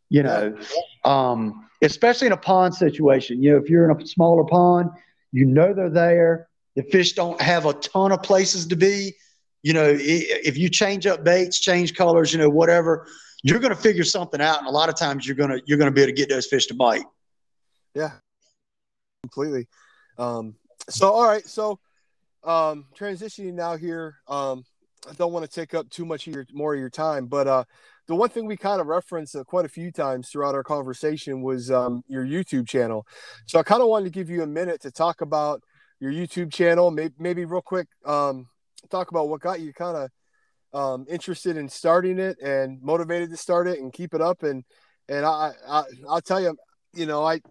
You 0.10 0.24
know, 0.24 0.58
um, 1.04 1.68
especially 1.82 2.28
in 2.28 2.34
a 2.34 2.38
pond 2.38 2.74
situation. 2.76 3.43
You 3.43 3.52
know, 3.52 3.58
if 3.58 3.70
you're 3.70 3.89
in 3.89 4.02
a 4.02 4.06
smaller 4.06 4.43
pond 4.43 4.91
you 5.32 5.45
know 5.45 5.74
they're 5.74 5.89
there. 5.89 6.50
The 6.76 6.84
fish 6.84 7.14
don't 7.14 7.39
have 7.41 7.66
a 7.66 7.74
ton 7.74 8.12
of 8.12 8.22
places 8.24 8.68
to 8.68 8.76
be. 8.76 9.16
You 9.64 9.74
know, 9.74 9.86
if 9.88 10.58
you 10.58 10.70
change 10.70 11.08
up 11.08 11.24
baits, 11.24 11.60
change 11.60 11.95
colors, 11.95 12.32
you 12.32 12.39
know, 12.39 12.49
whatever, 12.49 13.08
you're 13.43 13.60
going 13.60 13.76
to 13.76 13.82
figure 13.82 14.03
something 14.03 14.41
out. 14.41 14.60
And 14.60 14.68
a 14.68 14.72
lot 14.72 14.89
of 14.89 14.95
times 14.95 15.26
you're 15.26 15.36
going 15.36 15.49
to 15.49 15.62
you're 15.66 15.78
going 15.78 15.91
to 15.91 15.95
be 15.95 16.01
able 16.01 16.12
to 16.12 16.16
get 16.16 16.30
those 16.30 16.47
fish 16.47 16.68
to 16.68 16.74
bite. 16.74 17.03
Yeah, 17.93 18.12
completely. 19.24 19.68
Um, 20.18 20.55
so 20.89 21.12
all 21.12 21.28
right, 21.28 21.45
so 21.45 21.80
um, 22.43 22.86
transitioning 22.97 23.53
now 23.53 23.76
here. 23.76 24.16
Um, 24.28 24.64
I 25.10 25.14
don't 25.14 25.32
want 25.32 25.45
to 25.45 25.51
take 25.51 25.74
up 25.74 25.89
too 25.89 26.05
much 26.05 26.28
of 26.28 26.34
your 26.34 26.45
more 26.51 26.74
of 26.74 26.80
your 26.80 26.89
time, 26.89 27.28
but 27.28 27.47
uh, 27.47 27.64
the 28.08 28.16
one 28.16 28.30
thing 28.30 28.45
we 28.45 28.58
kind 28.58 28.82
of 28.82 28.88
referenced 28.88 29.36
uh, 29.36 29.43
quite 29.43 29.66
a 29.66 29.70
few 29.70 29.91
times 29.91 30.30
throughout 30.30 30.55
our 30.55 30.64
conversation 30.64 31.41
was 31.41 31.70
um, 31.70 32.03
your 32.08 32.26
YouTube 32.26 32.68
channel. 32.68 33.05
So 33.45 33.60
I 33.60 33.64
kind 33.64 33.82
of 33.82 33.89
wanted 33.89 34.05
to 34.05 34.12
give 34.12 34.30
you 34.30 34.43
a 34.43 34.47
minute 34.47 34.82
to 34.82 34.91
talk 34.91 35.22
about 35.22 35.62
your 35.99 36.12
YouTube 36.12 36.51
channel, 36.51 36.89
maybe, 36.91 37.14
maybe 37.20 37.45
real 37.45 37.62
quick, 37.62 37.88
um, 38.05 38.47
talk 38.88 39.12
about 39.12 39.30
what 39.30 39.42
got 39.42 39.60
you 39.60 39.74
kind 39.74 39.98
of 39.98 40.10
um, 40.74 41.06
interested 41.10 41.58
in 41.58 41.70
starting 41.70 42.20
it 42.20 42.40
and 42.42 42.82
motivated 42.82 43.30
to 43.30 43.38
start 43.38 43.68
it 43.68 43.80
and 43.80 43.94
keep 43.94 44.14
it 44.14 44.22
up. 44.22 44.44
And 44.44 44.64
and 45.10 45.26
I, 45.26 45.52
I 45.68 45.84
I'll 46.10 46.22
tell 46.22 46.42
you, 46.42 46.56
you 46.94 47.06
know, 47.06 47.26
I 47.26 47.42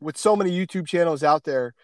with 0.00 0.16
so 0.16 0.34
many 0.34 0.50
YouTube 0.50 0.86
channels 0.86 1.22
out 1.22 1.44
there, 1.44 1.74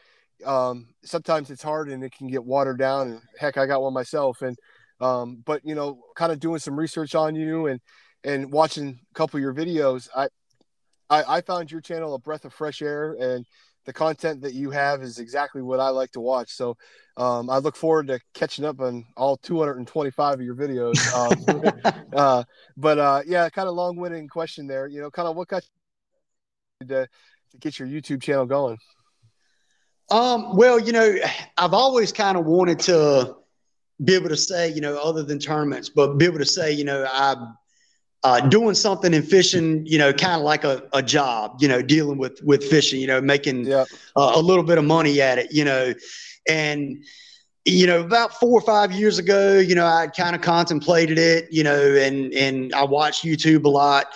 um, 0.44 0.86
sometimes 1.04 1.50
it's 1.50 1.62
hard 1.62 1.88
and 1.88 2.02
it 2.02 2.12
can 2.12 2.28
get 2.28 2.44
watered 2.44 2.78
down. 2.78 3.08
And 3.08 3.20
heck, 3.38 3.56
I 3.56 3.66
got 3.66 3.82
one 3.82 3.92
myself, 3.94 4.42
and 4.42 4.56
um, 5.00 5.42
but 5.44 5.62
you 5.64 5.74
know, 5.74 6.00
kind 6.14 6.32
of 6.32 6.40
doing 6.40 6.58
some 6.58 6.78
research 6.78 7.14
on 7.14 7.34
you 7.34 7.66
and 7.66 7.80
and 8.24 8.52
watching 8.52 8.98
a 9.10 9.14
couple 9.14 9.38
of 9.38 9.42
your 9.42 9.54
videos, 9.54 10.08
I, 10.14 10.28
I 11.10 11.36
I 11.36 11.40
found 11.40 11.70
your 11.70 11.80
channel 11.80 12.14
a 12.14 12.18
breath 12.18 12.44
of 12.44 12.52
fresh 12.52 12.82
air, 12.82 13.16
and 13.18 13.44
the 13.86 13.92
content 13.92 14.42
that 14.42 14.52
you 14.52 14.70
have 14.70 15.02
is 15.02 15.18
exactly 15.18 15.62
what 15.62 15.80
I 15.80 15.88
like 15.88 16.10
to 16.12 16.20
watch. 16.20 16.50
So 16.50 16.76
um, 17.16 17.48
I 17.48 17.58
look 17.58 17.76
forward 17.76 18.08
to 18.08 18.20
catching 18.34 18.64
up 18.64 18.80
on 18.80 19.06
all 19.16 19.36
225 19.38 20.34
of 20.34 20.42
your 20.42 20.56
videos. 20.56 20.98
Um, 21.14 22.04
uh, 22.12 22.44
but 22.76 22.98
uh, 22.98 23.22
yeah, 23.26 23.48
kind 23.48 23.68
of 23.68 23.74
long-winded 23.74 24.28
question 24.30 24.66
there. 24.66 24.88
You 24.88 25.00
know, 25.00 25.10
kind 25.10 25.28
of 25.28 25.36
what 25.36 25.48
got 25.48 25.64
you 26.80 26.88
to, 26.88 27.08
to 27.52 27.58
get 27.58 27.78
your 27.78 27.88
YouTube 27.88 28.20
channel 28.20 28.44
going? 28.44 28.76
Um, 30.10 30.56
well, 30.56 30.78
you 30.78 30.92
know, 30.92 31.16
I've 31.56 31.74
always 31.74 32.12
kind 32.12 32.36
of 32.36 32.44
wanted 32.44 32.80
to 32.80 33.36
be 34.04 34.14
able 34.14 34.28
to 34.28 34.36
say, 34.36 34.72
you 34.72 34.80
know, 34.80 34.98
other 34.98 35.22
than 35.22 35.38
tournaments, 35.38 35.88
but 35.88 36.18
be 36.18 36.26
able 36.26 36.38
to 36.38 36.44
say, 36.44 36.72
you 36.72 36.84
know, 36.84 37.08
I'm 37.10 37.56
uh, 38.24 38.40
doing 38.40 38.74
something 38.74 39.14
in 39.14 39.22
fishing, 39.22 39.86
you 39.86 39.98
know, 39.98 40.12
kind 40.12 40.34
of 40.34 40.42
like 40.42 40.64
a, 40.64 40.82
a 40.92 41.02
job, 41.02 41.56
you 41.60 41.68
know, 41.68 41.82
dealing 41.82 42.18
with 42.18 42.42
with 42.42 42.64
fishing, 42.64 43.00
you 43.00 43.06
know, 43.06 43.20
making 43.20 43.72
uh, 43.72 43.84
a 44.16 44.40
little 44.40 44.64
bit 44.64 44.78
of 44.78 44.84
money 44.84 45.20
at 45.20 45.38
it, 45.38 45.52
you 45.52 45.64
know, 45.64 45.94
and 46.48 47.04
you 47.64 47.86
know, 47.86 48.00
about 48.00 48.32
four 48.34 48.52
or 48.52 48.60
five 48.60 48.92
years 48.92 49.18
ago, 49.18 49.58
you 49.58 49.74
know, 49.74 49.86
I 49.86 50.06
kind 50.06 50.36
of 50.36 50.42
contemplated 50.42 51.18
it, 51.18 51.52
you 51.52 51.64
know, 51.64 51.94
and 51.96 52.32
and 52.32 52.72
I 52.74 52.84
watched 52.84 53.24
YouTube 53.24 53.64
a 53.64 53.68
lot, 53.68 54.06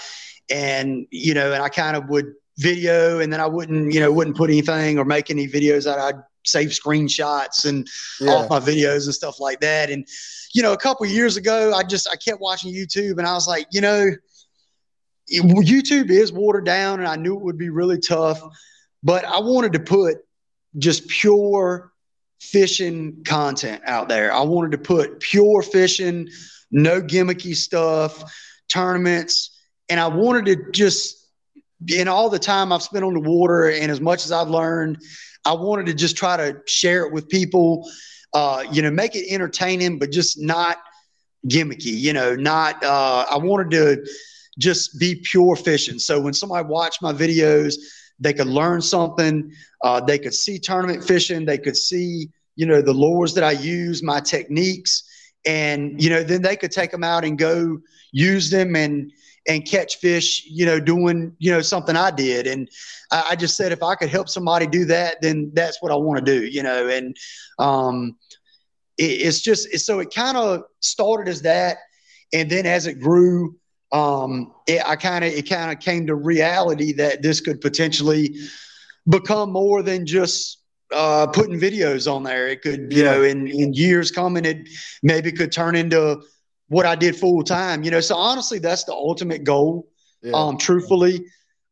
and 0.50 1.06
you 1.10 1.34
know, 1.34 1.52
and 1.52 1.62
I 1.62 1.68
kind 1.68 1.96
of 1.96 2.08
would 2.08 2.32
video, 2.58 3.18
and 3.18 3.32
then 3.32 3.40
I 3.40 3.46
wouldn't, 3.46 3.92
you 3.92 4.00
know, 4.00 4.12
wouldn't 4.12 4.36
put 4.36 4.50
anything 4.50 4.98
or 4.98 5.04
make 5.04 5.30
any 5.30 5.48
videos 5.48 5.84
that 5.84 5.98
I'd 5.98 6.22
save 6.44 6.68
screenshots 6.68 7.64
and 7.64 7.88
yeah. 8.20 8.32
off 8.32 8.50
my 8.50 8.60
videos 8.60 9.04
and 9.04 9.14
stuff 9.14 9.40
like 9.40 9.60
that. 9.60 9.90
And 9.90 10.06
you 10.52 10.62
know, 10.62 10.72
a 10.72 10.76
couple 10.76 11.06
years 11.06 11.36
ago, 11.36 11.72
I 11.72 11.82
just 11.82 12.08
I 12.08 12.16
kept 12.16 12.40
watching 12.40 12.72
YouTube 12.72 13.18
and 13.18 13.26
I 13.26 13.34
was 13.34 13.46
like, 13.46 13.66
you 13.72 13.80
know, 13.80 14.10
YouTube 15.30 16.10
is 16.10 16.32
watered 16.32 16.64
down, 16.64 16.98
and 16.98 17.08
I 17.08 17.16
knew 17.16 17.36
it 17.36 17.42
would 17.42 17.58
be 17.58 17.70
really 17.70 17.98
tough, 17.98 18.42
but 19.02 19.24
I 19.24 19.38
wanted 19.38 19.72
to 19.74 19.80
put 19.80 20.16
just 20.78 21.06
pure 21.08 21.92
fishing 22.40 23.22
content 23.24 23.82
out 23.84 24.08
there. 24.08 24.32
I 24.32 24.42
wanted 24.42 24.72
to 24.72 24.78
put 24.78 25.20
pure 25.20 25.62
fishing, 25.62 26.28
no 26.70 27.00
gimmicky 27.00 27.54
stuff, 27.54 28.24
tournaments, 28.68 29.56
and 29.88 30.00
I 30.00 30.08
wanted 30.08 30.46
to 30.46 30.72
just 30.72 31.16
in 31.88 32.08
all 32.08 32.28
the 32.28 32.38
time 32.38 32.72
I've 32.72 32.82
spent 32.82 33.04
on 33.04 33.14
the 33.14 33.20
water 33.20 33.70
and 33.70 33.90
as 33.90 34.00
much 34.00 34.24
as 34.24 34.32
I've 34.32 34.50
learned 34.50 34.98
I 35.44 35.54
wanted 35.54 35.86
to 35.86 35.94
just 35.94 36.16
try 36.16 36.36
to 36.36 36.60
share 36.66 37.06
it 37.06 37.12
with 37.12 37.28
people, 37.28 37.88
uh, 38.32 38.64
you 38.70 38.82
know, 38.82 38.90
make 38.90 39.14
it 39.14 39.32
entertaining, 39.32 39.98
but 39.98 40.10
just 40.10 40.40
not 40.40 40.78
gimmicky, 41.48 41.98
you 41.98 42.12
know, 42.12 42.34
not, 42.34 42.82
uh, 42.84 43.26
I 43.30 43.38
wanted 43.38 43.70
to 43.72 44.06
just 44.58 44.98
be 44.98 45.22
pure 45.24 45.56
fishing. 45.56 45.98
So 45.98 46.20
when 46.20 46.34
somebody 46.34 46.66
watched 46.66 47.02
my 47.02 47.12
videos, 47.12 47.74
they 48.18 48.34
could 48.34 48.46
learn 48.46 48.82
something, 48.82 49.50
uh, 49.82 50.00
they 50.00 50.18
could 50.18 50.34
see 50.34 50.58
tournament 50.58 51.02
fishing, 51.02 51.46
they 51.46 51.58
could 51.58 51.76
see, 51.76 52.28
you 52.56 52.66
know, 52.66 52.82
the 52.82 52.92
lures 52.92 53.34
that 53.34 53.44
I 53.44 53.52
use, 53.52 54.02
my 54.02 54.20
techniques, 54.20 55.04
and, 55.46 56.02
you 56.02 56.10
know, 56.10 56.22
then 56.22 56.42
they 56.42 56.56
could 56.56 56.70
take 56.70 56.90
them 56.90 57.04
out 57.04 57.24
and 57.24 57.38
go 57.38 57.78
use 58.12 58.50
them 58.50 58.76
and, 58.76 59.10
and 59.48 59.66
catch 59.66 59.96
fish, 59.96 60.44
you 60.46 60.66
know, 60.66 60.78
doing, 60.78 61.34
you 61.38 61.50
know, 61.50 61.62
something 61.62 61.96
I 61.96 62.10
did. 62.10 62.46
And 62.46 62.68
I, 63.10 63.30
I 63.30 63.36
just 63.36 63.56
said, 63.56 63.72
if 63.72 63.82
I 63.82 63.94
could 63.94 64.10
help 64.10 64.28
somebody 64.28 64.66
do 64.66 64.84
that, 64.84 65.22
then 65.22 65.50
that's 65.54 65.80
what 65.80 65.90
I 65.90 65.96
want 65.96 66.24
to 66.24 66.24
do, 66.24 66.44
you 66.44 66.62
know, 66.62 66.88
and, 66.88 67.16
um, 67.58 68.16
it, 68.98 69.04
it's 69.04 69.40
just, 69.40 69.66
it's, 69.72 69.86
so 69.86 69.98
it 70.00 70.14
kind 70.14 70.36
of 70.36 70.64
started 70.80 71.28
as 71.28 71.42
that. 71.42 71.78
And 72.32 72.50
then 72.50 72.66
as 72.66 72.86
it 72.86 73.00
grew, 73.00 73.56
um, 73.92 74.52
it, 74.66 74.82
I 74.86 74.94
kind 74.96 75.24
of, 75.24 75.32
it 75.32 75.48
kind 75.48 75.72
of 75.72 75.80
came 75.80 76.06
to 76.06 76.14
reality 76.14 76.92
that 76.92 77.22
this 77.22 77.40
could 77.40 77.60
potentially 77.60 78.36
become 79.08 79.50
more 79.50 79.82
than 79.82 80.06
just, 80.06 80.58
uh, 80.94 81.26
putting 81.26 81.58
videos 81.58 82.12
on 82.12 82.22
there. 82.24 82.46
It 82.48 82.62
could, 82.62 82.92
you 82.92 83.04
know, 83.04 83.22
in, 83.22 83.48
in 83.48 83.72
years 83.72 84.10
coming, 84.10 84.44
it 84.44 84.68
maybe 85.02 85.32
could 85.32 85.50
turn 85.50 85.76
into 85.76 86.20
what 86.70 86.86
I 86.86 86.94
did 86.94 87.16
full 87.16 87.42
time. 87.42 87.82
You 87.82 87.90
know, 87.90 88.00
so 88.00 88.16
honestly, 88.16 88.58
that's 88.58 88.84
the 88.84 88.92
ultimate 88.92 89.44
goal. 89.44 89.90
Yeah. 90.22 90.32
Um, 90.34 90.56
truthfully, 90.56 91.26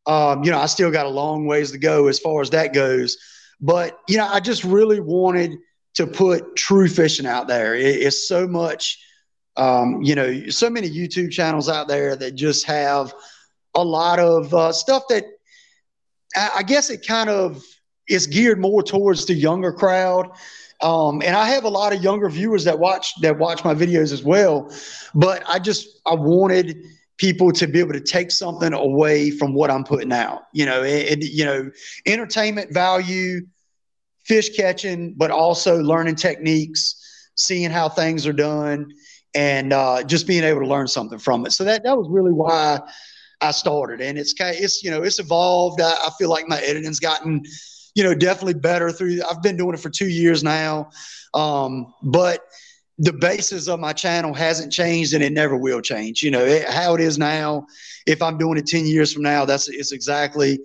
um, 0.05 0.43
you 0.43 0.51
know, 0.51 0.59
I 0.59 0.65
still 0.67 0.91
got 0.91 1.05
a 1.05 1.09
long 1.09 1.45
ways 1.45 1.71
to 1.71 1.77
go 1.77 2.07
as 2.07 2.19
far 2.19 2.41
as 2.41 2.49
that 2.51 2.73
goes. 2.73 3.17
But 3.61 3.97
you 4.07 4.17
know, 4.17 4.27
I 4.27 4.39
just 4.39 4.63
really 4.63 4.99
wanted 4.99 5.57
to 5.95 6.05
put 6.05 6.55
true 6.55 6.87
fishing 6.87 7.25
out 7.25 7.47
there. 7.47 7.75
It, 7.75 7.95
it's 7.95 8.27
so 8.27 8.47
much, 8.47 8.99
um, 9.57 10.01
you 10.01 10.15
know, 10.15 10.49
so 10.49 10.69
many 10.69 10.89
YouTube 10.89 11.31
channels 11.31 11.69
out 11.69 11.87
there 11.87 12.15
that 12.15 12.35
just 12.35 12.65
have 12.65 13.13
a 13.75 13.83
lot 13.83 14.19
of 14.19 14.53
uh, 14.53 14.71
stuff 14.71 15.03
that 15.09 15.23
I, 16.35 16.51
I 16.57 16.63
guess 16.63 16.89
it 16.89 17.07
kind 17.07 17.29
of 17.29 17.63
is 18.07 18.27
geared 18.27 18.59
more 18.59 18.83
towards 18.83 19.25
the 19.25 19.33
younger 19.33 19.71
crowd. 19.71 20.29
Um, 20.81 21.21
and 21.21 21.35
I 21.35 21.49
have 21.49 21.65
a 21.65 21.69
lot 21.69 21.93
of 21.93 22.01
younger 22.01 22.29
viewers 22.29 22.63
that 22.63 22.79
watch 22.79 23.13
that 23.21 23.37
watch 23.37 23.63
my 23.65 23.73
videos 23.73 24.13
as 24.13 24.23
well. 24.23 24.73
But 25.13 25.43
I 25.47 25.59
just 25.59 25.99
I 26.05 26.15
wanted 26.15 26.85
people 27.17 27.51
to 27.51 27.67
be 27.67 27.79
able 27.79 27.93
to 27.93 27.99
take 27.99 28.31
something 28.31 28.73
away 28.73 29.29
from 29.29 29.53
what 29.53 29.69
I'm 29.69 29.83
putting 29.83 30.13
out. 30.13 30.43
You 30.53 30.65
know, 30.65 30.83
it, 30.83 31.23
you 31.23 31.43
know, 31.43 31.69
entertainment 32.05 32.73
value, 32.73 33.41
fish 34.23 34.55
catching, 34.55 35.13
but 35.15 35.29
also 35.29 35.81
learning 35.81 36.15
techniques, 36.15 37.29
seeing 37.35 37.71
how 37.71 37.89
things 37.89 38.25
are 38.25 38.33
done, 38.33 38.93
and 39.35 39.73
uh, 39.73 40.03
just 40.03 40.27
being 40.27 40.43
able 40.43 40.61
to 40.61 40.67
learn 40.67 40.87
something 40.87 41.19
from 41.19 41.45
it. 41.45 41.51
So 41.51 41.65
that 41.65 41.83
that 41.83 41.97
was 41.97 42.07
really 42.09 42.31
why 42.31 42.79
I 43.41 43.51
started, 43.51 43.99
and 43.99 44.17
it's 44.17 44.33
kind 44.33 44.55
of, 44.55 44.63
it's 44.63 44.81
you 44.81 44.89
know 44.89 45.03
it's 45.03 45.19
evolved. 45.19 45.81
I, 45.81 45.91
I 45.91 46.09
feel 46.17 46.29
like 46.29 46.47
my 46.47 46.59
editing's 46.61 47.01
gotten 47.01 47.43
you 47.99 48.05
know 48.05 48.15
definitely 48.15 48.53
better 48.53 48.93
through. 48.93 49.19
I've 49.29 49.43
been 49.43 49.57
doing 49.57 49.73
it 49.73 49.81
for 49.81 49.89
two 49.89 50.07
years 50.07 50.41
now, 50.41 50.89
um, 51.33 51.93
but 52.01 52.45
the 52.97 53.11
basis 53.11 53.67
of 53.67 53.81
my 53.81 53.91
channel 53.91 54.33
hasn't 54.33 54.71
changed 54.71 55.13
and 55.13 55.21
it 55.21 55.33
never 55.33 55.57
will 55.57 55.81
change. 55.81 56.23
You 56.23 56.31
know, 56.31 56.45
it, 56.45 56.65
how 56.69 56.95
it 56.95 57.01
is 57.01 57.17
now, 57.17 57.67
if 58.07 58.21
I'm 58.21 58.37
doing 58.37 58.57
it 58.57 58.67
10 58.67 58.85
years 58.85 59.11
from 59.11 59.23
now, 59.23 59.43
that's 59.43 59.67
it's 59.67 59.91
exactly 59.91 60.59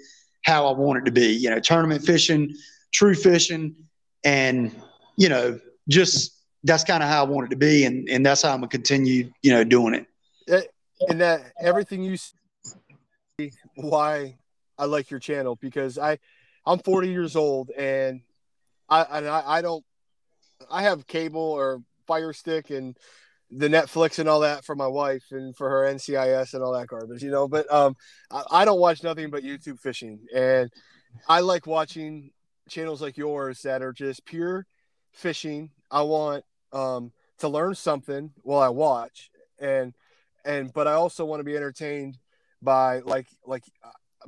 how 0.44 0.68
I 0.68 0.78
want 0.78 1.00
it 1.00 1.06
to 1.06 1.10
be. 1.10 1.26
You 1.26 1.50
know, 1.50 1.58
tournament 1.58 2.06
fishing, 2.06 2.54
true 2.92 3.16
fishing, 3.16 3.74
and 4.22 4.70
you 5.16 5.28
know, 5.28 5.58
just 5.88 6.40
that's 6.62 6.84
kind 6.84 7.02
of 7.02 7.08
how 7.08 7.24
I 7.24 7.28
want 7.28 7.48
it 7.48 7.50
to 7.50 7.56
be, 7.56 7.84
and 7.84 8.08
and 8.08 8.24
that's 8.24 8.42
how 8.42 8.50
I'm 8.50 8.58
gonna 8.58 8.68
continue, 8.68 9.32
you 9.42 9.50
know, 9.50 9.64
doing 9.64 10.06
it. 10.46 10.70
And 11.08 11.20
that 11.20 11.50
everything 11.60 12.04
you 12.04 12.16
see, 12.16 13.50
why 13.74 14.36
I 14.78 14.84
like 14.84 15.10
your 15.10 15.20
channel 15.20 15.56
because 15.56 15.98
I 15.98 16.18
I'm 16.66 16.78
40 16.78 17.08
years 17.08 17.36
old 17.36 17.70
and 17.70 18.20
I 18.88 19.02
and 19.02 19.28
I, 19.28 19.42
I 19.46 19.62
don't 19.62 19.84
I 20.70 20.82
have 20.82 21.06
cable 21.06 21.40
or 21.40 21.82
Fire 22.06 22.32
Stick 22.32 22.70
and 22.70 22.96
the 23.50 23.68
Netflix 23.68 24.18
and 24.18 24.28
all 24.28 24.40
that 24.40 24.64
for 24.64 24.74
my 24.74 24.86
wife 24.86 25.24
and 25.30 25.56
for 25.56 25.68
her 25.70 25.92
NCIS 25.92 26.54
and 26.54 26.62
all 26.62 26.72
that 26.72 26.88
garbage, 26.88 27.22
you 27.22 27.30
know. 27.30 27.46
But 27.46 27.72
um, 27.72 27.96
I, 28.30 28.42
I, 28.50 28.64
don't 28.64 28.80
watch 28.80 29.02
nothing 29.02 29.30
but 29.30 29.44
YouTube 29.44 29.78
fishing, 29.78 30.20
and 30.34 30.72
I 31.28 31.40
like 31.40 31.66
watching 31.66 32.30
channels 32.68 33.00
like 33.00 33.16
yours 33.16 33.62
that 33.62 33.82
are 33.82 33.92
just 33.92 34.24
pure 34.24 34.66
fishing. 35.12 35.70
I 35.90 36.02
want 36.02 36.44
um, 36.72 37.12
to 37.38 37.48
learn 37.48 37.74
something 37.74 38.32
while 38.42 38.60
I 38.60 38.70
watch, 38.70 39.30
and 39.58 39.94
and 40.44 40.72
but 40.72 40.88
I 40.88 40.94
also 40.94 41.24
want 41.24 41.40
to 41.40 41.44
be 41.44 41.56
entertained 41.56 42.18
by 42.60 43.00
like 43.00 43.26
like 43.46 43.62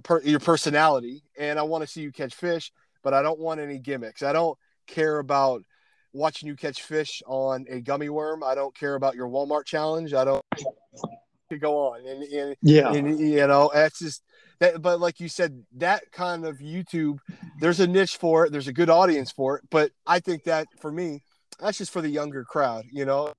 per, 0.02 0.22
your 0.22 0.40
personality, 0.40 1.22
and 1.38 1.58
I 1.58 1.62
want 1.62 1.82
to 1.82 1.88
see 1.88 2.02
you 2.02 2.12
catch 2.12 2.34
fish, 2.34 2.72
but 3.02 3.14
I 3.14 3.22
don't 3.22 3.38
want 3.38 3.60
any 3.60 3.78
gimmicks. 3.78 4.22
I 4.22 4.32
don't 4.32 4.58
care 4.86 5.18
about 5.18 5.62
watching 6.12 6.48
you 6.48 6.56
catch 6.56 6.82
fish 6.82 7.22
on 7.26 7.66
a 7.68 7.80
gummy 7.80 8.08
worm. 8.08 8.42
I 8.42 8.54
don't 8.54 8.74
care 8.76 8.94
about 8.94 9.14
your 9.14 9.28
Walmart 9.28 9.66
challenge. 9.66 10.14
I 10.14 10.24
don't 10.24 10.44
to 11.50 11.58
go 11.58 11.90
on 11.90 12.04
and, 12.06 12.22
and 12.24 12.56
yeah, 12.62 12.92
and, 12.92 13.20
you 13.20 13.46
know, 13.46 13.70
that's 13.72 14.00
just 14.00 14.22
that. 14.58 14.82
But 14.82 15.00
like 15.00 15.20
you 15.20 15.28
said, 15.28 15.64
that 15.76 16.10
kind 16.10 16.44
of 16.44 16.58
YouTube, 16.58 17.18
there's 17.60 17.80
a 17.80 17.86
niche 17.86 18.16
for 18.16 18.44
it. 18.44 18.52
There's 18.52 18.68
a 18.68 18.72
good 18.72 18.90
audience 18.90 19.30
for 19.30 19.58
it. 19.58 19.64
But 19.70 19.92
I 20.06 20.18
think 20.20 20.44
that 20.44 20.66
for 20.80 20.90
me, 20.90 21.22
that's 21.60 21.78
just 21.78 21.92
for 21.92 22.02
the 22.02 22.08
younger 22.08 22.44
crowd. 22.44 22.84
You 22.90 23.04
know, 23.04 23.32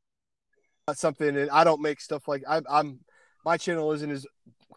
that's 0.87 1.01
something. 1.01 1.35
And 1.35 1.49
I 1.49 1.63
don't 1.63 1.81
make 1.81 1.99
stuff 1.99 2.27
like 2.27 2.43
I, 2.47 2.61
I'm. 2.69 2.99
My 3.45 3.57
channel 3.57 3.91
isn't 3.93 4.11
as 4.11 4.25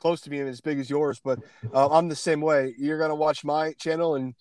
close 0.01 0.20
to 0.22 0.31
being 0.31 0.48
as 0.48 0.60
big 0.60 0.78
as 0.78 0.90
yours, 0.90 1.20
but 1.22 1.39
uh, 1.72 1.89
I'm 1.90 2.09
the 2.09 2.16
same 2.16 2.40
way. 2.40 2.74
You're 2.78 2.98
gonna 2.98 3.14
watch 3.14 3.44
my 3.44 3.72
channel 3.74 4.16
and 4.16 4.35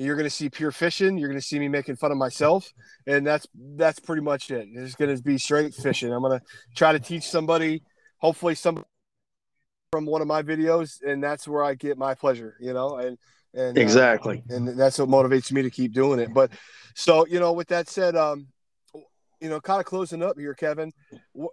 you're 0.00 0.16
going 0.16 0.24
to 0.24 0.30
see 0.30 0.48
pure 0.48 0.72
fishing. 0.72 1.18
You're 1.18 1.28
going 1.28 1.40
to 1.40 1.46
see 1.46 1.58
me 1.58 1.68
making 1.68 1.96
fun 1.96 2.10
of 2.10 2.16
myself, 2.16 2.72
and 3.06 3.26
that's 3.26 3.46
that's 3.76 3.98
pretty 3.98 4.22
much 4.22 4.50
it. 4.50 4.66
It's 4.72 4.94
going 4.94 5.14
to 5.14 5.22
be 5.22 5.36
straight 5.36 5.74
fishing. 5.74 6.12
I'm 6.12 6.22
going 6.22 6.38
to 6.38 6.44
try 6.74 6.92
to 6.92 6.98
teach 6.98 7.24
somebody, 7.24 7.82
hopefully 8.16 8.54
somebody 8.54 8.86
from 9.92 10.06
one 10.06 10.22
of 10.22 10.26
my 10.26 10.42
videos, 10.42 11.02
and 11.06 11.22
that's 11.22 11.46
where 11.46 11.62
I 11.62 11.74
get 11.74 11.98
my 11.98 12.14
pleasure. 12.14 12.56
You 12.60 12.72
know, 12.72 12.96
and 12.96 13.18
and 13.52 13.76
uh, 13.76 13.80
exactly, 13.80 14.42
uh, 14.50 14.56
and 14.56 14.68
that's 14.68 14.98
what 14.98 15.08
motivates 15.08 15.52
me 15.52 15.62
to 15.62 15.70
keep 15.70 15.92
doing 15.92 16.18
it. 16.18 16.32
But 16.32 16.50
so 16.94 17.26
you 17.26 17.38
know, 17.38 17.52
with 17.52 17.68
that 17.68 17.88
said, 17.88 18.16
um, 18.16 18.46
you 19.40 19.50
know, 19.50 19.60
kind 19.60 19.80
of 19.80 19.86
closing 19.86 20.22
up 20.22 20.38
here, 20.38 20.54
Kevin. 20.54 20.92
What, 21.32 21.52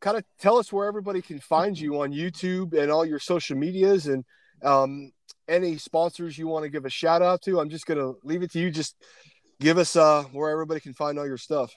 kind 0.00 0.16
of 0.16 0.24
tell 0.38 0.58
us 0.58 0.72
where 0.72 0.86
everybody 0.86 1.22
can 1.22 1.40
find 1.40 1.78
you 1.78 2.00
on 2.02 2.12
YouTube 2.12 2.74
and 2.74 2.90
all 2.90 3.04
your 3.04 3.18
social 3.18 3.56
medias 3.56 4.06
and 4.06 4.24
um, 4.62 5.12
any 5.48 5.76
sponsors 5.76 6.38
you 6.38 6.48
want 6.48 6.64
to 6.64 6.68
give 6.68 6.84
a 6.84 6.90
shout 6.90 7.22
out 7.22 7.42
to? 7.42 7.60
I'm 7.60 7.70
just 7.70 7.86
going 7.86 7.98
to 7.98 8.16
leave 8.24 8.42
it 8.42 8.52
to 8.52 8.58
you. 8.58 8.70
Just 8.70 8.96
give 9.60 9.78
us 9.78 9.96
uh, 9.96 10.24
where 10.32 10.50
everybody 10.50 10.80
can 10.80 10.94
find 10.94 11.18
all 11.18 11.26
your 11.26 11.38
stuff. 11.38 11.74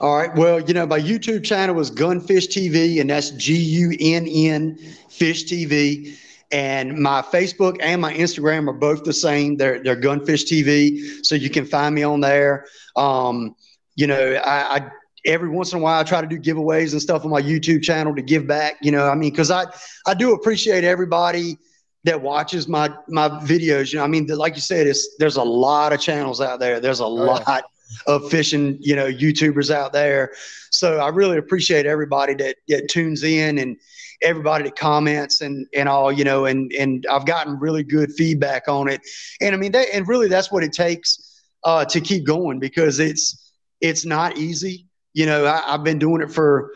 All 0.00 0.16
right. 0.16 0.34
Well, 0.34 0.60
you 0.60 0.74
know, 0.74 0.86
my 0.86 1.00
YouTube 1.00 1.44
channel 1.44 1.78
is 1.80 1.90
GunnFish 1.90 2.48
TV, 2.48 3.00
and 3.00 3.08
that's 3.10 3.30
G 3.30 3.54
U 3.54 3.96
N 4.00 4.26
N 4.26 4.76
Fish 5.08 5.44
TV. 5.44 6.16
And 6.52 6.98
my 6.98 7.22
Facebook 7.22 7.76
and 7.80 8.00
my 8.00 8.12
Instagram 8.14 8.68
are 8.68 8.74
both 8.74 9.04
the 9.04 9.12
same. 9.12 9.56
They're 9.56 9.82
they're 9.82 10.00
GunnFish 10.00 10.46
TV, 10.46 11.24
so 11.24 11.34
you 11.34 11.48
can 11.48 11.64
find 11.64 11.94
me 11.94 12.02
on 12.02 12.20
there. 12.20 12.66
Um, 12.96 13.54
you 13.96 14.06
know, 14.06 14.34
I, 14.44 14.76
I 14.76 14.90
every 15.24 15.48
once 15.48 15.72
in 15.72 15.78
a 15.78 15.82
while 15.82 16.00
I 16.00 16.04
try 16.04 16.20
to 16.20 16.26
do 16.26 16.38
giveaways 16.38 16.92
and 16.92 17.00
stuff 17.00 17.24
on 17.24 17.30
my 17.30 17.40
YouTube 17.40 17.82
channel 17.82 18.14
to 18.14 18.22
give 18.22 18.46
back. 18.46 18.76
You 18.82 18.92
know, 18.92 19.08
I 19.08 19.14
mean, 19.14 19.30
because 19.30 19.50
I 19.50 19.66
I 20.06 20.14
do 20.14 20.34
appreciate 20.34 20.84
everybody 20.84 21.58
that 22.04 22.20
watches 22.20 22.68
my 22.68 22.94
my 23.08 23.28
videos. 23.28 23.92
You 23.92 23.98
know, 23.98 24.04
I 24.04 24.08
mean, 24.08 24.26
like 24.26 24.54
you 24.54 24.60
said, 24.60 24.86
it's 24.86 25.16
there's 25.18 25.36
a 25.36 25.42
lot 25.42 25.92
of 25.92 26.00
channels 26.00 26.40
out 26.40 26.60
there. 26.60 26.80
There's 26.80 27.00
a 27.00 27.04
oh, 27.04 27.08
lot 27.08 27.44
yeah. 27.48 27.60
of 28.06 28.30
fishing, 28.30 28.78
you 28.80 28.94
know, 28.94 29.06
YouTubers 29.06 29.70
out 29.70 29.92
there. 29.92 30.32
So 30.70 30.98
I 30.98 31.08
really 31.08 31.38
appreciate 31.38 31.86
everybody 31.86 32.34
that 32.34 32.56
that 32.68 32.88
tunes 32.88 33.22
in 33.24 33.58
and 33.58 33.76
everybody 34.22 34.64
that 34.64 34.76
comments 34.76 35.40
and 35.40 35.66
and 35.74 35.88
all, 35.88 36.12
you 36.12 36.24
know, 36.24 36.44
and 36.44 36.72
and 36.72 37.06
I've 37.10 37.26
gotten 37.26 37.58
really 37.58 37.82
good 37.82 38.12
feedback 38.12 38.68
on 38.68 38.88
it. 38.88 39.00
And 39.40 39.54
I 39.54 39.58
mean, 39.58 39.72
that, 39.72 39.88
and 39.92 40.06
really 40.06 40.28
that's 40.28 40.52
what 40.52 40.62
it 40.62 40.72
takes 40.72 41.42
uh, 41.64 41.84
to 41.86 42.00
keep 42.00 42.24
going 42.24 42.58
because 42.58 43.00
it's 43.00 43.52
it's 43.80 44.04
not 44.04 44.36
easy. 44.36 44.86
You 45.14 45.26
know, 45.26 45.46
I, 45.46 45.74
I've 45.74 45.84
been 45.84 45.98
doing 45.98 46.20
it 46.20 46.30
for 46.30 46.72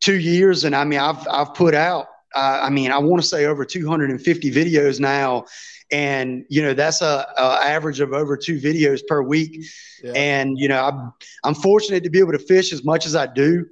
two 0.00 0.18
years, 0.18 0.64
and 0.64 0.76
I 0.76 0.84
mean, 0.84 0.98
I've 0.98 1.26
I've 1.28 1.54
put 1.54 1.74
out 1.74 2.06
uh, 2.36 2.60
I 2.62 2.70
mean, 2.70 2.92
I 2.92 2.98
want 2.98 3.22
to 3.22 3.26
say 3.26 3.46
over 3.46 3.64
250 3.64 4.50
videos 4.50 5.00
now, 5.00 5.46
and 5.90 6.44
you 6.48 6.60
know 6.60 6.74
that's 6.74 7.00
a, 7.00 7.26
a 7.38 7.42
average 7.64 8.00
of 8.00 8.12
over 8.12 8.36
two 8.36 8.60
videos 8.60 9.00
per 9.06 9.22
week. 9.22 9.64
Yeah. 10.02 10.12
And 10.12 10.58
you 10.58 10.68
know, 10.68 10.84
I'm 10.84 11.12
I'm 11.44 11.54
fortunate 11.54 12.04
to 12.04 12.10
be 12.10 12.18
able 12.18 12.32
to 12.32 12.38
fish 12.38 12.72
as 12.72 12.84
much 12.84 13.06
as 13.06 13.16
I 13.16 13.26
do. 13.26 13.66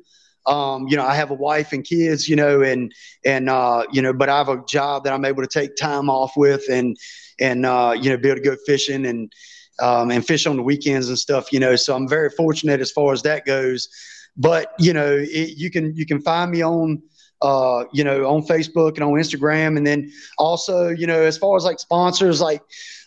Um, 0.47 0.87
you 0.89 0.97
know, 0.97 1.05
I 1.05 1.15
have 1.15 1.31
a 1.31 1.35
wife 1.35 1.73
and 1.73 1.85
kids, 1.85 2.29
you 2.29 2.37
know, 2.37 2.63
and 2.63 2.93
and 3.25 3.51
uh, 3.51 3.85
you 3.93 4.01
know, 4.01 4.15
but 4.15 4.31
I 4.31 4.39
have 4.39 4.49
a 4.49 4.65
job 4.67 5.05
that 5.05 5.13
I'm 5.13 5.27
able 5.27 5.43
to 5.43 5.49
take 5.49 5.77
time 5.77 6.09
off 6.09 6.37
with, 6.37 6.65
and 6.71 6.97
and 7.39 7.67
uh, 7.67 7.95
you 8.01 8.09
know, 8.09 8.17
be 8.17 8.29
able 8.29 8.41
to 8.41 8.45
go 8.45 8.57
fishing 8.65 9.05
and 9.05 9.31
um, 9.81 10.11
and 10.11 10.27
fish 10.27 10.47
on 10.47 10.57
the 10.57 10.63
weekends 10.63 11.09
and 11.09 11.19
stuff. 11.19 11.53
You 11.53 11.61
know, 11.61 11.77
so 11.77 11.95
I'm 11.95 12.09
very 12.09 12.31
fortunate 12.31 12.81
as 12.81 12.91
far 12.91 13.13
as 13.13 13.23
that 13.23 13.45
goes. 13.45 13.89
But 14.37 14.73
you 14.79 14.93
know, 14.93 15.17
it, 15.17 15.57
you 15.57 15.71
can 15.71 15.95
you 15.95 16.07
can 16.07 16.21
find 16.21 16.51
me 16.51 16.63
on 16.63 17.03
uh, 17.43 17.85
you 17.93 18.03
know, 18.03 18.25
on 18.25 18.43
Facebook 18.43 18.95
and 18.95 19.05
on 19.05 19.13
Instagram. 19.13 19.77
And 19.77 19.87
then 19.87 20.11
also, 20.39 20.89
you 20.89 21.07
know, 21.07 21.21
as 21.21 21.37
far 21.37 21.57
as 21.57 21.65
like 21.65 21.79
sponsors, 21.79 22.41
like, 22.41 22.63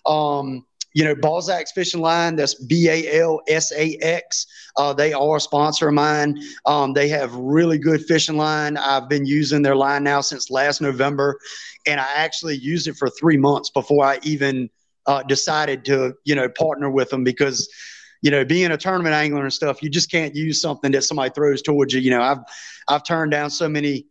um, 0.05 0.63
you 0.93 1.03
know, 1.03 1.15
Balsax 1.15 1.69
Fishing 1.73 2.01
Line, 2.01 2.35
that's 2.35 2.53
B 2.53 2.87
A 2.87 3.19
L 3.21 3.41
S 3.47 3.71
A 3.71 3.97
X. 4.01 4.45
Uh, 4.77 4.93
they 4.93 5.11
are 5.11 5.37
a 5.37 5.39
sponsor 5.39 5.87
of 5.87 5.93
mine. 5.95 6.39
Um, 6.65 6.93
they 6.93 7.07
have 7.09 7.33
really 7.35 7.77
good 7.77 8.05
fishing 8.05 8.37
line. 8.37 8.77
I've 8.77 9.09
been 9.09 9.25
using 9.25 9.63
their 9.63 9.75
line 9.75 10.03
now 10.03 10.21
since 10.21 10.49
last 10.49 10.81
November, 10.81 11.39
and 11.85 11.99
I 11.99 12.07
actually 12.15 12.57
used 12.57 12.87
it 12.87 12.95
for 12.95 13.09
three 13.09 13.37
months 13.37 13.69
before 13.69 14.05
I 14.05 14.19
even 14.23 14.69
uh, 15.07 15.23
decided 15.23 15.85
to, 15.85 16.13
you 16.25 16.35
know, 16.35 16.49
partner 16.49 16.89
with 16.89 17.09
them 17.09 17.23
because, 17.23 17.67
you 18.21 18.29
know, 18.29 18.45
being 18.45 18.71
a 18.71 18.77
tournament 18.77 19.15
angler 19.15 19.43
and 19.43 19.53
stuff, 19.53 19.81
you 19.81 19.89
just 19.89 20.11
can't 20.11 20.35
use 20.35 20.61
something 20.61 20.91
that 20.91 21.03
somebody 21.03 21.31
throws 21.33 21.61
towards 21.61 21.93
you. 21.93 22.01
You 22.01 22.11
know, 22.11 22.21
I've 22.21 22.39
I've 22.87 23.03
turned 23.03 23.31
down 23.31 23.49
so 23.49 23.67
many 23.67 24.05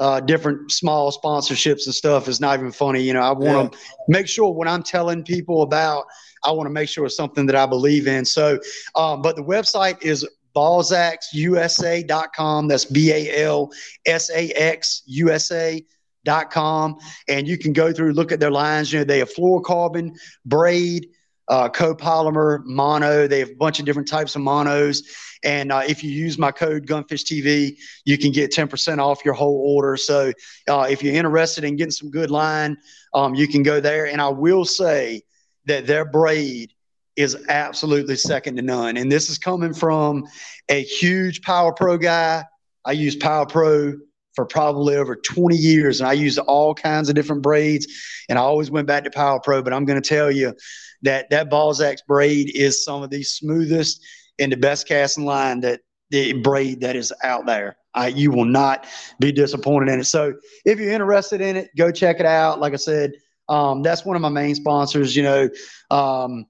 uh, 0.00 0.18
different 0.18 0.72
small 0.72 1.12
sponsorships 1.12 1.84
and 1.84 1.94
stuff 1.94 2.26
It's 2.26 2.40
not 2.40 2.58
even 2.58 2.72
funny. 2.72 3.02
You 3.02 3.12
know, 3.12 3.20
I 3.20 3.32
want 3.32 3.72
to 3.72 3.78
yeah. 3.78 3.84
make 4.08 4.26
sure 4.26 4.50
when 4.50 4.66
I'm 4.66 4.82
telling 4.82 5.22
people 5.22 5.60
about, 5.62 6.06
I 6.42 6.50
want 6.52 6.66
to 6.66 6.72
make 6.72 6.88
sure 6.88 7.04
it's 7.04 7.16
something 7.16 7.44
that 7.46 7.54
I 7.54 7.66
believe 7.66 8.08
in. 8.08 8.24
So, 8.24 8.58
um, 8.96 9.20
but 9.20 9.36
the 9.36 9.42
website 9.42 10.02
is 10.02 10.26
balsaxusa.com. 10.56 12.68
That's 12.68 12.86
B 12.86 13.12
A 13.12 13.44
L 13.44 13.70
S 14.06 14.30
A 14.30 14.50
X 14.52 15.02
USA 15.04 15.84
dot 16.24 16.50
com 16.50 16.96
and 17.28 17.48
you 17.48 17.56
can 17.56 17.72
go 17.72 17.92
through 17.92 18.12
look 18.12 18.30
at 18.30 18.40
their 18.40 18.50
lines 18.50 18.92
you 18.92 18.98
know 18.98 19.04
they 19.04 19.18
have 19.18 19.32
fluorocarbon 19.32 20.14
braid 20.44 21.06
uh, 21.50 21.68
copolymer, 21.68 22.64
mono. 22.64 23.26
They 23.26 23.40
have 23.40 23.50
a 23.50 23.54
bunch 23.56 23.80
of 23.80 23.84
different 23.84 24.08
types 24.08 24.36
of 24.36 24.42
monos. 24.42 25.02
And 25.42 25.72
uh, 25.72 25.82
if 25.86 26.04
you 26.04 26.10
use 26.10 26.38
my 26.38 26.52
code 26.52 26.86
GunnFish 26.86 27.24
TV, 27.24 27.76
you 28.04 28.16
can 28.16 28.30
get 28.30 28.52
10% 28.52 28.98
off 28.98 29.24
your 29.24 29.34
whole 29.34 29.74
order. 29.74 29.96
So 29.96 30.32
uh, 30.68 30.86
if 30.88 31.02
you're 31.02 31.14
interested 31.14 31.64
in 31.64 31.76
getting 31.76 31.90
some 31.90 32.10
good 32.10 32.30
line, 32.30 32.76
um, 33.14 33.34
you 33.34 33.48
can 33.48 33.64
go 33.64 33.80
there. 33.80 34.06
And 34.06 34.22
I 34.22 34.28
will 34.28 34.64
say 34.64 35.22
that 35.64 35.86
their 35.86 36.04
braid 36.04 36.72
is 37.16 37.36
absolutely 37.48 38.16
second 38.16 38.56
to 38.56 38.62
none. 38.62 38.96
And 38.96 39.10
this 39.10 39.28
is 39.28 39.36
coming 39.36 39.74
from 39.74 40.26
a 40.68 40.82
huge 40.82 41.42
Power 41.42 41.72
Pro 41.72 41.98
guy. 41.98 42.44
I 42.84 42.92
use 42.92 43.16
Power 43.16 43.44
Pro 43.44 43.94
for 44.34 44.46
probably 44.46 44.96
over 44.96 45.16
20 45.16 45.56
years 45.56 46.00
and 46.00 46.08
I 46.08 46.12
used 46.12 46.38
all 46.38 46.74
kinds 46.74 47.08
of 47.08 47.14
different 47.14 47.42
braids 47.42 47.86
and 48.28 48.38
I 48.38 48.42
always 48.42 48.70
went 48.70 48.86
back 48.86 49.04
to 49.04 49.10
Power 49.10 49.40
Pro. 49.40 49.62
But 49.62 49.72
I'm 49.72 49.84
going 49.84 50.00
to 50.00 50.08
tell 50.08 50.30
you 50.30 50.54
that 51.02 51.30
that 51.30 51.50
Balsax 51.50 51.98
braid 52.06 52.50
is 52.54 52.84
some 52.84 53.02
of 53.02 53.10
the 53.10 53.22
smoothest 53.22 54.04
and 54.38 54.52
the 54.52 54.56
best 54.56 54.88
casting 54.88 55.24
line 55.24 55.60
that 55.60 55.80
the 56.10 56.32
braid 56.34 56.80
that 56.80 56.96
is 56.96 57.12
out 57.22 57.46
there. 57.46 57.76
Uh, 57.94 58.10
you 58.12 58.30
will 58.30 58.44
not 58.44 58.86
be 59.18 59.32
disappointed 59.32 59.92
in 59.92 60.00
it. 60.00 60.04
So 60.04 60.34
if 60.64 60.78
you're 60.78 60.92
interested 60.92 61.40
in 61.40 61.56
it, 61.56 61.70
go 61.76 61.90
check 61.90 62.20
it 62.20 62.26
out. 62.26 62.60
Like 62.60 62.72
I 62.72 62.76
said, 62.76 63.12
um, 63.48 63.82
that's 63.82 64.04
one 64.04 64.14
of 64.14 64.22
my 64.22 64.28
main 64.28 64.54
sponsors. 64.54 65.16
You 65.16 65.24
know, 65.24 65.48
um, 65.90 66.46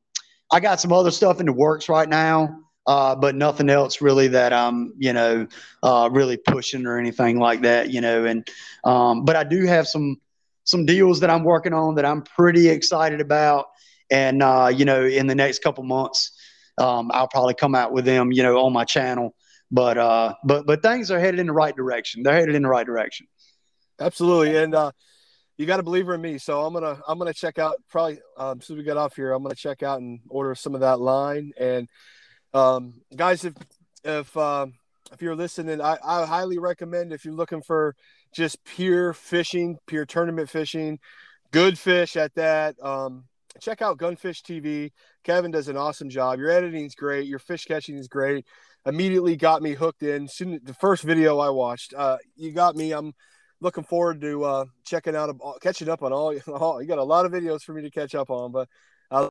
I 0.52 0.60
got 0.60 0.80
some 0.80 0.92
other 0.92 1.10
stuff 1.10 1.40
in 1.40 1.46
the 1.46 1.52
works 1.52 1.88
right 1.88 2.08
now, 2.08 2.58
uh, 2.90 3.14
but 3.14 3.36
nothing 3.36 3.70
else 3.70 4.00
really 4.00 4.26
that 4.26 4.52
I'm, 4.52 4.92
you 4.98 5.12
know, 5.12 5.46
uh, 5.80 6.08
really 6.10 6.36
pushing 6.36 6.86
or 6.86 6.98
anything 6.98 7.38
like 7.38 7.62
that. 7.62 7.90
You 7.90 8.00
know, 8.00 8.24
and 8.24 8.44
um, 8.82 9.24
but 9.24 9.36
I 9.36 9.44
do 9.44 9.64
have 9.64 9.86
some 9.86 10.16
some 10.64 10.86
deals 10.86 11.20
that 11.20 11.30
I'm 11.30 11.44
working 11.44 11.72
on 11.72 11.94
that 11.94 12.04
I'm 12.04 12.22
pretty 12.22 12.68
excited 12.68 13.20
about, 13.20 13.66
and 14.10 14.42
uh, 14.42 14.72
you 14.74 14.84
know, 14.84 15.04
in 15.04 15.28
the 15.28 15.36
next 15.36 15.62
couple 15.62 15.84
months, 15.84 16.32
um, 16.78 17.12
I'll 17.14 17.28
probably 17.28 17.54
come 17.54 17.76
out 17.76 17.92
with 17.92 18.04
them, 18.04 18.32
you 18.32 18.42
know, 18.42 18.58
on 18.58 18.72
my 18.72 18.84
channel. 18.84 19.36
But 19.70 19.96
uh, 19.96 20.34
but 20.42 20.66
but 20.66 20.82
things 20.82 21.12
are 21.12 21.20
headed 21.20 21.38
in 21.38 21.46
the 21.46 21.52
right 21.52 21.76
direction. 21.76 22.24
They're 22.24 22.34
headed 22.34 22.56
in 22.56 22.62
the 22.62 22.68
right 22.68 22.86
direction. 22.86 23.28
Absolutely, 24.00 24.56
and 24.56 24.74
uh, 24.74 24.90
you 25.56 25.64
got 25.64 25.76
to 25.76 25.84
believe 25.84 26.08
in 26.08 26.20
me, 26.20 26.38
so 26.38 26.62
I'm 26.62 26.72
gonna 26.72 26.98
I'm 27.06 27.20
gonna 27.20 27.34
check 27.34 27.60
out 27.60 27.76
probably 27.88 28.18
um, 28.36 28.58
as 28.58 28.66
soon 28.66 28.78
as 28.78 28.78
we 28.78 28.84
get 28.84 28.96
off 28.96 29.14
here. 29.14 29.32
I'm 29.32 29.44
gonna 29.44 29.54
check 29.54 29.84
out 29.84 30.00
and 30.00 30.18
order 30.28 30.56
some 30.56 30.74
of 30.74 30.80
that 30.80 30.98
line. 30.98 31.52
And 31.56 31.88
um, 32.54 32.94
guys, 33.14 33.44
if 33.44 33.54
if 34.04 34.36
um, 34.36 34.74
if 35.12 35.22
you're 35.22 35.36
listening, 35.36 35.80
I, 35.80 35.98
I 36.04 36.26
highly 36.26 36.58
recommend 36.58 37.12
if 37.12 37.24
you're 37.24 37.34
looking 37.34 37.62
for 37.62 37.94
just 38.32 38.62
pure 38.64 39.12
fishing, 39.12 39.78
pure 39.86 40.06
tournament 40.06 40.48
fishing, 40.48 40.98
good 41.50 41.78
fish 41.78 42.16
at 42.16 42.34
that. 42.34 42.76
Um, 42.82 43.24
check 43.60 43.82
out 43.82 43.98
GunnFish 43.98 44.42
TV. 44.42 44.92
Kevin 45.24 45.50
does 45.50 45.68
an 45.68 45.76
awesome 45.76 46.08
job. 46.08 46.38
Your 46.38 46.50
editing 46.50 46.86
is 46.86 46.94
great. 46.94 47.26
Your 47.26 47.38
fish 47.38 47.64
catching 47.64 47.96
is 47.96 48.08
great. 48.08 48.46
Immediately 48.86 49.36
got 49.36 49.62
me 49.62 49.74
hooked 49.74 50.02
in. 50.02 50.28
Soon, 50.28 50.60
the 50.62 50.74
first 50.74 51.02
video 51.02 51.38
I 51.38 51.50
watched, 51.50 51.92
uh, 51.94 52.16
you 52.36 52.52
got 52.52 52.76
me. 52.76 52.92
I'm 52.92 53.12
looking 53.60 53.84
forward 53.84 54.20
to 54.22 54.44
uh, 54.44 54.64
checking 54.86 55.14
out, 55.14 55.36
catching 55.60 55.88
up 55.88 56.02
on 56.02 56.12
all, 56.12 56.34
all. 56.48 56.80
You 56.80 56.88
got 56.88 56.98
a 56.98 57.04
lot 57.04 57.26
of 57.26 57.32
videos 57.32 57.62
for 57.62 57.74
me 57.74 57.82
to 57.82 57.90
catch 57.90 58.14
up 58.14 58.30
on, 58.30 58.52
but 58.52 58.68
I 59.10 59.28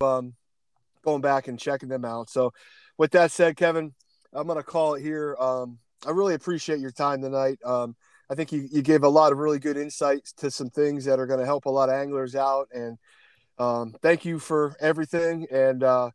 um, 0.00 0.34
going 1.04 1.20
back 1.20 1.48
and 1.48 1.58
checking 1.58 1.88
them 1.88 2.04
out. 2.04 2.30
So, 2.30 2.52
with 2.98 3.12
that 3.12 3.32
said, 3.32 3.56
Kevin, 3.56 3.94
I'm 4.32 4.46
gonna 4.46 4.62
call 4.62 4.94
it 4.94 5.02
here. 5.02 5.36
Um, 5.38 5.78
I 6.06 6.10
really 6.10 6.34
appreciate 6.34 6.80
your 6.80 6.90
time 6.90 7.22
tonight. 7.22 7.58
Um, 7.64 7.96
I 8.30 8.34
think 8.34 8.52
you, 8.52 8.68
you 8.70 8.80
gave 8.80 9.02
a 9.02 9.08
lot 9.08 9.32
of 9.32 9.38
really 9.38 9.58
good 9.58 9.76
insights 9.76 10.32
to 10.34 10.50
some 10.50 10.70
things 10.70 11.04
that 11.04 11.18
are 11.18 11.26
going 11.26 11.40
to 11.40 11.46
help 11.46 11.66
a 11.66 11.70
lot 11.70 11.88
of 11.88 11.96
anglers 11.96 12.36
out. 12.36 12.68
And 12.72 12.96
um, 13.58 13.94
thank 14.02 14.24
you 14.24 14.38
for 14.38 14.76
everything. 14.80 15.48
And 15.50 15.82
uh, 15.82 16.10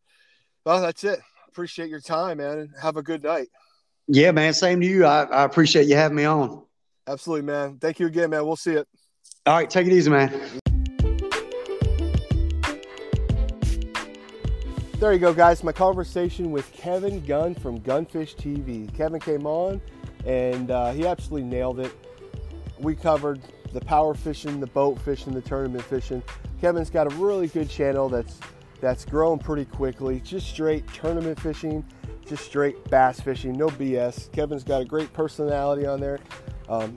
well, 0.66 0.82
that's 0.82 1.04
it. 1.04 1.20
Appreciate 1.50 1.90
your 1.90 2.00
time, 2.00 2.38
man. 2.38 2.60
And 2.60 2.70
have 2.82 2.96
a 2.96 3.04
good 3.04 3.24
night. 3.24 3.50
Yeah, 4.08 4.32
man. 4.32 4.54
Same 4.54 4.80
to 4.80 4.88
you. 4.88 5.06
I, 5.06 5.24
I 5.24 5.44
appreciate 5.44 5.88
you 5.88 5.96
having 5.96 6.18
me 6.18 6.24
on. 6.24 6.64
Absolutely, 7.06 7.46
man. 7.46 7.78
Thank 7.80 8.00
you 8.00 8.08
again, 8.08 8.30
man. 8.30 8.46
We'll 8.46 8.56
see 8.56 8.74
it. 8.74 8.88
All 9.46 9.56
right. 9.56 9.70
Take 9.70 9.88
it 9.88 9.94
easy, 9.94 10.10
man. 10.10 10.62
There 14.98 15.12
you 15.12 15.20
go, 15.20 15.34
guys. 15.34 15.62
My 15.62 15.74
conversation 15.74 16.52
with 16.52 16.72
Kevin 16.72 17.24
Gunn 17.26 17.54
from 17.54 17.82
GunnFish 17.82 18.38
TV. 18.38 18.92
Kevin 18.96 19.20
came 19.20 19.46
on 19.46 19.82
and 20.26 20.72
uh, 20.72 20.94
he 20.94 21.06
absolutely 21.06 21.50
nailed 21.50 21.82
it. 21.82 21.92
We 22.80 22.96
covered 22.96 23.42
the 23.74 23.82
power 23.82 24.14
fishing, 24.14 24.62
the 24.62 24.68
boat 24.68 24.98
fishing, 25.02 25.34
the 25.34 25.42
tournament 25.42 25.84
fishing. 25.84 26.24
Kevin's 26.62 26.90
got 26.90 27.12
a 27.12 27.16
really 27.18 27.48
good 27.50 27.70
channel 27.70 28.08
that's 28.08 28.40
that's 28.80 29.04
grown 29.04 29.38
pretty 29.38 29.66
quickly. 29.66 30.22
Just 30.22 30.48
straight 30.48 30.88
tournament 30.94 31.42
fishing, 31.42 31.84
just 32.26 32.46
straight 32.46 32.82
bass 32.90 33.20
fishing, 33.20 33.58
no 33.58 33.68
BS. 33.68 34.32
Kevin's 34.32 34.64
got 34.64 34.82
a 34.82 34.86
great 34.86 35.12
personality 35.12 35.86
on 35.86 36.00
there. 36.00 36.20
Um, 36.70 36.96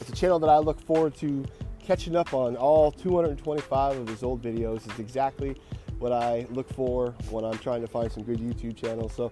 it's 0.00 0.08
a 0.08 0.14
channel 0.14 0.38
that 0.38 0.48
I 0.48 0.56
look 0.56 0.80
forward 0.80 1.14
to 1.16 1.44
catching 1.78 2.16
up 2.16 2.32
on 2.32 2.56
all 2.56 2.90
225 2.90 3.98
of 3.98 4.08
his 4.08 4.22
old 4.22 4.42
videos. 4.42 4.86
It's 4.88 4.98
exactly 4.98 5.56
what 5.98 6.12
I 6.12 6.46
look 6.50 6.68
for 6.72 7.14
when 7.30 7.44
I'm 7.44 7.58
trying 7.58 7.80
to 7.80 7.86
find 7.88 8.10
some 8.10 8.22
good 8.22 8.38
YouTube 8.38 8.76
channels. 8.76 9.12
So 9.14 9.30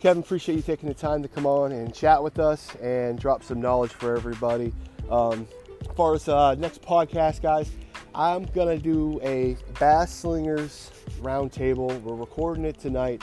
Kevin, 0.00 0.22
appreciate 0.22 0.56
you 0.56 0.62
taking 0.62 0.88
the 0.88 0.94
time 0.94 1.22
to 1.22 1.28
come 1.28 1.46
on 1.46 1.72
and 1.72 1.94
chat 1.94 2.22
with 2.22 2.38
us 2.38 2.74
and 2.76 3.18
drop 3.18 3.42
some 3.42 3.60
knowledge 3.60 3.92
for 3.92 4.16
everybody. 4.16 4.72
Um, 5.10 5.46
as 5.80 5.96
far 5.96 6.14
as 6.14 6.28
uh, 6.28 6.54
next 6.56 6.82
podcast, 6.82 7.40
guys, 7.40 7.70
I'm 8.14 8.44
gonna 8.46 8.78
do 8.78 9.20
a 9.22 9.56
Bass 9.78 10.12
Slingers 10.12 10.90
roundtable. 11.20 12.00
We're 12.02 12.14
recording 12.14 12.64
it 12.64 12.78
tonight. 12.78 13.22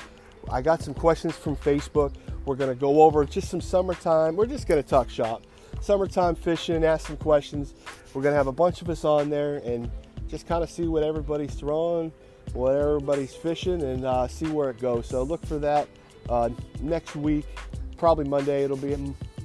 I 0.52 0.62
got 0.62 0.82
some 0.82 0.94
questions 0.94 1.36
from 1.36 1.56
Facebook. 1.56 2.14
We're 2.46 2.56
gonna 2.56 2.76
go 2.76 3.02
over 3.04 3.24
just 3.26 3.50
some 3.50 3.62
summertime. 3.62 4.36
We're 4.36 4.46
just 4.46 4.68
gonna 4.68 4.84
talk 4.84 5.10
shop, 5.10 5.44
summertime 5.82 6.36
fishing, 6.36 6.84
ask 6.84 7.08
some 7.08 7.18
questions. 7.18 7.74
We're 8.14 8.22
gonna 8.22 8.36
have 8.36 8.48
a 8.48 8.52
bunch 8.52 8.82
of 8.82 8.90
us 8.90 9.06
on 9.06 9.30
there 9.30 9.58
and 9.58 9.90
just 10.28 10.48
kind 10.48 10.64
of 10.64 10.70
see 10.70 10.88
what 10.88 11.04
everybody's 11.04 11.54
throwing, 11.54 12.12
what 12.54 12.76
everybody's 12.76 13.34
fishing, 13.34 13.82
and 13.82 14.06
uh, 14.06 14.28
see 14.28 14.48
where 14.48 14.70
it 14.70 14.80
goes. 14.80 15.08
So 15.08 15.24
look 15.24 15.46
for 15.46 15.58
that. 15.60 15.88
Uh, 16.30 16.50
next 16.82 17.16
week, 17.16 17.46
probably 17.98 18.26
Monday, 18.26 18.64
it'll 18.64 18.78
be, 18.78 18.96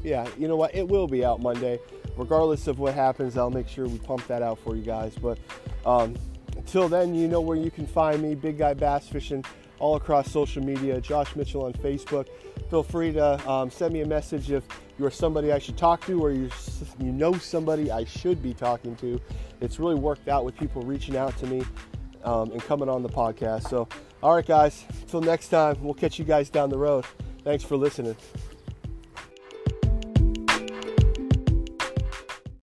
yeah, 0.02 0.28
you 0.38 0.48
know 0.48 0.56
what? 0.56 0.74
It 0.74 0.86
will 0.86 1.06
be 1.06 1.24
out 1.24 1.40
Monday. 1.40 1.78
Regardless 2.16 2.66
of 2.66 2.80
what 2.80 2.94
happens, 2.94 3.36
I'll 3.36 3.50
make 3.50 3.68
sure 3.68 3.86
we 3.86 3.98
pump 3.98 4.26
that 4.26 4.42
out 4.42 4.58
for 4.58 4.74
you 4.74 4.82
guys. 4.82 5.14
But 5.14 5.38
um, 5.86 6.16
until 6.56 6.88
then, 6.88 7.14
you 7.14 7.28
know 7.28 7.40
where 7.40 7.56
you 7.56 7.70
can 7.70 7.86
find 7.86 8.20
me, 8.20 8.34
Big 8.34 8.58
Guy 8.58 8.74
Bass 8.74 9.08
Fishing, 9.08 9.44
all 9.78 9.96
across 9.96 10.30
social 10.30 10.62
media. 10.62 11.00
Josh 11.00 11.36
Mitchell 11.36 11.64
on 11.64 11.72
Facebook. 11.74 12.26
Feel 12.70 12.82
free 12.82 13.12
to 13.12 13.48
um, 13.48 13.70
send 13.70 13.94
me 13.94 14.00
a 14.00 14.06
message 14.06 14.50
if 14.50 14.64
you're 14.98 15.10
somebody 15.10 15.52
I 15.52 15.58
should 15.58 15.76
talk 15.76 16.04
to 16.06 16.20
or 16.20 16.32
you 16.32 16.50
you 16.98 17.12
know 17.12 17.32
somebody 17.34 17.90
I 17.90 18.04
should 18.04 18.42
be 18.42 18.52
talking 18.52 18.96
to. 18.96 19.20
It's 19.60 19.78
really 19.78 19.94
worked 19.94 20.28
out 20.28 20.44
with 20.44 20.56
people 20.56 20.82
reaching 20.82 21.16
out 21.16 21.36
to 21.38 21.46
me 21.46 21.62
um, 22.24 22.50
and 22.52 22.62
coming 22.62 22.88
on 22.88 23.02
the 23.02 23.08
podcast. 23.08 23.68
So 23.68 23.88
all 24.22 24.34
right, 24.34 24.46
guys, 24.46 24.84
until 25.02 25.20
next 25.20 25.48
time, 25.48 25.76
we'll 25.80 25.94
catch 25.94 26.18
you 26.18 26.24
guys 26.24 26.50
down 26.50 26.70
the 26.70 26.78
road. 26.78 27.04
Thanks 27.44 27.62
for 27.62 27.76
listening. 27.76 28.16